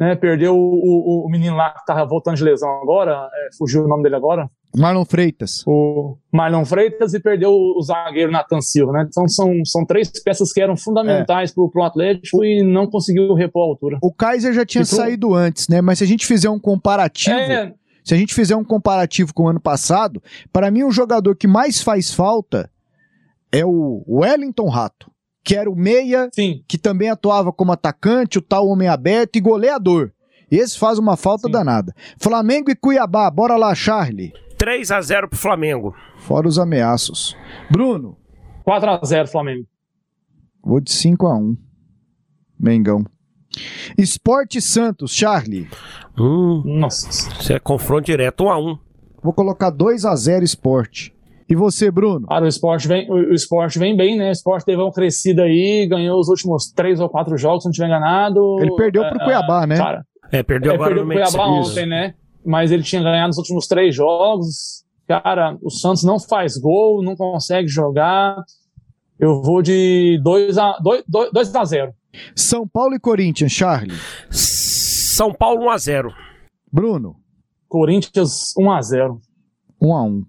né? 0.00 0.16
Perdeu 0.16 0.56
o, 0.56 0.58
o, 0.58 1.26
o 1.26 1.30
menino 1.30 1.54
lá 1.54 1.70
que 1.70 1.84
tava 1.84 2.06
voltando 2.06 2.36
de 2.36 2.44
lesão 2.44 2.70
agora, 2.82 3.28
é, 3.32 3.48
fugiu 3.58 3.84
o 3.84 3.88
nome 3.88 4.02
dele 4.02 4.16
agora. 4.16 4.48
Marlon 4.74 5.04
Freitas. 5.04 5.62
O 5.66 6.16
Marlon 6.32 6.64
Freitas 6.64 7.12
e 7.12 7.20
perdeu 7.20 7.50
o 7.52 7.82
zagueiro 7.82 8.30
Nathan 8.30 8.60
Silva, 8.60 8.92
né? 8.92 9.06
Então 9.08 9.28
são, 9.28 9.52
são 9.64 9.84
três 9.84 10.10
peças 10.22 10.52
que 10.52 10.60
eram 10.60 10.76
fundamentais 10.76 11.50
é. 11.50 11.54
pro, 11.54 11.68
pro 11.70 11.82
Atlético 11.82 12.44
e 12.44 12.62
não 12.62 12.86
conseguiu 12.86 13.34
repor 13.34 13.62
a 13.62 13.66
altura. 13.66 13.98
O 14.00 14.12
Kaiser 14.12 14.52
já 14.52 14.64
tinha 14.64 14.84
pro... 14.84 14.96
saído 14.96 15.34
antes, 15.34 15.68
né? 15.68 15.80
Mas 15.80 15.98
se 15.98 16.04
a 16.04 16.06
gente 16.06 16.26
fizer 16.26 16.48
um 16.48 16.58
comparativo. 16.58 17.36
É, 17.36 17.74
se 18.04 18.14
a 18.14 18.16
gente 18.16 18.34
fizer 18.34 18.56
um 18.56 18.64
comparativo 18.64 19.32
com 19.34 19.44
o 19.44 19.48
ano 19.48 19.60
passado, 19.60 20.22
para 20.52 20.70
mim 20.70 20.82
o 20.82 20.90
jogador 20.90 21.36
que 21.36 21.46
mais 21.46 21.82
faz 21.82 22.12
falta 22.12 22.70
é 23.52 23.64
o 23.64 24.04
Wellington 24.08 24.68
Rato, 24.68 25.10
que 25.42 25.56
era 25.56 25.70
o 25.70 25.76
meia, 25.76 26.28
Sim. 26.32 26.62
que 26.66 26.78
também 26.78 27.10
atuava 27.10 27.52
como 27.52 27.72
atacante, 27.72 28.38
o 28.38 28.42
tal 28.42 28.68
homem 28.68 28.88
aberto 28.88 29.36
e 29.36 29.40
goleador. 29.40 30.12
Esse 30.50 30.78
faz 30.78 30.98
uma 30.98 31.16
falta 31.16 31.46
Sim. 31.46 31.52
danada. 31.52 31.94
Flamengo 32.18 32.70
e 32.70 32.76
Cuiabá, 32.76 33.30
bora 33.30 33.56
lá, 33.56 33.74
Charlie. 33.74 34.32
3 34.58 34.90
a 34.90 35.00
0 35.00 35.28
pro 35.28 35.38
Flamengo. 35.38 35.94
Fora 36.18 36.46
os 36.46 36.58
ameaços. 36.58 37.36
Bruno. 37.70 38.16
4 38.64 38.90
a 38.90 39.00
0 39.04 39.28
Flamengo. 39.28 39.66
Vou 40.62 40.80
de 40.80 40.92
5 40.92 41.26
a 41.26 41.36
1 41.36 41.56
Mengão. 42.58 43.04
Esporte 44.00 44.60
Santos, 44.60 45.14
Charlie. 45.14 45.68
Hum, 46.18 46.62
Nossa. 46.64 47.08
Isso 47.08 47.52
é 47.52 47.58
confronto 47.58 48.06
direto, 48.06 48.44
1 48.44 48.46
um 48.46 48.50
a 48.50 48.58
1 48.58 48.68
um. 48.68 48.78
Vou 49.22 49.32
colocar 49.32 49.70
2 49.70 50.04
a 50.04 50.14
0 50.14 50.44
Esporte. 50.44 51.14
E 51.48 51.54
você, 51.56 51.90
Bruno? 51.90 52.28
Cara, 52.28 52.44
o 52.44 52.48
esporte 52.48 52.86
vem, 52.86 53.10
o, 53.10 53.34
esporte 53.34 53.76
vem 53.76 53.96
bem, 53.96 54.16
né? 54.16 54.28
O 54.28 54.32
esporte 54.32 54.64
teve 54.64 54.80
uma 54.80 54.92
crescida 54.92 55.42
aí, 55.42 55.84
ganhou 55.90 56.18
os 56.20 56.28
últimos 56.28 56.70
três 56.70 57.00
ou 57.00 57.08
quatro 57.08 57.36
jogos, 57.36 57.64
se 57.64 57.68
não 57.68 57.72
tiver 57.72 57.86
enganado. 57.86 58.56
Ele 58.60 58.74
perdeu 58.76 59.02
pro 59.08 59.20
é, 59.20 59.24
Cuiabá, 59.24 59.66
né? 59.66 59.76
Cara, 59.76 60.06
é, 60.30 60.42
perdeu 60.44 60.70
é, 60.70 60.74
agora 60.76 60.90
perdeu 60.90 61.04
no 61.04 61.08
meio 61.08 61.22
Cuiabá 61.24 61.48
ontem, 61.48 61.86
né? 61.86 62.14
Mas 62.46 62.70
ele 62.70 62.84
tinha 62.84 63.02
ganhado 63.02 63.28
nos 63.28 63.38
últimos 63.38 63.66
três 63.66 63.94
jogos. 63.94 64.84
Cara, 65.08 65.58
o 65.60 65.70
Santos 65.70 66.04
não 66.04 66.20
faz 66.20 66.56
gol, 66.56 67.02
não 67.02 67.16
consegue 67.16 67.66
jogar. 67.66 68.36
Eu 69.18 69.42
vou 69.42 69.60
de 69.60 70.20
2 70.22 70.56
a 70.56 70.78
2, 70.80 71.02
2 71.32 71.56
a 71.56 71.64
0. 71.64 71.92
São 72.34 72.66
Paulo 72.66 72.94
e 72.94 73.00
Corinthians, 73.00 73.52
Charlie. 73.52 73.96
São 74.30 75.32
Paulo 75.32 75.66
1 75.66 75.70
a 75.70 75.78
0. 75.78 76.14
Bruno. 76.72 77.16
Corinthians 77.68 78.54
1 78.58 78.70
a 78.72 78.82
0. 78.82 79.20
1 79.80 79.94
a 79.94 80.02
1. 80.02 80.26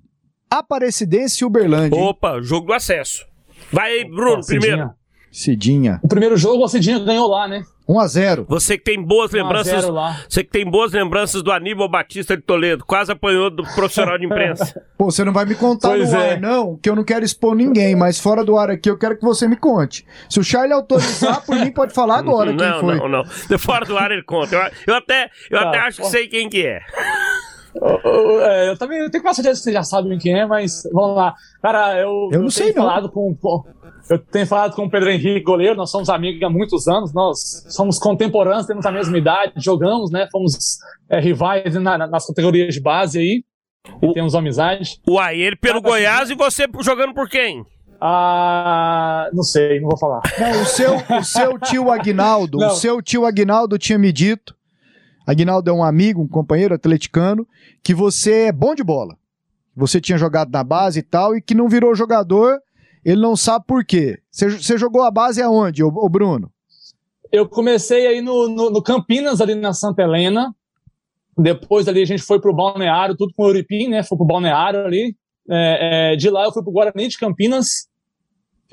Aparecidense 0.49 1.43
e 1.43 1.45
Uberlândia. 1.45 1.99
Opa, 1.99 2.41
jogo 2.41 2.67
do 2.67 2.73
acesso. 2.73 3.25
Vai 3.71 3.91
aí, 3.91 4.05
Bruno, 4.05 4.45
primeiro. 4.45 4.91
Cidinha. 5.31 5.99
O 6.03 6.07
primeiro 6.07 6.35
jogo 6.35 6.63
o 6.63 6.67
Cidinha 6.67 6.99
ganhou 6.99 7.27
lá, 7.29 7.47
né? 7.47 7.63
1 7.91 7.99
a 7.99 8.07
0. 8.07 8.45
Você 8.47 8.77
que 8.77 8.83
tem 8.83 9.01
boas 9.01 9.31
lembranças, 9.31 9.85
você 10.27 10.43
que 10.43 10.49
tem 10.49 10.65
boas 10.65 10.93
lembranças 10.93 11.43
do 11.43 11.51
Aníbal 11.51 11.89
Batista 11.89 12.37
de 12.37 12.43
Toledo, 12.43 12.85
quase 12.85 13.11
apanhou 13.11 13.49
do 13.49 13.63
profissional 13.75 14.17
de 14.17 14.25
imprensa. 14.25 14.81
Pô, 14.97 15.11
você 15.11 15.23
não 15.25 15.33
vai 15.33 15.45
me 15.45 15.55
contar 15.55 15.89
pois 15.89 16.11
no 16.11 16.19
é. 16.19 16.31
ar 16.31 16.39
não, 16.39 16.77
que 16.77 16.89
eu 16.89 16.95
não 16.95 17.03
quero 17.03 17.25
expor 17.25 17.55
ninguém, 17.55 17.95
mas 17.95 18.19
fora 18.19 18.43
do 18.43 18.57
ar 18.57 18.69
aqui 18.69 18.89
eu 18.89 18.97
quero 18.97 19.17
que 19.17 19.23
você 19.23 19.47
me 19.47 19.55
conte. 19.55 20.05
Se 20.29 20.39
o 20.39 20.43
Charlie 20.43 20.73
autorizar, 20.73 21.43
por 21.45 21.55
mim 21.55 21.71
pode 21.71 21.93
falar 21.93 22.19
agora 22.19 22.53
quem 22.55 22.67
não, 22.67 22.79
foi. 22.79 22.95
Não, 22.95 23.09
não, 23.09 23.23
não. 23.23 23.59
Fora 23.59 23.85
do 23.85 23.97
ar 23.97 24.11
ele 24.11 24.23
conta. 24.23 24.55
Eu, 24.55 24.71
eu 24.87 24.95
até, 24.95 25.29
eu 25.49 25.59
tá, 25.59 25.69
até 25.69 25.79
acho 25.79 26.01
que 26.01 26.07
sei 26.07 26.27
quem 26.27 26.49
que 26.49 26.65
é. 26.65 26.79
Eu, 27.75 28.41
é, 28.41 28.69
eu 28.69 28.77
também 28.77 28.99
eu 28.99 29.09
tenho 29.09 29.23
quase 29.23 29.37
certeza 29.37 29.59
que 29.59 29.63
vocês 29.63 29.73
já 29.73 29.83
sabem 29.83 30.17
quem 30.17 30.39
é, 30.39 30.45
mas 30.45 30.83
vamos 30.91 31.15
lá. 31.15 31.35
Cara, 31.61 31.97
eu, 31.99 32.29
eu 32.31 32.39
não 32.39 32.45
eu 32.45 32.51
sei 32.51 32.73
tenho 32.73 32.77
não. 32.77 32.83
falado 32.83 33.09
com, 33.09 33.35
eu 34.09 34.19
tenho 34.19 34.47
falado 34.47 34.75
com 34.75 34.83
o 34.83 34.89
Pedro 34.89 35.09
Henrique, 35.09 35.41
goleiro, 35.41 35.75
nós 35.75 35.89
somos 35.89 36.09
amigos 36.09 36.41
há 36.43 36.49
muitos 36.49 36.87
anos, 36.87 37.13
nós 37.13 37.65
somos 37.69 37.97
contemporâneos, 37.97 38.65
temos 38.65 38.85
a 38.85 38.91
mesma 38.91 39.17
idade, 39.17 39.53
jogamos, 39.57 40.11
né? 40.11 40.27
Fomos 40.31 40.79
é, 41.09 41.19
rivais 41.19 41.73
na, 41.75 41.97
nas 42.07 42.27
categorias 42.27 42.73
de 42.73 42.81
base 42.81 43.19
aí. 43.19 43.43
O, 44.01 44.13
temos 44.13 44.35
amizade. 44.35 44.99
Uai, 45.09 45.39
ele 45.39 45.55
pelo 45.55 45.81
Cada 45.81 45.89
Goiás 45.89 46.29
e 46.29 46.35
você 46.35 46.67
jogando 46.81 47.13
por 47.13 47.27
quem? 47.27 47.65
Ah, 47.99 49.29
não 49.31 49.43
sei, 49.43 49.79
não 49.79 49.89
vou 49.89 49.97
falar. 49.97 50.21
Não, 50.39 50.61
o 50.61 50.65
seu, 50.65 50.95
o 51.19 51.23
seu 51.23 51.59
tio 51.59 51.91
Agnaldo, 51.91 52.57
não. 52.57 52.67
o 52.67 52.71
seu 52.71 53.01
tio 53.01 53.25
Agnaldo 53.25 53.77
tinha 53.77 53.97
me 53.97 54.11
dito, 54.11 54.55
Agnaldo 55.31 55.69
é 55.69 55.73
um 55.73 55.83
amigo, 55.83 56.21
um 56.21 56.27
companheiro 56.27 56.75
atleticano, 56.75 57.47
que 57.83 57.93
você 57.93 58.47
é 58.47 58.51
bom 58.51 58.75
de 58.75 58.83
bola. 58.83 59.17
Você 59.75 60.01
tinha 60.01 60.17
jogado 60.17 60.51
na 60.51 60.63
base 60.63 60.99
e 60.99 61.03
tal, 61.03 61.35
e 61.35 61.41
que 61.41 61.55
não 61.55 61.69
virou 61.69 61.95
jogador 61.95 62.61
ele 63.03 63.19
não 63.19 63.35
sabe 63.35 63.65
por 63.65 63.83
quê. 63.83 64.19
Você 64.31 64.77
jogou 64.77 65.01
a 65.01 65.11
base 65.11 65.41
aonde, 65.41 65.83
o 65.83 66.09
Bruno? 66.09 66.51
Eu 67.31 67.47
comecei 67.47 68.07
aí 68.07 68.21
no, 68.21 68.47
no, 68.47 68.69
no, 68.69 68.83
Campinas, 68.83 69.41
ali 69.41 69.55
na 69.55 69.73
Santa 69.73 70.03
Helena. 70.03 70.53
Depois 71.37 71.87
ali 71.87 72.01
a 72.01 72.05
gente 72.05 72.21
foi 72.21 72.39
pro 72.39 72.53
Balneário, 72.53 73.15
tudo 73.15 73.33
com 73.33 73.43
o 73.43 73.47
Euripim, 73.47 73.87
né? 73.87 74.03
Foi 74.03 74.17
pro 74.17 74.27
Balneário 74.27 74.85
ali. 74.85 75.15
É, 75.49 76.13
é, 76.13 76.15
de 76.15 76.29
lá 76.29 76.45
eu 76.45 76.51
fui 76.51 76.61
pro 76.61 76.71
Guarani 76.71 77.07
de 77.07 77.17
Campinas. 77.17 77.87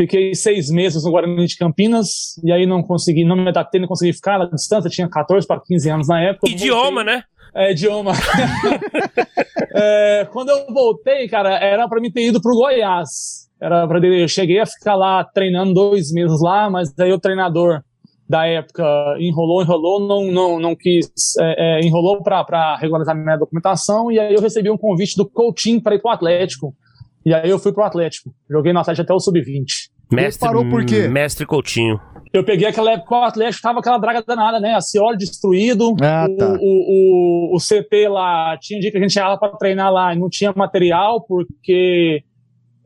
Fiquei 0.00 0.32
seis 0.32 0.70
meses 0.70 1.04
no 1.04 1.10
Guarani 1.10 1.44
de 1.44 1.56
Campinas. 1.56 2.38
E 2.44 2.52
aí 2.52 2.66
não 2.66 2.82
consegui, 2.82 3.24
não 3.24 3.34
me 3.34 3.48
adaptei, 3.48 3.80
não 3.80 3.88
consegui 3.88 4.12
ficar 4.12 4.38
na 4.38 4.44
distância. 4.44 4.88
Tinha 4.88 5.08
14 5.08 5.46
para 5.46 5.60
15 5.60 5.90
anos 5.90 6.08
na 6.08 6.22
época. 6.22 6.48
Idioma, 6.48 7.02
né? 7.02 7.24
É, 7.54 7.72
idioma. 7.72 8.12
é, 9.74 10.28
quando 10.30 10.50
eu 10.50 10.72
voltei, 10.72 11.26
cara, 11.28 11.58
era 11.58 11.88
para 11.88 12.00
mim 12.00 12.12
ter 12.12 12.28
ido 12.28 12.40
pro 12.40 12.54
Goiás. 12.54 13.48
Era 13.60 13.88
para 13.88 14.06
eu 14.06 14.28
cheguei 14.28 14.60
a 14.60 14.66
ficar 14.66 14.94
lá 14.94 15.24
treinando 15.24 15.74
dois 15.74 16.12
meses 16.12 16.40
lá, 16.40 16.70
mas 16.70 16.96
aí 16.96 17.12
o 17.12 17.18
treinador 17.18 17.82
da 18.28 18.46
época 18.46 18.84
enrolou, 19.18 19.62
enrolou, 19.62 20.06
não, 20.06 20.30
não, 20.30 20.60
não 20.60 20.76
quis, 20.76 21.10
é, 21.40 21.80
é, 21.80 21.80
enrolou 21.80 22.22
para 22.22 22.76
regularizar 22.76 23.16
minha 23.16 23.36
documentação 23.36 24.12
e 24.12 24.20
aí 24.20 24.34
eu 24.34 24.40
recebi 24.40 24.70
um 24.70 24.76
convite 24.76 25.16
do 25.16 25.28
Coutinho 25.28 25.82
para 25.82 25.94
ir 25.94 26.00
pro 26.00 26.10
Atlético. 26.10 26.74
E 27.24 27.35
aí 27.35 27.49
eu 27.49 27.59
fui 27.59 27.73
pro 27.73 27.85
Atlético. 27.85 28.31
Joguei 28.51 28.73
no 28.73 28.81
Atlético 28.81 29.03
até 29.03 29.15
o 29.15 29.20
sub-20. 29.20 29.65
Mestre, 30.11 30.47
parou 30.47 30.69
por 30.69 30.85
quê? 30.85 31.07
Mestre 31.07 31.45
Coutinho. 31.45 32.01
Eu 32.32 32.45
peguei 32.45 32.69
aquela 32.69 32.93
época 32.93 33.15
o 33.15 33.23
Atlético 33.23 33.62
tava 33.62 33.81
aquela 33.81 33.99
draga 33.99 34.23
danada, 34.23 34.61
né? 34.61 34.74
A 34.74 34.81
Cioli 34.81 35.16
destruído. 35.16 35.95
Ah, 36.01 36.27
tá. 36.39 36.49
o, 36.49 36.57
o, 36.61 37.53
o, 37.53 37.57
o, 37.57 37.59
CT 37.59 38.09
lá, 38.09 38.57
tinha 38.59 38.81
dia 38.81 38.90
que 38.90 38.99
a 38.99 39.01
gente 39.01 39.16
ia 39.16 39.28
lá 39.28 39.39
pra 39.39 39.51
treinar 39.57 39.93
lá 39.93 40.15
e 40.15 40.19
não 40.19 40.28
tinha 40.28 40.53
material, 40.55 41.24
porque 41.27 42.23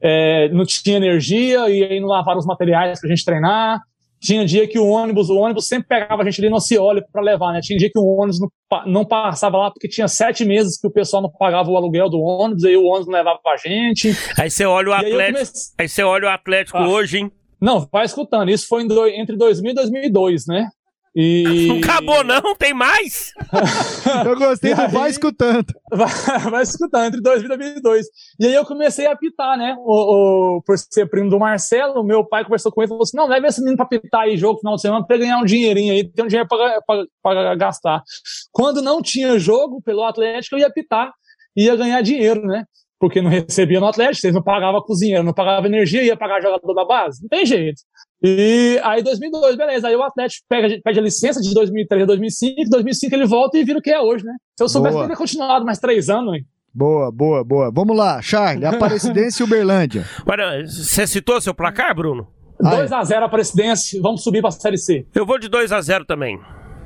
é, 0.00 0.48
não 0.50 0.64
tinha 0.64 0.96
energia 0.96 1.68
e 1.68 1.84
aí 1.84 2.00
não 2.00 2.08
lavaram 2.08 2.38
os 2.38 2.46
materiais 2.46 3.00
para 3.00 3.08
a 3.08 3.14
gente 3.14 3.24
treinar. 3.24 3.80
Tinha 4.22 4.44
dia 4.44 4.68
que 4.68 4.78
o 4.78 4.86
ônibus, 4.86 5.28
o 5.28 5.36
ônibus 5.36 5.66
sempre 5.66 5.88
pegava 5.88 6.22
a 6.22 6.24
gente 6.24 6.40
ali 6.40 6.48
no 6.48 6.60
Cioli 6.60 7.02
para 7.12 7.20
levar, 7.20 7.52
né? 7.52 7.60
Tinha 7.60 7.76
dia 7.76 7.90
que 7.92 7.98
o 7.98 8.06
ônibus 8.06 8.38
não, 8.38 8.48
não, 8.86 9.04
passava 9.04 9.58
lá 9.58 9.70
porque 9.70 9.88
tinha 9.88 10.06
sete 10.06 10.44
meses 10.44 10.80
que 10.80 10.86
o 10.86 10.92
pessoal 10.92 11.20
não 11.20 11.30
pagava 11.30 11.68
o 11.68 11.76
aluguel 11.76 12.08
do 12.08 12.20
ônibus, 12.20 12.64
aí 12.64 12.76
o 12.76 12.84
ônibus 12.84 13.08
não 13.08 13.14
levava 13.14 13.40
a 13.44 13.56
gente. 13.56 14.16
Aí 14.38 14.48
você 14.48 14.64
olha 14.64 14.90
o 14.90 14.92
Atlético, 14.92 15.20
aí, 15.20 15.32
comece... 15.32 15.74
aí 15.76 15.88
você 15.88 16.02
olha 16.04 16.26
o 16.26 16.30
Atlético 16.30 16.78
ah, 16.78 16.88
hoje, 16.88 17.18
hein? 17.18 17.32
Não, 17.60 17.88
vai 17.90 18.04
escutando. 18.04 18.48
Isso 18.48 18.68
foi 18.68 18.86
do, 18.86 19.08
entre 19.08 19.36
2000 19.36 19.72
e 19.72 19.74
2002, 19.74 20.46
né? 20.46 20.68
E... 21.14 21.44
Não 21.68 21.78
acabou, 21.78 22.24
não? 22.24 22.54
Tem 22.56 22.72
mais? 22.72 23.32
eu 24.26 24.36
gostei 24.36 24.74
do 24.74 24.80
aí... 24.82 24.88
vai 24.90 25.10
escutando. 25.10 25.66
Vai, 25.92 26.08
vai, 26.50 26.62
escutando, 26.62 27.04
entre 27.04 27.20
2000 27.20 27.44
e 27.44 27.58
2002. 27.58 28.06
E 28.40 28.46
aí 28.46 28.54
eu 28.54 28.64
comecei 28.64 29.06
a 29.06 29.12
apitar, 29.12 29.58
né? 29.58 29.76
O, 29.78 30.56
o, 30.56 30.62
por 30.62 30.78
ser 30.78 31.06
primo 31.06 31.28
do 31.28 31.38
Marcelo, 31.38 32.02
meu 32.02 32.24
pai 32.24 32.44
conversou 32.44 32.72
com 32.72 32.80
ele 32.80 32.86
e 32.86 32.88
falou 32.88 33.02
assim: 33.02 33.16
não, 33.16 33.28
leva 33.28 33.46
esse 33.46 33.60
menino 33.60 33.76
pra 33.76 33.84
apitar 33.84 34.22
aí 34.22 34.38
jogo 34.38 34.54
no 34.54 34.60
final 34.60 34.76
de 34.76 34.80
semana 34.80 35.06
pra 35.06 35.18
ganhar 35.18 35.36
um 35.36 35.44
dinheirinho 35.44 35.92
aí, 35.92 36.08
tem 36.08 36.24
um 36.24 36.28
dinheiro 36.28 36.48
pra, 36.48 36.80
pra, 36.80 37.04
pra 37.22 37.54
gastar. 37.56 38.02
Quando 38.50 38.80
não 38.80 39.02
tinha 39.02 39.38
jogo 39.38 39.82
pelo 39.82 40.02
Atlético, 40.02 40.56
eu 40.56 40.60
ia 40.60 40.66
apitar, 40.66 41.12
ia 41.54 41.76
ganhar 41.76 42.00
dinheiro, 42.00 42.40
né? 42.46 42.64
Porque 42.98 43.20
não 43.20 43.28
recebia 43.28 43.80
no 43.80 43.86
Atlético, 43.86 44.26
eles 44.26 44.34
não 44.34 44.42
pagavam 44.42 44.80
cozinheiro, 44.80 45.22
não 45.22 45.34
pagavam 45.34 45.66
energia, 45.66 46.02
ia 46.02 46.16
pagar 46.16 46.40
jogador 46.40 46.72
da 46.72 46.86
base. 46.86 47.20
Não 47.20 47.28
tem 47.28 47.44
jeito. 47.44 47.82
E 48.22 48.80
aí, 48.84 49.02
2002, 49.02 49.56
beleza. 49.56 49.88
Aí 49.88 49.96
o 49.96 50.02
Atlético 50.02 50.46
pega, 50.48 50.80
pede 50.84 50.98
a 50.98 51.02
licença 51.02 51.40
de 51.40 51.52
2003 51.52 52.02
a 52.02 52.06
2005. 52.06 52.70
2005 52.70 53.14
ele 53.14 53.26
volta 53.26 53.58
e 53.58 53.64
vira 53.64 53.78
o 53.78 53.82
que 53.82 53.90
é 53.90 54.00
hoje, 54.00 54.24
né? 54.24 54.34
Se 54.56 54.62
eu 54.62 54.68
soubesse, 54.68 54.96
teria 54.98 55.16
continuado 55.16 55.64
mais 55.64 55.78
três 55.78 56.08
anos, 56.08 56.34
hein? 56.34 56.46
Boa, 56.74 57.10
boa, 57.10 57.44
boa. 57.44 57.70
Vamos 57.72 57.96
lá, 57.96 58.22
Charlie, 58.22 58.64
Aparecidense 58.66 59.42
e 59.42 59.44
Uberlândia. 59.44 60.06
Olha, 60.26 60.64
você 60.66 61.06
citou 61.06 61.40
seu 61.40 61.54
placar, 61.54 61.94
Bruno? 61.94 62.28
2x0 62.62 63.12
a 63.14 63.24
Aparecidense, 63.24 63.98
vamos 64.00 64.22
subir 64.22 64.40
para 64.40 64.48
a 64.48 64.52
Série 64.52 64.78
C. 64.78 65.04
Eu 65.14 65.26
vou 65.26 65.38
de 65.38 65.48
2x0 65.48 66.06
também. 66.06 66.38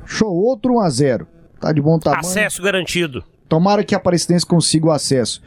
Show, 0.06 0.32
outro 0.32 0.74
1x0. 0.74 1.26
Tá 1.60 1.72
de 1.72 1.82
bom 1.82 1.98
tamanho. 1.98 2.20
Acesso 2.20 2.62
garantido. 2.62 3.22
Tomara 3.48 3.84
que 3.84 3.94
a 3.94 3.98
Aparecidense 3.98 4.46
consiga 4.46 4.86
o 4.86 4.90
acesso. 4.90 5.42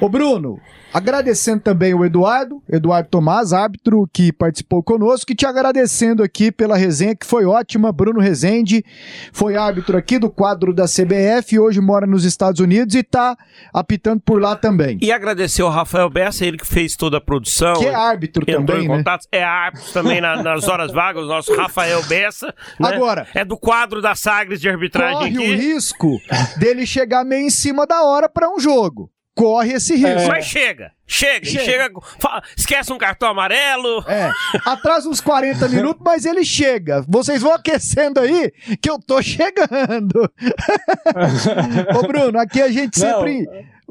Ô 0.00 0.08
Bruno, 0.08 0.60
Agradecendo 0.96 1.60
também 1.60 1.92
o 1.92 2.06
Eduardo, 2.06 2.62
Eduardo 2.66 3.10
Tomás, 3.10 3.52
árbitro 3.52 4.08
que 4.10 4.32
participou 4.32 4.82
conosco, 4.82 5.30
e 5.30 5.34
te 5.34 5.44
agradecendo 5.44 6.22
aqui 6.22 6.50
pela 6.50 6.74
resenha 6.74 7.14
que 7.14 7.26
foi 7.26 7.44
ótima. 7.44 7.92
Bruno 7.92 8.18
Rezende 8.18 8.82
foi 9.30 9.58
árbitro 9.58 9.98
aqui 9.98 10.18
do 10.18 10.30
quadro 10.30 10.72
da 10.72 10.84
CBF, 10.84 11.58
hoje 11.58 11.82
mora 11.82 12.06
nos 12.06 12.24
Estados 12.24 12.62
Unidos 12.62 12.94
e 12.94 13.00
está 13.00 13.36
apitando 13.74 14.22
por 14.22 14.40
lá 14.40 14.56
também. 14.56 14.96
E 15.02 15.12
agradecer 15.12 15.60
ao 15.60 15.68
Rafael 15.68 16.08
Bessa, 16.08 16.46
ele 16.46 16.56
que 16.56 16.66
fez 16.66 16.96
toda 16.96 17.18
a 17.18 17.20
produção. 17.20 17.74
Que 17.74 17.84
é 17.84 17.94
árbitro 17.94 18.46
também, 18.46 18.88
né? 18.88 19.04
É 19.30 19.44
árbitro 19.44 19.92
também 19.92 20.18
na, 20.22 20.42
nas 20.42 20.66
horas 20.66 20.92
vagas, 20.92 21.24
o 21.24 21.28
nosso 21.28 21.54
Rafael 21.54 22.02
Bessa. 22.04 22.54
Né? 22.80 22.88
Agora. 22.88 23.26
É 23.34 23.44
do 23.44 23.58
quadro 23.58 24.00
da 24.00 24.14
Sagres 24.14 24.62
de 24.62 24.68
arbitragem 24.70 25.18
corre 25.18 25.28
aqui. 25.28 25.52
o 25.52 25.56
risco 25.56 26.18
dele 26.56 26.86
chegar 26.86 27.22
meio 27.22 27.46
em 27.46 27.50
cima 27.50 27.86
da 27.86 28.02
hora 28.02 28.30
para 28.30 28.48
um 28.48 28.58
jogo 28.58 29.10
corre 29.36 29.74
esse 29.74 29.94
risco. 29.94 30.08
É. 30.08 30.26
Mas 30.28 30.46
chega, 30.46 30.92
chega, 31.06 31.44
chega. 31.44 31.64
chega 31.64 32.00
fala, 32.18 32.42
esquece 32.56 32.90
um 32.92 32.98
cartão 32.98 33.28
amarelo. 33.28 34.02
É, 34.08 34.32
atrasa 34.64 35.08
uns 35.08 35.20
40 35.20 35.68
minutos, 35.68 36.02
mas 36.02 36.24
ele 36.24 36.44
chega. 36.44 37.04
Vocês 37.06 37.42
vão 37.42 37.52
aquecendo 37.52 38.18
aí 38.18 38.50
que 38.80 38.90
eu 38.90 38.98
tô 38.98 39.22
chegando. 39.22 40.32
Ô 41.96 42.06
Bruno, 42.06 42.40
aqui 42.40 42.62
a 42.62 42.70
gente 42.70 42.98
não. 42.98 43.06
sempre... 43.06 43.46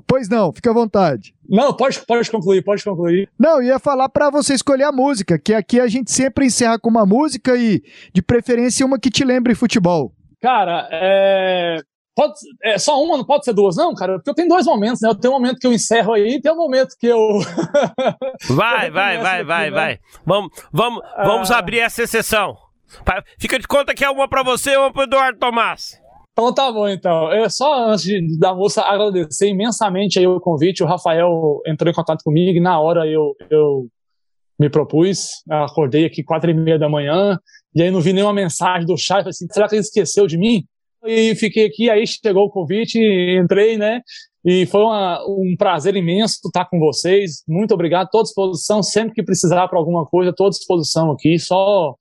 Pois 0.08 0.28
não, 0.28 0.52
fica 0.52 0.72
à 0.72 0.74
vontade. 0.74 1.34
Não, 1.48 1.74
pode, 1.74 2.00
pode 2.02 2.30
concluir, 2.30 2.62
pode 2.64 2.84
concluir. 2.84 3.30
Não, 3.40 3.62
ia 3.62 3.80
falar 3.80 4.10
para 4.10 4.30
você 4.30 4.54
escolher 4.54 4.84
a 4.84 4.92
música, 4.92 5.40
que 5.40 5.54
aqui 5.54 5.80
a 5.80 5.88
gente 5.88 6.12
sempre 6.12 6.46
encerra 6.46 6.78
com 6.78 6.90
uma 6.90 7.06
música 7.06 7.56
e, 7.56 7.82
de 8.14 8.22
preferência, 8.22 8.86
uma 8.86 9.00
que 9.00 9.10
te 9.10 9.24
lembre 9.24 9.56
futebol. 9.56 10.12
Cara, 10.42 10.88
é... 10.92 11.82
Pode, 12.16 12.34
é 12.64 12.78
só 12.78 13.04
uma, 13.04 13.18
não 13.18 13.26
pode 13.26 13.44
ser 13.44 13.54
duas, 13.54 13.76
não, 13.76 13.94
cara? 13.94 14.14
Porque 14.14 14.30
eu 14.30 14.34
tenho 14.34 14.48
dois 14.48 14.66
momentos, 14.66 15.02
né? 15.02 15.10
Eu 15.10 15.16
tenho 15.16 15.34
um 15.34 15.38
momento 15.38 15.60
que 15.60 15.68
eu 15.68 15.74
encerro 15.74 16.14
aí 16.14 16.36
e 16.36 16.42
tem 16.42 16.52
um 16.52 16.56
momento 16.56 16.96
que 16.98 17.08
eu. 17.08 17.20
vai, 18.50 18.90
vai, 18.90 19.18
vai, 19.18 19.44
vai, 19.44 19.70
né? 19.70 19.76
vai. 19.76 20.00
Vamos, 20.26 20.52
vamos, 20.72 21.02
ah. 21.04 21.26
vamos 21.26 21.52
abrir 21.52 21.80
essa 21.80 22.04
exceção. 22.04 22.56
Fica 23.38 23.60
de 23.60 23.68
conta 23.68 23.94
que 23.94 24.06
é 24.06 24.10
uma 24.10 24.30
para 24.30 24.44
você 24.44 24.72
e 24.72 24.78
uma 24.78 24.94
para 24.94 25.04
Eduardo 25.04 25.40
Tomás. 25.40 26.00
Então 26.32 26.54
tá 26.54 26.72
bom, 26.72 26.88
então. 26.88 27.32
Eu 27.34 27.50
só 27.50 27.90
antes 27.90 28.04
de, 28.04 28.40
da 28.40 28.54
moça 28.54 28.82
agradecer 28.82 29.50
imensamente 29.50 30.18
aí 30.18 30.28
o 30.28 30.40
convite, 30.40 30.84
o 30.84 30.86
Rafael 30.86 31.62
entrou 31.66 31.92
em 31.92 31.94
contato 31.94 32.24
comigo 32.24 32.58
e 32.58 32.62
na 32.62 32.80
hora 32.80 33.06
eu, 33.08 33.36
eu 33.50 33.88
me 34.60 34.70
propus, 34.70 35.44
acordei 35.50 36.06
aqui 36.06 36.24
quatro 36.24 36.50
e 36.50 36.54
meia 36.54 36.80
da 36.80 36.90
manhã 36.90 37.38
e 37.74 37.82
aí 37.82 37.92
não 37.92 38.02
vi 38.02 38.14
nenhuma 38.14 38.34
mensagem 38.34 38.86
do 38.86 38.98
chat, 38.98 39.20
falei 39.20 39.30
assim, 39.30 39.48
será 39.52 39.68
que 39.68 39.76
ele 39.76 39.82
esqueceu 39.82 40.28
de 40.28 40.38
mim? 40.38 40.66
E 41.06 41.36
fiquei 41.36 41.66
aqui, 41.66 41.90
aí 41.90 42.06
chegou 42.06 42.46
o 42.46 42.50
convite, 42.50 43.00
entrei, 43.00 43.78
né? 43.78 44.02
E 44.44 44.66
foi 44.68 44.82
uma, 44.82 45.20
um 45.28 45.56
prazer 45.58 45.96
imenso 45.96 46.40
estar 46.46 46.66
com 46.66 46.78
vocês. 46.78 47.44
Muito 47.48 47.74
obrigado, 47.74 48.10
toda 48.12 48.26
disposição. 48.26 48.84
Sempre 48.84 49.16
que 49.16 49.24
precisar 49.24 49.68
para 49.68 49.80
alguma 49.80 50.06
coisa, 50.06 50.32
toda 50.32 50.52
disposição 50.52 51.12
aqui. 51.12 51.40
Só 51.40 51.96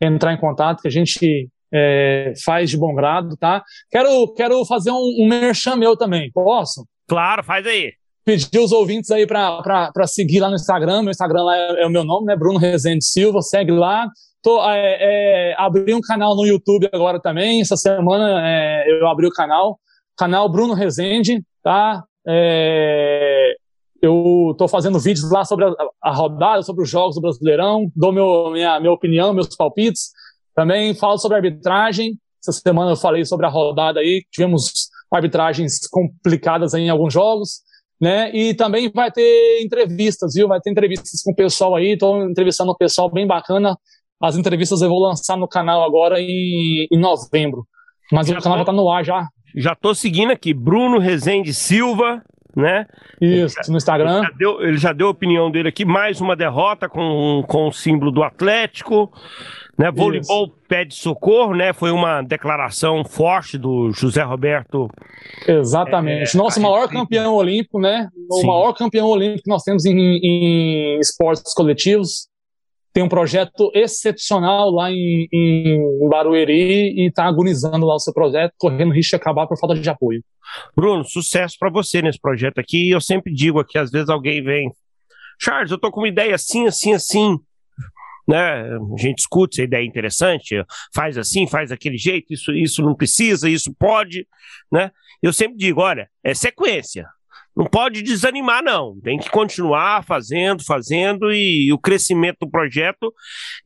entrar 0.00 0.32
em 0.32 0.38
contato 0.38 0.82
que 0.82 0.88
a 0.88 0.90
gente 0.90 1.48
é, 1.72 2.32
faz 2.44 2.70
de 2.70 2.78
bom 2.78 2.94
grado, 2.94 3.36
tá? 3.36 3.64
Quero, 3.90 4.32
quero 4.34 4.64
fazer 4.64 4.92
um, 4.92 5.16
um 5.18 5.26
merchan 5.26 5.74
meu 5.74 5.96
também. 5.96 6.30
Posso? 6.32 6.86
Claro, 7.08 7.42
faz 7.42 7.66
aí. 7.66 7.92
Pedir 8.24 8.60
os 8.60 8.70
ouvintes 8.70 9.10
aí 9.10 9.26
para 9.26 10.06
seguir 10.06 10.38
lá 10.38 10.48
no 10.48 10.54
Instagram. 10.54 11.02
Meu 11.02 11.10
Instagram 11.10 11.42
lá 11.42 11.56
é, 11.56 11.82
é 11.82 11.86
o 11.86 11.90
meu 11.90 12.04
nome, 12.04 12.26
né? 12.26 12.36
Bruno 12.36 12.58
Rezende 12.58 13.04
Silva. 13.04 13.42
Segue 13.42 13.72
lá. 13.72 14.08
Tô, 14.42 14.64
é, 14.70 15.50
é, 15.50 15.54
abri 15.58 15.92
um 15.94 16.00
canal 16.00 16.34
no 16.34 16.46
YouTube 16.46 16.88
agora 16.92 17.20
também. 17.20 17.60
Essa 17.60 17.76
semana 17.76 18.40
é, 18.46 18.84
eu 18.90 19.06
abri 19.06 19.26
o 19.26 19.30
canal, 19.30 19.78
canal 20.16 20.48
Bruno 20.48 20.72
Rezende, 20.72 21.44
tá? 21.62 22.02
É, 22.26 23.54
eu 24.00 24.54
tô 24.56 24.66
fazendo 24.66 24.98
vídeos 24.98 25.30
lá 25.30 25.44
sobre 25.44 25.66
a, 25.66 25.74
a, 26.02 26.12
rodada, 26.12 26.62
sobre 26.62 26.82
os 26.82 26.88
jogos 26.88 27.16
do 27.16 27.20
Brasileirão, 27.20 27.90
dou 27.94 28.12
meu, 28.12 28.50
minha, 28.50 28.80
minha 28.80 28.92
opinião, 28.92 29.34
meus 29.34 29.54
palpites. 29.54 30.10
Também 30.54 30.94
falo 30.94 31.18
sobre 31.18 31.36
arbitragem. 31.36 32.18
Essa 32.42 32.52
semana 32.52 32.92
eu 32.92 32.96
falei 32.96 33.24
sobre 33.26 33.44
a 33.44 33.50
rodada 33.50 34.00
aí, 34.00 34.24
tivemos 34.30 34.88
arbitragens 35.12 35.86
complicadas 35.86 36.72
em 36.72 36.88
alguns 36.88 37.12
jogos. 37.12 37.60
Né? 38.00 38.34
E 38.34 38.54
também 38.54 38.90
vai 38.90 39.12
ter 39.12 39.62
entrevistas, 39.62 40.32
viu? 40.32 40.48
Vai 40.48 40.58
ter 40.58 40.70
entrevistas 40.70 41.20
com 41.22 41.32
o 41.32 41.36
pessoal 41.36 41.76
aí, 41.76 41.92
estou 41.92 42.22
entrevistando 42.22 42.72
um 42.72 42.74
pessoal 42.74 43.10
bem 43.10 43.26
bacana 43.26 43.76
as 44.20 44.36
entrevistas 44.36 44.82
eu 44.82 44.88
vou 44.88 45.00
lançar 45.00 45.36
no 45.36 45.48
canal 45.48 45.82
agora 45.82 46.20
em, 46.20 46.86
em 46.90 46.98
novembro. 46.98 47.66
Mas 48.12 48.26
já 48.26 48.38
o 48.38 48.42
canal 48.42 48.58
já 48.58 48.64
tá 48.64 48.72
no 48.72 48.90
ar 48.90 49.04
já. 49.04 49.26
Já 49.56 49.74
tô 49.74 49.94
seguindo 49.94 50.30
aqui, 50.30 50.52
Bruno 50.52 50.98
Rezende 50.98 51.54
Silva, 51.54 52.22
né? 52.54 52.86
Isso, 53.20 53.56
no 53.68 53.76
Instagram. 53.76 54.18
Ele 54.18 54.26
já, 54.26 54.32
deu, 54.36 54.62
ele 54.62 54.78
já 54.78 54.92
deu 54.92 55.06
a 55.06 55.10
opinião 55.10 55.50
dele 55.50 55.68
aqui, 55.68 55.84
mais 55.84 56.20
uma 56.20 56.36
derrota 56.36 56.88
com, 56.88 57.42
com 57.46 57.68
o 57.68 57.72
símbolo 57.72 58.10
do 58.10 58.22
Atlético. 58.22 59.10
Né, 59.78 59.90
voleibol 59.90 60.44
Isso. 60.44 60.54
pede 60.68 60.94
socorro, 60.94 61.54
né? 61.54 61.72
Foi 61.72 61.90
uma 61.90 62.20
declaração 62.20 63.02
forte 63.02 63.56
do 63.56 63.90
José 63.92 64.22
Roberto. 64.22 64.90
Exatamente. 65.48 66.36
É, 66.36 66.38
Nosso 66.38 66.60
maior 66.60 66.86
campeão 66.86 67.32
olímpico, 67.32 67.80
né? 67.80 68.06
O 68.30 68.40
Sim. 68.40 68.46
maior 68.46 68.74
campeão 68.74 69.06
olímpico 69.08 69.44
que 69.44 69.50
nós 69.50 69.62
temos 69.62 69.86
em, 69.86 69.96
em 69.96 70.98
esportes 70.98 71.54
coletivos 71.54 72.29
tem 72.92 73.02
um 73.02 73.08
projeto 73.08 73.70
excepcional 73.74 74.70
lá 74.70 74.90
em, 74.90 75.28
em 75.32 76.08
Barueri 76.08 76.92
e 76.96 77.08
está 77.08 77.24
agonizando 77.24 77.86
lá 77.86 77.94
o 77.94 78.00
seu 78.00 78.12
projeto, 78.12 78.52
correndo 78.58 78.92
risco 78.92 79.10
de 79.10 79.16
acabar 79.16 79.46
por 79.46 79.58
falta 79.58 79.76
de 79.76 79.88
apoio. 79.88 80.22
Bruno, 80.74 81.04
sucesso 81.04 81.56
para 81.58 81.70
você 81.70 82.02
nesse 82.02 82.20
projeto 82.20 82.58
aqui. 82.58 82.90
Eu 82.90 83.00
sempre 83.00 83.32
digo 83.32 83.60
aqui, 83.60 83.78
às 83.78 83.90
vezes 83.90 84.08
alguém 84.08 84.42
vem, 84.42 84.72
Charles, 85.40 85.70
eu 85.70 85.78
tô 85.78 85.90
com 85.90 86.00
uma 86.00 86.08
ideia 86.08 86.34
assim, 86.34 86.66
assim, 86.66 86.92
assim. 86.92 87.38
Né? 88.26 88.38
A 88.38 88.96
gente 88.96 89.16
discute 89.16 89.56
se 89.56 89.62
a 89.62 89.64
ideia 89.64 89.82
é 89.82 89.86
interessante, 89.86 90.64
faz 90.94 91.16
assim, 91.16 91.46
faz 91.46 91.70
daquele 91.70 91.96
jeito, 91.96 92.32
isso, 92.32 92.52
isso 92.52 92.82
não 92.82 92.94
precisa, 92.94 93.48
isso 93.48 93.74
pode, 93.76 94.26
né? 94.70 94.92
Eu 95.20 95.32
sempre 95.32 95.56
digo, 95.56 95.80
olha, 95.80 96.08
é 96.22 96.32
sequência 96.32 97.06
não 97.60 97.66
pode 97.66 98.00
desanimar, 98.00 98.62
não. 98.64 98.98
Tem 99.00 99.18
que 99.18 99.28
continuar 99.28 100.02
fazendo, 100.02 100.64
fazendo, 100.64 101.30
e 101.30 101.70
o 101.70 101.78
crescimento 101.78 102.38
do 102.40 102.50
projeto 102.50 103.12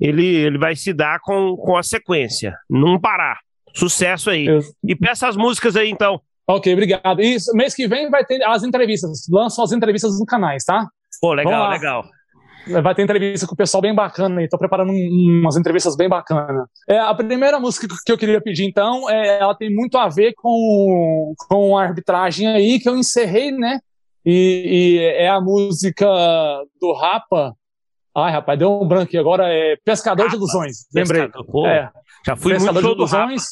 ele, 0.01 0.27
ele 0.27 0.59
vai 0.59 0.75
se 0.75 0.93
dar 0.93 1.21
com, 1.21 1.57
com 1.57 1.77
a 1.77 1.83
sequência. 1.83 2.57
Não 2.69 3.01
parar. 3.01 3.39
Sucesso 3.73 4.31
aí. 4.31 4.47
Eu... 4.47 4.59
E 4.85 4.97
peça 4.97 5.29
as 5.29 5.37
músicas 5.37 5.77
aí, 5.77 5.89
então. 5.89 6.21
Ok, 6.45 6.73
obrigado. 6.73 7.23
E 7.23 7.37
mês 7.53 7.73
que 7.73 7.87
vem 7.87 8.11
vai 8.11 8.25
ter 8.25 8.43
as 8.43 8.65
entrevistas. 8.65 9.29
Lançam 9.31 9.63
as 9.63 9.71
entrevistas 9.71 10.19
nos 10.19 10.27
canais, 10.27 10.65
tá? 10.65 10.85
Pô, 11.21 11.33
legal, 11.33 11.71
legal. 11.71 12.05
Vai 12.67 12.95
ter 12.95 13.03
entrevista 13.03 13.47
com 13.47 13.55
o 13.55 13.57
pessoal 13.57 13.81
bem 13.81 13.95
bacana 13.95 14.41
aí. 14.41 14.49
Tô 14.49 14.57
preparando 14.59 14.91
umas 14.91 15.57
entrevistas 15.57 15.97
bem 15.97 16.09
bacanas. 16.09 16.67
É, 16.89 16.99
a 16.99 17.15
primeira 17.15 17.61
música 17.61 17.87
que 18.05 18.13
eu 18.13 18.19
queria 18.19 18.41
pedir, 18.41 18.65
então, 18.65 19.09
é, 19.11 19.41
ela 19.41 19.55
tem 19.55 19.73
muito 19.73 19.99
a 19.99 20.09
ver 20.09 20.33
com, 20.35 21.35
com 21.49 21.77
a 21.77 21.83
arbitragem 21.83 22.49
aí, 22.49 22.79
que 22.81 22.89
eu 22.89 22.97
encerrei, 22.97 23.51
né? 23.51 23.81
E, 24.25 24.97
e 24.97 24.99
é 24.99 25.29
a 25.29 25.41
música 25.41 26.07
do 26.81 26.93
Rapa. 26.95 27.55
Ai, 28.17 28.33
rapaz, 28.33 28.59
deu 28.59 28.71
um 28.71 28.87
branco 28.87 29.05
aqui. 29.05 29.19
Agora 29.19 29.45
é 29.49 29.77
Pescador 29.85 30.25
Rapa, 30.25 30.31
de 30.31 30.37
Ilusões. 30.37 30.87
Lembrei. 30.95 31.29
Pô, 31.51 31.67
é. 31.67 31.91
Já 32.27 32.37
fui 32.37 32.53
Pescador 32.53 32.83
muito 32.83 32.95
de 32.95 33.01
Ilusões. 33.01 33.43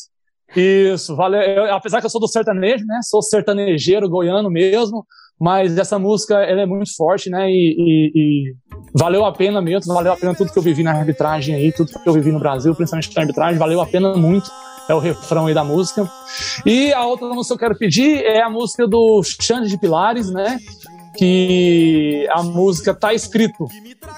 Isso, 0.56 1.16
valeu. 1.16 1.40
Eu, 1.40 1.74
apesar 1.74 2.00
que 2.00 2.06
eu 2.06 2.10
sou 2.10 2.20
do 2.20 2.28
sertanejo, 2.28 2.84
né? 2.86 3.00
Sou 3.02 3.22
sertanejeiro 3.22 4.08
goiano 4.08 4.50
mesmo, 4.50 5.04
mas 5.38 5.76
essa 5.76 5.98
música 5.98 6.36
ela 6.36 6.62
é 6.62 6.66
muito 6.66 6.94
forte, 6.94 7.28
né? 7.30 7.50
E, 7.50 7.74
e, 7.76 8.12
e 8.14 8.54
valeu 8.94 9.24
a 9.24 9.32
pena 9.32 9.60
mesmo, 9.60 9.94
valeu 9.94 10.12
a 10.12 10.16
pena 10.16 10.34
tudo 10.34 10.52
que 10.52 10.58
eu 10.58 10.62
vivi 10.62 10.82
na 10.82 10.92
arbitragem 10.92 11.54
aí, 11.54 11.72
tudo 11.72 11.92
que 11.98 12.08
eu 12.08 12.12
vivi 12.12 12.30
no 12.30 12.38
Brasil, 12.38 12.74
principalmente 12.74 13.14
na 13.14 13.22
arbitragem, 13.22 13.58
valeu 13.58 13.80
a 13.80 13.86
pena 13.86 14.14
muito. 14.14 14.50
É 14.88 14.94
o 14.94 14.98
refrão 14.98 15.46
aí 15.46 15.54
da 15.54 15.62
música. 15.62 16.10
E 16.66 16.92
a 16.92 17.06
outra 17.06 17.28
música 17.28 17.54
que 17.56 17.64
eu 17.64 17.68
quero 17.68 17.78
pedir 17.78 18.24
é 18.24 18.42
a 18.42 18.50
música 18.50 18.86
do 18.86 19.22
Xande 19.22 19.68
de 19.68 19.78
Pilares, 19.78 20.30
né? 20.30 20.58
Que 21.16 22.26
a 22.30 22.42
música 22.42 22.92
Tá 22.92 23.14
Escrito, 23.14 23.68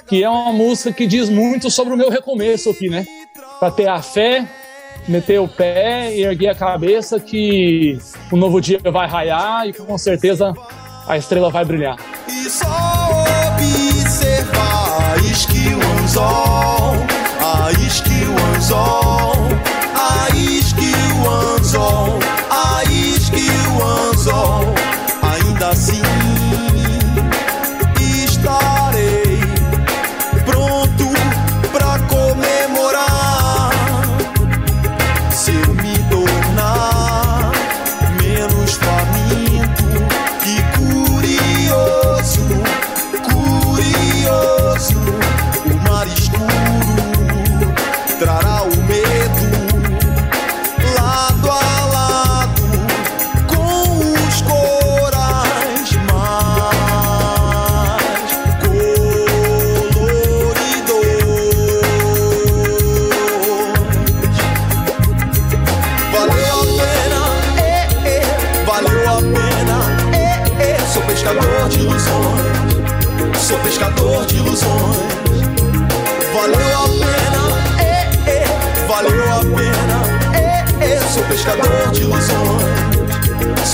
que 0.09 0.25
é 0.25 0.29
uma 0.29 0.53
música 0.53 0.91
que 0.91 1.07
diz 1.07 1.29
muito 1.29 1.71
sobre 1.71 1.93
o 1.93 1.97
meu 1.97 2.09
recomeço 2.09 2.71
aqui, 2.71 2.89
né? 2.89 3.05
Pra 3.61 3.71
ter 3.71 3.89
a 3.89 4.01
fé, 4.01 4.49
meter 5.07 5.39
o 5.39 5.47
pé 5.47 6.17
e 6.17 6.23
erguer 6.23 6.49
a 6.49 6.55
cabeça 6.55 7.21
que 7.21 7.99
o 8.33 8.37
novo 8.37 8.61
dia 8.61 8.81
vai 8.91 9.07
raiar 9.07 9.69
e 9.69 9.73
com 9.73 9.99
certeza 9.99 10.55
a 11.07 11.17
estrela 11.17 11.51
vai 11.51 11.65
brilhar. 11.65 11.97
E 12.27 12.49
só 12.49 13.04
anzol, 16.15 17.07
a 17.41 17.73
skill 17.91 18.36
anzol, 18.55 19.51
a 19.97 20.31
skill 20.62 21.27
anzol, 21.27 22.19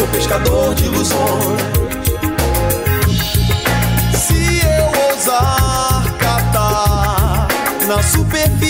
sou 0.00 0.08
pescador 0.08 0.74
de 0.74 0.84
ilusões. 0.86 1.60
Se 4.14 4.62
eu 4.64 5.10
ousar 5.10 6.16
catar 6.18 7.48
na 7.86 8.02
superfície 8.02 8.69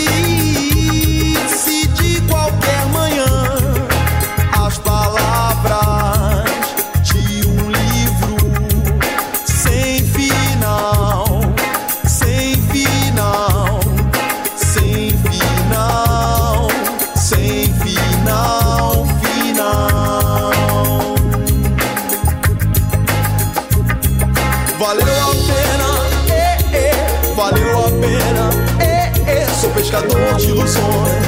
pescador 29.91 30.37
de 30.37 30.47
ilusões, 30.47 31.27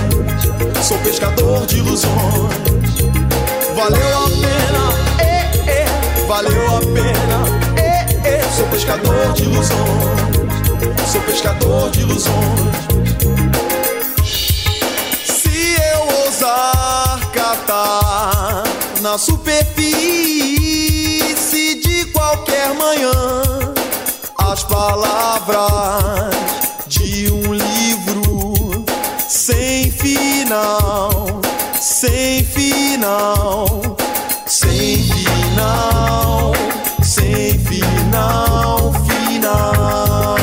sou 0.85 0.97
pescador 0.99 1.67
de 1.67 1.79
ilusões. 1.79 2.13
Valeu 3.75 4.19
a 4.19 4.29
pena, 4.29 4.93
é, 5.19 5.51
é, 5.69 5.85
valeu 6.29 6.77
a 6.77 6.79
pena, 6.79 7.45
é, 7.77 8.07
é. 8.25 8.41
Sou 8.57 8.65
pescador 8.69 9.33
de 9.33 9.43
ilusões, 9.43 9.81
sou 11.11 11.21
pescador 11.23 11.91
de 11.91 12.03
ilusões. 12.03 12.37
Se 15.25 15.75
eu 15.95 16.03
ousar 16.25 17.19
catar 17.33 18.63
na 19.01 19.19
superfície 19.19 21.75
de 21.81 22.05
qualquer 22.13 22.73
manhã 22.75 23.11
as 24.39 24.63
palavras 24.63 26.62
final, 30.53 31.41
sem 31.81 32.45
final, 32.45 33.81
sem 34.47 35.03
final, 35.03 36.53
sem 37.03 37.59
final, 37.59 38.93
final. 39.09 40.37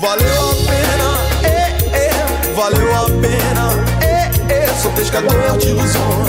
Valeu 0.00 0.50
a 0.50 0.54
pena, 0.66 1.08
é, 1.44 1.70
é, 1.96 2.52
valeu 2.56 2.92
a 2.96 3.04
pena, 3.20 3.64
é, 4.02 4.52
é. 4.52 4.66
Sou 4.82 4.90
pescador 4.90 5.56
de 5.58 5.68
ilusões. 5.68 6.25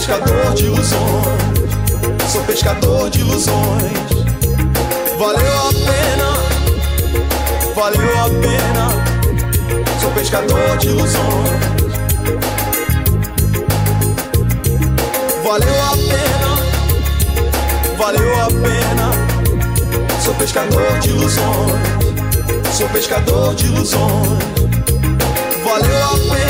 Pescador 0.00 0.54
de 0.54 0.64
ilusões, 0.64 2.32
sou 2.32 2.42
pescador 2.44 3.10
de 3.10 3.20
ilusões. 3.20 3.92
Valeu 5.18 5.58
a 5.58 5.72
pena, 5.74 6.32
valeu 7.74 8.18
a 8.18 8.30
pena, 8.40 8.88
sou 10.00 10.10
pescador 10.12 10.78
de 10.78 10.88
ilusões. 10.88 11.50
Valeu 15.44 15.82
a 15.82 15.90
pena, 16.08 16.50
valeu 17.98 18.40
a 18.40 18.46
pena. 18.46 19.10
Sou 20.24 20.34
pescador 20.34 20.98
de 21.00 21.10
ilusões, 21.10 21.78
sou 22.72 22.88
pescador 22.88 23.54
de 23.54 23.66
ilusões. 23.66 24.38
Valeu 25.62 26.04
a 26.04 26.34
pena. 26.34 26.49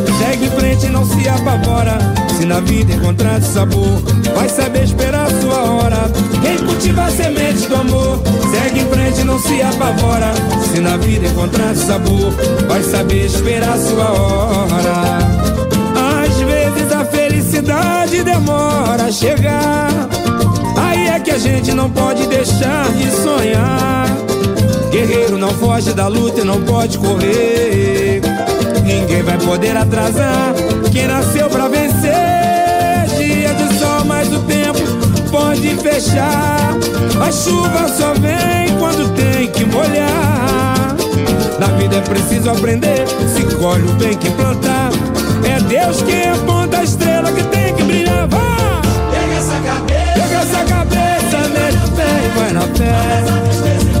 segue 0.41 0.45
em 0.45 0.49
frente 0.49 0.87
não 0.87 1.05
se 1.05 1.27
apavora. 1.29 1.97
Se 2.37 2.45
na 2.45 2.59
vida 2.59 2.93
encontrar 2.93 3.41
sabor, 3.41 4.01
vai 4.35 4.49
saber 4.49 4.83
esperar 4.83 5.29
sua 5.41 5.61
hora. 5.61 6.11
Quem 6.41 6.57
cultiva 6.57 7.03
a 7.03 7.11
semente 7.11 7.67
do 7.67 7.75
amor 7.75 8.21
segue 8.51 8.79
em 8.79 8.89
frente 8.89 9.23
não 9.23 9.39
se 9.39 9.61
apavora. 9.61 10.33
Se 10.71 10.79
na 10.79 10.97
vida 10.97 11.27
encontrar 11.27 11.75
sabor, 11.75 12.31
vai 12.67 12.81
saber 12.81 13.25
esperar 13.25 13.77
sua 13.77 14.11
hora. 14.11 15.19
Às 16.23 16.35
vezes 16.37 16.91
a 16.91 17.05
felicidade 17.05 18.23
demora 18.23 19.03
a 19.03 19.11
chegar. 19.11 19.89
Aí 20.77 21.07
é 21.07 21.19
que 21.19 21.31
a 21.31 21.37
gente 21.37 21.71
não 21.73 21.89
pode 21.89 22.25
deixar 22.27 22.89
de 22.93 23.11
sonhar. 23.11 24.07
Guerreiro 24.91 25.37
não 25.37 25.49
foge 25.49 25.93
da 25.93 26.07
luta 26.07 26.41
e 26.41 26.43
não 26.43 26.61
pode 26.63 26.97
correr. 26.97 28.20
Ninguém 28.83 29.23
vai 29.23 29.37
poder 29.37 29.77
atrasar 29.77 30.53
quem 30.91 31.07
nasceu 31.07 31.49
pra 31.49 31.67
vencer. 31.67 32.13
Dia 33.17 33.53
de 33.53 33.77
sol, 33.77 34.05
mas 34.05 34.31
o 34.33 34.39
tempo 34.43 34.79
pode 35.31 35.75
fechar. 35.77 36.75
A 37.25 37.31
chuva 37.31 37.87
só 37.87 38.13
vem 38.13 38.77
quando 38.79 39.13
tem 39.15 39.47
que 39.47 39.65
molhar. 39.65 40.95
Na 41.59 41.67
vida 41.77 41.97
é 41.97 42.01
preciso 42.01 42.49
aprender, 42.49 43.05
se 43.33 43.43
colhe 43.55 43.87
o 43.87 43.93
bem 43.93 44.17
que 44.17 44.29
plantar. 44.31 44.89
É 45.43 45.59
Deus 45.61 46.01
quem 46.01 46.29
aponta 46.29 46.79
a 46.79 46.83
estrela 46.83 47.31
que 47.31 47.43
tem 47.43 47.73
que 47.75 47.83
brilhar. 47.83 48.27
Vá! 48.27 48.81
Pega 49.11 49.35
essa 49.35 49.59
cabeça, 49.61 50.13
Pega 50.13 50.35
essa 50.41 50.63
cabeça, 50.65 51.37
mete 51.49 51.85
o 51.85 51.91
pé 51.91 52.07
e 52.25 52.39
vai 52.39 52.53
na 52.53 52.61
fé. 52.61 54.00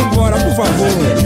Embora, 0.00 0.36
por 0.36 0.56
favor. 0.56 1.21